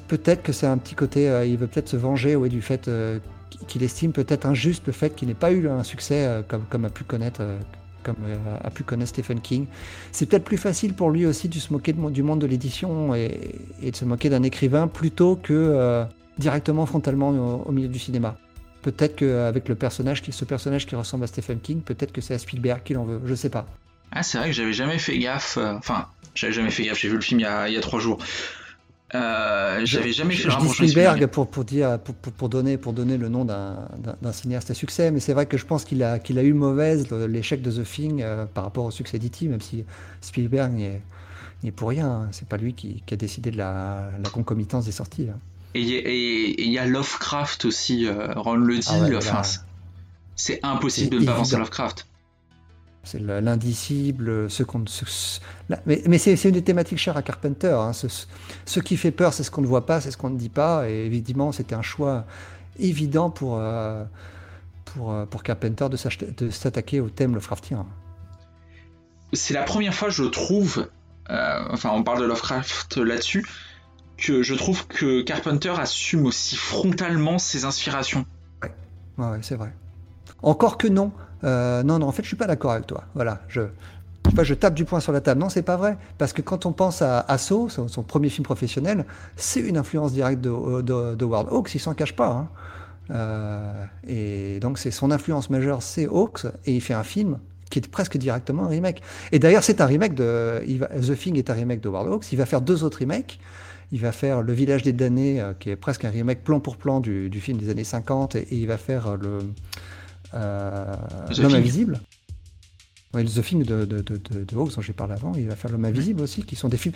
peut-être 0.08 0.42
que 0.42 0.52
c'est 0.52 0.66
un 0.66 0.78
petit 0.78 0.94
côté. 0.94 1.24
il 1.46 1.56
veut 1.58 1.66
peut-être 1.66 1.88
se 1.88 1.96
venger 1.96 2.36
du 2.48 2.62
fait 2.62 2.90
qu'il 3.68 3.82
estime 3.82 4.12
peut-être 4.12 4.46
injuste 4.46 4.84
le 4.86 4.92
fait 4.92 5.10
qu'il 5.14 5.28
n'ait 5.28 5.34
pas 5.34 5.52
eu 5.52 5.68
un 5.68 5.84
succès 5.84 6.42
comme 6.68 6.84
a 6.84 6.90
pu 6.90 7.04
connaître 7.04 7.42
comme 8.06 8.24
euh, 8.24 8.36
a 8.62 8.70
pu 8.70 8.84
connaître 8.84 9.10
Stephen 9.10 9.40
King. 9.40 9.66
C'est 10.12 10.26
peut-être 10.26 10.44
plus 10.44 10.56
facile 10.56 10.94
pour 10.94 11.10
lui 11.10 11.26
aussi 11.26 11.48
de 11.48 11.58
se 11.58 11.72
moquer 11.72 11.92
du 11.92 12.22
monde 12.22 12.40
de 12.40 12.46
l'édition 12.46 13.14
et, 13.14 13.58
de 13.82 13.96
se 13.96 14.04
moquer 14.04 14.30
d'un 14.30 14.44
écrivain 14.44 14.86
plutôt 14.86 15.36
que 15.36 15.52
euh, 15.52 16.04
directement 16.38 16.86
frontalement 16.86 17.30
au, 17.66 17.72
milieu 17.72 17.88
du 17.88 17.98
cinéma. 17.98 18.36
Peut-être 18.82 19.16
qu'avec 19.16 19.68
le 19.68 19.74
personnage, 19.74 20.22
ce 20.22 20.44
personnage 20.44 20.86
qui 20.86 20.94
ressemble 20.94 21.24
à 21.24 21.26
Stephen 21.26 21.58
King, 21.58 21.80
peut-être 21.80 22.12
que 22.12 22.20
c'est 22.20 22.34
à 22.34 22.38
Spielberg 22.38 22.82
qui 22.84 22.94
l'en 22.94 23.04
veut, 23.04 23.20
je 23.24 23.34
sais 23.34 23.50
pas. 23.50 23.66
Ah, 24.12 24.22
c'est 24.22 24.38
vrai 24.38 24.48
que 24.48 24.54
j'avais 24.54 24.72
jamais 24.72 24.98
fait 24.98 25.18
gaffe. 25.18 25.58
Euh, 25.58 25.74
enfin, 25.74 26.06
j'avais 26.36 26.52
jamais 26.52 26.70
fait 26.70 26.84
gaffe. 26.84 27.00
J'ai 27.00 27.08
vu 27.08 27.16
le 27.16 27.20
film 27.20 27.40
il 27.40 27.72
y 27.72 27.76
a 27.76 27.80
trois 27.80 27.98
jours. 27.98 28.18
Euh, 29.14 29.80
j'avais 29.84 30.12
jamais 30.12 30.34
fait 30.34 30.50
je, 30.50 30.68
Spielberg 30.68 31.26
pour, 31.26 31.48
pour, 31.48 31.64
dire, 31.64 31.98
pour, 32.00 32.14
pour, 32.14 32.48
donner, 32.48 32.76
pour 32.76 32.92
donner 32.92 33.16
le 33.16 33.28
nom 33.28 33.44
d'un 33.44 34.32
cinéaste 34.32 34.70
à 34.70 34.74
succès, 34.74 35.10
mais 35.10 35.20
c'est 35.20 35.32
vrai 35.32 35.46
que 35.46 35.56
je 35.56 35.64
pense 35.64 35.84
qu'il 35.84 36.02
a, 36.02 36.18
qu'il 36.18 36.38
a 36.38 36.42
eu 36.42 36.52
mauvaise 36.52 37.08
l'échec 37.10 37.62
de 37.62 37.70
The 37.70 37.84
Thing 37.84 38.22
euh, 38.22 38.46
par 38.46 38.64
rapport 38.64 38.84
au 38.84 38.90
succès 38.90 39.18
d'E.T., 39.18 39.46
même 39.46 39.60
si 39.60 39.84
Spielberg 40.20 40.72
n'y 40.72 40.84
est, 40.84 41.70
pour 41.70 41.90
rien. 41.90 42.08
Hein. 42.08 42.28
C'est 42.32 42.48
pas 42.48 42.56
lui 42.56 42.74
qui, 42.74 43.02
qui, 43.06 43.14
a 43.14 43.16
décidé 43.16 43.50
de 43.50 43.58
la, 43.58 44.10
la 44.22 44.30
concomitance 44.30 44.86
des 44.86 44.92
sorties. 44.92 45.28
Hein. 45.30 45.38
Et 45.74 46.62
il 46.62 46.72
y 46.72 46.78
a 46.78 46.86
Lovecraft 46.86 47.66
aussi, 47.66 48.06
euh, 48.06 48.32
Ron 48.34 48.54
le 48.54 48.78
dit. 48.78 48.88
Ah 49.30 49.42
c'est 50.38 50.60
impossible 50.62 51.10
de 51.10 51.20
ne 51.20 51.26
pas 51.26 51.34
penser 51.34 51.56
Lovecraft 51.56 52.06
l'indicible, 53.14 54.50
ce 54.50 54.62
qu'on. 54.62 54.84
mais, 55.86 56.02
mais 56.06 56.18
c'est 56.18 56.42
une 56.44 56.50
des 56.52 56.62
thématiques 56.62 56.98
chères 56.98 57.16
à 57.16 57.22
Carpenter. 57.22 57.76
Hein. 57.78 57.92
Ce, 57.92 58.80
qui 58.80 58.96
fait 58.96 59.10
peur, 59.10 59.32
c'est 59.32 59.42
ce 59.42 59.50
qu'on 59.50 59.62
ne 59.62 59.66
voit 59.66 59.86
pas, 59.86 60.00
c'est 60.00 60.10
ce 60.10 60.16
qu'on 60.16 60.30
ne 60.30 60.38
dit 60.38 60.48
pas. 60.48 60.88
Et 60.88 61.06
évidemment, 61.06 61.52
c'était 61.52 61.74
un 61.74 61.82
choix 61.82 62.24
évident 62.78 63.30
pour, 63.30 63.62
pour, 64.84 65.26
pour 65.26 65.42
Carpenter 65.42 65.86
de 65.88 66.50
s'attaquer 66.50 67.00
au 67.00 67.08
thème 67.08 67.34
Lovecraftien. 67.34 67.86
C'est 69.32 69.54
la 69.54 69.62
première 69.62 69.94
fois, 69.94 70.08
je 70.08 70.24
trouve, 70.24 70.88
enfin 71.28 71.90
on 71.92 72.02
parle 72.02 72.20
de 72.20 72.26
Lovecraft 72.26 72.96
là-dessus, 72.96 73.44
que 74.16 74.42
je 74.42 74.54
trouve 74.54 74.86
que 74.86 75.22
Carpenter 75.22 75.74
assume 75.78 76.26
aussi 76.26 76.56
frontalement 76.56 77.38
ses 77.38 77.64
inspirations. 77.64 78.24
Ouais, 78.62 79.26
ouais, 79.26 79.38
c'est 79.42 79.56
vrai. 79.56 79.72
Encore 80.42 80.78
que 80.78 80.88
non. 80.88 81.12
Euh, 81.46 81.82
non, 81.82 81.98
non, 81.98 82.08
en 82.08 82.12
fait, 82.12 82.22
je 82.22 82.28
suis 82.28 82.36
pas 82.36 82.46
d'accord 82.46 82.72
avec 82.72 82.86
toi. 82.86 83.04
Voilà, 83.14 83.40
je, 83.48 83.62
je, 84.36 84.44
je 84.44 84.54
tape 84.54 84.74
du 84.74 84.84
poing 84.84 85.00
sur 85.00 85.12
la 85.12 85.20
table. 85.20 85.40
Non, 85.40 85.48
c'est 85.48 85.62
pas 85.62 85.76
vrai. 85.76 85.96
Parce 86.18 86.32
que 86.32 86.42
quand 86.42 86.66
on 86.66 86.72
pense 86.72 87.02
à 87.02 87.20
Asso, 87.20 87.68
son, 87.68 88.02
premier 88.02 88.28
film 88.28 88.44
professionnel, 88.44 89.04
c'est 89.36 89.60
une 89.60 89.76
influence 89.76 90.12
directe 90.12 90.40
de, 90.40 90.82
de, 90.82 91.14
de 91.14 91.24
Howard 91.24 91.48
Hawks, 91.50 91.74
il 91.74 91.78
s'en 91.78 91.94
cache 91.94 92.14
pas. 92.14 92.28
Hein. 92.28 92.48
Euh, 93.10 93.84
et 94.06 94.60
donc, 94.60 94.78
c'est 94.78 94.90
son 94.90 95.10
influence 95.10 95.50
majeure, 95.50 95.82
c'est 95.82 96.06
Hawks, 96.06 96.46
et 96.64 96.74
il 96.74 96.80
fait 96.80 96.94
un 96.94 97.04
film 97.04 97.38
qui 97.70 97.78
est 97.78 97.88
presque 97.88 98.16
directement 98.16 98.64
un 98.64 98.68
remake. 98.68 99.02
Et 99.32 99.38
d'ailleurs, 99.38 99.64
c'est 99.64 99.80
un 99.80 99.86
remake 99.86 100.14
de. 100.14 100.60
The 101.00 101.16
Thing 101.16 101.36
est 101.36 101.50
un 101.50 101.54
remake 101.54 101.80
de 101.80 101.88
Howard 101.88 102.08
Hawks. 102.08 102.32
Il 102.32 102.38
va 102.38 102.46
faire 102.46 102.60
deux 102.60 102.84
autres 102.84 103.00
remakes. 103.00 103.38
Il 103.92 104.00
va 104.00 104.10
faire 104.10 104.42
Le 104.42 104.52
Village 104.52 104.82
des 104.82 104.92
damnés, 104.92 105.40
euh, 105.40 105.52
qui 105.58 105.70
est 105.70 105.76
presque 105.76 106.04
un 106.04 106.10
remake 106.10 106.42
plan 106.42 106.58
pour 106.58 106.76
plan 106.76 106.98
du, 106.98 107.30
film 107.40 107.58
des 107.58 107.70
années 107.70 107.84
50, 107.84 108.34
et, 108.34 108.48
il 108.50 108.66
va 108.66 108.78
faire 108.78 109.16
le 109.16 109.28
euh, 109.28 109.40
L'homme 110.32 111.54
invisible. 111.54 112.00
Oui, 113.14 113.24
The 113.24 113.42
Thing 113.42 113.64
de, 113.64 113.84
de, 113.84 114.00
de, 114.00 114.18
de 114.44 114.56
Hawks 114.56 114.74
dont 114.74 114.82
j'ai 114.82 114.92
parlé 114.92 115.14
avant, 115.14 115.32
il 115.34 115.48
va 115.48 115.56
faire 115.56 115.70
L'homme 115.70 115.84
invisible 115.84 116.22
aussi, 116.22 116.42
qui 116.42 116.56
sont 116.56 116.68
des 116.68 116.76
films. 116.76 116.94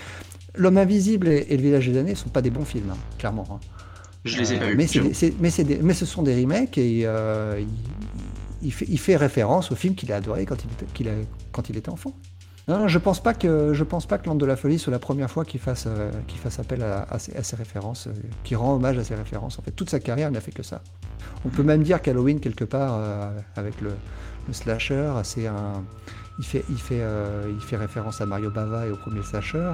L'homme 0.54 0.76
invisible 0.76 1.28
et, 1.28 1.56
Le 1.56 1.62
Village 1.62 1.86
des 1.86 1.94
damnés 1.94 2.10
ne 2.10 2.16
sont 2.16 2.28
pas 2.28 2.42
des 2.42 2.50
bons 2.50 2.64
films, 2.64 2.90
hein, 2.90 2.98
clairement. 3.18 3.46
Hein. 3.50 3.60
Je 4.24 4.38
les 4.38 4.52
ai 4.52 4.58
pas 4.58 4.64
euh, 4.66 4.70
vus. 4.70 4.76
Mais, 4.76 5.32
mais, 5.40 5.64
des, 5.64 5.78
mais, 5.78 5.94
ce 5.94 6.04
sont 6.04 6.22
des 6.22 6.34
remakes 6.34 6.76
et 6.76 7.00
il, 7.00 7.66
il, 8.62 8.72
fait, 8.72 8.86
il, 8.88 8.98
fait, 8.98 9.16
référence 9.16 9.72
au 9.72 9.76
film 9.76 9.94
qu'il 9.94 10.12
a 10.12 10.16
adoré 10.16 10.44
quand 10.44 10.56
il, 10.98 11.08
a, 11.08 11.12
quand 11.52 11.70
il 11.70 11.76
était 11.76 11.88
enfant. 11.88 12.14
Non, 12.68 12.88
je 12.88 12.98
pense 12.98 13.22
pas 13.22 13.34
que 13.34 13.72
je 13.74 13.84
pense 13.84 14.06
pas 14.06 14.18
que 14.18 14.26
L'Ande 14.26 14.38
de 14.38 14.46
la 14.46 14.56
folie 14.56 14.78
soit 14.78 14.92
la 14.92 14.98
première 14.98 15.30
fois 15.30 15.44
qu'il 15.44 15.61
fasse 15.61 15.86
euh, 15.86 16.11
fasse 16.42 16.58
appel 16.58 16.82
à, 16.82 17.18
ces, 17.18 17.56
références, 17.56 18.06
euh, 18.06 18.12
qu'il 18.44 18.56
rend 18.56 18.74
hommage 18.74 18.98
à 18.98 19.04
ces 19.04 19.14
références. 19.14 19.58
En 19.58 19.62
fait, 19.62 19.72
toute 19.72 19.90
sa 19.90 19.98
carrière, 19.98 20.28
il 20.28 20.32
n'a 20.32 20.40
fait 20.40 20.52
que 20.52 20.62
ça. 20.62 20.82
On 21.44 21.48
peut 21.48 21.62
même 21.62 21.82
dire 21.82 22.00
qu'Halloween 22.00 22.38
quelque 22.38 22.64
part 22.64 22.94
euh, 22.94 23.30
avec 23.56 23.80
le, 23.80 23.90
slasher, 24.52 25.12
c'est 25.22 25.46
un 25.46 25.84
il 26.38 26.46
fait, 26.46 26.64
il, 26.70 26.78
fait, 26.78 27.02
il 27.50 27.61
fait 27.61 27.76
référence 27.76 28.22
à 28.22 28.26
Mario 28.26 28.50
Bava 28.50 28.86
et 28.86 28.90
au 28.90 28.96
premier 28.96 29.22
slasher. 29.22 29.72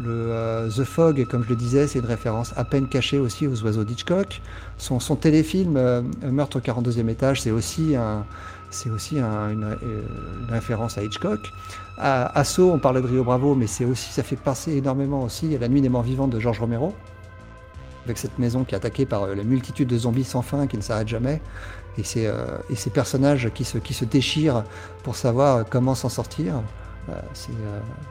Le 0.00 0.68
The 0.76 0.82
Fog, 0.82 1.24
comme 1.26 1.44
je 1.44 1.50
le 1.50 1.54
disais, 1.54 1.86
c'est 1.86 2.00
une 2.00 2.06
référence 2.06 2.52
à 2.56 2.64
peine 2.64 2.88
cachée 2.88 3.20
aussi 3.20 3.46
aux 3.46 3.62
oiseaux 3.62 3.84
d'Hitchcock. 3.84 4.42
Son, 4.78 4.98
téléfilm 5.14 5.78
Meurtre 6.24 6.56
au 6.56 6.60
42e 6.60 7.08
étage, 7.08 7.42
c'est 7.42 7.52
aussi 7.52 7.94
un, 7.94 8.26
aussi 8.92 9.18
une, 9.18 9.76
référence 10.48 10.98
à 10.98 11.04
Hitchcock. 11.04 11.52
À 12.00 12.38
Asso, 12.38 12.60
on 12.60 12.78
parlait 12.78 13.02
de 13.02 13.08
Rio 13.08 13.24
Bravo, 13.24 13.56
mais 13.56 13.66
c'est 13.66 13.84
aussi, 13.84 14.12
ça 14.12 14.22
fait 14.22 14.36
passer 14.36 14.76
énormément 14.76 15.24
aussi 15.24 15.52
à 15.56 15.58
La 15.58 15.66
Nuit 15.66 15.80
des 15.80 15.88
Morts 15.88 16.04
Vivants 16.04 16.28
de 16.28 16.38
Georges 16.38 16.60
Romero, 16.60 16.94
avec 18.04 18.18
cette 18.18 18.38
maison 18.38 18.62
qui 18.62 18.74
est 18.74 18.76
attaquée 18.76 19.04
par 19.04 19.24
euh, 19.24 19.34
la 19.34 19.42
multitude 19.42 19.88
de 19.88 19.98
zombies 19.98 20.22
sans 20.22 20.42
fin 20.42 20.68
qui 20.68 20.76
ne 20.76 20.82
s'arrêtent 20.82 21.08
jamais, 21.08 21.42
et, 21.98 22.04
euh, 22.18 22.58
ces 22.76 22.90
personnages 22.90 23.50
qui 23.52 23.64
se, 23.64 24.04
déchirent 24.04 24.62
pour 25.02 25.16
savoir 25.16 25.64
comment 25.68 25.96
s'en 25.96 26.08
sortir. 26.08 26.62
Euh, 27.08 27.14
c'est 27.32 27.50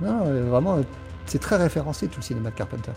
vraiment, 0.02 0.80
c'est 1.26 1.40
très 1.40 1.56
référencé 1.56 2.08
tout 2.10 2.20
le 2.20 2.26
cinéma 2.26 2.50
de 2.50 2.56
Carpenter. 2.56 2.92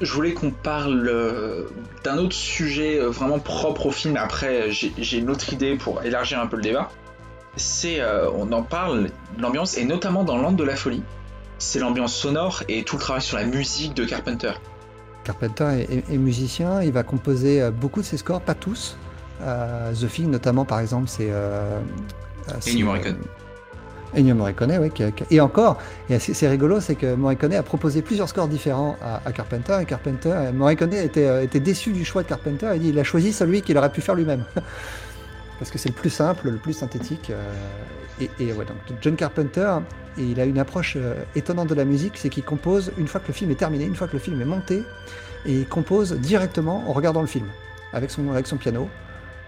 Je 0.00 0.10
voulais 0.10 0.32
qu'on 0.32 0.50
parle 0.50 1.68
d'un 2.02 2.16
autre 2.16 2.34
sujet 2.34 2.98
vraiment 2.98 3.38
propre 3.38 3.86
au 3.86 3.90
film. 3.90 4.16
Après, 4.16 4.70
j'ai 4.70 5.18
une 5.18 5.28
autre 5.28 5.52
idée 5.52 5.76
pour 5.76 6.02
élargir 6.02 6.40
un 6.40 6.46
peu 6.46 6.56
le 6.56 6.62
débat 6.62 6.90
c'est, 7.56 8.00
euh, 8.00 8.30
on 8.30 8.50
en 8.52 8.62
parle, 8.62 9.08
l'ambiance, 9.38 9.76
et 9.76 9.84
notamment 9.84 10.24
dans 10.24 10.36
L'Ande 10.36 10.56
de 10.56 10.64
la 10.64 10.76
Folie, 10.76 11.02
c'est 11.58 11.78
l'ambiance 11.78 12.14
sonore 12.14 12.62
et 12.68 12.82
tout 12.82 12.96
le 12.96 13.00
travail 13.00 13.22
sur 13.22 13.36
la 13.36 13.44
musique 13.44 13.94
de 13.94 14.04
Carpenter. 14.04 14.52
Carpenter 15.22 15.86
est, 15.88 16.18
musicien, 16.18 16.82
il 16.82 16.92
va 16.92 17.02
composer 17.02 17.62
euh, 17.62 17.70
beaucoup 17.70 18.00
de 18.00 18.06
ses 18.06 18.16
scores, 18.16 18.40
pas 18.40 18.54
tous. 18.54 18.96
Euh, 19.42 19.92
The 19.92 20.08
Thing 20.08 20.30
notamment, 20.30 20.64
par 20.64 20.80
exemple, 20.80 21.08
c'est... 21.08 21.30
Ennio 22.66 22.86
Morricone. 22.86 23.18
Ennio 24.14 24.34
Morricone, 24.34 24.78
oui. 24.80 25.12
Et 25.30 25.40
encore, 25.40 25.78
et 26.10 26.18
c'est 26.18 26.48
rigolo, 26.48 26.80
c'est 26.80 26.94
que 26.94 27.14
Morricone 27.14 27.54
a 27.54 27.62
proposé 27.62 28.02
plusieurs 28.02 28.28
scores 28.28 28.48
différents 28.48 28.96
à, 29.24 29.32
Carpenter, 29.32 29.78
et 29.80 29.86
Carpenter, 29.86 30.50
Morricone 30.52 30.92
était, 30.92 31.44
était 31.44 31.60
déçu 31.60 31.92
du 31.92 32.04
choix 32.04 32.22
de 32.22 32.28
Carpenter, 32.28 32.72
et 32.74 32.78
il 32.78 32.98
a 32.98 33.04
choisi 33.04 33.32
celui 33.32 33.62
qu'il 33.62 33.78
aurait 33.78 33.90
pu 33.90 34.02
faire 34.02 34.14
lui-même. 34.14 34.44
parce 35.58 35.70
que 35.70 35.78
c'est 35.78 35.88
le 35.88 35.94
plus 35.94 36.10
simple, 36.10 36.50
le 36.50 36.58
plus 36.58 36.72
synthétique. 36.72 37.30
Euh, 37.30 37.54
et, 38.20 38.52
ouais, 38.52 38.64
donc 38.64 38.76
John 39.00 39.16
Carpenter, 39.16 39.78
il 40.16 40.40
a 40.40 40.44
une 40.44 40.58
approche 40.58 40.94
euh, 40.96 41.14
étonnante 41.34 41.68
de 41.68 41.74
la 41.74 41.84
musique, 41.84 42.16
c'est 42.16 42.28
qu'il 42.28 42.44
compose 42.44 42.92
une 42.96 43.08
fois 43.08 43.20
que 43.20 43.28
le 43.28 43.32
film 43.32 43.50
est 43.50 43.56
terminé, 43.56 43.84
une 43.84 43.96
fois 43.96 44.06
que 44.06 44.12
le 44.12 44.18
film 44.18 44.40
est 44.40 44.46
monté, 44.46 44.82
et 45.46 45.60
il 45.60 45.66
compose 45.66 46.12
directement 46.12 46.88
en 46.88 46.92
regardant 46.92 47.20
le 47.20 47.26
film, 47.26 47.46
avec 47.92 48.10
son, 48.10 48.56
piano. 48.56 48.88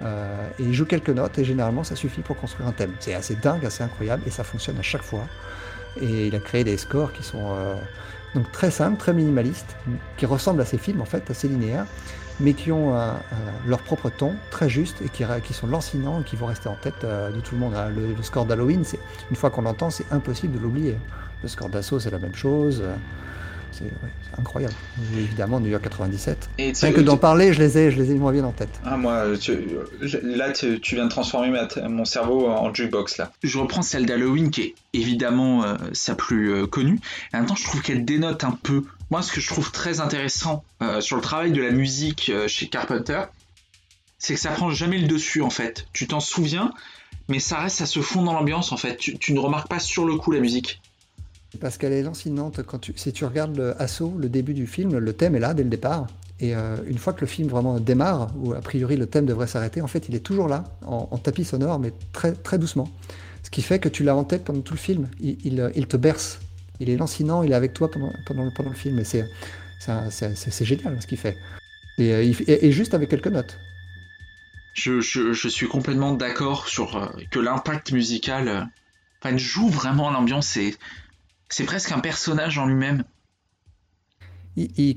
Euh, 0.02 0.48
et 0.58 0.64
il 0.64 0.74
joue 0.74 0.84
quelques 0.84 1.10
notes, 1.10 1.38
et 1.38 1.44
généralement 1.44 1.84
ça 1.84 1.96
suffit 1.96 2.20
pour 2.20 2.36
construire 2.36 2.68
un 2.68 2.72
thème. 2.72 2.92
C'est 3.00 3.14
assez 3.14 3.36
dingue, 3.36 3.64
assez 3.64 3.82
incroyable, 3.82 4.22
et 4.26 4.30
ça 4.30 4.44
fonctionne 4.44 4.78
à 4.78 4.82
chaque 4.82 5.02
fois. 5.02 5.26
Et 6.00 6.26
il 6.26 6.34
a 6.34 6.40
créé 6.40 6.64
des 6.64 6.76
scores 6.76 7.12
qui 7.12 7.22
sont 7.22 7.56
donc 8.34 8.52
très 8.52 8.70
simples, 8.70 8.98
très 8.98 9.14
minimalistes, 9.14 9.76
qui 10.18 10.26
ressemblent 10.26 10.60
à 10.60 10.66
ces 10.66 10.76
films 10.76 11.00
en 11.00 11.06
fait, 11.06 11.30
assez 11.30 11.48
linéaires 11.48 11.86
mais 12.40 12.52
qui 12.52 12.72
ont 12.72 12.94
leur 13.66 13.80
propre 13.80 14.10
ton 14.10 14.34
très 14.50 14.68
juste 14.68 15.00
et 15.02 15.08
qui, 15.08 15.24
qui 15.44 15.52
sont 15.52 15.66
lancinants 15.66 16.20
et 16.20 16.24
qui 16.24 16.36
vont 16.36 16.46
rester 16.46 16.68
en 16.68 16.76
tête 16.76 17.04
euh, 17.04 17.30
de 17.30 17.40
tout 17.40 17.54
le 17.54 17.60
monde. 17.60 17.74
Hein. 17.74 17.88
Le, 17.94 18.22
score 18.22 18.44
d'Halloween, 18.44 18.84
c'est 18.84 18.98
une 19.30 19.36
fois 19.36 19.50
qu'on 19.50 19.62
l'entend, 19.62 19.90
c'est 19.90 20.06
impossible 20.10 20.56
de 20.56 20.58
l'oublier. 20.58 20.96
Le 21.42 21.48
score 21.48 21.68
d'assaut, 21.68 22.00
c'est 22.00 22.10
la 22.10 22.18
même 22.18 22.34
chose. 22.34 22.82
C'est 23.72 23.84
incroyable. 24.38 24.74
Évidemment, 25.18 25.60
New 25.60 25.68
York 25.68 25.82
97. 25.82 26.48
Et 26.56 26.72
Rien 26.72 26.92
que 26.92 27.00
d'en 27.02 27.18
parler, 27.18 27.52
je 27.52 27.58
les 27.58 27.76
ai, 27.76 27.90
je 27.90 27.98
les 27.98 28.10
ai 28.10 28.14
moins 28.14 28.32
bien 28.32 28.44
en 28.44 28.52
tête. 28.52 28.70
Ah, 28.86 28.96
moi, 28.96 29.24
là, 30.22 30.52
tu, 30.52 30.94
viens 30.94 31.04
de 31.04 31.10
transformer 31.10 31.52
mon 31.86 32.06
cerveau 32.06 32.48
en 32.48 32.72
jukebox, 32.72 33.18
là. 33.18 33.32
Je 33.42 33.58
reprends 33.58 33.82
celle 33.82 34.06
d'Halloween, 34.06 34.50
qui 34.50 34.62
est 34.62 34.74
évidemment 34.94 35.64
euh, 35.64 35.74
sa 35.92 36.14
plus 36.14 36.52
euh, 36.52 36.66
connue. 36.66 36.98
Et 37.32 37.36
en 37.36 37.40
même 37.40 37.48
temps, 37.48 37.54
je 37.54 37.64
trouve 37.64 37.82
qu'elle 37.82 38.06
dénote 38.06 38.44
un 38.44 38.58
peu. 38.62 38.84
Moi, 39.10 39.22
ce 39.22 39.32
que 39.32 39.40
je 39.40 39.48
trouve 39.48 39.70
très 39.70 40.00
intéressant 40.00 40.64
euh, 40.82 41.00
sur 41.00 41.16
le 41.16 41.22
travail 41.22 41.52
de 41.52 41.62
la 41.62 41.70
musique 41.70 42.32
chez 42.48 42.68
Carpenter, 42.68 43.24
c'est 44.18 44.34
que 44.34 44.40
ça 44.40 44.50
prend 44.50 44.70
jamais 44.70 44.98
le 44.98 45.06
dessus, 45.06 45.42
en 45.42 45.50
fait. 45.50 45.86
Tu 45.92 46.06
t'en 46.06 46.20
souviens, 46.20 46.72
mais 47.28 47.38
ça 47.38 47.60
reste, 47.60 47.76
ça 47.76 47.86
se 47.86 48.00
fond 48.00 48.22
dans 48.22 48.32
l'ambiance, 48.32 48.72
en 48.72 48.76
fait. 48.76 48.96
Tu, 48.96 49.32
ne 49.32 49.38
remarques 49.38 49.68
pas 49.68 49.78
sur 49.78 50.04
le 50.04 50.16
coup 50.16 50.32
la 50.32 50.40
musique. 50.40 50.80
Parce 51.60 51.78
qu'elle 51.78 51.92
est 51.92 52.02
lancinante. 52.02 52.62
Quand 52.64 52.78
tu, 52.78 52.92
si 52.96 53.12
tu 53.12 53.24
regardes 53.24 53.56
le 53.56 53.74
le 54.18 54.28
début 54.28 54.54
du 54.54 54.66
film, 54.66 54.96
le 54.98 55.12
thème 55.12 55.36
est 55.36 55.40
là 55.40 55.54
dès 55.54 55.62
le 55.62 55.70
départ. 55.70 56.06
Et 56.38 56.54
euh, 56.54 56.76
une 56.86 56.98
fois 56.98 57.12
que 57.12 57.22
le 57.22 57.26
film 57.26 57.48
vraiment 57.48 57.80
démarre, 57.80 58.28
où 58.36 58.52
a 58.52 58.60
priori 58.60 58.96
le 58.96 59.06
thème 59.06 59.24
devrait 59.24 59.46
s'arrêter, 59.46 59.80
en 59.80 59.86
fait, 59.86 60.08
il 60.08 60.14
est 60.14 60.20
toujours 60.20 60.48
là, 60.48 60.64
en, 60.84 61.16
tapis 61.18 61.44
sonore, 61.44 61.78
mais 61.78 61.92
très, 62.12 62.32
très 62.32 62.58
doucement. 62.58 62.88
Ce 63.42 63.50
qui 63.50 63.62
fait 63.62 63.78
que 63.78 63.88
tu 63.88 64.02
l'as 64.02 64.16
en 64.16 64.24
tête 64.24 64.44
pendant 64.44 64.60
tout 64.60 64.74
le 64.74 64.78
film. 64.78 65.08
Il, 65.20 65.70
il, 65.74 65.86
te 65.86 65.96
berce. 65.96 66.40
Il 66.80 66.90
est 66.90 66.96
lancinant, 66.96 67.42
il 67.42 67.52
est 67.52 67.54
avec 67.54 67.72
toi 67.72 67.90
pendant, 67.90 68.12
pendant, 68.26 68.50
pendant 68.50 68.70
le 68.70 68.76
film. 68.76 68.98
Et 68.98 69.04
c'est, 69.04 69.24
c'est, 70.10 70.64
génial 70.64 71.00
ce 71.00 71.06
qu'il 71.06 71.18
fait. 71.18 71.36
Euh, 71.98 72.32
et, 72.46 72.66
et, 72.66 72.72
juste 72.72 72.94
avec 72.94 73.08
quelques 73.08 73.28
notes. 73.28 73.58
Je, 74.74 75.00
je, 75.00 75.32
je 75.32 75.48
suis 75.48 75.66
complètement 75.66 76.12
d'accord 76.12 76.68
sur 76.68 76.96
euh, 76.96 77.06
que 77.30 77.38
l'impact 77.38 77.92
musical 77.92 78.68
enfin, 79.22 79.36
joue 79.36 79.68
vraiment 79.68 80.10
l'ambiance. 80.10 80.56
Et 80.56 80.74
c'est 81.48 81.64
presque 81.64 81.92
un 81.92 82.00
personnage 82.00 82.58
en 82.58 82.66
lui-même. 82.66 83.04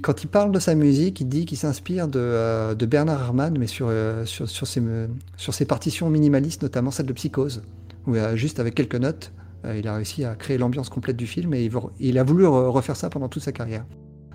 quand 0.02 0.24
il 0.24 0.28
parle 0.28 0.52
de 0.52 0.60
sa 0.60 0.76
musique, 0.76 1.22
il 1.22 1.30
dit 1.30 1.46
qu'il 1.46 1.58
s'inspire 1.58 2.08
de, 2.08 2.20
euh, 2.20 2.76
Bernard 2.76 3.22
Herrmann, 3.22 3.58
mais 3.58 3.68
sur, 3.68 3.88
euh, 3.90 4.26
sur, 4.26 4.68
ses, 4.68 5.66
partitions 5.66 6.10
minimalistes, 6.10 6.62
notamment 6.64 6.92
celle 6.92 7.06
de 7.06 7.14
Psychose, 7.14 7.62
où 8.08 8.16
euh, 8.16 8.36
juste 8.36 8.60
avec 8.60 8.76
quelques 8.76 8.96
notes, 8.96 9.32
il 9.66 9.88
a 9.88 9.96
réussi 9.96 10.24
à 10.24 10.36
créer 10.36 10.58
l'ambiance 10.58 10.90
complète 10.90 11.18
du 11.18 11.28
film 11.28 11.54
et 11.54 11.70
il, 12.00 12.18
a 12.18 12.24
voulu 12.24 12.46
refaire 12.46 12.96
ça 12.96 13.10
pendant 13.10 13.28
toute 13.28 13.44
sa 13.44 13.52
carrière. 13.52 13.86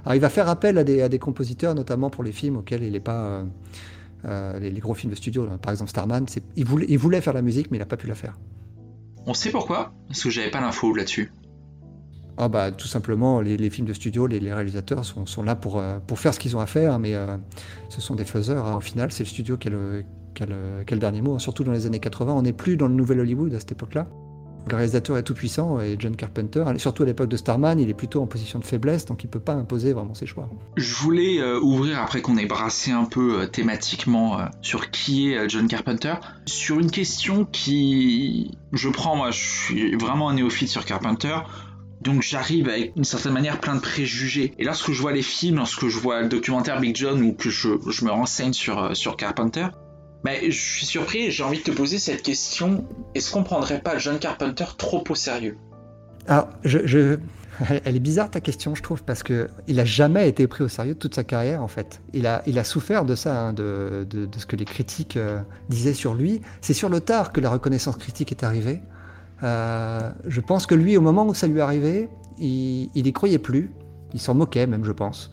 Alors 0.05 0.15
il 0.15 0.21
va 0.21 0.29
faire 0.29 0.49
appel 0.49 0.77
à 0.77 0.85
des, 0.85 1.19
compositeurs, 1.19 1.75
notamment 1.75 2.11
pour 2.11 2.23
les 2.25 2.33
films 2.33 2.57
auxquels 2.57 2.83
il 2.83 2.93
n'est 2.93 3.01
pas... 3.01 3.45
Les, 4.25 4.81
gros 4.81 4.95
films 4.95 5.13
de 5.13 5.17
studio, 5.17 5.47
par 5.63 5.73
exemple 5.73 5.91
Starman, 5.91 6.27
il 6.57 6.65
voulait, 6.65 6.87
il 6.89 6.99
voulait 6.99 7.21
faire 7.21 7.33
la 7.33 7.43
musique, 7.43 7.71
mais 7.71 7.79
il 7.79 7.81
n'a 7.81 7.87
pas 7.87 7.97
pu 7.97 8.07
la 8.07 8.15
faire. 8.15 8.39
On 9.27 9.35
sait 9.35 9.51
pourquoi? 9.51 9.95
Parce 10.09 10.23
que 10.23 10.31
j'avais 10.31 10.51
pas 10.51 10.61
l'info 10.61 10.95
là-dessus. 10.95 11.33
Ah 12.37 12.49
bah 12.49 12.73
tout 12.73 12.89
simplement, 12.89 13.41
les, 13.41 13.71
films 13.71 13.87
de 13.87 13.93
studio, 13.93 14.27
les, 14.27 14.53
réalisateurs 14.53 15.05
sont, 15.05 15.43
là 15.43 15.55
pour, 15.55 15.79
euh, 15.79 15.99
pour 16.05 16.19
faire 16.19 16.35
ce 16.35 16.41
qu'ils 16.41 16.57
ont 16.57 16.61
à 16.61 16.67
faire, 16.67 16.99
mais 16.99 17.15
euh, 17.15 17.37
ce 17.89 18.01
sont 18.01 18.17
des 18.17 18.25
faiseurs. 18.25 18.67
Hein. 18.67 18.77
Au 18.77 18.81
final, 18.81 19.13
c'est 19.13 19.23
le 19.23 19.29
studio 19.29 19.57
qui 19.57 19.69
a 19.69 19.71
le, 19.71 20.99
dernier 20.99 21.23
mot, 21.23 21.39
surtout 21.39 21.63
dans 21.63 21.71
les 21.71 21.87
années 21.87 22.01
80. 22.01 22.33
On 22.33 22.43
n'est 22.43 22.53
plus 22.53 22.77
dans 22.77 22.89
le 22.89 22.95
nouvel 22.95 23.21
Hollywood 23.21 23.55
à 23.55 23.61
cette 23.61 23.73
époque-là. 23.73 24.09
Le 24.69 24.77
réalisateur 24.77 25.19
est 25.19 25.23
tout 25.23 25.35
puissant 25.35 25.81
et 25.81 25.97
John 25.99 26.17
Carpenter, 26.17 26.65
surtout 26.79 27.03
à 27.03 27.07
l'époque 27.07 27.29
de 27.29 27.37
Starman, 27.37 27.79
il 27.79 27.91
est 27.91 27.95
plutôt 27.95 28.23
en 28.23 28.27
position 28.27 28.59
de 28.59 28.65
faiblesse, 28.65 29.05
donc 29.05 29.25
il 29.25 29.29
peut 29.29 29.41
pas 29.41 29.53
imposer 29.53 29.93
vraiment 29.93 30.15
ses 30.15 30.27
choix. 30.27 30.49
Je 30.77 30.95
voulais 30.95 31.41
euh, 31.41 31.61
ouvrir 31.61 32.01
après 32.01 32.23
qu'on 32.23 32.37
ait 32.37 32.47
brassé 32.47 32.91
un 32.91 33.05
peu 33.05 33.41
euh, 33.41 33.47
thématiquement 33.47 34.41
euh, 34.41 34.45
sur 34.63 34.91
qui 34.91 35.33
est 35.33 35.49
John 35.49 35.69
Carpenter, 35.69 36.15
sur 36.47 36.79
une 36.81 36.91
question 36.91 37.45
qui, 37.45 38.53
je 38.73 38.89
prends 38.89 39.17
moi, 39.17 39.31
je 39.31 39.39
suis 39.39 39.97
vraiment 39.97 40.31
un 40.31 40.35
néophyte 40.35 40.69
sur 40.69 40.85
Carpenter. 40.85 41.37
Donc 42.01 42.21
j'arrive 42.21 42.69
avec 42.69 42.93
une 42.97 43.05
certaine 43.05 43.33
manière 43.33 43.61
plein 43.61 43.77
de 43.77 43.81
préjugés. 43.81 44.53
Et 44.59 44.65
lorsque 44.65 44.93
je 44.93 45.01
vois 45.01 45.13
les 45.13 45.23
films, 45.23 45.57
lorsque 45.57 45.89
je 45.89 45.99
vois 45.99 46.21
le 46.21 46.29
documentaire 46.29 46.79
Big 46.79 46.95
John 46.95 47.23
ou 47.23 47.33
que 47.33 47.49
je, 47.49 47.71
je 47.89 48.05
me 48.05 48.11
renseigne 48.11 48.53
sur, 48.53 48.95
sur 48.95 49.17
Carpenter, 49.17 49.69
mais 50.25 50.51
je 50.51 50.59
suis 50.59 50.87
surpris 50.87 51.31
j'ai 51.31 51.43
envie 51.43 51.59
de 51.59 51.65
te 51.65 51.71
poser 51.71 51.99
cette 51.99 52.23
question. 52.23 52.85
Est-ce 53.15 53.31
qu'on 53.31 53.45
prendrait 53.45 53.81
pas 53.81 53.99
John 53.99 54.19
Carpenter 54.19 54.65
trop 54.77 55.05
au 55.09 55.15
sérieux? 55.15 55.57
Alors, 56.27 56.49
je, 56.65 57.19
elle 57.85 57.97
est 57.97 58.01
bizarre 58.01 58.31
ta 58.31 58.41
question, 58.41 58.75
je 58.75 58.83
trouve, 58.83 59.03
parce 59.03 59.23
que 59.23 59.49
il 59.69 59.79
a 59.81 59.85
jamais 59.85 60.29
été 60.29 60.47
pris 60.47 60.65
au 60.65 60.69
sérieux 60.69 60.95
toute 60.95 61.15
sa 61.15 61.25
carrière, 61.25 61.63
en 61.63 61.69
fait. 61.69 62.01
Il 62.13 62.27
a, 62.27 62.43
il 62.47 62.59
a 62.59 62.65
souffert 62.65 63.05
de 63.05 63.15
ça, 63.15 63.39
hein, 63.41 63.53
de, 63.53 64.07
de, 64.09 64.29
ce 64.39 64.47
que 64.47 64.57
les 64.57 64.65
critiques 64.65 65.17
euh, 65.17 65.41
disaient 65.69 65.95
sur 65.95 66.15
lui. 66.15 66.41
C'est 66.61 66.75
sur 66.75 66.89
le 66.89 67.01
tard 67.01 67.33
que 67.33 67.41
la 67.41 67.51
reconnaissance 67.51 67.97
critique 67.97 68.33
est 68.33 68.45
arrivée. 68.45 68.81
Euh, 69.43 70.11
je 70.27 70.41
pense 70.41 70.67
que 70.67 70.75
lui, 70.75 70.97
au 70.97 71.01
moment 71.01 71.27
où 71.27 71.35
ça 71.35 71.47
lui 71.47 71.61
arrivait, 71.61 72.09
il 72.39 72.91
n'y 72.95 73.13
croyait 73.13 73.39
plus. 73.39 73.71
Il 74.13 74.21
s'en 74.21 74.35
moquait 74.35 74.67
même, 74.67 74.85
je 74.85 74.93
pense. 74.93 75.31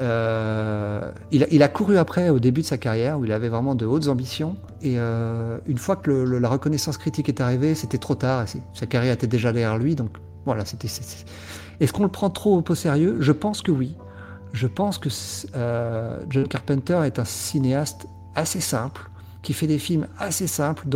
Euh, 0.00 1.12
il, 1.30 1.62
a, 1.62 1.68
couru 1.68 1.98
après 1.98 2.30
au 2.30 2.38
début 2.38 2.62
de 2.62 2.66
sa 2.66 2.78
carrière 2.78 3.18
où 3.18 3.24
il 3.24 3.32
avait 3.32 3.48
vraiment 3.48 3.74
de 3.74 3.84
hautes 3.84 4.08
ambitions. 4.08 4.56
Et 4.82 4.94
euh, 4.98 5.58
une 5.66 5.78
fois 5.78 5.96
que 5.96 6.10
la 6.10 6.48
reconnaissance 6.48 6.96
critique 6.96 7.28
est 7.28 7.40
arrivée, 7.40 7.74
c'était 7.74 7.98
trop 7.98 8.14
tard. 8.14 8.46
sa 8.74 8.86
carrière 8.86 9.12
était 9.12 9.26
déjà 9.26 9.52
derrière 9.52 9.78
lui. 9.78 9.94
Donc 9.94 10.10
voilà, 10.46 10.64
c'était. 10.64 10.88
Est-ce 11.80 11.92
qu'on 11.92 12.02
le 12.02 12.08
prend 12.08 12.30
trop 12.30 12.62
au 12.66 12.74
sérieux? 12.74 13.16
Je 13.20 13.32
pense 13.32 13.62
que 13.62 13.70
oui. 13.70 13.96
Je 14.52 14.66
pense 14.66 14.98
que 14.98 15.08
euh, 15.54 16.18
John 16.28 16.48
Carpenter 16.48 17.00
est 17.04 17.18
un 17.18 17.24
cinéaste 17.24 18.06
assez 18.34 18.60
simple, 18.60 19.10
qui 19.42 19.52
fait 19.52 19.66
des 19.66 19.78
films 19.78 20.06
assez 20.18 20.46
simples. 20.46 20.86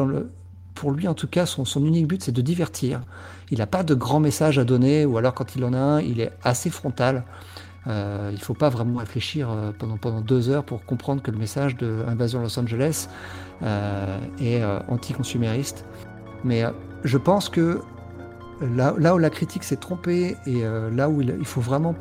Pour 0.75 0.91
lui, 0.91 1.07
en 1.07 1.15
tout 1.15 1.29
cas, 1.29 1.47
son, 1.47 1.65
son 1.65 1.85
unique 1.85 2.09
but, 2.09 2.23
c'est 2.23 2.33
de 2.33 2.43
divertir. 2.43 3.03
Il 3.51 3.59
n'a 3.59 3.67
pas 3.67 3.85
de 3.85 3.95
grand 3.95 4.19
message 4.19 4.59
à 4.59 4.65
donner, 4.65 5.05
ou 5.05 5.19
alors 5.19 5.35
quand 5.35 5.55
il 5.55 5.65
en 5.65 5.73
a 5.73 5.79
un, 5.79 6.01
il 6.01 6.21
est 6.21 6.33
assez 6.43 6.71
frontal. 6.71 7.25
Euh, 7.87 8.31
il 8.33 8.39
ne 8.39 8.41
faut 8.41 8.55
pas 8.55 8.71
vraiment 8.71 8.99
réfléchir 8.99 9.51
euh, 9.51 9.73
pendant, 9.79 9.97
pendant 9.97 10.21
deux 10.21 10.49
heures 10.49 10.65
pour 10.65 10.85
comprendre 10.85 11.23
que 11.23 11.31
le 11.31 11.37
message 11.37 11.77
de 11.77 12.03
Invasion 12.09 12.41
Los 12.41 12.59
Angeles 12.59 13.09
euh, 13.63 14.19
est 14.41 14.63
anti-consumériste. 14.89 15.85
Mais 16.45 16.65
je 17.05 17.19
pense 17.19 17.49
que 17.49 17.81
là, 18.61 18.95
où 19.15 19.19
la 19.19 19.31
critique 19.31 19.65
s'est 19.65 19.77
trompée 19.77 20.37
et 20.47 20.63
là 20.93 21.09
où 21.09 21.23
il, 21.23 21.45
faut 21.45 21.63
vraiment 21.63 21.95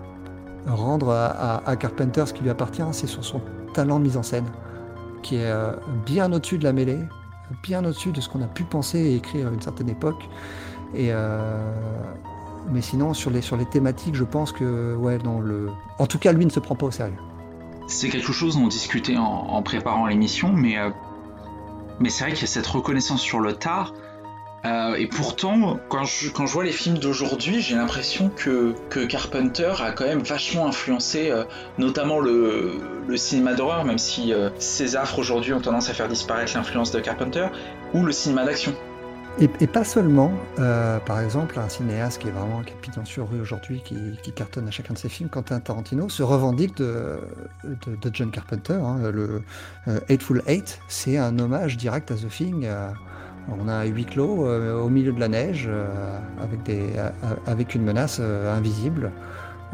rendre 0.68 1.12
à, 1.12 1.76
Carpenter 1.78 2.26
ce 2.26 2.34
qui 2.34 2.44
lui 2.44 2.50
appartient, 2.50 2.84
c'est 2.92 3.08
sur 3.08 3.24
son 3.24 3.42
talent 3.74 4.00
de 4.00 4.04
mise 4.04 4.18
en 4.18 4.24
scène, 4.24 4.46
qui 5.22 5.38
est 5.38 5.54
bien 6.06 6.34
au-dessus 6.34 6.58
de 6.58 6.66
la 6.66 6.74
mêlée, 6.74 7.00
bien 7.62 7.86
au-dessus 7.86 8.12
de 8.12 8.20
ce 8.20 8.28
qu'on 8.28 8.42
a 8.42 8.48
pu 8.48 8.64
penser 8.64 9.00
et 9.00 9.16
écrire 9.16 9.48
à 9.48 9.52
une 9.52 9.62
certaine 9.62 9.90
époque. 9.90 10.28
Et 10.94 11.14
mais 12.72 12.82
sinon, 12.82 13.14
sur 13.14 13.30
les, 13.30 13.42
sur 13.42 13.58
les 13.58 13.66
thématiques, 13.66 14.16
je 14.16 14.24
pense 14.24 14.52
que, 14.52 14.96
ouais, 14.96 15.18
dans 15.18 15.40
le... 15.40 15.70
en 16.00 16.08
tout 16.08 16.20
cas, 16.20 16.32
lui 16.32 16.46
ne 16.46 16.52
se 16.52 16.60
prend 16.60 16.76
pas 16.76 16.86
au 16.88 16.92
sérieux. 16.92 17.18
C'est 17.88 18.10
quelque 18.10 18.32
chose 18.32 18.56
dont 18.56 18.64
on 18.64 18.68
discutait 18.68 19.18
en, 19.18 19.62
préparant 19.62 20.08
l'émission, 20.08 20.52
mais, 20.54 20.78
euh, 20.78 20.90
mais 22.00 22.10
c'est 22.10 22.24
vrai 22.24 22.34
qu'il 22.34 22.42
y 22.42 22.46
a 22.46 22.48
cette 22.48 22.68
reconnaissance 22.68 23.22
sur 23.22 23.40
le 23.40 23.54
tard. 23.54 23.94
Euh, 24.66 24.96
et 24.96 25.08
pourtant, 25.08 25.78
quand 25.90 26.06
je, 26.06 26.30
quand 26.30 26.46
je 26.46 26.54
vois 26.54 26.64
les 26.64 26.72
films 26.72 26.98
d'aujourd'hui, 26.98 27.62
j'ai 27.62 27.76
l'impression 27.76 28.32
que, 28.34 28.74
que 28.90 29.02
Carpenter 29.06 29.74
a 29.80 29.92
quand 29.92 30.06
même 30.06 30.22
vachement 30.22 30.68
influencé 30.68 31.30
euh, 31.30 31.44
notamment 31.78 32.20
le, 32.20 32.80
le 33.06 33.18
cinéma 33.18 33.56
d'horreur, 33.56 33.84
même 33.84 33.98
si 33.98 34.34
ces 34.60 34.96
affres 34.96 35.20
aujourd'hui 35.20 35.52
ont 35.52 35.60
tendance 35.60 35.90
à 35.90 35.94
faire 35.94 36.08
disparaître 36.08 36.54
l'influence 36.56 36.92
de 36.92 37.02
Carpenter, 37.02 37.48
ou 37.94 38.06
le 38.06 38.14
cinéma 38.14 38.46
d'action. 38.46 38.74
Et, 39.40 39.48
pas 39.48 39.84
seulement, 39.84 40.32
euh, 40.60 41.00
par 41.00 41.20
exemple, 41.20 41.58
un 41.58 41.68
cinéaste 41.68 42.22
qui 42.22 42.28
est 42.28 42.32
vraiment 42.32 42.62
capitaine 42.62 43.06
sur 43.06 43.30
rue 43.30 43.42
aujourd'hui, 43.42 43.82
qui, 43.84 44.32
cartonne 44.32 44.68
à 44.68 44.72
chacun 44.72 44.94
de 44.94 45.00
ses 45.00 45.10
films, 45.10 45.30
Quentin 45.30 45.60
Tarantino, 45.60 46.08
se 46.08 46.22
revendique 46.22 46.78
de, 46.78 47.18
John 48.14 48.30
Carpenter. 48.30 48.74
Hein. 48.76 49.00
le 49.12 49.42
euh, 49.88 50.00
Eight, 50.46 50.80
c'est 50.88 51.18
un 51.18 51.40
hommage 51.40 51.78
direct 51.78 52.12
à 52.12 52.16
The 52.16 52.28
Thing. 52.28 52.66
Euh, 52.66 52.90
on 53.50 53.68
a 53.68 53.86
huis 53.86 54.06
clos 54.06 54.48
au 54.48 54.90
milieu 54.90 55.12
de 55.12 55.20
la 55.20 55.28
neige, 55.28 55.70
avec, 57.48 57.76
une 57.76 57.84
menace 57.84 58.22
invisible. 58.22 59.12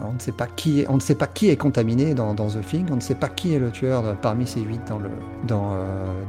On 0.01 0.13
ne, 0.13 0.19
sait 0.19 0.31
pas 0.31 0.47
qui 0.47 0.79
est, 0.79 0.87
qui 1.33 1.49
est 1.49 1.57
contaminé 1.57 2.15
dans, 2.15 2.33
The 2.33 2.61
Thing, 2.61 2.87
on 2.89 2.95
ne 2.95 3.01
sait 3.01 3.13
pas 3.13 3.27
qui 3.27 3.53
est 3.53 3.59
le 3.59 3.69
tueur 3.69 4.15
parmi 4.21 4.47
ces 4.47 4.61
huit 4.61 4.81
dans, 4.87 5.01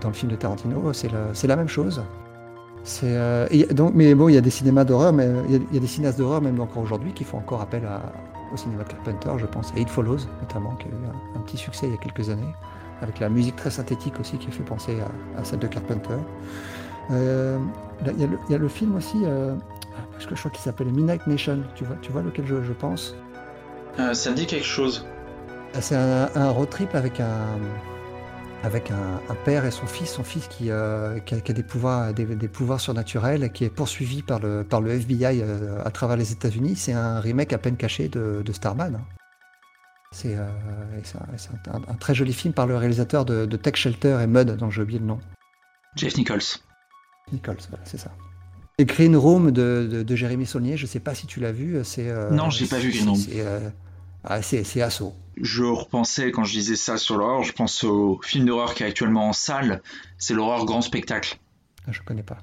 dans 0.00 0.08
le 0.08 0.12
film 0.12 0.32
de 0.32 0.36
Tarantino. 0.36 0.92
C'est 0.92 1.46
la 1.46 1.56
même 1.56 1.68
chose. 1.68 2.02
Euh, 3.02 3.46
donc, 3.72 3.92
mais 3.94 4.14
bon, 4.14 4.28
il 4.28 4.34
y 4.34 4.38
a 4.38 4.40
des 4.40 4.50
cinémas 4.50 4.84
d'horreur, 4.84 5.12
mais 5.12 5.28
il 5.48 5.62
y, 5.72 5.76
a, 5.76 5.80
des 5.80 5.86
cinéastes 5.86 6.18
d'horreur 6.18 6.40
même 6.40 6.60
encore 6.60 6.82
aujourd'hui 6.82 7.12
qui 7.12 7.24
font 7.24 7.38
encore 7.38 7.60
appel 7.60 7.82
au 8.52 8.56
cinéma 8.56 8.84
Carpenter, 8.84 9.30
je 9.38 9.46
pense, 9.46 9.72
à 9.76 9.78
It 9.78 9.88
Follows 9.88 10.20
notamment, 10.40 10.74
qui 10.76 10.86
a 10.86 10.90
eu 10.90 11.36
un, 11.36 11.40
petit 11.40 11.56
succès 11.56 11.86
il 11.86 11.92
y 11.92 11.94
a 11.94 11.98
quelques 11.98 12.30
années, 12.30 12.52
avec 13.02 13.20
la 13.20 13.28
musique 13.28 13.56
très 13.56 13.70
synthétique 13.70 14.18
aussi 14.20 14.38
qui 14.38 14.50
fait 14.50 14.62
penser 14.62 14.98
à, 15.36 15.44
celle 15.44 15.58
de 15.60 15.66
Carpenter. 15.66 16.16
Euh, 17.10 17.58
il, 18.06 18.28
y 18.48 18.54
a 18.54 18.58
le, 18.58 18.68
film 18.68 18.96
aussi, 18.96 19.18
euh, 19.24 19.54
que 20.18 20.34
je 20.34 20.40
crois 20.40 20.50
qu'il 20.50 20.60
s'appelle 20.60 20.88
Midnight 20.88 21.26
Nation, 21.26 21.58
tu 21.74 21.84
vois, 21.84 21.96
tu 22.02 22.12
vois 22.12 22.22
lequel 22.22 22.46
je, 22.46 22.72
pense? 22.72 23.14
Euh, 23.98 24.14
Ça 24.14 24.30
me 24.30 24.36
dit 24.36 24.46
quelque 24.46 24.66
chose. 24.66 25.06
C'est 25.78 25.96
un 25.96 26.50
road 26.50 26.68
trip 26.68 26.94
avec 26.94 27.20
un 27.20 27.58
avec 28.62 28.90
un, 28.90 29.34
père 29.44 29.64
et 29.64 29.70
son 29.70 29.86
fils, 29.86 30.10
son 30.10 30.24
fils 30.24 30.46
qui, 30.48 30.70
euh, 30.70 31.18
a, 31.18 31.52
des, 31.52 31.62
pouvoirs, 31.62 32.12
des, 32.12 32.48
pouvoirs 32.48 32.80
surnaturels 32.80 33.44
et 33.44 33.50
qui 33.50 33.64
est 33.64 33.70
poursuivi 33.70 34.22
par 34.22 34.38
le, 34.38 34.64
par 34.64 34.80
le 34.80 34.90
FBI 34.90 35.40
euh, 35.40 35.82
à 35.84 35.90
travers 35.90 36.16
les 36.16 36.32
États-Unis. 36.32 36.76
C'est 36.76 36.92
un 36.92 37.20
remake 37.20 37.52
à 37.52 37.58
peine 37.58 37.76
caché 37.76 38.08
de, 38.08 38.42
Starman. 38.52 38.96
Hein. 38.96 39.04
C'est 40.12 40.36
euh, 40.36 40.46
un, 41.72 41.94
très 41.94 42.14
joli 42.14 42.32
film 42.32 42.52
par 42.52 42.66
le 42.66 42.76
réalisateur 42.76 43.24
de, 43.24 43.56
Tech 43.56 43.76
Shelter 43.76 44.18
et 44.22 44.26
Mud, 44.26 44.56
dont 44.56 44.70
j'ai 44.70 44.82
oublié 44.82 44.98
le 44.98 45.06
nom. 45.06 45.20
Jeff 45.96 46.16
Nichols. 46.16 46.58
Nichols, 47.32 47.56
voilà, 47.68 47.84
c'est 47.84 47.98
ça. 47.98 48.10
Et 48.78 48.84
Green 48.84 49.16
Room 49.16 49.50
de, 49.50 50.04
de, 50.06 50.16
Jérémy 50.16 50.46
Saulnier, 50.46 50.76
je 50.76 50.84
ne 50.84 50.88
sais 50.88 51.00
pas 51.00 51.14
si 51.14 51.26
tu 51.26 51.40
l'as 51.40 51.52
vu. 51.52 51.80
C'est, 51.84 52.12
non, 52.30 52.50
j'ai 52.50 52.66
pas 52.66 52.78
vu 52.78 52.90
Green 52.90 53.08
Room. 53.08 53.18
Ah, 54.24 54.42
c'est 54.42 54.82
assaut 54.82 55.14
je 55.40 55.64
repensais 55.64 56.30
quand 56.30 56.44
je 56.44 56.52
disais 56.52 56.76
ça 56.76 56.96
sur 56.96 57.16
l'horreur, 57.16 57.42
je 57.42 57.52
pense 57.52 57.84
au 57.84 58.20
film 58.22 58.46
d'horreur 58.46 58.74
qui 58.74 58.82
est 58.82 58.86
actuellement 58.86 59.28
en 59.28 59.32
salle, 59.32 59.82
c'est 60.18 60.34
l'horreur 60.34 60.64
grand 60.64 60.82
spectacle. 60.82 61.38
Ah, 61.86 61.92
je 61.92 62.00
connais 62.02 62.22
pas. 62.22 62.38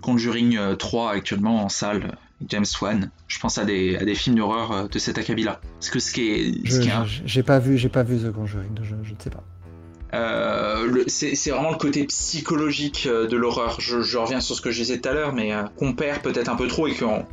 Conjuring 0.00 0.76
3 0.76 1.04
euh, 1.04 1.16
actuellement 1.16 1.64
en 1.64 1.68
salle, 1.68 2.16
James 2.48 2.66
Wan. 2.80 3.10
Je 3.28 3.38
pense 3.38 3.58
à 3.58 3.64
des, 3.64 3.96
à 3.96 4.04
des 4.04 4.14
films 4.14 4.36
d'horreur 4.36 4.72
euh, 4.72 4.88
de 4.88 4.98
cet 4.98 5.18
acabit-là. 5.18 5.60
Parce 5.74 5.90
que 5.90 5.98
ce 6.00 6.12
qui 6.12 6.30
est. 6.30 6.54
J'ai 7.24 7.42
pas 7.42 7.58
vu, 7.58 7.76
j'ai 7.76 7.88
pas 7.88 8.02
vu 8.02 8.18
The 8.18 8.32
Conjuring, 8.32 8.78
je, 8.82 8.94
ne 8.94 9.18
sais 9.18 9.30
pas. 9.30 9.44
Euh, 10.12 11.04
c'est 11.06 11.50
vraiment 11.50 11.70
le 11.70 11.76
côté 11.76 12.04
psychologique 12.06 13.06
de 13.06 13.36
l'horreur. 13.36 13.80
Je, 13.80 14.18
reviens 14.18 14.40
sur 14.40 14.56
ce 14.56 14.60
que 14.60 14.70
je 14.70 14.82
disais 14.82 14.98
tout 14.98 15.08
à 15.08 15.12
l'heure, 15.12 15.32
mais 15.32 15.52
qu'on 15.76 15.92
perd 15.92 16.22
peut-être 16.22 16.48
un 16.48 16.56
peu 16.56 16.66
trop 16.66 16.88
et 16.88 16.94
qu'on 16.94 17.26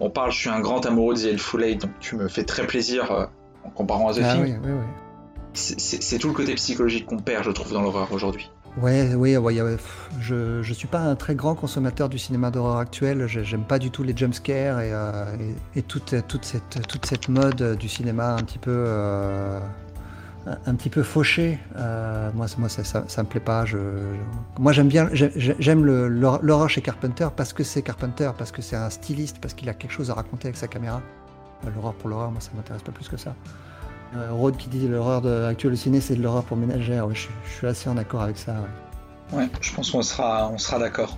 on 0.00 0.08
parle. 0.08 0.32
Je 0.32 0.38
suis 0.38 0.48
un 0.48 0.60
grand 0.60 0.86
amoureux 0.86 1.14
de 1.14 1.32
The 1.32 1.36
Full 1.36 1.76
donc 1.76 1.90
tu 2.00 2.16
me 2.16 2.28
fais 2.28 2.44
très 2.44 2.66
plaisir 2.66 3.28
en 3.64 3.70
comparant 3.70 4.08
à 4.08 4.14
The 4.14 4.20
ah, 4.24 4.34
Thing. 4.34 4.58
C'est 5.54 6.18
tout 6.18 6.28
le 6.28 6.34
côté 6.34 6.54
psychologique 6.54 7.06
qu'on 7.06 7.18
perd, 7.18 7.44
je 7.44 7.50
trouve, 7.50 7.72
dans 7.72 7.82
l'horreur 7.82 8.10
aujourd'hui. 8.12 8.50
Ouais, 8.80 9.14
oui, 9.14 9.36
ouais, 9.36 9.76
je, 10.18 10.62
je 10.62 10.72
suis 10.72 10.88
pas 10.88 11.00
un 11.00 11.14
très 11.14 11.34
grand 11.34 11.54
consommateur 11.54 12.08
du 12.08 12.18
cinéma 12.18 12.50
d'horreur 12.50 12.78
actuel. 12.78 13.26
J'aime 13.26 13.64
pas 13.64 13.78
du 13.78 13.90
tout 13.90 14.02
les 14.02 14.16
jumpscares 14.16 14.80
et, 14.80 14.92
euh, 14.94 15.26
et, 15.76 15.82
toute, 15.82 16.14
toute, 16.26 16.46
cette, 16.46 16.86
toute 16.88 17.04
cette 17.04 17.28
mode 17.28 17.76
du 17.76 17.86
cinéma 17.86 18.34
un 18.34 18.42
petit 18.42 18.58
peu, 18.58 18.72
euh, 18.74 19.60
un 20.46 20.74
petit 20.74 20.88
peu 20.88 21.02
fauché. 21.02 21.58
Euh, 21.76 22.30
moi, 22.32 22.46
moi 22.56 22.70
ça, 22.70 22.82
ça, 23.06 23.22
me 23.22 23.28
plaît 23.28 23.40
pas. 23.40 23.66
Je, 23.66 23.76
moi, 24.58 24.72
j'aime 24.72 24.88
bien, 24.88 25.10
j'aime 25.12 25.84
l'horreur 25.84 26.70
chez 26.70 26.80
Carpenter 26.80 27.28
parce 27.36 27.52
que 27.52 27.64
c'est 27.64 27.82
Carpenter, 27.82 28.30
parce 28.38 28.52
que 28.52 28.62
c'est 28.62 28.76
un 28.76 28.88
styliste, 28.88 29.36
parce 29.38 29.52
qu'il 29.52 29.68
a 29.68 29.74
quelque 29.74 29.92
chose 29.92 30.10
à 30.10 30.14
raconter 30.14 30.48
avec 30.48 30.56
sa 30.56 30.66
caméra. 30.66 31.02
L'horreur 31.74 31.94
pour 31.94 32.08
l'horreur, 32.08 32.30
moi 32.30 32.40
ça 32.40 32.50
m'intéresse 32.54 32.82
pas 32.82 32.92
plus 32.92 33.08
que 33.08 33.16
ça. 33.16 33.34
Euh, 34.14 34.50
qui 34.58 34.68
dit 34.68 34.88
l'horreur 34.88 35.24
actuelle 35.46 35.72
au 35.72 35.76
ciné, 35.76 36.00
c'est 36.00 36.16
de 36.16 36.22
l'horreur 36.22 36.44
pour 36.44 36.56
ménagère. 36.56 37.08
je, 37.14 37.28
suis 37.56 37.66
assez 37.66 37.88
en 37.88 37.96
accord 37.96 38.22
avec 38.22 38.36
ça. 38.36 38.54
Ouais, 39.32 39.48
je 39.60 39.72
pense 39.72 39.90
qu'on 39.90 40.02
sera, 40.02 40.50
on 40.52 40.58
sera 40.58 40.78
d'accord. 40.78 41.16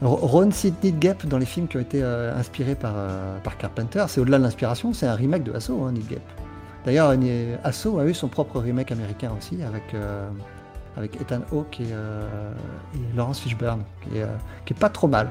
Ron 0.00 0.50
Sidney 0.52 0.92
Gap 0.92 1.26
dans 1.26 1.38
les 1.38 1.44
films 1.44 1.66
qui 1.66 1.76
ont 1.76 1.80
été 1.80 2.02
euh, 2.02 2.34
inspirés 2.38 2.76
par, 2.76 2.94
euh, 2.96 3.38
par 3.40 3.58
Carpenter, 3.58 4.04
c'est 4.08 4.20
au-delà 4.20 4.38
de 4.38 4.44
l'inspiration, 4.44 4.92
c'est 4.92 5.06
un 5.06 5.16
remake 5.16 5.42
de 5.42 5.52
Asso, 5.52 5.72
hein, 5.72 5.92
Gap. 6.08 6.22
D'ailleurs, 6.86 7.12
Asso 7.64 7.98
a 7.98 8.04
eu 8.06 8.14
son 8.14 8.28
propre 8.28 8.60
remake 8.60 8.92
américain 8.92 9.32
aussi 9.36 9.62
avec, 9.62 9.94
avec 10.96 11.20
Ethan 11.20 11.40
Hawke 11.52 11.80
et, 11.80 11.92
Laurence 13.14 13.40
Fishburne, 13.40 13.82
qui 14.02 14.18
est, 14.18 14.26
qui 14.64 14.72
est, 14.72 14.76
pas 14.78 14.88
trop 14.88 15.08
mal. 15.08 15.28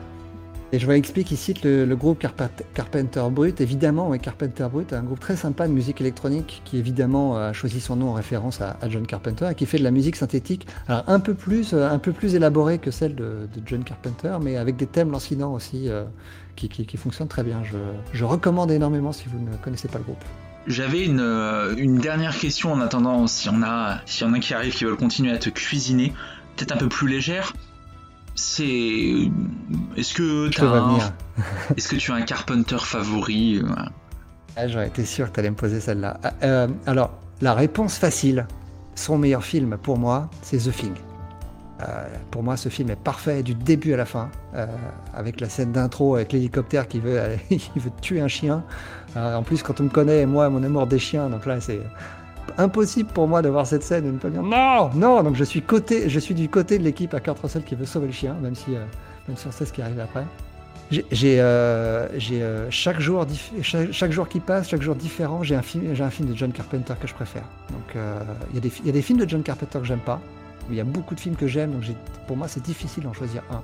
Et 0.74 0.80
je 0.80 0.86
vois 0.86 1.00
XP 1.00 1.24
qui 1.24 1.38
cite 1.38 1.64
le, 1.64 1.96
groupe 1.96 2.20
Carpenter 2.20 3.24
Brut. 3.32 3.62
Évidemment, 3.62 4.10
ouais, 4.10 4.20
Carpenter 4.20 4.68
Brut, 4.70 4.92
un 4.92 5.04
groupe 5.04 5.20
très 5.20 5.38
sympa 5.38 5.66
de 5.66 5.72
musique 5.72 6.02
électronique 6.02 6.62
qui 6.66 6.78
évidemment 6.78 7.38
a 7.38 7.54
choisi 7.54 7.80
son 7.80 7.96
nom 7.96 8.10
en 8.10 8.14
référence 8.14 8.60
à, 8.60 8.78
John 8.90 9.08
Carpenter 9.08 9.48
et 9.52 9.56
qui 9.56 9.66
fait 9.66 9.78
de 9.78 9.84
la 9.84 9.92
musique 9.92 10.18
synthétique, 10.18 10.68
alors 10.88 11.04
un 11.08 11.22
peu 11.22 11.34
plus, 11.34 11.74
euh, 11.74 11.90
un 11.90 12.00
peu 12.00 12.12
plus 12.12 12.36
élaborée 12.36 12.80
que 12.80 12.92
celle 12.92 13.16
de, 13.16 13.48
John 13.66 13.84
Carpenter, 13.84 14.38
mais 14.42 14.58
avec 14.58 14.76
des 14.76 14.88
thèmes 14.88 15.12
lancinants 15.12 15.54
aussi 15.54 15.90
euh, 15.90 16.04
qui, 16.56 16.68
qui, 16.68 16.98
fonctionnent 16.98 17.28
très 17.28 17.44
bien. 17.44 17.64
Je, 17.64 17.78
je, 18.14 18.26
recommande 18.26 18.72
énormément 18.72 19.14
si 19.14 19.26
vous 19.30 19.40
ne 19.40 19.56
connaissez 19.58 19.88
pas 19.88 20.00
le 20.00 20.04
groupe. 20.04 20.24
J'avais 20.68 21.06
une, 21.06 21.22
euh, 21.22 21.76
une, 21.78 21.98
dernière 21.98 22.38
question 22.38 22.74
en 22.74 22.82
attendant 22.82 23.26
si 23.28 23.50
on 23.50 23.64
a, 23.64 24.00
si 24.06 24.26
en 24.26 24.34
a 24.34 24.40
qui 24.40 24.54
arrivent 24.54 24.76
qui 24.76 24.84
veulent 24.84 24.98
continuer 24.98 25.32
à 25.32 25.38
te 25.38 25.50
cuisiner, 25.50 26.14
peut-être 26.56 26.74
un 26.74 26.78
peu 26.78 26.90
plus 26.90 27.08
légère 27.08 27.54
c'est. 28.38 29.30
Est-ce 29.98 30.14
que 30.14 30.48
tu 30.50 30.62
as. 30.62 31.14
Est-ce 31.78 31.90
que 31.90 31.96
tu 31.96 32.12
as 32.12 32.16
un 32.16 32.22
Carpenter 32.22 32.78
favori 32.80 33.58
euh, 33.58 33.68
ah, 34.56 34.68
J'aurais 34.68 34.88
été 34.88 35.06
sûr 35.06 35.28
que 35.28 35.34
tu 35.34 35.40
allais 35.40 35.50
me 35.50 35.56
poser 35.56 35.82
celle-là. 35.82 36.20
Ah, 36.24 36.34
euh, 36.44 36.68
alors, 36.86 37.12
la 37.42 37.54
réponse 37.54 37.98
facile, 37.98 38.48
son 38.96 39.18
meilleur 39.18 39.44
film 39.44 39.78
pour 39.82 39.98
moi, 39.98 40.30
c'est 40.42 40.58
The 40.58 40.72
Thing. 40.72 40.94
Euh, 41.82 42.08
pour 42.32 42.44
moi, 42.44 42.58
ce 42.58 42.70
film 42.70 42.90
est 42.90 42.96
parfait 42.96 43.44
du 43.44 43.54
début 43.54 43.94
à 43.94 43.98
la 43.98 44.06
fin, 44.06 44.30
avec 45.14 45.40
la 45.40 45.50
scène 45.50 45.72
d'intro 45.72 46.16
avec 46.16 46.34
l'hélicoptère 46.34 46.88
qui 46.88 47.00
veut, 47.00 47.22
qui 47.50 47.72
veut 47.76 47.92
tuer 48.02 48.22
un 48.22 48.28
chien. 48.28 48.64
en 49.16 49.44
plus, 49.44 49.62
quand 49.62 49.80
on 49.82 49.84
me 49.84 49.90
connaît, 49.90 50.26
moi, 50.26 50.50
mon 50.50 50.64
amour 50.64 50.88
des 50.88 51.00
chiens, 51.00 51.30
donc 51.30 51.46
là, 51.46 51.60
c'est 51.60 51.82
impossible 52.58 53.10
pour 53.10 53.28
moi 53.28 53.42
de 53.42 53.50
voir 53.50 53.66
cette 53.66 53.84
scène 53.84 54.06
et 54.06 54.12
de 54.12 54.14
ne 54.14 54.32
dire 54.32 54.44
non, 54.44 54.90
non. 54.94 55.24
Donc 55.24 55.36
je 55.36 55.44
suis, 55.44 55.62
côté, 55.62 56.10
je 56.10 56.20
suis 56.20 56.34
du 56.34 56.50
côté 56.50 56.78
de 56.78 56.84
l'équipe 56.84 57.14
à 57.14 57.20
Kurt 57.20 57.40
Russell 57.40 57.64
qui 57.64 57.76
veut 57.76 57.86
sauver 57.86 58.08
le 58.08 58.14
chien, 58.14 58.36
même 58.42 58.56
si, 58.56 58.76
euh, 58.76 58.84
même 59.28 59.38
si 59.38 59.48
on 59.48 59.52
sait 59.52 59.66
ce 59.66 59.74
qui 59.74 59.82
arrive 59.82 60.00
après. 60.00 60.26
J'ai 60.90 61.42
euh, 61.42 62.08
euh, 62.32 62.68
chaque, 62.70 63.02
jour, 63.02 63.26
chaque, 63.62 64.12
jour 64.12 64.30
qui 64.30 64.40
passe, 64.40 64.70
chaque 64.70 64.82
jour 64.82 64.96
différent, 64.96 65.44
j'ai 65.44 65.56
un, 65.56 65.62
film, 65.62 65.94
un 66.00 66.10
film 66.10 66.30
de 66.30 66.36
John 66.36 66.54
Carpenter 66.54 66.94
que 67.00 67.08
je 67.08 67.14
préfère. 67.14 67.44
Donc 67.72 68.02
il 68.54 68.60
y, 68.60 68.86
y, 68.86 68.90
a 68.90 68.94
des 68.94 69.02
films 69.02 69.20
de 69.20 69.28
John 69.28 69.44
Carpenter 69.44 69.80
que 69.80 69.86
j'aime 69.86 70.00
pas, 70.00 70.22
mais 70.70 70.76
il 70.76 70.78
y 70.78 70.82
a 70.82 70.86
beaucoup 70.86 71.14
de 71.14 71.20
films 71.20 71.36
que 71.36 71.48
j'aime, 71.48 71.72
donc 71.72 71.84
pour 72.26 72.38
moi 72.38 72.48
c'est 72.48 72.64
difficile 72.64 73.04
d'en 73.04 73.12
choisir 73.12 73.44
un. 73.52 73.62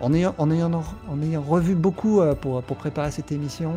En 0.00 0.12
ayant, 0.12 0.34
en 0.38 0.50
ayant, 0.50 0.72
en 1.08 1.22
ayant 1.22 1.42
revu 1.42 1.76
beaucoup 1.76 2.20
pour, 2.40 2.60
pour 2.64 2.76
préparer 2.76 3.12
cette 3.12 3.30
émission, 3.30 3.76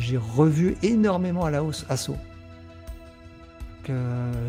j'ai 0.00 0.16
revu 0.16 0.76
énormément 0.82 1.44
à 1.44 1.52
la 1.52 1.62
hausse 1.62 1.86
Assaut 1.88 2.16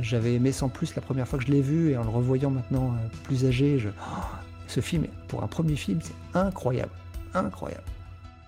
j'avais 0.02 0.36
aimé 0.36 0.52
sans 0.52 0.70
plus 0.70 0.96
la 0.96 1.02
première 1.02 1.28
fois 1.28 1.40
que 1.40 1.46
je 1.46 1.52
l'ai 1.52 1.62
vu 1.62 1.92
et 1.92 1.98
en 1.98 2.04
le 2.04 2.10
revoyant 2.10 2.50
maintenant 2.50 2.94
euh, 2.94 3.08
plus 3.24 3.46
âgé, 3.46 3.80
je... 3.80 3.90
Oh, 3.90 4.22
ce 4.68 4.82
film, 4.82 5.06
pour 5.28 5.44
un 5.44 5.48
premier 5.48 5.76
film, 5.76 6.00
c'est 6.02 6.16
incroyable. 6.38 6.92
Incroyable. 7.34 7.84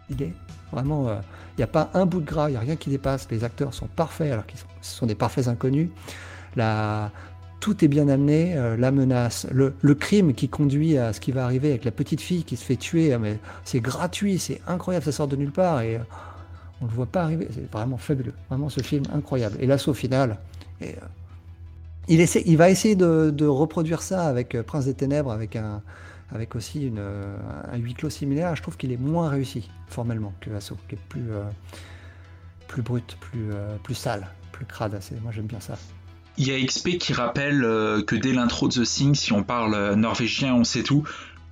Il 0.10 0.22
est 0.22 0.34
vraiment. 0.72 1.06
Il 1.06 1.12
euh, 1.12 1.22
n'y 1.58 1.64
a 1.64 1.68
pas 1.68 1.90
un 1.94 2.06
bout 2.06 2.20
de 2.20 2.26
gras, 2.26 2.50
il 2.50 2.52
n'y 2.52 2.58
a 2.58 2.62
rien 2.62 2.76
qui 2.76 2.90
dépasse. 2.90 3.28
Les 3.32 3.44
acteurs 3.44 3.74
sont 3.74 3.88
parfaits 3.88 4.32
alors 4.32 4.46
qu'ils 4.46 4.60
sont, 4.60 4.68
ce 4.82 4.98
sont 4.98 5.06
des 5.06 5.16
parfaits 5.16 5.48
inconnus. 5.48 5.90
La, 6.56 7.12
tout 7.60 7.84
est 7.84 7.88
bien 7.88 8.08
amené, 8.10 8.58
euh, 8.58 8.76
la 8.76 8.92
menace, 8.92 9.48
le, 9.52 9.74
le, 9.82 9.96
crime 9.96 10.34
qui 10.34 10.50
conduit 10.50 10.98
à 10.98 11.14
ce 11.14 11.20
qui 11.20 11.32
va 11.32 11.46
arriver 11.46 11.70
avec 11.70 11.86
la 11.86 11.92
petite 11.92 12.22
fille 12.22 12.44
qui 12.44 12.58
se 12.58 12.64
fait 12.64 12.78
tuer, 12.78 13.18
mais 13.18 13.38
c'est 13.64 13.82
gratuit, 13.82 14.40
c'est 14.40 14.62
incroyable, 14.68 15.06
ça 15.06 15.12
sort 15.12 15.28
de 15.28 15.36
nulle 15.36 15.52
part 15.52 15.82
et 15.82 16.00
on 16.82 16.86
ne 16.86 16.90
le 16.90 16.96
voit 16.96 17.06
pas 17.06 17.24
arriver. 17.24 17.48
C'est 17.54 17.70
vraiment 17.72 17.98
fabuleux, 17.98 18.34
vraiment 18.50 18.70
ce 18.70 18.82
film 18.82 19.04
incroyable. 19.14 19.58
Et 19.60 19.66
l'assaut 19.66 19.94
final, 19.94 20.38
euh, 20.82 20.94
il, 22.08 22.58
va 22.58 22.70
essayer 22.70 22.96
de, 22.96 23.46
reproduire 23.46 24.02
ça 24.02 24.28
avec 24.28 24.56
euh, 24.56 24.64
Prince 24.64 24.86
des 24.86 24.94
Ténèbres, 24.94 25.32
avec, 25.32 26.56
aussi 26.56 26.92
euh, 26.98 27.38
un 27.72 27.78
huis 27.78 27.94
clos 27.94 28.10
similaire. 28.10 28.56
Je 28.56 28.62
trouve 28.62 28.78
qu'il 28.78 28.92
est 28.92 28.98
moins 28.98 29.30
réussi 29.30 29.70
formellement 29.88 30.34
que 30.42 30.50
Asso, 30.52 30.74
qui 30.88 30.96
est 30.96 31.00
plus, 31.10 32.82
brut, 32.82 33.18
plus, 33.20 33.50
plus 33.84 33.96
sale, 33.96 34.28
plus 34.52 34.66
crade. 34.66 35.00
Moi 35.22 35.32
j'aime 35.32 35.48
bien 35.48 35.60
ça. 35.60 35.78
Il 36.38 36.48
y 36.48 36.52
a 36.54 36.66
XP 36.66 36.98
qui 36.98 37.12
rappelle 37.12 37.62
que 38.08 38.16
dès 38.16 38.32
l'intro 38.32 38.70
de 38.70 38.74
The 38.74 38.84
Thing, 38.84 39.14
si 39.14 39.34
on 39.34 39.44
parle 39.44 39.96
norvégien, 39.96 40.56
on 40.56 40.64
sait 40.64 40.84
tout. 40.84 41.04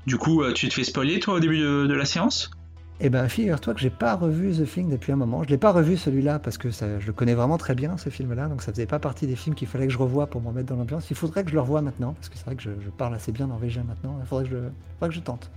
Du 0.06 0.18
coup, 0.18 0.44
tu 0.54 0.70
te 0.70 0.74
fais 0.74 0.86
spoiler 0.86 1.20
toi 1.20 1.36
au 1.36 1.40
début 1.40 1.60
de 1.60 1.94
la 1.94 2.06
séance? 2.06 2.52
Eh 2.99 3.10
ben, 3.10 3.28
figure-toi 3.28 3.74
que 3.74 3.80
j'ai 3.80 3.90
pas 3.90 4.15
revu 4.15 4.52
The 4.53 4.68
Thing 4.68 4.90
depuis 4.90 5.11
un 5.11 5.15
moment. 5.15 5.44
Je 5.44 5.49
l'ai 5.49 5.57
pas 5.57 5.72
revu 5.72 5.98
celui-là 5.98 6.40
parce 6.40 6.57
que 6.57 6.72
ça, 6.72 6.99
je 6.99 7.06
le 7.06 7.14
connais 7.14 7.36
vraiment 7.36 7.57
très 7.57 7.76
bien 7.76 7.98
ce 7.98 8.10
film-là, 8.10 8.48
donc 8.48 8.61
ça 8.61 8.72
faisait 8.72 8.88
pas 8.88 8.99
partie 8.99 9.28
des 9.28 9.36
films 9.36 9.56
qu'il 9.56 9.68
fallait 9.68 9.88
que 9.88 9.94
je 9.94 9.98
revoie 9.98 10.28
pour 10.28 10.41
me 10.41 10.52
mettre 10.52 10.68
dans 10.68 10.78
l'ambiance. 10.78 11.10
Il 11.11 11.15
faudrait 11.15 11.44
que 11.44 11.49
je 11.49 11.56
le 11.56 11.61
revoie 11.61 11.82
maintenant 11.82 12.14
parce 12.14 12.30
que 12.30 12.38
c'est 12.38 12.45
vrai 12.45 12.56
que 12.56 12.64
je, 12.64 12.90
parle 12.98 13.14
assez 13.14 13.32
bien 13.32 13.48
norvégien 13.48 13.84
maintenant. 13.88 14.18
Il 14.19 14.28
faudrait 14.28 14.45
que 14.45 14.52
je, 14.52 15.11
je 15.11 15.19
tente. 15.19 15.52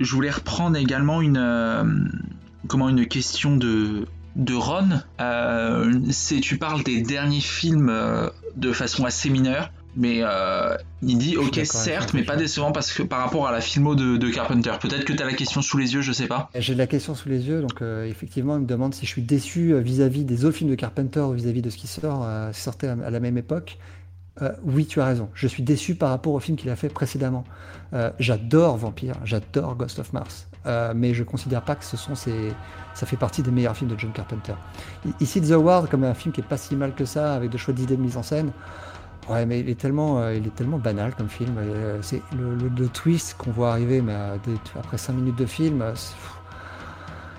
Je 0.00 0.12
voulais 0.12 0.30
reprendre 0.30 0.76
également 0.76 1.22
une, 1.22 1.36
euh, 1.36 1.84
comment 2.66 2.88
une 2.88 3.06
question 3.06 3.56
de 3.56 4.06
de 4.36 4.54
Ron. 4.54 5.00
Euh, 5.20 6.00
tu 6.42 6.58
parles 6.58 6.82
des 6.82 7.02
derniers 7.02 7.40
films 7.40 7.88
euh, 7.88 8.30
de 8.56 8.72
façon 8.72 9.04
assez 9.04 9.30
mineure. 9.30 9.70
Mais 9.96 10.20
euh, 10.22 10.76
il 11.02 11.18
dit 11.18 11.36
ok 11.36 11.60
certes, 11.64 12.14
mais 12.14 12.22
pas 12.22 12.36
décevant 12.36 12.72
parce 12.72 12.92
que 12.92 13.02
par 13.02 13.20
rapport 13.20 13.46
à 13.46 13.52
la 13.52 13.60
filmo 13.60 13.94
de, 13.94 14.30
Carpenter. 14.30 14.72
Peut-être 14.80 15.04
que 15.04 15.12
tu 15.12 15.22
as 15.22 15.26
la 15.26 15.34
question 15.34 15.62
sous 15.62 15.78
les 15.78 15.94
yeux, 15.94 16.00
je 16.00 16.12
sais 16.12 16.26
pas. 16.26 16.50
J'ai 16.54 16.74
la 16.74 16.86
question 16.86 17.14
sous 17.14 17.28
les 17.28 17.46
yeux, 17.46 17.60
donc 17.60 17.82
euh, 17.82 18.06
effectivement, 18.06 18.56
il 18.56 18.62
me 18.62 18.66
demande 18.66 18.94
si 18.94 19.06
je 19.06 19.10
suis 19.10 19.22
déçu 19.22 19.72
euh, 19.72 19.80
vis-à-vis 19.80 20.24
des 20.24 20.44
autres 20.44 20.56
films 20.56 20.70
de 20.70 20.74
Carpenter 20.74 21.20
ou 21.20 21.32
vis-à-vis 21.32 21.62
de 21.62 21.70
ce 21.70 21.76
qui 21.76 21.86
sort, 21.86 22.26
sortait 22.52 22.88
à, 22.88 23.10
la 23.10 23.20
même 23.20 23.38
époque. 23.38 23.78
oui, 24.64 24.86
tu 24.86 25.00
as 25.00 25.06
raison. 25.06 25.28
Je 25.34 25.46
suis 25.46 25.62
déçu 25.62 25.94
par 25.94 26.10
rapport 26.10 26.32
au 26.32 26.40
film 26.40 26.56
qu'il 26.56 26.70
a 26.70 26.76
fait 26.76 26.88
précédemment. 26.88 27.44
j'adore 28.18 28.76
Vampire, 28.76 29.14
j'adore 29.24 29.76
Ghost 29.76 30.00
of 30.00 30.12
Mars, 30.12 30.48
mais 30.94 31.14
je 31.14 31.22
considère 31.22 31.62
pas 31.62 31.76
que 31.76 31.84
ce 31.84 31.96
sont 31.96 32.16
ces, 32.16 32.52
ça 32.94 33.06
fait 33.06 33.16
partie 33.16 33.42
des 33.42 33.50
meilleurs 33.50 33.76
films 33.76 33.90
de 33.90 33.98
John 33.98 34.12
Carpenter. 34.12 34.54
Ici, 35.20 35.40
The 35.40 35.50
Ward, 35.50 35.88
comme 35.88 36.04
un 36.04 36.14
film 36.14 36.32
qui 36.32 36.40
est 36.40 36.44
pas 36.44 36.56
si 36.56 36.74
mal 36.76 36.94
que 36.94 37.04
ça, 37.04 37.34
avec 37.34 37.50
de 37.50 37.58
choix 37.58 37.74
d'idées 37.74 37.96
de 37.96 38.02
mise 38.02 38.16
en 38.16 38.22
scène. 38.22 38.52
Ouais, 39.28 39.46
mais 39.46 39.60
il 39.60 39.70
est 39.70 39.80
tellement, 39.80 40.18
euh, 40.18 40.34
il 40.34 40.46
est 40.46 40.54
tellement 40.54 40.78
banal 40.78 41.14
comme 41.14 41.28
film. 41.28 41.56
Euh, 41.58 41.98
c'est 42.02 42.20
le, 42.36 42.88
twist 42.88 43.36
qu'on 43.38 43.52
voit 43.52 43.70
arriver, 43.70 44.02
mais 44.02 44.14
après 44.78 44.98
5 44.98 45.14
minutes 45.14 45.36
de 45.36 45.46
film, 45.46 45.80
euh, 45.80 45.94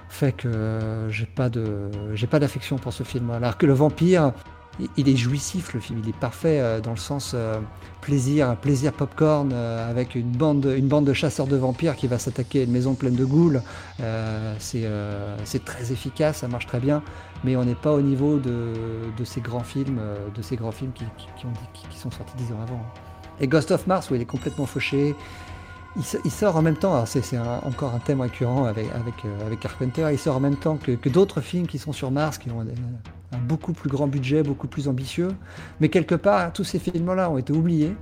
fait 0.10 0.32
que 0.32 1.08
j'ai 1.10 1.28
pas 1.28 1.50
de, 1.50 1.90
j'ai 2.14 2.28
pas 2.28 2.40
d'affection 2.40 2.78
pour 2.78 2.92
ce 2.94 3.04
film. 3.04 3.30
Alors 3.30 3.58
que 3.58 3.66
le 3.66 3.74
vampire, 3.74 4.34
il 4.98 5.10
est 5.10 5.16
jouissif 5.16 5.74
le 5.74 5.80
film, 5.80 6.02
il 6.04 6.10
est 6.10 6.18
parfait 6.18 6.82
dans 6.82 6.92
le 6.92 6.98
sens 6.98 7.36
plaisir, 8.02 8.56
plaisir 8.58 8.92
popcorn 8.92 9.54
avec 9.54 10.16
une 10.16 10.32
bande, 10.32 10.74
une 10.78 10.88
bande 10.88 11.06
de 11.06 11.14
chasseurs 11.14 11.48
de 11.48 11.56
vampires 11.56 11.96
qui 11.96 12.08
va 12.08 12.20
s'attaquer 12.20 12.62
à 12.62 12.64
une 12.64 12.72
maison 12.72 12.94
pleine 12.94 13.16
de 13.16 13.26
ghouls. 13.26 13.62
c'est, 14.60 14.90
c'est 15.46 15.66
très 15.66 15.92
efficace, 15.92 16.38
ça 16.38 16.48
marche 16.48 16.68
très 16.68 16.80
bien 16.80 17.02
mais 17.46 17.56
on 17.56 17.64
n'est 17.64 17.76
pas 17.76 17.94
au 17.94 18.02
niveau 18.02 18.40
de, 18.40 19.24
ces 19.24 19.40
grands 19.40 19.64
films, 19.64 20.00
euh, 20.00 20.18
de 20.36 20.42
ces 20.42 20.56
grands 20.56 20.72
films 20.72 20.92
qui, 20.94 21.06
sont 21.98 22.12
sortis 22.12 22.36
dix 22.38 22.52
ans 22.52 22.60
avant. 22.62 22.82
Et 23.40 23.48
Ghost 23.48 23.72
of 23.72 23.86
Mars, 23.88 24.10
où 24.10 24.16
il 24.16 24.22
est 24.22 24.26
complètement 24.26 24.66
fauché, 24.66 25.16
il, 25.96 26.32
sort 26.32 26.58
en 26.58 26.62
même 26.62 26.76
temps, 26.76 27.06
c'est 27.06 27.38
encore 27.64 27.94
un 27.94 28.00
thème 28.00 28.20
récurrent 28.20 28.66
avec, 28.66 28.88
euh, 29.26 29.56
Carpenter, 29.56 30.08
il 30.12 30.20
sort 30.20 30.36
en 30.36 30.42
même 30.42 30.58
temps 30.58 30.78
que, 30.78 31.10
d'autres 31.10 31.40
films 31.40 31.68
qui 31.68 31.78
sont 31.78 31.94
sur 31.94 32.12
Mars, 32.12 32.38
qui 32.38 32.50
ont 32.52 32.66
un, 33.32 33.38
beaucoup 33.38 33.74
plus 33.74 33.90
grand 33.90 34.08
budget, 34.08 34.44
beaucoup 34.44 34.68
plus 34.68 34.88
ambitieux, 34.88 35.30
mais 35.80 35.90
quelque 35.90 36.16
part, 36.16 36.54
tous 36.54 36.64
ces 36.64 36.80
films-là 36.80 37.30
ont 37.30 37.38
été 37.38 37.54
oubliés. 37.54 37.96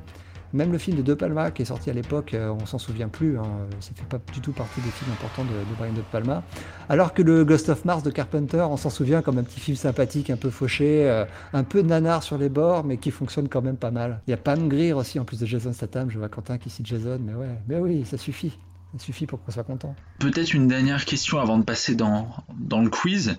Même 0.54 0.72
le 0.72 0.78
film 0.78 0.98
de 0.98 1.02
De 1.02 1.16
Palma 1.16 1.50
qui 1.50 1.64
est 1.64 1.66
sorti 1.66 1.90
à 1.90 1.94
l'époque, 1.94 2.36
euh, 2.36 2.54
on 2.62 2.68
s'en 2.68 2.78
souvient 2.78 3.08
plus, 3.08 3.40
hein, 3.40 3.44
ça 3.80 3.90
fait 3.96 4.06
pas 4.06 4.20
du 4.32 4.40
tout 4.40 4.52
partie 4.52 4.82
des 4.82 4.92
films 4.92 5.12
importants 5.12 5.44
de, 5.46 5.76
Brian 5.80 5.94
De 5.94 6.02
Palma. 6.02 6.44
Alors 6.90 7.16
que 7.16 7.24
le 7.24 7.44
Ghost 7.44 7.70
of 7.70 7.86
Mars 7.86 8.04
de 8.04 8.12
Carpenter, 8.12 8.64
on 8.70 8.78
s'en 8.78 8.92
souvient 8.92 9.24
comme 9.24 9.40
un 9.40 9.44
petit 9.44 9.60
film 9.60 9.76
sympathique, 9.76 10.30
un 10.30 10.38
peu 10.38 10.52
fauché, 10.52 11.10
euh, 11.10 11.26
un 11.54 11.64
peu 11.64 11.82
nanar 11.82 12.22
sur 12.22 12.38
les 12.38 12.50
bords, 12.50 12.84
mais 12.84 12.98
qui 12.98 13.10
fonctionne 13.10 13.50
quand 13.50 13.64
même 13.64 13.78
pas 13.78 13.90
mal. 13.90 14.22
Il 14.28 14.32
y 14.32 14.34
a 14.36 14.38
Pam 14.38 14.70
Greer 14.70 14.94
aussi 14.94 15.20
en 15.20 15.26
plus 15.26 15.40
de 15.40 15.48
Jason 15.48 15.74
Statham, 15.74 16.12
je 16.12 16.20
vois 16.20 16.30
Quentin 16.30 16.60
qui 16.60 16.70
cite 16.70 16.86
Jason, 16.86 17.20
mais 17.20 17.34
ouais, 17.34 17.58
mais 17.68 17.78
oui, 17.78 18.06
ça 18.06 18.20
suffit. 18.20 18.56
Ça 18.96 19.00
suffit 19.04 19.26
pour 19.26 19.44
qu'on 19.44 19.52
soit 19.52 19.64
content. 19.64 19.96
Peut-être 20.20 20.54
une 20.54 20.68
dernière 20.68 21.06
question 21.06 21.40
avant 21.40 21.58
de 21.58 21.64
passer 21.64 21.96
dans, 21.96 22.28
dans 22.60 22.82
le 22.82 22.92
quiz. 22.92 23.38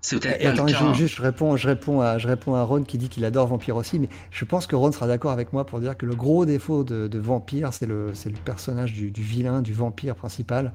C'est 0.00 0.20
peut-être 0.20 0.94
juste, 0.94 1.16
je 1.16 1.22
réponds, 1.22 1.56
je, 1.56 1.66
réponds 1.66 2.00
à, 2.00 2.18
je 2.18 2.28
réponds 2.28 2.54
à 2.54 2.62
Ron 2.62 2.82
qui 2.84 2.98
dit 2.98 3.08
qu'il 3.08 3.24
adore 3.24 3.48
Vampire 3.48 3.76
aussi, 3.76 3.98
mais 3.98 4.08
je 4.30 4.44
pense 4.44 4.66
que 4.66 4.76
Ron 4.76 4.92
sera 4.92 5.08
d'accord 5.08 5.32
avec 5.32 5.52
moi 5.52 5.66
pour 5.66 5.80
dire 5.80 5.96
que 5.96 6.06
le 6.06 6.14
gros 6.14 6.46
défaut 6.46 6.84
de, 6.84 7.18
Vampire, 7.18 7.72
c'est 7.72 7.86
le, 7.86 8.12
le 8.12 8.44
personnage 8.44 8.92
du, 8.92 9.10
vilain, 9.22 9.60
du 9.60 9.72
vampire 9.72 10.14
principal, 10.14 10.72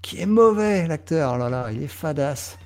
qui 0.00 0.20
est 0.20 0.26
mauvais, 0.26 0.86
l'acteur. 0.86 1.32
Oh 1.34 1.38
là 1.38 1.48
là, 1.48 1.70
il 1.72 1.82
est 1.82 1.88
fadasse. 1.88 2.56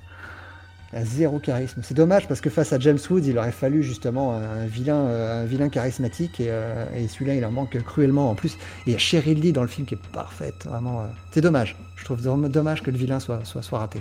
Il 0.92 0.98
a 0.98 1.04
zéro 1.04 1.38
charisme. 1.38 1.80
C'est 1.82 1.94
dommage 1.94 2.28
parce 2.28 2.40
que 2.40 2.50
face 2.50 2.72
à 2.72 2.78
James 2.78 2.98
Woods, 3.10 3.26
il 3.26 3.36
aurait 3.38 3.50
fallu 3.50 3.82
justement 3.82 4.34
un 4.34 4.66
vilain, 4.66 5.06
euh, 5.06 5.42
un 5.42 5.44
vilain 5.44 5.68
charismatique 5.68 6.40
euh, 6.40 6.86
et, 6.94 7.08
celui-là, 7.08 7.34
il 7.34 7.44
en 7.44 7.50
manque 7.50 7.76
cruellement. 7.82 8.30
En 8.30 8.34
plus, 8.34 8.56
il 8.86 8.92
y 8.92 8.94
a 8.94 8.98
Cheryl 8.98 9.40
Lee 9.40 9.52
dans 9.52 9.62
le 9.62 9.68
film 9.68 9.86
qui 9.86 9.94
est 9.94 10.06
parfaite. 10.12 10.66
Vraiment, 10.66 11.00
euh, 11.00 11.06
c'est 11.32 11.40
dommage. 11.40 11.76
Je 11.96 12.04
trouve 12.04 12.22
dommage 12.22 12.82
que 12.82 12.90
le 12.90 12.98
vilain 12.98 13.18
soit, 13.18 13.44
soit, 13.44 13.62
soit 13.62 13.78
raté 13.78 14.00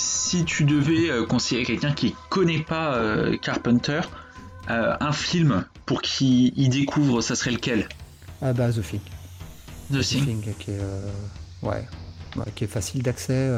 si 0.00 0.44
tu 0.46 0.64
devais 0.64 1.10
euh, 1.10 1.26
conseiller 1.26 1.60
à 1.60 1.64
quelqu'un 1.64 1.92
qui 1.92 2.14
connaît 2.30 2.62
pas 2.62 2.94
euh, 2.94 3.36
Carpenter 3.36 4.00
euh, 4.70 4.96
un 4.98 5.12
film 5.12 5.64
pour 5.84 6.00
qu'il 6.00 6.58
y 6.58 6.68
découvre, 6.70 7.20
ça 7.20 7.34
serait 7.34 7.50
lequel? 7.50 7.86
Ah 8.40 8.52
bah 8.54 8.70
The 8.72 8.80
Thing. 8.82 9.00
The 9.92 10.00
Thing. 10.00 10.54
qui 10.58 10.70
est, 10.70 10.78
ouais, 11.62 11.86
ouais, 12.36 12.44
qui 12.54 12.64
est 12.64 12.68
facile 12.68 13.02
d'accès, 13.02 13.50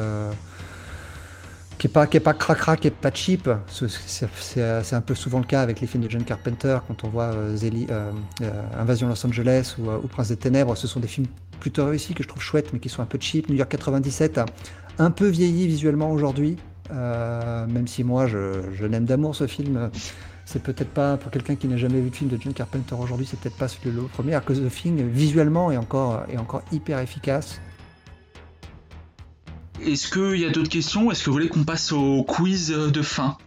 qui 1.77 1.87
est 1.87 1.89
pas, 1.89 2.07
qui 2.07 2.17
est 2.17 2.21
pas 2.21 2.33
cracra, 2.33 2.75
qui 2.75 2.87
est 2.87 2.91
pas 2.91 3.11
cheap. 3.13 3.49
C'est- 3.69 4.93
un 4.93 5.01
peu 5.01 5.15
souvent 5.15 5.39
le 5.39 5.45
cas 5.45 5.61
avec 5.61 5.79
les 5.79 5.87
films 5.87 6.03
de 6.03 6.09
John 6.09 6.23
Carpenter 6.25 6.79
quand 6.87 7.03
on 7.03 7.09
voit 7.09 7.33
euh, 7.33 7.55
Zélie- 7.55 7.87
euh, 7.89 8.11
euh, 8.41 8.51
Invasion 8.77 9.07
Los 9.07 9.25
Angeles 9.25 9.75
ou, 9.79 10.07
Prince 10.07 10.29
des 10.29 10.37
Ténèbres. 10.37 10.75
Ce 10.75 10.87
sont 10.87 10.99
des 10.99 11.07
films 11.07 11.27
plutôt 11.59 11.85
réussis 11.85 12.13
que 12.13 12.23
je 12.23 12.27
trouve 12.27 12.41
chouettes, 12.41 12.73
mais 12.73 12.79
qui 12.79 12.89
sont 12.89 13.01
un 13.01 13.05
peu 13.05 13.17
cheap. 13.21 13.47
New 13.49 13.55
York 13.55 13.69
97 13.69 14.37
a 14.39 14.45
un 14.99 15.11
peu 15.11 15.27
vieilli 15.27 15.67
visuellement 15.67 16.11
aujourd'hui, 16.11 16.57
euh, 16.91 17.65
même 17.67 17.87
si 17.87 18.03
moi 18.03 18.27
je, 18.27 18.61
je 18.73 18.85
l'aime 18.85 19.05
d'amour 19.05 19.35
ce 19.35 19.47
film. 19.47 19.89
C'est 20.45 20.61
peut-être 20.61 20.89
pas 20.89 21.15
pour 21.17 21.31
quelqu'un 21.31 21.55
qui 21.55 21.67
n'a 21.67 21.77
jamais 21.77 22.01
vu 22.01 22.09
de 22.09 22.15
film 22.15 22.29
de 22.29 22.37
John 22.39 22.53
Carpenter 22.53 22.95
aujourd'hui, 22.99 23.25
c'est 23.25 23.39
peut-être 23.39 23.57
pas 23.57 23.69
celui 23.69 23.91
le 23.91 24.03
premier. 24.03 24.33
Alors 24.33 24.45
que 24.45 24.53
The 24.53 24.69
Thing 24.69 25.07
visuellement 25.07 25.71
est 25.71 25.77
encore, 25.77 26.25
est 26.29 26.37
encore 26.37 26.63
hyper 26.71 26.99
efficace. 26.99 27.61
Est-ce 29.81 30.11
qu'il 30.11 30.39
y 30.39 30.45
a 30.45 30.49
d'autres 30.49 30.69
questions? 30.69 31.11
Est-ce 31.11 31.23
que 31.23 31.29
vous 31.29 31.33
voulez 31.33 31.49
qu'on 31.49 31.63
passe 31.63 31.91
au 31.91 32.23
quiz 32.23 32.69
de 32.69 33.01
fin? 33.01 33.37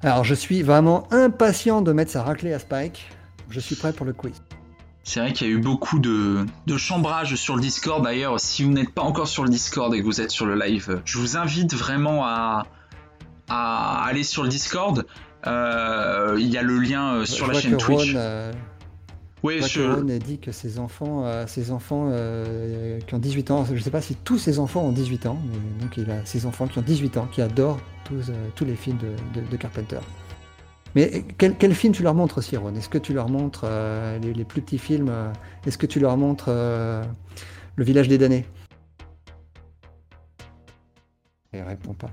Alors 0.00 0.24
je 0.24 0.34
suis 0.34 0.62
vraiment 0.62 1.06
impatient 1.12 1.82
de 1.82 1.92
mettre 1.92 2.12
sa 2.12 2.22
raclée 2.22 2.52
à 2.52 2.58
Spike. 2.58 3.10
Je 3.50 3.60
suis 3.60 3.76
prêt 3.76 3.92
pour 3.92 4.06
le 4.06 4.12
quiz. 4.12 4.42
C'est 5.04 5.20
vrai 5.20 5.32
qu'il 5.32 5.46
y 5.48 5.50
a 5.50 5.52
eu 5.52 5.58
beaucoup 5.58 5.98
de, 5.98 6.46
de 6.66 6.76
chambrage 6.76 7.34
sur 7.36 7.56
le 7.56 7.60
Discord. 7.62 8.04
D'ailleurs, 8.04 8.38
si 8.38 8.62
vous 8.62 8.70
n'êtes 8.70 8.90
pas 8.90 9.02
encore 9.02 9.26
sur 9.28 9.42
le 9.42 9.48
Discord 9.50 9.92
et 9.94 10.00
que 10.00 10.04
vous 10.04 10.20
êtes 10.20 10.30
sur 10.30 10.46
le 10.46 10.54
live, 10.54 11.00
je 11.04 11.18
vous 11.18 11.36
invite 11.36 11.74
vraiment 11.74 12.24
à, 12.24 12.66
à 13.48 14.04
aller 14.04 14.22
sur 14.22 14.42
le 14.44 14.48
Discord. 14.48 15.04
Euh, 15.46 16.36
il 16.38 16.46
y 16.48 16.56
a 16.56 16.62
le 16.62 16.78
lien 16.78 17.14
euh, 17.14 17.24
sur 17.24 17.46
je 17.46 17.52
la 17.52 17.60
chaîne 17.60 17.76
Twitch. 17.76 18.12
Euh, 18.14 18.52
Oui, 19.42 19.60
je 19.60 19.82
Ron 19.82 20.08
a 20.08 20.18
dit 20.18 20.38
que 20.38 20.52
ses 20.52 20.78
enfants, 20.78 21.24
euh, 21.26 21.48
ses 21.48 21.72
enfants 21.72 22.12
qui 23.04 23.14
ont 23.14 23.18
18 23.18 23.50
ans, 23.50 23.64
je 23.68 23.72
ne 23.74 23.78
sais 23.80 23.90
pas 23.90 24.00
si 24.00 24.14
tous 24.14 24.38
ses 24.38 24.60
enfants 24.60 24.82
ont 24.82 24.92
18 24.92 25.26
ans, 25.26 25.38
mais 25.50 25.82
donc 25.84 25.96
il 25.96 26.08
a 26.12 26.24
ses 26.24 26.46
enfants 26.46 26.68
qui 26.68 26.78
ont 26.78 26.82
18 26.82 27.16
ans, 27.16 27.28
qui 27.32 27.42
adorent 27.42 27.80
tous, 28.04 28.30
tous 28.54 28.64
les 28.64 28.76
films 28.76 28.98
de, 28.98 29.40
de- 29.40 29.46
de 29.48 29.56
Carpenter. 29.56 29.98
Mais 30.94 31.24
quel, 31.38 31.56
quel 31.56 31.74
film 31.74 31.94
tu 31.94 32.02
leur 32.02 32.14
montres 32.14 32.40
Ron 32.54 32.74
Est-ce 32.74 32.88
que 32.88 32.98
tu 32.98 33.14
leur 33.14 33.28
montres 33.28 33.64
euh, 33.64 34.18
les, 34.18 34.34
les 34.34 34.44
plus 34.44 34.60
petits 34.60 34.78
films 34.78 35.08
euh, 35.10 35.32
Est-ce 35.66 35.78
que 35.78 35.86
tu 35.86 36.00
leur 36.00 36.16
montres 36.16 36.46
euh, 36.48 37.02
Le 37.76 37.84
village 37.84 38.08
des 38.08 38.18
damnés? 38.18 38.44
Elle 41.52 41.64
répond 41.64 41.92
pas. 41.92 42.10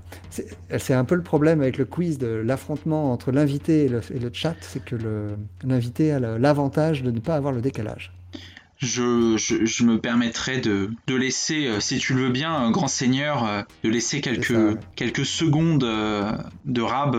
C'est 0.78 0.92
un 0.92 1.04
peu 1.06 1.14
le 1.14 1.22
problème 1.22 1.62
avec 1.62 1.78
le 1.78 1.86
quiz 1.86 2.18
de 2.18 2.26
l'affrontement 2.26 3.10
entre 3.10 3.32
l'invité 3.32 3.86
et 3.86 3.88
le, 3.88 4.02
et 4.14 4.18
le 4.18 4.30
chat, 4.32 4.56
c'est 4.60 4.84
que 4.84 4.96
l'invité 5.64 6.12
a 6.12 6.20
l'avantage 6.20 7.02
de 7.02 7.10
ne 7.10 7.20
pas 7.20 7.36
avoir 7.36 7.54
le 7.54 7.62
décalage. 7.62 8.12
je, 8.76 9.36
je, 9.38 9.64
je 9.64 9.84
me 9.84 9.98
permettrai 9.98 10.60
de, 10.60 10.90
de 11.06 11.14
laisser, 11.14 11.70
si 11.80 11.96
tu 11.96 12.12
le 12.12 12.24
veux 12.24 12.30
bien, 12.30 12.66
euh, 12.66 12.70
grand 12.70 12.88
seigneur, 12.88 13.64
de 13.82 13.88
laisser 13.88 14.20
quelques, 14.20 14.44
ça, 14.44 14.58
ouais. 14.58 14.76
quelques 14.94 15.24
secondes 15.24 15.80
de 15.80 16.82
rab. 16.82 17.16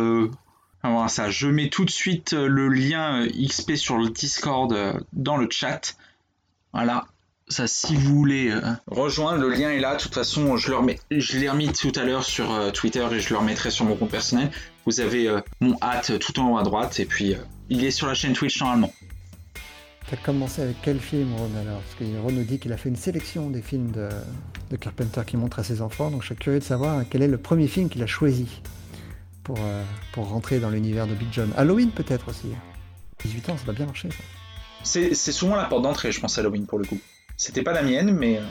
Euh, 0.83 0.87
avant 0.87 1.07
ça, 1.07 1.29
je 1.29 1.47
mets 1.47 1.69
tout 1.69 1.85
de 1.85 1.89
suite 1.89 2.33
euh, 2.33 2.47
le 2.47 2.67
lien 2.69 3.23
euh, 3.23 3.29
XP 3.29 3.75
sur 3.75 3.97
le 3.97 4.09
Discord 4.09 4.71
euh, 4.73 4.93
dans 5.13 5.37
le 5.37 5.47
chat. 5.49 5.95
Voilà. 6.73 7.05
Ça, 7.47 7.67
si 7.67 7.95
vous 7.95 8.15
voulez 8.15 8.53
rejoindre, 8.87 9.41
le 9.41 9.49
lien 9.49 9.71
est 9.71 9.81
là. 9.81 9.97
De 9.97 10.01
toute 10.01 10.13
façon, 10.13 10.55
je, 10.55 10.71
je 11.11 11.37
l'ai 11.37 11.49
remis 11.49 11.69
tout 11.73 11.91
à 11.95 12.05
l'heure 12.05 12.23
sur 12.23 12.71
Twitter 12.71 13.05
et 13.11 13.19
je 13.19 13.33
le 13.33 13.39
remettrai 13.39 13.71
sur 13.71 13.83
mon 13.83 13.97
compte 13.97 14.11
personnel. 14.11 14.49
Vous 14.85 15.01
avez 15.01 15.29
mon 15.59 15.75
hâte 15.81 16.17
tout 16.19 16.39
en 16.39 16.53
haut 16.53 16.57
à 16.57 16.63
droite 16.63 17.01
et 17.01 17.05
puis 17.05 17.35
il 17.67 17.83
est 17.83 17.91
sur 17.91 18.07
la 18.07 18.13
chaîne 18.13 18.31
Twitch 18.31 18.61
normalement. 18.61 18.93
T'as 20.09 20.15
commencé 20.15 20.61
avec 20.61 20.77
quel 20.81 20.99
film, 20.99 21.33
Ron, 21.35 21.49
alors? 21.59 21.81
Parce 21.81 21.95
que 21.95 22.21
Ron 22.21 22.31
nous 22.31 22.45
dit 22.45 22.57
qu'il 22.57 22.71
a 22.71 22.77
fait 22.77 22.87
une 22.87 22.95
sélection 22.95 23.49
des 23.49 23.61
films 23.61 23.91
de, 23.91 24.07
de 24.69 24.75
Carpenter 24.77 25.21
qu'il 25.27 25.39
montre 25.39 25.59
à 25.59 25.65
ses 25.65 25.81
enfants, 25.81 26.09
donc 26.09 26.21
je 26.21 26.27
suis 26.27 26.35
curieux 26.35 26.59
de 26.59 26.63
savoir 26.63 27.03
quel 27.09 27.21
est 27.21 27.27
le 27.27 27.37
premier 27.37 27.67
film 27.67 27.89
qu'il 27.89 28.01
a 28.01 28.07
choisi 28.07 28.61
pour, 29.43 29.57
euh, 29.59 29.83
pour 30.13 30.27
rentrer 30.29 30.59
dans 30.59 30.69
l'univers 30.69 31.07
de 31.07 31.13
Big 31.13 31.29
John. 31.31 31.51
Halloween 31.57 31.91
peut-être 31.91 32.29
aussi. 32.29 32.47
18 33.23 33.49
ans, 33.49 33.57
ça 33.57 33.65
va 33.65 33.73
bien 33.73 33.85
marcher. 33.85 34.09
C'est 34.83 35.13
souvent 35.13 35.55
la 35.55 35.65
porte 35.65 35.83
d'entrée, 35.83 36.11
je 36.11 36.19
pense, 36.19 36.37
Halloween 36.37 36.65
pour 36.65 36.79
le 36.79 36.85
coup. 36.85 36.99
C'était 37.37 37.61
pas 37.63 37.73
la 37.73 37.83
mienne, 37.83 38.11
mais 38.11 38.37
euh, 38.37 38.41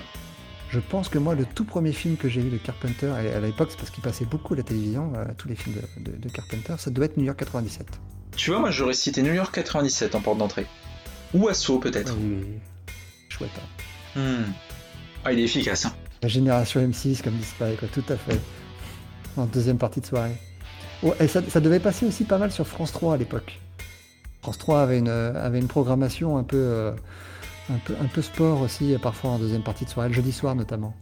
Je 0.70 0.78
pense 0.80 1.08
que 1.08 1.18
moi, 1.18 1.34
le 1.34 1.44
tout 1.44 1.64
premier 1.64 1.92
film 1.92 2.16
que 2.16 2.28
j'ai 2.28 2.40
vu 2.40 2.50
de 2.50 2.56
Carpenter, 2.58 3.12
et 3.24 3.32
à 3.32 3.40
l'époque 3.40 3.68
c'est 3.72 3.76
parce 3.78 3.90
qu'il 3.90 4.02
passait 4.02 4.24
beaucoup 4.24 4.54
à 4.54 4.56
la 4.58 4.62
télévision, 4.62 5.12
euh, 5.16 5.24
tous 5.36 5.48
les 5.48 5.56
films 5.56 5.76
de, 5.98 6.10
de- 6.12 6.16
de 6.16 6.28
Carpenter, 6.28 6.74
ça 6.78 6.90
doit 6.90 7.04
être 7.06 7.16
New 7.16 7.24
York 7.24 7.38
97. 7.38 7.86
tu 8.36 8.50
vois, 8.50 8.60
moi 8.60 8.70
j'aurais 8.70 8.92
cité 8.94 9.22
New 9.22 9.34
York 9.34 9.52
97 9.54 10.14
en 10.14 10.20
porte 10.20 10.38
d'entrée. 10.38 10.66
Ou 11.34 11.48
Assaut 11.48 11.78
Ah 11.80 11.82
peut-être. 11.90 12.16
oui, 12.20 12.44
chouette. 13.28 13.50
hein. 14.16 14.20
Hmm. 14.20 14.52
Ah, 15.24 15.32
il 15.32 15.38
est 15.40 15.44
efficace. 15.44 15.86
Hein. 15.86 15.92
La 16.22 16.28
génération 16.28 16.80
M6, 16.80 17.22
comme 17.22 17.40
Spike, 17.42 17.78
quoi, 17.80 17.88
tout 17.92 18.04
à 18.08 18.16
fait. 18.16 18.38
En 19.36 19.46
deuxième 19.46 19.78
partie 19.78 20.00
de 20.00 20.06
soirée. 20.06 20.36
Ça, 21.28 21.60
devait 21.60 21.80
passer 21.80 22.06
aussi 22.06 22.24
pas 22.24 22.38
mal 22.38 22.52
sur 22.52 22.66
France 22.66 22.92
3 22.92 23.14
à 23.14 23.16
l'époque. 23.16 23.58
France 24.42 24.58
3 24.58 24.82
avait 24.82 24.98
une, 24.98 25.08
avait 25.08 25.58
une 25.58 25.68
programmation 25.68 26.36
un 26.36 26.42
peu, 26.42 26.56
euh, 26.56 26.92
sport 28.22 28.60
aussi, 28.60 28.94
euh, 28.94 28.98
parfois 28.98 29.30
en 29.30 29.38
deuxième 29.38 29.62
partie 29.62 29.84
de 29.84 29.90
soirée, 29.90 30.08
le 30.08 30.14
jeudi 30.14 30.32
soir 30.32 30.54
notamment. 30.54 30.94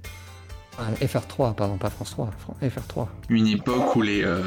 Ah, 0.79 0.85
FR3, 1.05 1.55
pardon, 1.55 1.77
pas 1.77 1.91
France 1.91 2.11
3, 2.11 2.31
Fran- 2.39 2.57
FR3. 2.63 3.09
Une 3.29 3.49
époque 3.49 3.97
où 3.97 4.03
les, 4.03 4.23
euh, 4.25 4.43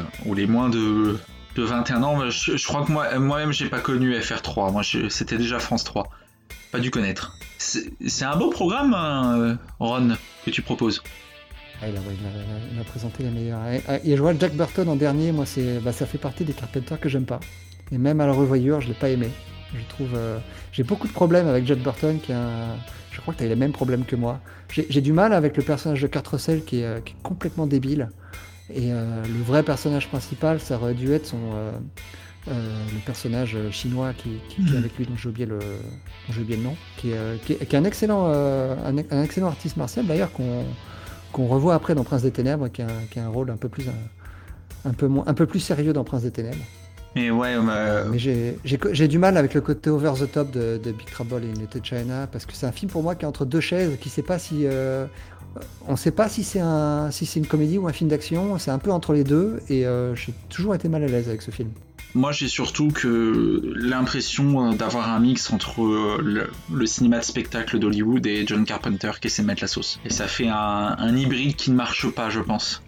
moins 0.48 0.70
de, 0.70 1.18
de 1.56 1.62
21 1.62 2.02
ans, 2.02 2.30
je, 2.30 2.66
crois 2.66 2.84
que 2.86 2.92
moi, 2.92 3.18
moi-même 3.18 3.52
j'ai 3.52 3.68
pas 3.68 3.80
connu 3.80 4.14
FR3. 4.18 4.72
Moi 4.72 4.82
c'était 5.10 5.36
déjà 5.36 5.58
France 5.58 5.84
3. 5.84 6.08
Pas 6.70 6.78
dû 6.80 6.90
connaître. 6.90 7.36
C'est 7.58 8.24
un 8.24 8.36
beau 8.36 8.48
programme, 8.48 8.94
hein, 8.94 9.38
euh, 9.38 9.54
Ron, 9.78 10.16
que 10.44 10.50
tu 10.50 10.62
proposes. 10.62 11.02
Ah, 11.82 11.88
il, 11.88 12.80
a, 12.80 12.84
présenté 12.84 13.24
la 13.24 13.30
meilleure. 13.30 13.58
Et, 13.66 14.12
et 14.12 14.16
je 14.16 14.22
vois 14.22 14.32
Jack 14.38 14.54
Burton 14.54 14.88
en 14.88 14.94
dernier, 14.94 15.32
moi, 15.32 15.46
c'est, 15.46 15.80
bah, 15.80 15.92
ça 15.92 16.06
fait 16.06 16.18
partie 16.18 16.44
des 16.44 16.52
Carpenters 16.52 17.00
que 17.00 17.08
j'aime 17.08 17.24
pas. 17.24 17.40
Et 17.90 17.98
même 17.98 18.20
à 18.20 18.26
la 18.26 18.32
revoyure, 18.32 18.80
je 18.80 18.88
l'ai 18.88 18.94
pas 18.94 19.08
aimé. 19.08 19.28
Je 19.74 19.82
trouve, 19.88 20.10
euh, 20.14 20.38
j'ai 20.70 20.84
beaucoup 20.84 21.08
de 21.08 21.12
problèmes 21.12 21.48
avec 21.48 21.66
Jack 21.66 21.78
Burton, 21.78 22.18
qui 22.20 22.32
je 23.10 23.20
crois 23.20 23.34
que 23.34 23.38
tu 23.40 23.44
as 23.44 23.48
les 23.48 23.56
mêmes 23.56 23.72
problèmes 23.72 24.04
que 24.04 24.16
moi. 24.16 24.40
J'ai, 24.70 25.00
du 25.00 25.12
mal 25.12 25.32
avec 25.32 25.56
le 25.56 25.62
personnage 25.62 26.00
de 26.00 26.06
Kurt 26.06 26.26
Russell, 26.28 26.64
qui 26.64 26.80
est, 26.80 26.84
euh, 26.84 27.00
complètement 27.22 27.66
débile. 27.66 28.08
Et 28.72 28.92
euh, 28.92 29.22
le 29.24 29.42
vrai 29.42 29.62
personnage 29.62 30.08
principal, 30.08 30.60
ça 30.60 30.76
aurait 30.76 30.94
dû 30.94 31.12
être 31.12 31.26
son, 31.26 31.36
euh, 31.52 31.72
euh, 32.48 32.84
le 32.92 32.98
personnage 33.04 33.54
euh, 33.54 33.70
chinois 33.70 34.12
qui, 34.14 34.30
qui- 34.48 34.72
est 34.72 34.78
avec 34.78 34.96
lui, 34.96 35.04
dont 35.04 35.16
j'ai 35.16 35.28
oublié 35.28 35.46
le, 35.46 35.58
j'ai 36.30 36.40
oublié 36.40 36.56
le 36.56 36.62
nom, 36.62 36.76
qui 36.96 37.10
est, 37.10 37.16
euh, 37.16 37.36
qui 37.44 37.52
est- 37.52 37.74
un 37.74 37.84
excellent, 37.84 38.26
euh, 38.28 38.74
un 39.10 39.22
excellent 39.22 39.48
artiste 39.48 39.76
martial 39.76 40.06
d'ailleurs 40.06 40.32
qu'on 40.32 40.64
qu'on 41.32 41.46
revoit 41.46 41.74
après 41.74 41.94
dans 41.94 42.04
Prince 42.04 42.22
des 42.22 42.30
Ténèbres, 42.30 42.68
qui 42.68 42.82
a, 42.82 42.86
un- 42.86 43.06
qui 43.10 43.18
a 43.18 43.24
un 43.24 43.28
rôle 43.28 43.50
un 43.50 43.56
peu 43.56 43.68
plus, 43.68 43.88
un, 43.88 44.88
un 44.90 44.92
peu 44.92 45.06
moins, 45.08 45.24
un 45.26 45.34
peu 45.34 45.46
plus 45.46 45.60
sérieux 45.60 45.92
dans 45.92 46.04
Prince 46.04 46.22
des 46.22 46.30
Ténèbres. 46.30 46.56
Mais 47.14 47.30
ouais, 47.30 47.54
euh, 47.56 48.06
Mais 48.10 48.18
j'ai- 48.18 49.08
du 49.08 49.18
mal 49.18 49.36
avec 49.36 49.52
le 49.52 49.60
côté 49.60 49.90
over 49.90 50.12
the 50.18 50.30
top 50.32 50.50
de, 50.50 50.80
de 50.82 50.92
Big 50.92 51.06
Trouble 51.10 51.42
in 51.44 51.58
Little 51.60 51.84
China 51.84 52.26
parce 52.30 52.46
que 52.46 52.54
c'est 52.54 52.64
un 52.66 52.72
film 52.72 52.90
pour 52.90 53.02
moi 53.02 53.14
qui 53.14 53.24
est 53.24 53.28
entre 53.28 53.44
deux 53.44 53.60
chaises, 53.60 53.98
qui 54.00 54.08
sait 54.08 54.22
pas 54.22 54.38
si 54.38 54.62
euh, 54.64 55.04
on 55.86 55.96
sait 55.96 56.10
pas 56.10 56.30
si 56.30 56.42
c'est 56.42 56.60
un 56.60 57.10
si 57.10 57.26
c'est 57.26 57.38
une 57.38 57.46
comédie 57.46 57.76
ou 57.76 57.86
un 57.86 57.92
film 57.92 58.08
d'action. 58.08 58.58
C'est 58.58 58.70
un 58.70 58.78
peu 58.78 58.90
entre 58.90 59.12
les 59.12 59.24
deux 59.24 59.60
et 59.68 59.84
euh, 59.86 60.14
j'ai 60.14 60.32
toujours 60.48 60.74
été 60.74 60.88
mal 60.88 61.02
à 61.04 61.06
l'aise 61.06 61.28
avec 61.28 61.42
ce 61.42 61.50
film. 61.50 61.68
Moi, 62.14 62.30
j'ai 62.32 62.48
surtout 62.48 62.88
que 62.88 63.72
l'impression 63.74 64.70
euh, 64.70 64.74
d'avoir 64.74 65.10
un 65.10 65.18
mix 65.18 65.50
entre 65.50 65.82
euh, 65.82 66.20
le, 66.22 66.50
le 66.72 66.86
cinéma 66.86 67.18
de 67.18 67.24
spectacle 67.24 67.78
d'Hollywood 67.78 68.26
et 68.26 68.46
John 68.46 68.64
Carpenter 68.66 69.12
qui 69.20 69.28
essaie 69.28 69.42
de 69.42 69.46
mettre 69.46 69.62
la 69.62 69.68
sauce. 69.68 69.98
Et 70.04 70.10
ça 70.10 70.28
fait 70.28 70.48
un, 70.48 70.94
un 70.98 71.16
hybride 71.16 71.56
qui 71.56 71.70
ne 71.70 71.76
marche 71.76 72.08
pas, 72.10 72.28
je 72.28 72.40
pense. 72.40 72.82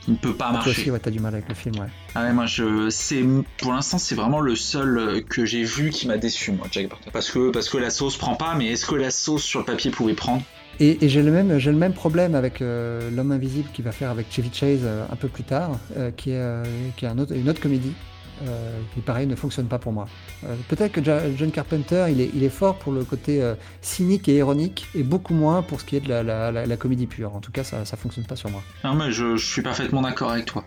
Qui 0.00 0.10
ne 0.12 0.16
peut 0.16 0.34
pas 0.34 0.50
Toi 0.50 0.58
aussi, 0.60 0.68
marcher. 0.68 0.90
ouais, 0.90 0.98
t'as 0.98 1.10
du 1.10 1.20
mal 1.20 1.34
avec 1.34 1.48
le 1.48 1.54
film, 1.54 1.76
ouais. 1.78 1.86
Ah 2.16 2.24
ouais, 2.24 2.32
moi, 2.32 2.46
je, 2.46 2.88
c'est, 2.90 3.22
pour 3.58 3.72
l'instant, 3.72 3.98
c'est 3.98 4.16
vraiment 4.16 4.40
le 4.40 4.56
seul 4.56 4.98
euh, 4.98 5.20
que 5.20 5.44
j'ai 5.44 5.62
vu 5.62 5.90
qui 5.90 6.08
m'a 6.08 6.16
déçu, 6.18 6.50
moi, 6.50 6.66
Jack 6.72 6.88
Burton. 6.88 7.10
Parce 7.12 7.30
que, 7.30 7.50
parce 7.50 7.68
que 7.68 7.78
la 7.78 7.90
sauce 7.90 8.16
prend 8.16 8.34
pas, 8.34 8.54
mais 8.56 8.66
est-ce 8.72 8.86
que 8.86 8.96
la 8.96 9.12
sauce 9.12 9.44
sur 9.44 9.60
le 9.60 9.66
papier 9.66 9.92
pouvait 9.92 10.14
prendre? 10.14 10.42
Et, 10.80 11.04
et 11.04 11.08
j'ai 11.08 11.22
le 11.22 11.32
même 11.32 11.58
j'ai 11.58 11.72
le 11.72 11.76
même 11.76 11.92
problème 11.92 12.36
avec 12.36 12.62
euh, 12.62 13.10
l'homme 13.10 13.32
invisible 13.32 13.68
qu'il 13.72 13.84
va 13.84 13.90
faire 13.90 14.10
avec 14.10 14.26
Chevy 14.30 14.50
Chase 14.52 14.80
euh, 14.84 15.04
un 15.10 15.16
peu 15.16 15.26
plus 15.26 15.42
tard, 15.42 15.72
euh, 15.96 16.12
qui 16.12 16.30
est 16.30 16.62
qui 16.96 17.04
est 17.04 17.08
un 17.08 17.18
autre, 17.18 17.34
une 17.34 17.48
autre 17.48 17.60
comédie. 17.60 17.92
Euh, 18.46 18.80
qui 18.94 19.00
pareil 19.00 19.26
ne 19.26 19.34
fonctionne 19.36 19.66
pas 19.66 19.78
pour 19.78 19.92
moi. 19.92 20.06
Euh, 20.44 20.54
Peut-être 20.68 20.92
que 20.92 21.00
John 21.36 21.50
Carpenter 21.50 22.06
il 22.10 22.20
est, 22.20 22.30
il 22.34 22.42
est 22.44 22.48
fort 22.48 22.76
pour 22.76 22.92
le 22.92 23.04
côté 23.04 23.42
euh, 23.42 23.54
cynique 23.82 24.28
et 24.28 24.36
ironique 24.36 24.86
et 24.94 25.02
beaucoup 25.02 25.34
moins 25.34 25.62
pour 25.62 25.80
ce 25.80 25.84
qui 25.86 25.96
est 25.96 26.00
de 26.00 26.08
la, 26.08 26.22
la- 26.22 26.50
la- 26.52 26.66
la 26.66 26.76
comédie 26.76 27.06
pure. 27.06 27.34
En 27.34 27.40
tout 27.40 27.52
cas 27.52 27.64
ça 27.64 27.84
ça 27.84 27.96
fonctionne 27.96 28.24
pas 28.26 28.36
sur 28.36 28.50
moi. 28.50 28.62
Non, 28.84 28.94
mais 28.94 29.10
je, 29.12 29.36
je 29.36 29.46
suis 29.46 29.62
parfaitement 29.62 30.02
d'accord 30.02 30.30
avec 30.30 30.44
toi. 30.46 30.64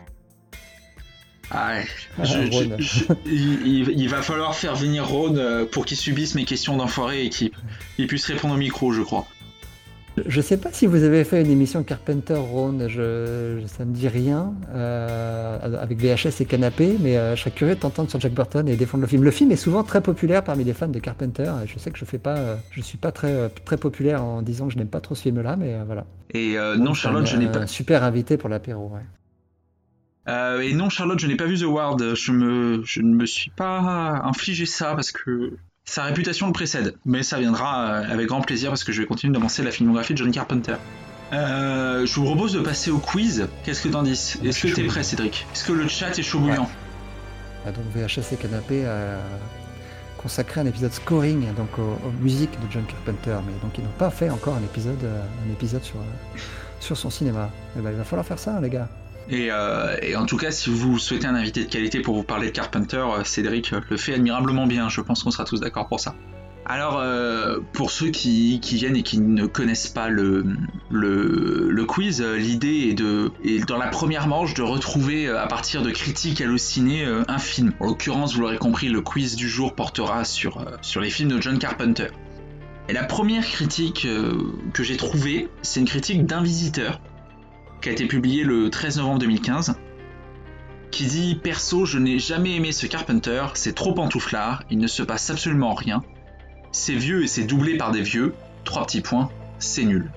Ah 1.54 1.74
ouais. 1.74 1.86
Ah, 2.18 2.24
Je- 2.24 3.14
il, 3.26 3.90
il- 4.00 4.08
va 4.10 4.22
falloir 4.22 4.56
faire 4.56 4.76
venir 4.76 5.06
Ron 5.08 5.66
pour 5.72 5.86
qu'il 5.86 5.98
subisse 5.98 6.34
mes 6.36 6.46
questions 6.46 6.78
d'enfoiré 6.78 7.26
et 7.26 7.30
qu'il 7.30 7.52
il 7.98 8.08
puisse 8.08 8.26
répondre 8.26 8.54
au 8.54 8.58
micro, 8.58 8.94
je 8.94 9.02
crois. 9.02 9.28
Je 10.28 10.42
sais 10.42 10.58
pas 10.58 10.72
si 10.72 10.86
vous 10.88 11.04
avez 11.04 11.24
fait 11.24 11.42
une 11.42 11.50
émission 11.52 11.84
Carpenter 11.84 12.36
je, 12.88 13.60
je- 13.62 13.68
ça 13.68 13.86
me 13.86 13.94
dit 13.94 14.08
rien, 14.08 14.54
euh, 14.74 15.78
avec 15.82 16.00
VHS 16.00 16.42
et 16.42 16.46
canapé, 16.46 16.96
mais 17.00 17.18
euh, 17.18 17.36
je 17.36 17.42
serais 17.42 17.52
curieux 17.52 17.76
de 17.76 17.80
t'entendre 17.80 18.10
sur 18.10 18.20
Jack 18.20 18.34
Burton 18.34 18.68
et 18.68 18.76
défendre 18.76 19.02
le 19.02 19.08
film. 19.08 19.24
Le 19.24 19.32
film 19.32 19.52
est 19.52 19.56
souvent 19.56 19.84
très 19.84 20.02
populaire 20.02 20.44
parmi 20.44 20.64
les 20.64 20.74
fans 20.74 20.88
de 20.88 21.00
Carpenter. 21.00 21.52
et 21.64 21.68
Je 21.68 21.78
sais 21.80 21.92
que 21.92 21.98
je 22.00 22.06
fais 22.06 22.18
pas, 22.20 22.38
euh, 22.38 22.56
je 22.72 22.82
suis 22.82 22.98
pas 22.98 23.12
très 23.12 23.50
très 23.66 23.78
populaire 23.78 24.24
en 24.24 24.42
disant 24.42 24.68
que 24.68 24.74
je 24.74 24.78
n'aime 24.78 24.88
pas 24.90 25.02
trop 25.02 25.16
ce 25.16 25.22
film-là, 25.24 25.56
mais 25.56 25.76
voilà. 25.86 26.06
Et 26.34 26.56
non, 26.78 26.86
Donc, 26.86 26.96
Charlotte, 26.96 27.26
je 27.26 27.38
n'ai 27.38 27.48
pas. 27.52 27.68
super 27.68 28.04
invité 28.04 28.38
pour 28.38 28.50
l'apéro. 28.50 28.90
Ouais. 28.94 29.02
Euh, 30.30 30.62
et 30.62 30.74
non, 30.74 30.90
Charlotte, 30.90 31.20
je 31.20 31.28
n'ai 31.28 31.36
pas 31.36 31.46
vu 31.46 31.58
The 31.58 31.64
Ward. 31.64 32.14
Je, 32.16 32.32
me, 32.32 32.82
je 32.86 33.02
ne 33.02 33.14
me 33.16 33.26
suis 33.26 33.50
pas 33.52 34.22
infligé 34.24 34.66
ça 34.66 34.94
parce 34.94 35.12
que 35.12 35.54
sa 35.92 36.04
réputation 36.04 36.48
le 36.48 36.54
précède. 36.54 36.96
Mais 37.06 37.22
ça 37.22 37.38
viendra 37.38 37.84
euh, 37.84 38.04
avec 38.10 38.28
grand 38.28 38.40
plaisir 38.40 38.70
parce 38.70 38.86
que 38.86 38.94
je 38.94 39.02
vais 39.02 39.08
continuer 39.08 39.34
d'avancer 39.34 39.62
la 39.62 39.72
filmographie 39.72 40.14
de 40.14 40.20
John 40.20 40.32
Carpenter. 40.32 40.76
Euh, 41.34 42.06
je 42.06 42.16
vous 42.16 42.24
propose 42.24 42.54
de 42.54 42.62
passer 42.62 42.92
au 42.92 43.00
quiz. 43.00 43.48
Qu'est-ce 43.66 43.82
que 43.82 43.90
t'en 43.90 44.02
dis? 44.02 44.12
Est-ce 44.12 44.68
que 44.68 44.74
t'es 44.74 44.84
prêt, 44.86 45.04
Cédric? 45.04 45.46
Est-ce 45.54 45.66
que 45.66 45.74
le 45.74 45.90
chat 45.90 46.18
est 46.18 46.24
chaud 46.24 46.40
bouillant? 46.40 46.70
Ah, 47.66 47.72
donc 47.72 47.84
VHS 47.94 48.34
et 48.34 48.38
canapé 48.38 48.86
a 48.86 49.20
consacré 50.18 50.62
un 50.62 50.66
épisode 50.66 50.94
scoring 50.94 51.54
donc 51.56 51.78
aux, 51.78 52.08
aux 52.08 52.12
musiques 52.22 52.52
de 52.52 52.72
John 52.72 52.86
Carpenter, 52.86 53.38
mais 53.46 53.54
donc 53.62 53.78
ils 53.78 53.84
n'ont 53.84 53.90
pas 53.98 54.12
fait 54.12 54.30
encore 54.30 54.56
un 54.56 54.64
épisode, 54.64 55.04
euh, 55.04 55.22
un 55.46 55.52
épisode 55.52 55.84
sur 55.84 55.98
sur 56.80 56.98
son 56.98 57.10
cinéma. 57.10 57.50
Eh 57.78 57.82
ben, 57.82 57.92
il 57.92 57.98
va 57.98 58.04
falloir 58.04 58.26
faire 58.26 58.40
ça, 58.40 58.56
hein, 58.56 58.62
les 58.62 58.70
gars. 58.70 58.88
Et, 59.30 59.50
euh, 59.52 59.96
et 60.02 60.16
en 60.16 60.26
tout 60.26 60.38
cas, 60.38 60.52
si 60.52 60.70
vous 60.70 60.98
souhaitez 60.98 61.28
un 61.28 61.36
invité 61.36 61.64
de 61.64 61.70
qualité 61.70 62.02
pour 62.02 62.16
vous 62.16 62.24
parler 62.24 62.48
de 62.48 62.52
Carpenter, 62.52 62.98
euh, 62.98 63.24
Cédric 63.24 63.72
euh, 63.74 63.82
le 63.90 63.98
fait 63.98 64.14
admirablement 64.14 64.68
bien. 64.68 64.90
Je 64.90 65.02
pense 65.02 65.24
qu'on 65.24 65.32
sera 65.32 65.46
tous 65.46 65.60
d'accord 65.60 65.88
pour 65.88 66.00
ça. 66.00 66.16
Alors, 66.64 67.04
pour 67.74 67.92
ceux 67.92 68.12
qui, 68.12 68.60
viennent 68.62 68.96
et 68.96 69.04
qui 69.04 69.20
ne 69.20 69.46
connaissent 69.46 69.90
pas 69.90 70.08
le, 70.08 70.46
le, 70.90 71.70
le 71.70 71.86
quiz, 71.86 72.22
l'idée 72.22 72.90
est 72.90 72.94
de, 72.94 73.32
dans 73.66 73.78
la 73.78 73.88
première 73.88 74.28
manche 74.28 74.54
de 74.54 74.62
retrouver 74.62 75.28
à 75.28 75.48
partir 75.48 75.82
de 75.82 75.90
critiques 75.90 76.40
hallucinées 76.40 77.04
un 77.04 77.40
film. 77.40 77.74
En 77.82 77.88
l'occurrence, 77.88 78.36
vous 78.36 78.42
l'aurez 78.42 78.60
compris, 78.60 78.88
le 78.88 79.02
quiz 79.02 79.36
du 79.36 79.50
jour 79.50 79.74
portera 79.74 80.24
sur, 80.24 80.64
sur 80.82 81.02
les 81.02 81.10
films 81.10 81.30
de 81.30 81.42
John 81.42 81.58
Carpenter. 81.58 82.08
Et 82.88 82.94
la 82.94 83.04
première 83.04 83.44
critique 83.44 84.08
que 84.72 84.84
j'ai 84.84 84.98
trouvée, 84.98 85.50
c'est 85.64 85.80
une 85.82 85.88
critique 85.88 86.26
d'un 86.26 86.44
visiteur 86.44 87.02
qui 87.82 87.90
a 87.90 87.92
été 87.92 88.06
publiée 88.06 88.44
le 88.44 88.70
13 88.70 88.98
novembre 88.98 89.20
2015 89.20 89.76
qui 90.92 91.06
dit 91.06 91.36
Perso, 91.36 91.86
je 91.86 91.98
n'ai 91.98 92.20
jamais 92.20 92.56
aimé 92.56 92.74
ce 92.74 92.86
Carpenter, 92.86 93.46
c'est 93.54 93.74
trop 93.74 93.94
pantouflard, 93.94 94.64
il 94.70 94.78
ne 94.78 94.88
se 94.88 95.02
passe 95.02 95.30
absolument 95.30 95.74
rien. 95.74 96.04
C'est 96.74 96.96
vieux 96.96 97.24
et 97.24 97.28
c'est 97.28 97.46
doublé 97.46 97.78
par 97.78 97.92
des 97.92 98.02
vieux. 98.02 98.36
Trois 98.66 98.86
petits 98.86 99.02
points, 99.02 99.30
c'est 99.58 99.86
nul. 99.86 100.12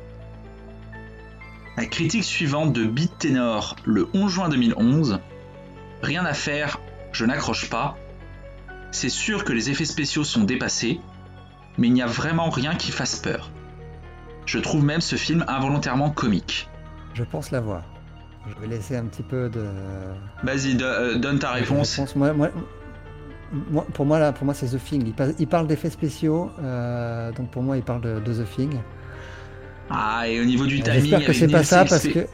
La 1.77 1.87
critique 1.87 2.25
suivante 2.25 2.73
de 2.73 2.85
Beat 2.85 3.19
Tenor 3.19 3.77
le 3.85 4.09
11 4.15 4.33
juin 4.33 4.49
2011. 4.49 5.21
Rien 6.03 6.25
à 6.25 6.35
faire, 6.35 6.81
je 7.13 7.25
n'accroche 7.25 7.71
pas. 7.71 7.97
C'est 8.91 9.09
sûr 9.09 9.45
que 9.45 9.53
les 9.53 9.71
effets 9.71 9.85
spéciaux 9.85 10.25
sont 10.25 10.45
dépassés, 10.45 11.01
mais 11.79 11.87
il 11.87 11.95
n'y 11.95 12.03
a 12.03 12.07
vraiment 12.07 12.51
rien 12.51 12.75
qui 12.75 12.91
fasse 12.91 13.17
peur. 13.17 13.51
Je 14.47 14.59
trouve 14.59 14.85
même 14.85 15.01
ce 15.01 15.17
film 15.17 15.45
involontairement 15.49 16.11
comique. 16.11 16.69
Je 17.15 17.23
pense 17.25 17.51
l'avoir. 17.51 17.83
Je 18.49 18.61
vais 18.61 18.67
laisser 18.77 18.97
un 18.97 19.05
petit 19.07 19.23
peu 19.23 19.49
de 19.49 19.65
Vas-y, 20.43 20.77
euh, 20.83 21.17
donne 21.17 21.39
ta 21.39 21.53
réponse. 21.53 21.99
Moi, 22.15 22.33
moi- 22.35 22.51
moi- 23.71 23.87
pour 23.95 24.05
moi, 24.05 24.19
là, 24.19 24.33
pour 24.33 24.45
moi, 24.45 24.53
c'est 24.55 24.67
The 24.67 24.83
Thing. 24.85 25.07
Il, 25.07 25.13
pa- 25.15 25.29
il 25.39 25.47
parle 25.47 25.67
d'effets 25.67 25.91
spéciaux, 25.91 26.51
euh, 26.63 27.33
donc 27.33 27.51
pour 27.51 27.63
moi, 27.63 27.77
il 27.79 27.83
parle 27.83 28.03
de, 28.03 28.21
de 28.21 28.35
The 28.43 28.47
Thing. 28.55 28.75
Ah, 29.91 30.29
et 30.29 30.41
au 30.41 30.45
niveau 30.45 30.67
du 30.67 30.81
timing, 30.83 31.01
J'espère 31.01 31.25
que 31.27 31.33
c'est 31.33 31.49
pas 31.49 31.63
ça 31.65 31.85
parce 31.85 32.07
que 32.09 32.27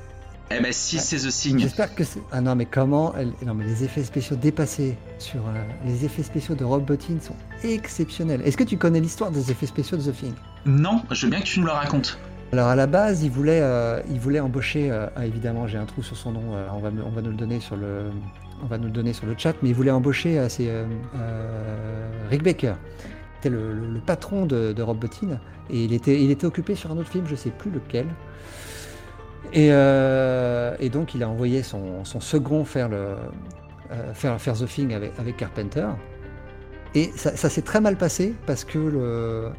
Eh 0.52 0.60
ben 0.60 0.72
si, 0.72 0.98
c'est 0.98 1.18
The 1.18 1.28
Thing. 1.30 1.58
J'espère 1.60 1.94
que 1.94 2.02
c'est. 2.02 2.20
Ah 2.32 2.40
non, 2.40 2.56
mais 2.56 2.64
comment 2.66 3.14
Non, 3.46 3.54
mais 3.54 3.64
les 3.64 3.84
effets 3.84 4.02
spéciaux 4.02 4.34
dépassés 4.36 4.96
sur. 5.18 5.40
euh, 5.46 5.52
Les 5.84 6.04
effets 6.04 6.24
spéciaux 6.24 6.56
de 6.56 6.64
Rob 6.64 6.84
Bottin 6.84 7.14
sont 7.20 7.36
exceptionnels. 7.62 8.40
Est-ce 8.44 8.56
que 8.56 8.64
tu 8.64 8.76
connais 8.76 8.98
l'histoire 9.00 9.30
des 9.30 9.50
effets 9.52 9.66
spéciaux 9.66 9.96
de 9.96 10.02
The 10.02 10.12
Thing? 10.16 10.32
Non, 10.66 11.02
je 11.10 11.26
veux 11.26 11.30
bien 11.30 11.38
que 11.40 11.44
tu 11.46 11.60
nous 11.60 11.66
la 11.66 11.74
racontes. 11.74 12.18
Alors 12.52 12.66
à 12.66 12.74
la 12.74 12.86
base, 12.88 13.22
il 13.22 13.30
voulait, 13.30 13.60
euh, 13.62 14.00
il 14.10 14.18
voulait 14.18 14.40
embaucher. 14.40 14.90
euh, 14.90 15.06
ah, 15.14 15.24
évidemment, 15.24 15.68
j'ai 15.68 15.78
un 15.78 15.84
trou 15.84 16.02
sur 16.02 16.16
son 16.16 16.32
nom. 16.32 16.54
euh, 16.54 16.66
on, 16.74 16.78
va, 16.80 16.90
on 17.06 17.10
va 17.10 17.22
nous 17.22 17.30
le 17.30 17.36
donner 17.36 17.60
sur 17.60 17.76
le. 17.76 18.10
On 18.62 18.66
va 18.66 18.76
nous 18.76 18.86
le 18.86 18.90
donner 18.90 19.12
sur 19.12 19.26
le 19.26 19.34
chat, 19.38 19.54
mais 19.62 19.70
il 19.70 19.74
voulait 19.74 19.90
embaucher 19.90 20.38
Rick 22.28 22.42
Baker. 22.42 22.74
C'était 23.36 23.48
le, 23.48 23.72
le- 23.72 24.00
patron 24.00 24.44
de, 24.44 24.82
Rob 24.82 24.98
Bottin 24.98 25.38
et 25.70 25.84
il 25.84 25.94
était, 25.94 26.22
il 26.22 26.30
était 26.30 26.44
occupé 26.44 26.74
sur 26.74 26.90
un 26.90 26.98
autre 26.98 27.08
film, 27.08 27.24
je 27.26 27.36
sais 27.36 27.48
plus 27.50 27.70
lequel. 27.70 28.06
Et, 29.54 29.70
donc 30.90 31.14
il 31.14 31.22
a 31.22 31.28
envoyé 31.30 31.62
son, 31.62 32.04
second 32.04 32.66
faire, 32.66 32.90
le, 32.90 33.14
faire, 34.12 34.38
faire 34.38 34.54
The 34.54 34.66
Thing 34.66 34.92
avec, 34.92 35.12
avec 35.18 35.38
Carpenter. 35.38 35.86
Et 36.94 37.10
ça, 37.16 37.34
ça 37.36 37.48
s'est 37.48 37.62
très 37.62 37.80
mal 37.80 37.96
passé 37.96 38.34
parce 38.46 38.64
que 38.64 38.78
le, 38.78 39.52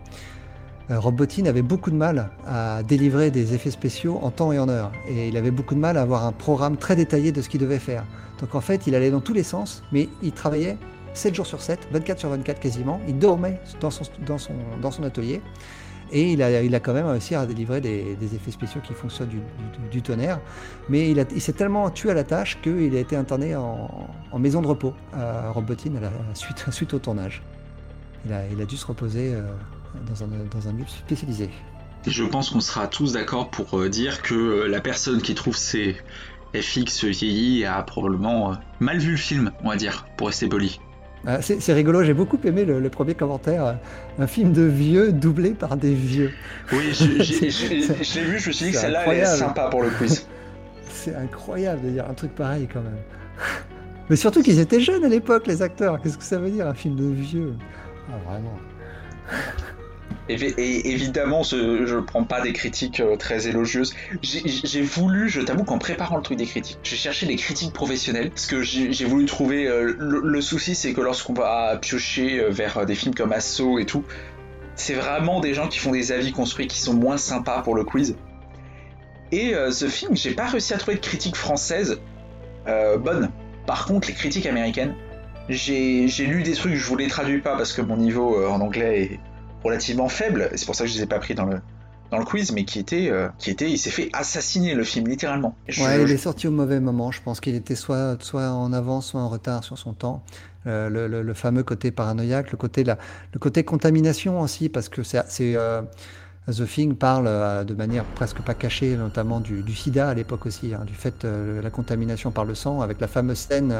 euh, 0.91 0.99
Rob 0.99 1.15
Bottin 1.15 1.45
avait 1.45 1.61
beaucoup 1.61 1.89
de 1.89 1.95
mal 1.95 2.29
à 2.45 2.83
délivrer 2.83 3.31
des 3.31 3.53
effets 3.53 3.71
spéciaux 3.71 4.19
en 4.21 4.29
temps 4.29 4.51
et 4.51 4.59
en 4.59 4.67
heure. 4.67 4.91
Et 5.07 5.29
il 5.29 5.37
avait 5.37 5.51
beaucoup 5.51 5.73
de 5.73 5.79
mal 5.79 5.97
à 5.97 6.01
avoir 6.01 6.25
un 6.25 6.31
programme 6.31 6.77
très 6.77 6.95
détaillé 6.95 7.31
de 7.31 7.41
ce 7.41 7.49
qu'il 7.49 7.61
devait 7.61 7.79
faire. 7.79 8.05
Donc 8.39 8.55
en 8.55 8.61
fait, 8.61 8.87
il 8.87 8.95
allait 8.95 9.11
dans 9.11 9.21
tous 9.21 9.33
les 9.33 9.43
sens, 9.43 9.83
mais 9.91 10.09
il 10.21 10.33
travaillait 10.33 10.77
7 11.13 11.35
jours 11.35 11.45
sur 11.45 11.61
7, 11.61 11.87
24 11.91 12.19
sur 12.19 12.29
24 12.29 12.59
quasiment. 12.59 12.99
Il 13.07 13.17
dormait 13.19 13.59
dans 13.81 13.89
son, 13.89 15.03
atelier. 15.03 15.41
Et 16.13 16.33
il 16.33 16.43
a, 16.43 16.79
quand 16.81 16.93
même 16.93 17.05
réussi 17.05 17.35
à 17.35 17.45
délivrer 17.45 17.79
des, 17.79 18.17
effets 18.35 18.51
spéciaux 18.51 18.81
qui 18.85 18.93
fonctionnent 18.93 19.29
du, 19.29 19.39
du- 19.91 20.01
tonnerre. 20.01 20.41
Mais 20.89 21.09
il, 21.09 21.41
s'est 21.41 21.53
tellement 21.53 21.89
tué 21.89 22.11
à 22.11 22.13
la 22.13 22.25
tâche 22.25 22.59
qu'il 22.61 22.93
a 22.97 22.99
été 22.99 23.15
interné 23.15 23.55
en, 23.55 24.09
maison 24.37 24.61
de 24.61 24.67
repos 24.67 24.93
à 25.13 25.51
Rob 25.51 25.65
Bottin 25.65 25.91
à 25.95 26.01
la 26.01 26.11
suite, 26.71 26.93
au 26.93 26.99
tournage. 26.99 27.41
Il 28.25 28.33
a, 28.33 28.41
il 28.51 28.61
a 28.61 28.65
dû 28.65 28.75
se 28.75 28.85
reposer 28.85 29.33
euh, 29.33 29.41
dans, 30.07 30.23
un, 30.23 30.27
dans 30.27 30.67
un 30.67 30.85
spécialisé. 30.87 31.49
Je 32.07 32.23
pense 32.23 32.49
qu'on 32.49 32.61
sera 32.61 32.87
tous 32.87 33.13
d'accord 33.13 33.49
pour 33.49 33.77
euh, 33.77 33.89
dire 33.89 34.21
que 34.21 34.33
euh, 34.33 34.67
la 34.67 34.81
personne 34.81 35.21
qui 35.21 35.35
trouve 35.35 35.55
ces 35.55 35.97
FX 36.55 37.05
vieillis 37.05 37.65
a 37.65 37.81
probablement 37.83 38.51
euh, 38.51 38.55
mal 38.79 38.97
vu 38.97 39.11
le 39.11 39.17
film, 39.17 39.51
on 39.63 39.69
va 39.69 39.75
dire, 39.75 40.05
pour 40.17 40.27
rester 40.27 40.47
poli. 40.47 40.79
Euh, 41.27 41.37
c'est 41.41 41.73
rigolo, 41.73 42.03
j'ai 42.03 42.15
beaucoup 42.15 42.39
aimé 42.43 42.65
le, 42.65 42.79
le 42.79 42.89
premier 42.89 43.13
commentaire. 43.13 43.77
Un 44.17 44.27
film 44.27 44.51
de 44.53 44.63
vieux 44.63 45.11
doublé 45.11 45.51
par 45.51 45.77
des 45.77 45.93
vieux. 45.93 46.31
Oui, 46.71 46.93
je, 46.93 47.05
l'ai 48.19 48.25
vu, 48.25 48.39
je 48.39 48.47
me 48.47 48.53
suis 48.53 48.65
dit 48.65 48.71
que 48.71 48.77
celle-là, 48.77 49.03
elle 49.05 49.19
est 49.19 49.25
sympa 49.25 49.69
pour 49.69 49.83
le 49.83 49.89
quiz. 49.91 50.27
C'est 50.89 51.15
incroyable 51.15 51.83
de 51.83 51.89
dire 51.91 52.05
un 52.09 52.13
truc 52.13 52.33
pareil 52.33 52.67
quand 52.71 52.81
même. 52.81 52.97
Mais 54.09 54.15
surtout 54.15 54.41
qu'ils 54.41 54.59
étaient 54.59 54.81
jeunes 54.81 55.05
à 55.05 55.07
l'époque, 55.07 55.47
les 55.47 55.61
acteurs. 55.61 56.01
Qu'est-ce 56.01 56.17
que 56.17 56.23
ça 56.23 56.37
veut 56.37 56.49
dire 56.49 56.67
un 56.67 56.73
film 56.73 56.95
de 56.95 57.05
vieux? 57.05 57.53
Ah, 58.09 58.17
vraiment. 58.29 58.57
Et, 60.31 60.91
évidemment, 60.91 61.43
je, 61.43 61.85
je 61.85 61.97
prends 61.97 62.23
pas 62.23 62.41
des 62.41 62.53
critiques 62.53 62.99
euh, 62.99 63.15
très 63.17 63.47
élogieuses. 63.47 63.93
J'ai- 64.21 64.81
voulu, 64.81 65.29
je 65.29 65.41
t'avoue 65.41 65.63
qu'en 65.63 65.77
préparant 65.77 66.17
le 66.17 66.23
truc 66.23 66.37
des 66.37 66.45
critiques, 66.45 66.79
j'ai 66.83 66.95
cherché 66.95 67.25
les 67.25 67.35
critiques 67.35 67.73
professionnelles, 67.73 68.29
parce 68.29 68.47
que 68.47 68.61
j'ai 68.61 69.05
voulu 69.05 69.25
trouver. 69.25 69.67
euh, 69.67 69.95
le, 69.97 70.41
souci, 70.41 70.75
c'est 70.75 70.93
que 70.93 71.01
lorsqu'on 71.01 71.33
va 71.33 71.77
piocher 71.77 72.39
euh, 72.39 72.49
vers 72.49 72.85
des 72.85 72.95
films 72.95 73.13
comme 73.13 73.31
Asso 73.31 73.79
et 73.79 73.85
tout, 73.85 74.03
c'est 74.75 74.93
vraiment 74.93 75.39
des 75.39 75.53
gens 75.53 75.67
qui 75.67 75.79
font 75.79 75.91
des 75.91 76.11
avis 76.11 76.31
construits 76.31 76.67
qui 76.67 76.79
sont 76.79 76.93
moins 76.93 77.17
sympas 77.17 77.61
pour 77.61 77.75
le 77.75 77.83
quiz. 77.83 78.15
Et 79.31 79.53
ce 79.71 79.87
film, 79.87 80.15
j'ai 80.15 80.31
pas 80.31 80.47
réussi 80.47 80.73
à 80.73 80.77
trouver 80.77 80.97
de 80.97 81.01
critiques 81.01 81.37
françaises 81.37 82.01
bonnes. 82.65 83.29
Par 83.65 83.85
contre, 83.85 84.09
les 84.09 84.13
critiques 84.13 84.45
américaines, 84.45 84.93
j'ai 85.47 86.07
lu 86.25 86.43
des 86.43 86.53
trucs, 86.53 86.75
je 86.75 86.85
vous 86.85 86.97
les 86.97 87.07
traduis 87.07 87.39
pas 87.39 87.55
parce 87.55 87.71
que 87.71 87.81
mon 87.81 87.95
niveau 87.95 88.45
en 88.45 88.59
anglais 88.59 89.03
est 89.03 89.19
relativement 89.63 90.07
faible, 90.09 90.49
c'est 90.55 90.65
pour 90.65 90.75
ça 90.75 90.85
que 90.85 90.89
je 90.89 90.95
les 90.97 91.03
ai 91.03 91.05
pas 91.07 91.19
pris 91.19 91.35
dans 91.35 91.45
le, 91.45 91.59
dans 92.11 92.17
le 92.17 92.25
quiz, 92.25 92.51
mais 92.51 92.65
qui 92.65 92.79
était, 92.79 93.09
euh, 93.09 93.27
qui 93.37 93.49
était, 93.51 93.69
il 93.71 93.77
s'est 93.77 93.89
fait 93.89 94.09
assassiner 94.13 94.73
le 94.73 94.83
film, 94.83 95.07
littéralement. 95.07 95.55
Je- 95.67 95.81
Ouais, 95.83 96.03
il 96.03 96.11
est 96.11 96.17
sorti 96.17 96.47
au 96.47 96.51
mauvais 96.51 96.79
moment. 96.79 97.11
Je 97.11 97.21
pense 97.21 97.39
qu'il 97.39 97.55
était 97.55 97.75
soit, 97.75 98.21
soit 98.21 98.49
en 98.51 98.73
avance, 98.73 99.07
soit 99.07 99.21
en 99.21 99.29
retard 99.29 99.63
sur 99.63 99.77
son 99.77 99.93
temps. 99.93 100.23
Euh, 100.67 100.89
le, 100.89 101.07
le- 101.07 101.21
le 101.23 101.33
fameux 101.33 101.63
côté 101.63 101.89
paranoïaque, 101.91 102.51
le 102.51 102.57
côté, 102.57 102.83
la, 102.83 102.97
le 103.33 103.39
côté 103.39 103.63
contamination 103.63 104.41
aussi, 104.41 104.69
parce 104.69 104.89
que 104.89 105.01
c'est, 105.03 105.23
euh, 105.39 105.81
The 106.47 106.65
Thing 106.67 106.95
parle 106.95 107.65
de 107.65 107.73
manière 107.75 108.03
presque 108.03 108.41
pas 108.41 108.55
cachée, 108.55 108.95
notamment 108.97 109.39
du, 109.39 109.61
du 109.61 109.73
sida 109.75 110.09
à 110.09 110.13
l'époque 110.13 110.45
aussi, 110.47 110.73
hein, 110.73 110.83
du 110.85 110.93
fait 110.93 111.25
de 111.25 111.59
la 111.63 111.69
contamination 111.69 112.31
par 112.31 112.45
le 112.45 112.55
sang, 112.55 112.81
avec 112.81 112.99
la 112.99 113.07
fameuse 113.07 113.37
scène, 113.37 113.73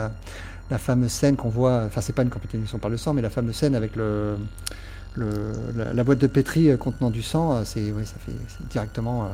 la 0.69 0.77
fameuse 0.77 1.11
scène 1.11 1.35
qu'on 1.35 1.49
voit, 1.49 1.83
enfin 1.85 2.01
c'est 2.01 2.13
pas 2.13 2.21
une 2.21 2.29
contamination 2.29 2.77
par 2.77 2.89
le 2.91 2.97
sang, 2.97 3.13
mais 3.13 3.21
la 3.23 3.31
fameuse 3.31 3.55
scène 3.55 3.75
avec 3.75 3.95
le, 3.95 4.37
le- 5.15 5.53
la, 5.75 5.93
la 5.93 6.03
boîte 6.03 6.19
de 6.19 6.27
pétri 6.27 6.69
euh, 6.69 6.77
contenant 6.77 7.09
du 7.09 7.21
sang, 7.21 7.53
euh, 7.53 7.61
c'est, 7.65 7.91
oui, 7.91 8.05
ça 8.05 8.15
fait 8.25 8.33
directement, 8.69 9.23
euh, 9.23 9.27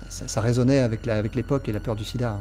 ça, 0.00 0.06
ça- 0.20 0.28
ça 0.28 0.40
résonnait 0.40 0.80
avec, 0.80 1.06
la- 1.06 1.16
avec 1.16 1.34
l'époque 1.34 1.68
et 1.68 1.72
la 1.72 1.80
peur 1.80 1.96
du 1.96 2.04
sida. 2.04 2.30
hein. 2.30 2.40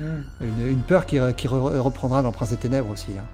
Hmm. 0.00 0.44
Une, 0.44 0.66
une 0.68 0.80
peur 0.82 1.06
qui, 1.06 1.18
qui 1.36 1.48
re- 1.48 1.78
reprendra 1.78 2.22
dans 2.22 2.30
Prince 2.30 2.50
des 2.50 2.56
Ténèbres 2.56 2.90
aussi, 2.90 3.12
hein, 3.18 3.24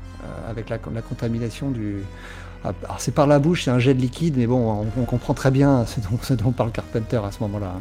avec 0.48 0.70
la, 0.70 0.78
la 0.94 1.02
contamination 1.02 1.70
du. 1.70 2.02
Alors 2.64 2.98
c'est 2.98 3.12
par 3.12 3.26
la 3.26 3.38
bouche, 3.38 3.64
c'est 3.64 3.70
un 3.70 3.78
jet 3.78 3.92
de 3.92 4.00
liquide, 4.00 4.38
mais 4.38 4.46
bon, 4.46 4.86
on, 4.98 5.04
comprend 5.04 5.34
très 5.34 5.50
bien 5.50 5.84
ce 5.84 6.00
dont, 6.00 6.18
ce 6.22 6.32
dont 6.32 6.50
parle 6.52 6.72
Carpenter 6.72 7.20
à 7.22 7.30
ce 7.30 7.40
moment-là. 7.40 7.74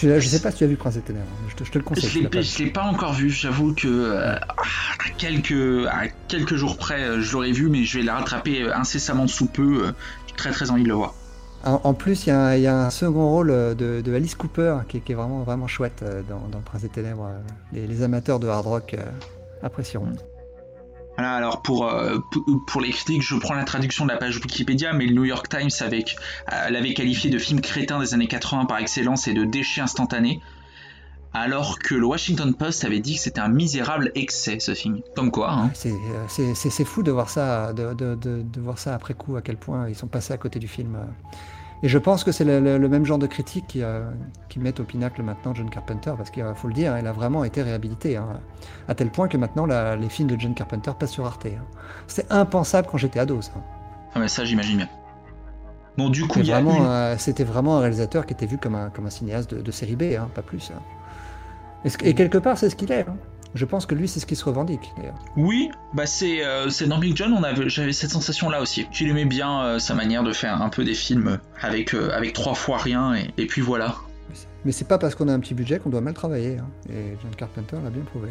Je 0.00 0.08
ne 0.08 0.20
sais 0.20 0.40
pas 0.40 0.50
si 0.50 0.58
tu 0.58 0.64
as 0.64 0.66
vu 0.68 0.76
Prince 0.76 0.94
des 0.94 1.00
Ténèbres, 1.00 1.26
je 1.48 1.64
te, 1.64 1.78
le 1.78 1.84
conseille. 1.84 2.08
Je 2.08 2.18
ne 2.20 2.64
l'ai 2.64 2.70
pas 2.70 2.84
encore 2.84 3.14
vu, 3.14 3.30
j'avoue 3.30 3.74
que 3.74 3.88
euh, 3.88 4.36
à, 4.36 5.10
quelques, 5.16 5.86
à 5.88 6.08
quelques 6.28 6.54
jours 6.54 6.76
près, 6.76 7.02
euh, 7.02 7.20
je 7.20 7.32
l'aurais 7.32 7.50
vu, 7.50 7.68
mais 7.68 7.84
je 7.84 7.98
vais 7.98 8.04
la 8.04 8.14
rattraper 8.14 8.62
euh, 8.62 8.76
incessamment 8.76 9.26
sous 9.26 9.46
peu. 9.46 9.92
J'ai 10.28 10.36
très 10.36 10.50
très 10.50 10.70
envie 10.70 10.84
de 10.84 10.88
le 10.88 10.94
voir. 10.94 11.14
En, 11.64 11.92
plus, 11.92 12.26
il 12.26 12.30
y, 12.30 12.66
a 12.66 12.86
un 12.86 12.90
second 12.90 13.28
rôle 13.28 13.48
de, 13.48 14.14
Alice 14.14 14.36
Cooper 14.36 14.78
qui, 14.88 14.98
est 14.98 15.14
vraiment, 15.14 15.42
vraiment 15.42 15.66
chouette 15.66 16.04
dans, 16.28 16.46
dans 16.48 16.60
Prince 16.60 16.82
des 16.82 16.88
Ténèbres. 16.88 17.28
Les, 17.72 18.02
amateurs 18.02 18.38
de 18.38 18.46
hard 18.46 18.66
rock 18.66 18.96
apprécieront. 19.62 20.12
Voilà, 21.18 21.34
alors 21.34 21.62
pour, 21.62 21.92
pour 22.68 22.80
les 22.80 22.90
critiques, 22.90 23.22
je 23.22 23.34
prends 23.34 23.54
la 23.54 23.64
traduction 23.64 24.06
de 24.06 24.12
la 24.12 24.18
page 24.18 24.36
Wikipédia, 24.36 24.92
mais 24.92 25.04
le 25.04 25.14
New 25.14 25.24
York 25.24 25.48
Times 25.48 25.68
avec, 25.80 26.16
l'avait 26.70 26.94
qualifié 26.94 27.28
de 27.28 27.38
film 27.38 27.60
crétin 27.60 27.98
des 27.98 28.14
années 28.14 28.28
80 28.28 28.66
par 28.66 28.78
excellence 28.78 29.26
et 29.26 29.34
de 29.34 29.44
déchet 29.44 29.80
instantané 29.80 30.40
alors 31.34 31.78
que 31.78 31.94
le 31.94 32.06
Washington 32.06 32.54
Post 32.54 32.84
avait 32.84 33.00
dit 33.00 33.16
que 33.16 33.20
c'était 33.20 33.40
un 33.40 33.48
misérable 33.48 34.10
excès 34.14 34.58
ce 34.60 34.74
film. 34.74 35.00
Comme 35.14 35.30
quoi. 35.30 35.52
Hein. 35.52 35.70
Euh, 35.86 36.24
c'est 36.28 36.84
fou 36.84 37.02
de 37.02 37.10
voir, 37.10 37.28
ça, 37.28 37.72
de, 37.72 38.60
voir 38.60 38.78
ça 38.78 38.94
après 38.94 39.14
coup, 39.14 39.36
à 39.36 39.42
quel 39.42 39.56
point 39.56 39.88
ils 39.88 39.94
sont 39.94 40.06
passés 40.06 40.32
à 40.32 40.38
côté 40.38 40.58
du 40.58 40.68
film. 40.68 40.98
Et 41.82 41.88
je 41.88 41.98
pense 41.98 42.24
que 42.24 42.32
c'est 42.32 42.44
le, 42.44 42.88
même 42.88 43.04
genre 43.04 43.18
de 43.18 43.26
critique 43.26 43.66
qui, 43.68 43.82
euh, 43.82 44.10
qui 44.48 44.58
met 44.58 44.80
au 44.80 44.84
pinacle 44.84 45.22
maintenant 45.22 45.54
John 45.54 45.70
Carpenter, 45.70 46.12
parce 46.16 46.30
qu'il 46.30 46.44
faut 46.56 46.68
le 46.68 46.74
dire, 46.74 46.98
il 46.98 47.06
a 47.06 47.12
vraiment 47.12 47.44
été 47.44 47.62
réhabilité, 47.62 48.16
hein. 48.16 48.40
à 48.88 48.94
tel 48.94 49.10
point 49.10 49.28
que 49.28 49.36
maintenant 49.36 49.66
les 49.66 50.08
films 50.08 50.28
de 50.28 50.38
John 50.38 50.54
Carpenter 50.54 50.90
passent 50.98 51.12
sur 51.12 51.26
Arte. 51.26 51.46
Hein. 51.46 51.64
C'est 52.06 52.30
impensable 52.32 52.88
quand 52.90 52.98
j'étais 52.98 53.20
ado, 53.20 53.40
ça. 53.40 53.52
Ah 54.14 54.20
mais 54.20 54.28
ça 54.28 54.44
j'imagine 54.44 54.78
bien. 54.78 54.88
Bon, 55.98 56.10
du 56.10 56.26
coup, 56.28 56.38
euh, 56.38 57.16
c'était 57.18 57.42
vraiment, 57.42 57.78
un 57.78 57.80
réalisateur 57.80 58.24
qui 58.24 58.32
était 58.32 58.46
vu 58.46 58.56
comme 58.56 58.76
un, 58.76 58.88
comme 58.88 59.06
un 59.06 59.10
cinéaste 59.10 59.52
de, 59.52 59.70
série 59.72 59.96
B, 59.96 60.14
pas 60.32 60.42
plus. 60.42 60.70
Et, 61.84 62.14
quelque 62.14 62.38
part, 62.38 62.56
c'est 62.56 62.70
ce 62.70 62.76
qu'il 62.76 62.92
est. 62.92 63.04
Je 63.54 63.64
pense 63.64 63.86
que 63.86 63.94
lui, 63.94 64.08
c'est 64.08 64.20
ce 64.20 64.26
qui 64.26 64.36
se 64.36 64.44
revendique, 64.44 64.92
d'ailleurs. 64.96 65.18
Oui, 65.36 65.70
bah 65.94 66.06
c'est 66.06 66.44
euh, 66.44 66.68
dans 66.86 66.98
Big 66.98 67.16
John, 67.16 67.34
j'avais 67.66 67.92
cette 67.92 68.10
sensation-là 68.10 68.60
aussi. 68.60 68.86
Qu'il 68.92 69.08
aimait 69.08 69.24
bien 69.24 69.62
euh, 69.62 69.78
sa 69.78 69.94
manière 69.94 70.22
de 70.22 70.32
faire 70.32 70.60
un 70.60 70.68
peu 70.68 70.84
des 70.84 70.94
films 70.94 71.38
avec, 71.60 71.94
euh, 71.94 72.10
avec 72.12 72.32
trois 72.34 72.54
fois 72.54 72.78
rien, 72.78 73.14
et, 73.14 73.46
puis 73.46 73.60
voilà. 73.60 73.96
Mais 74.64 74.72
c'est 74.72 74.86
pas 74.86 74.98
parce 74.98 75.14
qu'on 75.14 75.28
a 75.28 75.32
un 75.32 75.40
petit 75.40 75.54
budget 75.54 75.78
qu'on 75.78 75.90
doit 75.90 76.00
mal 76.00 76.14
travailler. 76.14 76.58
Hein. 76.58 76.68
Et 76.90 77.16
John 77.22 77.34
Carpenter 77.36 77.76
l'a 77.82 77.90
bien 77.90 78.02
prouvé. 78.02 78.28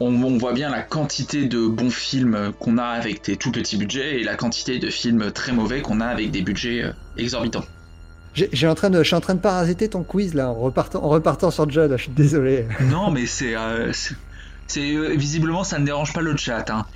On, 0.00 0.14
on, 0.22 0.38
voit 0.38 0.52
bien 0.52 0.70
la 0.70 0.82
quantité 0.82 1.46
de 1.46 1.66
bons 1.66 1.90
films 1.90 2.52
qu'on 2.60 2.78
a 2.78 2.84
avec 2.84 3.24
des 3.24 3.36
tout 3.36 3.50
petits 3.50 3.76
budgets 3.76 4.20
et 4.20 4.22
la 4.22 4.36
quantité 4.36 4.78
de 4.78 4.90
films 4.90 5.32
très 5.32 5.52
mauvais 5.52 5.80
qu'on 5.80 6.00
a 6.00 6.06
avec 6.06 6.30
des 6.30 6.42
budgets 6.42 6.84
exorbitants. 7.16 7.64
J'ai 8.34 8.68
en 8.68 8.74
train 8.74 8.90
de, 8.90 8.98
je 8.98 9.04
suis 9.04 9.16
en 9.16 9.20
train 9.20 9.34
de 9.34 9.40
parasiter 9.40 9.88
ton 9.88 10.02
quiz 10.02 10.34
là, 10.34 10.50
en 10.50 10.54
repartant, 10.54 11.02
en 11.02 11.08
repartant 11.08 11.50
sur 11.50 11.68
John. 11.68 11.90
Je 11.96 12.02
suis 12.02 12.12
désolé. 12.12 12.66
Non, 12.90 13.10
mais 13.10 13.26
c'est, 13.26 13.56
euh, 13.56 13.92
c'est 14.68 14.94
euh, 14.94 15.14
visiblement 15.14 15.64
ça 15.64 15.78
ne 15.78 15.84
dérange 15.84 16.12
pas 16.12 16.20
le 16.20 16.36
chat. 16.36 16.70
Hein. 16.70 16.86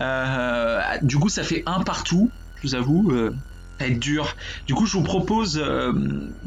Euh, 0.00 0.80
du 1.02 1.16
coup, 1.16 1.28
ça 1.28 1.42
fait 1.42 1.62
un 1.66 1.80
partout. 1.80 2.30
Je 2.56 2.68
vous 2.68 2.74
avoue, 2.74 3.10
ça 3.10 3.84
va 3.84 3.86
être 3.86 3.98
dur. 3.98 4.36
Du 4.66 4.74
coup, 4.74 4.86
je 4.86 4.92
vous 4.92 5.02
propose 5.02 5.56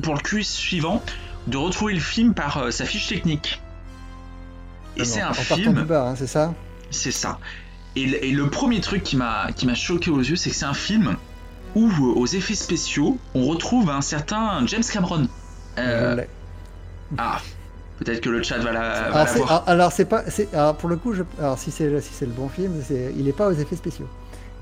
pour 0.02 0.14
le 0.14 0.20
quiz 0.20 0.48
suivant 0.48 1.04
de 1.48 1.58
retrouver 1.58 1.94
le 1.96 2.00
film 2.00 2.34
par 2.36 2.72
sa 2.72 2.86
fiche 2.86 3.08
technique. 3.08 3.62
Et 4.96 5.02
ah 5.02 5.06
c'est 5.06 5.22
un 5.22 5.34
film. 5.34 5.88
Hein, 5.90 6.14
c'est 6.16 6.28
ça? 6.28 6.54
C'est 6.92 7.12
ça. 7.12 7.40
Et, 7.96 8.04
et, 8.30 8.32
le 8.32 8.48
premier 8.50 8.80
truc 8.80 9.02
qui 9.02 9.18
m'a 9.18 9.52
qui 9.56 9.66
m'a 9.66 9.74
choqué 9.74 10.12
aux 10.12 10.20
yeux, 10.20 10.36
c'est 10.36 10.52
que 10.52 10.56
c'est 10.56 10.66
un 10.66 10.76
film 10.76 11.16
où 11.76 11.90
aux 12.16 12.28
effets 12.28 12.56
spéciaux, 12.56 13.18
on 13.34 13.46
retrouve 13.46 13.90
un 13.90 14.02
certain 14.02 14.66
James 14.68 14.84
Cameron. 14.92 15.28
Euh, 15.78 16.24
ah, 17.18 17.42
peut-être 17.98 18.22
que 18.22 18.30
le 18.30 18.44
chat 18.44 18.58
va 18.60 18.72
la, 18.72 18.92
alors, 19.06 19.28
voir. 19.36 19.64
Alors, 19.68 19.92
c'est 19.92 20.06
pas, 20.06 20.24
alors 20.54 20.76
pour 20.76 20.90
le 20.90 20.96
coup, 20.96 21.14
je, 21.14 21.24
alors 21.40 21.58
si 21.58 21.72
c'est 21.72 22.02
si 22.02 22.14
c'est 22.14 22.26
le 22.26 22.32
bon 22.32 22.50
film, 22.50 22.74
il 22.90 23.24
n'est 23.24 23.34
pas 23.34 23.48
aux 23.48 23.54
effets 23.54 23.76
spéciaux. 23.76 24.08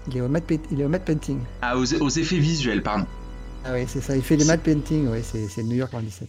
Il 0.07 0.17
est 0.17 0.21
au 0.21 0.27
matte, 0.27 0.51
il 0.71 0.81
est 0.81 0.85
au 0.85 0.89
matte 0.89 1.05
painting. 1.05 1.39
Ah, 1.61 1.77
aux, 1.77 1.93
aux, 2.01 2.09
effets 2.09 2.37
visuels, 2.37 2.81
pardon. 2.81 3.05
Ah 3.63 3.69
oui, 3.73 3.85
c'est 3.87 4.01
ça. 4.01 4.15
Il 4.15 4.23
fait 4.23 4.35
les 4.35 4.45
matte 4.45 4.61
painting. 4.61 5.07
Oui, 5.09 5.19
c'est 5.23 5.63
New 5.63 5.75
York 5.75 5.91
97. 5.91 6.27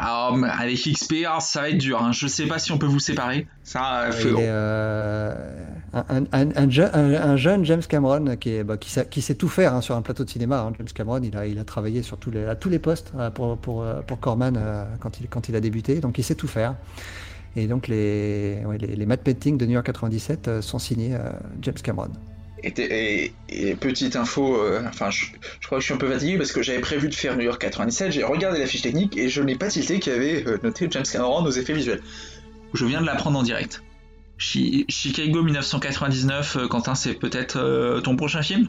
Alors, 0.00 0.38
avec 0.44 0.76
XP, 0.76 1.26
ça 1.40 1.62
va 1.62 1.70
être 1.70 1.78
dur. 1.78 2.00
Hein. 2.00 2.12
Je 2.12 2.28
sais 2.28 2.46
pas 2.46 2.60
si 2.60 2.70
on 2.70 2.78
peut 2.78 2.86
vous 2.86 3.00
séparer. 3.00 3.48
Ça, 3.64 4.02
euh, 4.02 4.12
fait... 4.12 4.28
euh, 4.32 5.34
un, 5.92 6.24
un, 6.32 6.56
un, 6.56 7.36
jeune 7.36 7.64
James 7.64 7.82
Cameron 7.82 8.36
qui, 8.36 8.50
est, 8.50 8.62
bah, 8.62 8.76
qui, 8.76 8.90
sait, 8.90 9.08
qui, 9.08 9.20
sait, 9.22 9.34
tout 9.34 9.48
faire 9.48 9.74
hein, 9.74 9.80
sur 9.80 9.96
un 9.96 10.02
plateau 10.02 10.24
de 10.24 10.30
cinéma. 10.30 10.60
Hein. 10.60 10.72
James 10.78 10.86
Cameron, 10.94 11.20
il 11.24 11.36
a, 11.36 11.46
il 11.48 11.58
a 11.58 11.64
travaillé 11.64 12.04
sur 12.04 12.16
tous 12.16 12.30
les, 12.30 12.44
à 12.44 12.54
tous 12.54 12.68
les 12.68 12.78
postes 12.78 13.12
euh, 13.18 13.28
pour, 13.30 13.58
pour, 13.58 13.82
euh, 13.82 14.00
pour 14.02 14.20
Corman 14.20 14.56
quand, 15.00 15.18
il, 15.18 15.28
quand 15.28 15.48
il 15.48 15.56
a 15.56 15.60
débuté. 15.60 15.98
Donc, 15.98 16.16
il 16.18 16.22
sait 16.22 16.36
tout 16.36 16.46
faire. 16.48 16.76
Et 17.56 17.66
donc, 17.66 17.88
les, 17.88 18.62
ouais, 18.66 18.78
les, 18.78 18.94
les 18.94 19.06
matte 19.06 19.24
paintings 19.24 19.58
de 19.58 19.66
New 19.66 19.72
York 19.72 19.86
97 19.86 20.60
sont 20.60 20.78
signés 20.78 21.18
James 21.60 21.74
Cameron. 21.82 22.12
Et, 22.62 23.76
petite 23.80 24.16
info, 24.16 24.56
euh, 24.56 24.82
enfin, 24.88 25.10
je, 25.10 25.26
crois 25.64 25.78
que 25.78 25.82
je 25.82 25.86
suis 25.86 25.94
un 25.94 25.98
peu 25.98 26.10
fatigué 26.10 26.36
parce 26.36 26.52
que 26.52 26.62
j'avais 26.62 26.80
prévu 26.80 27.08
de 27.08 27.14
faire 27.14 27.36
New 27.36 27.44
York 27.44 27.60
97, 27.60 28.12
j'ai 28.12 28.24
regardé 28.24 28.58
la 28.58 28.66
fiche 28.66 28.82
technique 28.82 29.16
et 29.16 29.28
je 29.28 29.42
n'ai 29.42 29.54
pas 29.54 29.68
tilté 29.68 30.00
qu'il 30.00 30.12
y 30.12 30.16
avait 30.16 30.46
euh, 30.46 30.58
noté 30.62 30.88
James 30.90 31.04
Cameron 31.10 31.44
aux 31.44 31.50
effets 31.50 31.72
visuels. 31.72 32.02
Je 32.74 32.84
viens 32.84 33.00
de 33.00 33.06
l'apprendre 33.06 33.38
en 33.38 33.42
direct. 33.42 33.82
Chicago 34.38 35.42
1999, 35.42 36.56
euh, 36.56 36.68
Quentin, 36.68 36.94
c'est 36.94 37.14
peut-être 37.14 38.00
ton 38.02 38.16
prochain 38.16 38.42
film? 38.42 38.68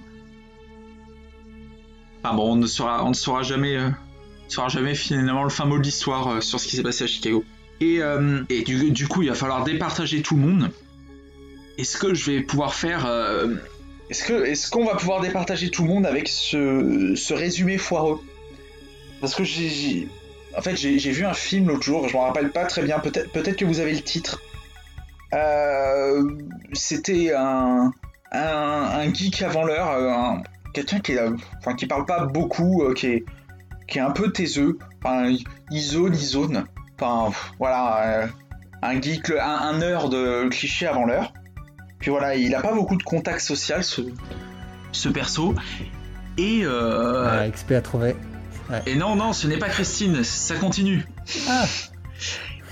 Ah 2.24 2.34
bon, 2.34 2.53
on 2.53 2.56
ne 2.56 2.68
saura, 2.68 3.06
on 3.06 3.10
ne 3.10 3.14
saura 3.14 3.44
jamais, 3.44 3.78
saura 4.48 4.68
jamais 4.68 4.94
finalement 4.94 5.44
le 5.44 5.49
fin 5.49 5.66
mot 5.66 5.78
de 5.78 5.84
l'histoire 5.84 6.44
sur 6.44 6.60
ce 6.60 6.68
qui 6.68 6.76
s'est 6.76 6.84
passé 6.84 7.06
à 7.06 7.07
Chicago. 7.07 7.44
Et, 7.82 8.02
et 8.49 8.64
du, 8.64 8.91
du, 8.91 9.07
coup, 9.07 9.22
il 9.22 9.30
va 9.30 9.36
falloir 9.36 9.64
départager 9.64 10.22
tout 10.22 10.36
le 10.36 10.41
monde. 10.41 10.72
Est-ce 11.78 11.98
que 11.98 12.14
je 12.14 12.32
vais 12.32 12.41
pouvoir 12.41 12.74
faire 12.74 13.07
est-ce 14.10 14.23
que 14.23 14.45
est-ce 14.45 14.72
qu'on 14.72 14.86
va 14.86 14.95
pouvoir 14.95 15.22
départager 15.22 15.69
tout 15.69 15.84
le 15.84 15.90
monde 15.90 16.06
avec 16.06 16.27
ce, 16.27 17.34
résumé 17.34 17.77
foireux? 17.77 18.22
Parce 19.22 19.36
que 19.36 19.44
j'ai 19.44 20.07
en 20.57 20.61
fait 20.61 20.76
j'ai 20.76 21.11
vu 21.11 21.26
un 21.26 21.34
film 21.34 21.68
l'autre 21.68 21.84
jour, 21.84 22.07
je 22.07 22.14
m'en 22.14 22.23
rappelle 22.23 22.52
pas 22.52 22.65
très 22.65 22.81
bien, 22.81 22.99
peut-être 22.99 23.31
peut-être 23.31 23.57
que 23.57 23.65
vous 23.65 23.80
avez 23.80 23.94
le 23.94 24.02
titre. 24.02 24.41
Euh, 25.34 26.23
c'était 26.73 27.34
un, 27.36 27.91
un, 28.31 29.14
geek 29.14 29.44
avant 29.44 29.64
l'heure, 29.64 29.91
euh, 29.91 30.41
quelqu'un 30.73 30.99
qui 30.99 31.15
enfin 31.60 31.76
qui 31.76 31.86
parle 31.86 32.06
pas 32.06 32.26
beaucoup, 32.26 32.81
euh, 32.84 32.95
qui 32.95 33.07
est 33.07 33.26
qui 33.88 33.99
est 33.99 34.02
un 34.02 34.11
peu 34.11 34.31
taiseux, 34.31 34.80
enfin 35.03 35.31
il 35.69 35.81
zone, 35.81 36.15
il 36.15 36.26
zone, 36.26 36.65
enfin 36.99 37.31
voilà, 37.60 38.27
un 38.81 39.02
geek, 39.02 39.30
un, 39.30 39.38
un 39.38 39.81
heure 39.84 40.10
de 40.10 40.48
cliché 40.49 40.88
avant 40.88 41.06
l'heure. 41.06 41.31
Puis 42.00 42.12
voilà, 42.12 42.36
il 42.36 42.56
a 42.56 42.62
pas 42.62 42.74
beaucoup 42.74 42.96
de 42.96 43.04
contact 43.04 43.42
social, 43.42 43.84
ce, 43.84 44.02
ce 44.92 45.10
perso. 45.10 45.54
Et. 46.38 46.62
Euh... 46.64 47.28
Ah, 47.28 47.50
XP 47.50 47.72
a 47.74 47.82
trouvé. 47.82 48.16
Et 48.86 48.96
non, 48.96 49.16
non, 49.16 49.34
ce 49.34 49.48
n'est 49.48 49.58
pas 49.58 49.70
Christine, 49.70 50.24
ça 50.24 50.56
continue. 50.56 51.06
Ah. 51.48 51.66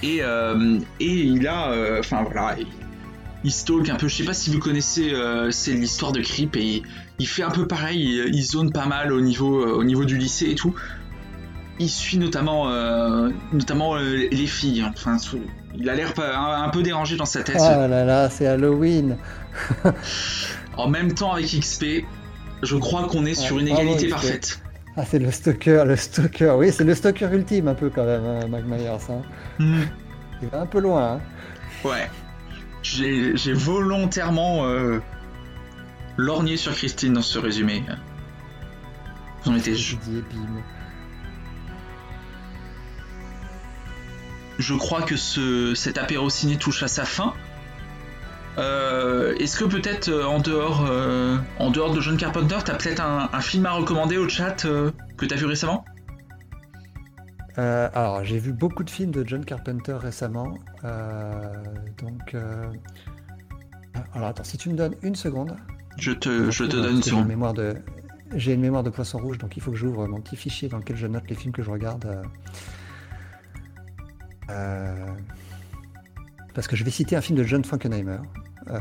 Et, 0.04 0.20
euh, 0.22 0.80
et 1.00 1.14
il 1.14 1.48
a. 1.48 1.72
Euh, 1.72 2.00
enfin 2.00 2.24
voilà, 2.24 2.56
il, 3.44 3.52
stalk 3.52 3.90
un 3.90 3.96
peu. 3.96 4.08
Je 4.08 4.16
sais 4.18 4.24
pas 4.24 4.34
si 4.34 4.52
vous 4.52 4.60
connaissez, 4.60 5.12
euh, 5.12 5.50
c'est 5.52 5.74
l'histoire 5.74 6.12
de 6.12 6.22
Creep 6.22 6.56
et 6.56 6.84
il, 7.18 7.28
fait 7.28 7.44
un 7.44 7.50
peu 7.50 7.68
pareil. 7.68 8.22
Il, 8.28 8.44
zone 8.44 8.72
pas 8.72 8.86
mal 8.86 9.12
au 9.12 9.22
niveau, 9.22 9.66
au 9.66 9.84
niveau 9.84 10.06
du 10.06 10.18
lycée 10.18 10.52
et 10.52 10.56
tout. 10.56 10.76
Il 11.80 11.90
suit 11.90 12.18
notamment, 12.18 12.72
notamment 13.54 13.98
les 13.98 14.48
filles. 14.48 14.84
Enfin, 14.84 15.18
il 15.76 15.90
a 15.90 15.96
l'air 15.96 16.14
un, 16.18 16.70
peu 16.70 16.82
dérangé 16.82 17.18
dans 17.18 17.26
sa 17.26 17.44
tête. 17.44 17.58
Oh 17.60 17.88
là 17.88 18.04
là, 18.04 18.30
c'est 18.30 18.48
Halloween. 18.48 19.18
en 20.78 20.88
même 20.88 21.14
temps, 21.14 21.34
avec 21.34 21.46
XP, 21.46 22.04
je 22.64 22.76
crois 22.78 23.08
qu'on 23.08 23.26
est 23.26 23.36
sur 23.36 23.60
une 23.60 23.68
égalité 23.68 24.08
parfaite. 24.08 24.60
Ah, 24.96 25.04
c'est 25.06 25.20
le 25.20 25.30
stalker, 25.30 25.84
le 25.86 25.96
stalker. 25.96 26.56
Oui, 26.58 26.72
c'est 26.72 26.84
le 26.84 26.96
stalker 26.96 27.30
ultime 27.32 27.68
un 27.68 27.76
peu 27.76 27.92
quand 27.92 28.06
même, 28.06 28.26
hein, 28.26 28.48
Mac 28.48 28.66
Myers. 28.66 28.90
Hein. 29.10 29.22
Hmm. 29.60 29.84
Il 30.42 30.48
va 30.50 30.62
un 30.62 30.66
peu 30.66 30.80
loin. 30.80 31.14
Hein. 31.14 31.20
Ouais. 31.84 32.10
J'ai 32.82 33.54
volontairement 33.54 34.66
euh, 34.66 35.00
lorgné 36.18 36.58
sur 36.58 36.74
Christine 36.74 37.14
dans 37.14 37.22
ce 37.22 37.38
résumé. 37.38 37.84
Vous 39.44 39.52
en 39.52 39.56
étiez 39.56 39.76
je 44.60 44.74
crois 44.74 45.02
que 45.02 45.16
ce, 45.16 45.76
cet 45.76 45.98
apéro 45.98 46.30
ciné 46.30 46.58
touche 46.58 46.84
à 46.84 46.88
sa 46.88 47.06
fin. 47.06 47.34
Euh, 48.58 49.36
est-ce 49.36 49.58
que 49.58 49.66
peut-être 49.66 50.10
euh, 50.10 50.26
en 50.26 50.40
dehors, 50.40 50.88
euh, 50.90 51.38
en 51.60 51.70
dehors 51.70 51.94
de 51.94 52.02
John 52.02 52.18
Carpenter, 52.18 52.58
t'as 52.66 52.74
peut-être 52.74 53.02
un, 53.02 53.40
film 53.40 53.68
à 53.68 53.72
recommander 53.74 54.18
au 54.18 54.28
chat 54.28 54.66
que 55.18 55.26
t'as 55.26 55.36
vu 55.36 55.46
récemment? 55.46 55.86
Alors 57.56 58.24
j'ai 58.24 58.38
vu 58.38 58.54
beaucoup 58.54 58.84
de 58.84 58.90
films 58.90 59.10
de 59.10 59.28
John 59.28 59.44
Carpenter 59.44 59.94
récemment, 59.94 60.60
donc 60.84 62.36
alors 64.14 64.28
attends 64.28 64.44
si 64.44 64.60
tu 64.60 64.70
me 64.70 64.76
donnes 64.76 64.94
une 65.02 65.16
seconde, 65.16 65.56
Je 65.98 66.12
te, 66.12 66.52
je 66.52 66.66
te 66.66 66.76
donne 66.76 67.02
sur. 67.02 67.18
J'ai 67.18 67.24
mémoire 67.24 67.56
de, 67.56 67.78
j'ai 68.36 68.54
une 68.54 68.62
mémoire 68.62 68.84
de 68.84 68.92
poisson 68.92 69.18
rouge, 69.18 69.40
donc 69.40 69.58
il 69.58 69.64
faut 69.64 69.72
que 69.72 69.78
j'ouvre 69.78 70.08
mon 70.08 70.22
petit 70.22 70.36
fichier 70.36 70.70
dans 70.70 70.78
lequel 70.78 70.98
je 70.98 71.08
note 71.08 71.28
les 71.30 71.36
films 71.36 71.52
que 71.52 71.64
je 71.64 71.72
regarde. 71.72 72.22
Euh, 74.50 74.54
euh, 74.54 75.06
parce 76.54 76.68
que 76.68 76.76
je 76.76 76.84
vais 76.84 76.92
citer 76.92 77.16
un 77.16 77.22
film 77.22 77.38
de 77.38 77.44
John 77.44 77.64
Frankenheimer, 77.64 78.18
euh, 78.72 78.80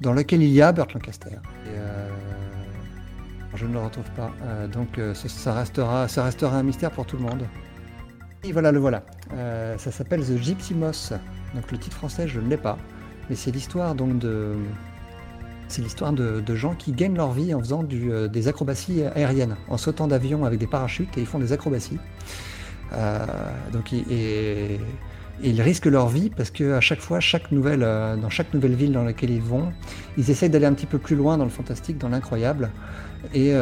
dans 0.00 0.12
lequel 0.12 0.42
il 0.42 0.50
y 0.50 0.62
a 0.62 0.72
Burt 0.72 0.92
Lancaster. 0.94 1.30
je 3.54 3.66
ne 3.66 3.72
le 3.72 3.78
retrouve 3.78 4.10
pas, 4.16 4.32
donc 4.72 4.98
ça, 5.14 5.52
restera, 5.52 6.06
un 6.56 6.62
mystère 6.62 6.90
pour 6.90 7.04
tout 7.06 7.16
le 7.16 7.22
monde. 7.22 7.44
Et 8.42 8.52
voilà, 8.52 8.72
le 8.72 8.78
voilà. 8.78 9.02
ça 9.76 9.90
s'appelle 9.90 10.24
The 10.24 10.36
Gypsy 10.38 10.74
Moss. 10.74 11.12
Donc 11.54 11.70
le 11.70 11.78
titre 11.78 11.96
français, 11.96 12.26
je 12.26 12.40
ne 12.40 12.48
l'ai 12.48 12.56
pas, 12.56 12.78
mais 13.28 13.36
c'est 13.36 13.50
l'histoire 13.50 13.94
donc 13.94 14.18
de 14.18 14.56
c'est 15.68 15.82
l'histoire 15.82 16.12
de, 16.12 16.54
gens 16.54 16.74
qui 16.74 16.92
gagnent 16.92 17.16
leur 17.16 17.32
vie 17.32 17.54
en 17.54 17.60
faisant 17.60 17.84
euh, 17.92 18.28
des 18.28 18.48
acrobaties 18.48 19.02
aériennes, 19.02 19.56
en 19.68 19.76
sautant 19.76 20.06
d'avion 20.06 20.44
avec 20.44 20.58
des 20.58 20.66
parachutes 20.66 21.16
et 21.16 21.20
ils 21.20 21.26
font 21.26 21.38
des 21.38 21.52
acrobaties. 21.52 21.98
Euh, 22.92 23.26
donc, 23.72 23.92
ils 23.92 25.62
risquent 25.62 25.86
leur 25.86 26.08
vie 26.08 26.30
parce 26.30 26.50
qu'à 26.50 26.80
chaque 26.80 27.00
fois, 27.00 27.20
chaque 27.20 27.50
nouvelle, 27.50 27.82
euh, 27.82 28.16
dans 28.16 28.30
chaque 28.30 28.52
nouvelle 28.54 28.74
ville 28.74 28.92
dans 28.92 29.04
laquelle 29.04 29.30
ils 29.30 29.42
vont, 29.42 29.72
ils 30.16 30.30
essayent 30.30 30.50
d'aller 30.50 30.66
un 30.66 30.74
petit 30.74 30.86
peu 30.86 30.98
plus 30.98 31.16
loin 31.16 31.38
dans 31.38 31.44
le 31.44 31.50
fantastique, 31.50 31.98
dans 31.98 32.08
l'incroyable. 32.08 32.70
Et 33.32 33.54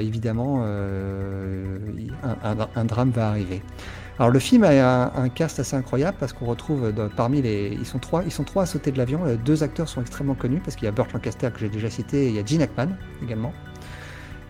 évidemment, 0.00 0.64
un, 0.64 2.84
drame 2.86 3.10
va 3.10 3.28
arriver. 3.28 3.60
Alors 4.18 4.30
le 4.30 4.38
film 4.38 4.64
a 4.64 5.12
un, 5.14 5.28
cast 5.28 5.60
assez 5.60 5.76
incroyable 5.76 6.16
parce 6.18 6.32
qu'on 6.32 6.46
retrouve 6.46 6.84
euh, 6.84 7.08
parmi 7.14 7.42
les, 7.42 7.76
ils 7.78 7.84
sont 7.84 7.98
trois, 7.98 8.22
ils 8.24 8.32
sont 8.32 8.44
trois 8.44 8.62
à 8.62 8.66
sauter 8.66 8.90
de 8.90 8.96
l'avion. 8.96 9.26
Euh, 9.26 9.36
deux 9.36 9.62
acteurs 9.62 9.90
sont 9.90 10.00
extrêmement 10.00 10.34
connus 10.34 10.60
parce 10.64 10.74
qu'il 10.74 10.86
y 10.86 10.88
a 10.88 10.90
Burt 10.90 11.12
Lancaster 11.12 11.50
que 11.52 11.60
j'ai 11.60 11.68
déjà 11.68 11.90
cité, 11.90 12.24
et 12.24 12.28
il 12.28 12.34
y 12.34 12.38
a 12.38 12.44
Gene 12.44 12.62
Hackman 12.62 12.96
également. 13.22 13.52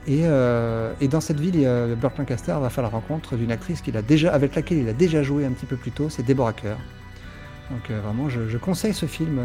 Et, 0.06 0.20
euh, 0.24 0.92
dans 1.10 1.20
cette 1.20 1.40
ville, 1.40 1.68
Burt 2.00 2.16
Lancaster 2.18 2.56
va 2.60 2.70
faire 2.70 2.82
la 2.82 2.88
rencontre 2.88 3.36
d'une 3.36 3.50
actrice 3.50 3.80
qu'il 3.80 3.96
a 3.96 4.02
déjà, 4.02 4.32
avec 4.32 4.54
laquelle 4.54 4.78
il 4.78 4.88
a 4.88 4.92
déjà 4.92 5.22
joué 5.22 5.44
un 5.44 5.50
petit 5.50 5.66
peu 5.66 5.76
plus 5.76 5.90
tôt, 5.90 6.08
c'est 6.08 6.22
Deborah 6.24 6.52
Kerr. 6.52 6.76
Donc 7.70 7.90
vraiment, 7.90 8.28
je, 8.28 8.56
conseille 8.56 8.94
ce 8.94 9.06
film, 9.06 9.40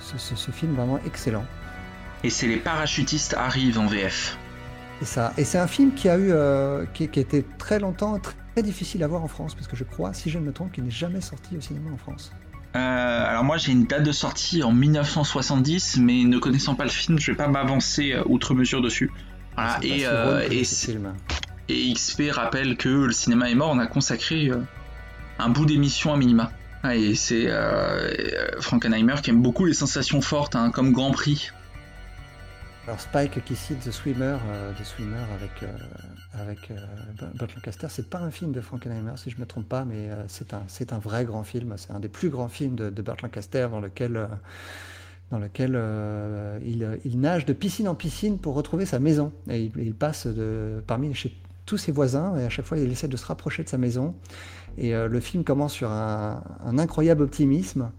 ce, 0.00 0.50
film 0.50 0.74
vraiment 0.74 0.98
excellent. 1.06 1.44
Et 2.24 2.30
c'est 2.30 2.46
les 2.46 2.56
parachutistes 2.56 3.34
arrivent 3.34 3.78
en 3.78 3.86
VF. 3.86 4.38
C'est 5.00 5.06
ça. 5.06 5.32
Et 5.36 5.44
c'est 5.44 5.58
un 5.58 5.66
film 5.66 5.92
qui 5.92 6.08
a 6.08 6.18
eu, 6.18 6.32
qui, 6.94 7.04
été 7.04 7.44
très 7.58 7.78
longtemps 7.78 8.18
très 8.18 8.62
difficile 8.62 9.04
à 9.04 9.06
voir 9.06 9.22
en 9.22 9.28
France, 9.28 9.54
parce 9.54 9.68
que 9.68 9.76
je 9.76 9.84
crois, 9.84 10.14
si 10.14 10.30
je 10.30 10.38
ne 10.38 10.44
me 10.44 10.52
trompe, 10.52 10.72
qu'il 10.72 10.84
n'est 10.84 10.90
jamais 10.90 11.20
sorti 11.20 11.56
au 11.56 11.60
cinéma 11.60 11.90
en 11.92 11.98
France. 11.98 12.32
Euh, 12.76 12.78
alors 13.26 13.44
moi 13.44 13.56
j'ai 13.56 13.72
une 13.72 13.84
date 13.84 14.02
de 14.02 14.12
sortie 14.12 14.62
en 14.62 14.72
1970, 14.72 15.98
mais 16.00 16.24
ne 16.24 16.38
connaissant 16.38 16.74
pas 16.74 16.84
le 16.84 16.90
film, 16.90 17.18
je 17.18 17.32
vais 17.32 17.36
pas 17.36 17.48
m'avancer 17.48 18.12
euh, 18.12 18.22
outre 18.26 18.54
mesure 18.54 18.82
dessus. 18.82 19.10
Voilà, 19.58 19.78
et, 19.82 20.06
euh, 20.06 20.48
et, 20.50 20.62
et, 21.68 21.92
XP 21.94 22.30
rappelle 22.30 22.76
que 22.76 22.88
le 22.88 23.12
cinéma 23.12 23.50
est 23.50 23.54
mort, 23.54 23.70
on 23.70 23.78
a 23.78 23.86
consacré 23.86 24.50
un 25.38 25.48
bout 25.48 25.66
d'émission 25.66 26.12
à 26.12 26.16
minima. 26.16 26.50
Ah, 26.82 26.96
et 26.96 27.14
c'est 27.14 27.48
Frankenheimer 28.60 29.16
qui 29.22 29.30
aime 29.30 29.42
beaucoup 29.42 29.64
les 29.64 29.74
sensations 29.74 30.20
fortes, 30.20 30.56
hein, 30.56 30.70
comme 30.70 30.92
Grand 30.92 31.10
Prix. 31.10 31.50
Alors 32.86 33.00
Spike 33.00 33.44
qui 33.44 33.54
cite 33.54 33.80
The 33.80 33.90
Swimmer, 33.90 34.38
The 34.78 34.84
Swimmer 34.84 35.24
avec 35.34 35.62
avec 36.34 36.70
euh, 36.70 36.76
Burt 37.34 37.54
Lancaster. 37.54 37.86
C'est 37.90 38.08
pas 38.08 38.18
un 38.18 38.30
film 38.30 38.52
de 38.52 38.60
Frankenheimer, 38.60 39.12
si 39.16 39.30
je 39.30 39.38
me 39.38 39.46
trompe 39.46 39.68
pas, 39.68 39.84
mais 39.84 40.10
euh, 40.10 40.24
c'est 40.28 40.92
un, 40.92 40.98
vrai 40.98 41.24
grand 41.24 41.44
film. 41.44 41.74
C'est 41.76 41.90
un 41.90 42.00
des 42.00 42.08
plus 42.08 42.30
grands 42.30 42.48
films 42.48 42.76
de, 42.76 42.90
de 42.90 43.02
Burt 43.02 43.22
Lancaster 43.22 43.68
dans 43.70 43.80
lequel, 43.80 44.16
euh, 44.16 44.26
dans 45.30 45.38
lequel 45.38 45.72
euh, 45.74 46.58
il, 47.04 47.20
nage 47.20 47.44
de 47.44 47.52
piscine 47.52 47.88
en 47.88 47.94
piscine 47.94 48.38
pour 48.38 48.54
retrouver 48.54 48.86
sa 48.86 48.98
maison. 48.98 49.32
Et 49.50 49.70
il, 49.76 49.94
passe 49.94 50.26
parmi 50.86 51.12
tous 51.66 51.76
ses 51.76 51.92
voisins 51.92 52.36
et 52.38 52.44
à 52.44 52.48
chaque 52.48 52.64
fois 52.64 52.78
il 52.78 52.90
essaie 52.90 53.08
de 53.08 53.16
se 53.16 53.26
rapprocher 53.26 53.62
de 53.62 53.68
sa 53.68 53.78
maison. 53.78 54.14
Et 54.78 54.92
le 54.92 55.20
film 55.20 55.44
commence 55.44 55.72
sur 55.72 55.90
un, 55.90 56.40
incroyable 56.78 57.22
optimisme, 57.22 57.90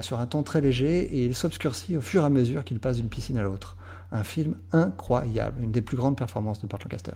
sur 0.00 0.20
un 0.20 0.26
ton 0.26 0.42
très 0.42 0.60
léger, 0.60 1.00
et 1.00 1.26
il 1.26 1.34
s'obscurcit 1.34 1.96
au 1.96 2.00
fur 2.00 2.22
et 2.22 2.26
à 2.26 2.30
mesure 2.30 2.64
qu'il 2.64 2.78
passe 2.78 2.96
d'une 2.96 3.08
piscine 3.08 3.36
à 3.36 3.42
l'autre. 3.42 3.76
Un 4.12 4.22
film 4.22 4.54
incroyable, 4.72 5.62
une 5.62 5.72
des 5.72 5.82
plus 5.82 5.96
grandes 5.96 6.16
performances 6.16 6.60
de 6.60 6.68
Burt 6.68 6.82
Lancaster. 6.84 7.12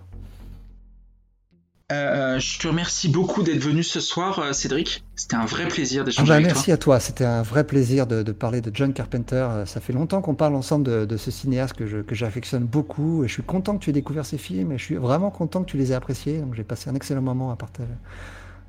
Euh, 1.92 2.38
je 2.38 2.58
te 2.58 2.66
remercie 2.66 3.10
beaucoup 3.10 3.42
d'être 3.42 3.62
venu 3.62 3.82
ce 3.82 4.00
soir, 4.00 4.38
euh, 4.38 4.52
Cédric. 4.54 5.04
C'était 5.16 5.36
un 5.36 5.44
vrai 5.44 5.68
plaisir 5.68 6.02
d'échanger 6.02 6.30
ah 6.30 6.32
bah, 6.32 6.34
avec 6.36 6.46
merci 6.46 6.72
à 6.72 6.78
toi. 6.78 6.98
C'était 6.98 7.26
un 7.26 7.42
vrai 7.42 7.64
plaisir 7.64 8.06
de, 8.06 8.22
parler 8.32 8.62
de 8.62 8.70
John 8.72 8.94
Carpenter. 8.94 9.46
Euh, 9.50 9.66
ça 9.66 9.80
fait 9.82 9.92
longtemps 9.92 10.22
qu'on 10.22 10.34
parle 10.34 10.54
ensemble 10.54 11.06
de, 11.06 11.16
ce 11.18 11.30
cinéaste 11.30 11.74
que, 11.74 12.14
j'affectionne 12.14 12.64
beaucoup. 12.64 13.22
Et 13.24 13.28
je 13.28 13.34
suis 13.34 13.42
content 13.42 13.76
que 13.76 13.84
tu 13.84 13.90
aies 13.90 13.94
découvert 13.94 14.24
ces 14.24 14.38
films. 14.38 14.72
Et 14.72 14.78
je 14.78 14.84
suis 14.84 14.96
vraiment 14.96 15.30
content 15.30 15.62
que 15.62 15.70
tu 15.70 15.76
les 15.76 15.92
aies 15.92 15.94
appréciés. 15.94 16.38
Donc 16.38 16.54
j'ai 16.54 16.64
passé 16.64 16.88
un 16.88 16.94
excellent 16.94 17.22
moment 17.22 17.50
à 17.50 17.56
partager, 17.56 17.90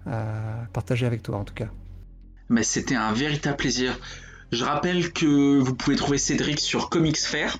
à 0.06 0.68
partager 0.74 1.06
avec 1.06 1.24
toi, 1.24 1.38
en 1.38 1.46
tout 1.46 1.54
cas. 1.54 1.70
Mais 2.50 2.64
c'était 2.64 2.96
un 2.96 3.14
véritable 3.14 3.56
plaisir. 3.56 3.98
Je 4.52 4.66
rappelle 4.66 5.14
que 5.14 5.58
vous 5.58 5.74
pouvez 5.74 5.96
trouver 5.96 6.18
Cédric 6.18 6.60
sur 6.60 6.90
Comics 6.90 7.18
Fair. 7.18 7.58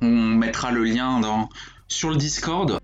On 0.00 0.06
mettra 0.06 0.70
le 0.70 0.84
lien 0.84 1.18
dans, 1.18 1.48
sur 1.88 2.10
le 2.10 2.16
Discord 2.16 2.78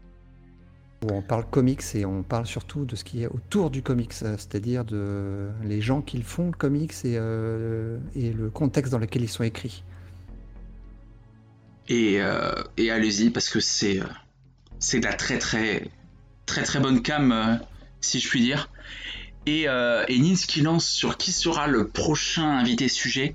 on 1.02 1.22
parle 1.22 1.46
comics 1.46 1.82
et 1.94 2.04
on 2.04 2.22
parle 2.22 2.46
surtout 2.46 2.84
de 2.84 2.94
ce 2.94 3.04
qui 3.04 3.22
est 3.22 3.26
autour 3.26 3.70
du 3.70 3.82
comics, 3.82 4.12
euh, 4.22 4.36
c'est-à-dire 4.36 4.84
de 4.84 5.48
les 5.64 5.80
gens 5.80 6.02
qui 6.02 6.20
font 6.22 6.46
le 6.46 6.52
comics 6.52 6.92
et, 7.04 7.16
euh, 7.16 7.98
le 8.14 8.50
contexte 8.50 8.92
dans 8.92 8.98
lequel 8.98 9.22
ils 9.22 9.28
sont 9.28 9.42
écrits. 9.42 9.82
Et, 11.88 12.20
euh, 12.20 12.52
allez-y 12.78 13.30
parce 13.30 13.48
que 13.48 13.60
c'est 13.60 13.98
de 13.98 15.04
la 15.04 15.14
très 15.14 15.38
très 15.38 15.90
très 16.46 16.62
très 16.62 16.80
bonne 16.80 17.02
cam 17.02 17.60
si 18.00 18.20
je 18.20 18.28
puis 18.28 18.40
dire. 18.40 18.70
Et, 19.46 19.66
qui 20.46 20.60
lance 20.60 20.86
sur 20.86 21.16
qui 21.16 21.32
sera 21.32 21.66
le 21.66 21.88
prochain 21.88 22.58
invité 22.58 22.88
sujet. 22.88 23.34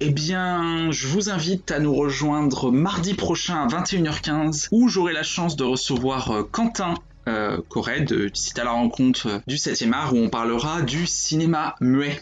Eh 0.00 0.10
bien, 0.10 0.92
je 0.92 1.08
vous 1.08 1.28
invite 1.28 1.72
à 1.72 1.80
nous 1.80 1.92
rejoindre 1.92 2.70
mardi 2.70 3.14
prochain 3.14 3.64
à 3.64 3.66
21h15 3.66 4.68
où 4.70 4.88
j'aurai 4.88 5.12
la 5.12 5.24
chance 5.24 5.56
de 5.56 5.64
recevoir 5.64 6.30
euh, 6.30 6.42
Quentin 6.44 6.94
euh, 7.26 7.60
Corret 7.68 8.02
de 8.02 8.30
Site 8.32 8.60
à 8.60 8.64
la 8.64 8.70
rencontre 8.70 9.26
euh, 9.26 9.38
du 9.48 9.56
7e 9.56 9.92
art 9.92 10.14
où 10.14 10.18
on 10.18 10.28
parlera 10.28 10.82
du 10.82 11.04
cinéma 11.08 11.74
muet. 11.80 12.20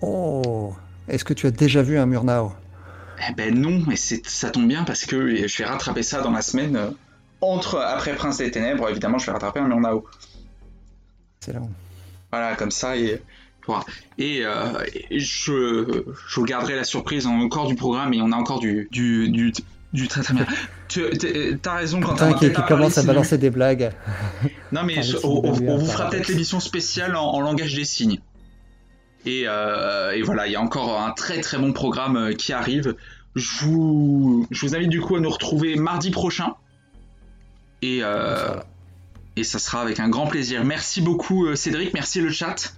Oh, 0.00 0.72
est-ce 1.06 1.22
que 1.22 1.34
tu 1.34 1.46
as 1.46 1.50
déjà 1.50 1.82
vu 1.82 1.98
un 1.98 2.06
Murnau 2.06 2.52
Eh 3.28 3.34
ben 3.34 3.54
non, 3.54 3.82
mais 3.86 3.96
ça 3.96 4.48
tombe 4.48 4.68
bien 4.68 4.84
parce 4.84 5.04
que 5.04 5.46
je 5.46 5.58
vais 5.58 5.68
rattraper 5.68 6.02
ça 6.02 6.22
dans 6.22 6.30
la 6.30 6.40
semaine. 6.40 6.94
entre 7.42 7.78
après 7.78 8.14
Prince 8.14 8.38
des 8.38 8.50
Ténèbres, 8.50 8.88
évidemment, 8.88 9.18
je 9.18 9.26
vais 9.26 9.32
rattraper 9.32 9.60
un 9.60 9.68
Murnau. 9.68 10.06
C'est 11.40 11.52
là. 11.52 11.60
Voilà, 12.32 12.56
comme 12.56 12.70
ça, 12.70 12.96
et 12.96 13.22
et, 14.18 14.44
euh, 14.44 14.72
je, 15.10 16.04
je 16.28 16.40
vous 16.40 16.44
garderai 16.44 16.76
la 16.76 16.84
surprise 16.84 17.26
encore 17.26 17.66
du 17.66 17.74
programme 17.74 18.12
et 18.14 18.22
on 18.22 18.32
a 18.32 18.36
encore 18.36 18.60
du, 18.60 18.88
du, 18.90 19.52
du, 19.92 20.08
très 20.08 20.22
très 20.22 20.34
bien. 20.34 20.46
Tu 20.88 21.04
as 21.66 21.74
raison 21.74 22.00
quand 22.00 22.38
qui, 22.38 22.50
qui 22.50 22.62
commence 22.66 22.96
à 22.96 23.02
balancer 23.02 23.36
des 23.36 23.50
blagues. 23.50 23.90
Non 24.72 24.82
mais 24.84 25.00
on, 25.22 25.52
vous 25.52 25.86
fera 25.86 26.08
peut-être 26.10 26.28
l'émission 26.28 26.60
spéciale 26.60 27.14
en, 27.16 27.40
langage 27.40 27.74
des 27.74 27.84
signes. 27.84 28.20
Et, 29.26 29.44
euh, 29.46 30.12
et, 30.12 30.22
voilà, 30.22 30.46
il 30.46 30.52
y 30.52 30.56
a 30.56 30.60
encore 30.60 31.00
un 31.00 31.10
très 31.10 31.40
très 31.40 31.58
bon 31.58 31.72
programme 31.72 32.16
euh, 32.16 32.32
qui 32.32 32.52
arrive. 32.52 32.96
Je 33.34 33.64
vous, 33.64 34.46
je 34.50 34.66
vous 34.66 34.74
invite 34.74 34.88
du 34.88 35.00
coup 35.00 35.16
à 35.16 35.20
nous 35.20 35.28
retrouver 35.28 35.76
mardi 35.76 36.10
prochain. 36.10 36.54
Et, 37.82 38.00
et 39.36 39.44
ça 39.44 39.58
sera 39.60 39.82
avec 39.82 40.00
un 40.00 40.08
grand 40.08 40.26
plaisir. 40.26 40.64
Merci 40.64 41.00
beaucoup 41.00 41.54
Cédric, 41.54 41.94
merci 41.94 42.20
le 42.20 42.30
chat. 42.30 42.72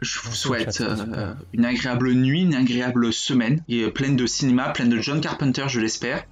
Je 0.00 0.20
vous 0.20 0.34
souhaite 0.34 0.80
euh, 0.80 1.34
une 1.52 1.64
agréable 1.64 2.12
nuit, 2.12 2.42
une 2.42 2.54
agréable 2.54 3.12
semaine, 3.12 3.62
et 3.68 3.90
pleine 3.90 4.16
de 4.16 4.26
cinéma, 4.26 4.70
pleine 4.70 4.88
de 4.88 4.98
John 4.98 5.20
Carpenter, 5.20 5.64
je 5.68 5.80
l'espère. 5.80 6.24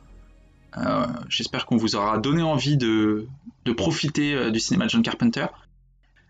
Euh, 0.79 1.07
j'espère 1.29 1.67
qu'on 1.67 1.77
vous 1.77 1.97
aura 1.97 2.19
donné 2.19 2.43
envie 2.43 2.77
de, 2.77 3.27
profiter 3.77 4.35
euh, 4.35 4.51
du 4.51 4.61
cinéma 4.61 4.85
de 4.85 4.91
John 4.91 5.03
Carpenter. 5.03 5.47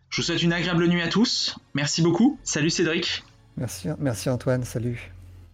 Je 0.08 0.20
vous 0.20 0.22
souhaite 0.22 0.42
une 0.42 0.52
agréable 0.52 0.86
nuit 0.86 1.02
à 1.02 1.08
tous. 1.08 1.56
Merci 1.74 2.00
beaucoup. 2.00 2.38
Salut 2.42 2.70
Cédric. 2.70 3.24
Merci, 3.56 3.88
merci 3.98 4.30
Antoine. 4.30 4.64
Salut. 4.64 5.12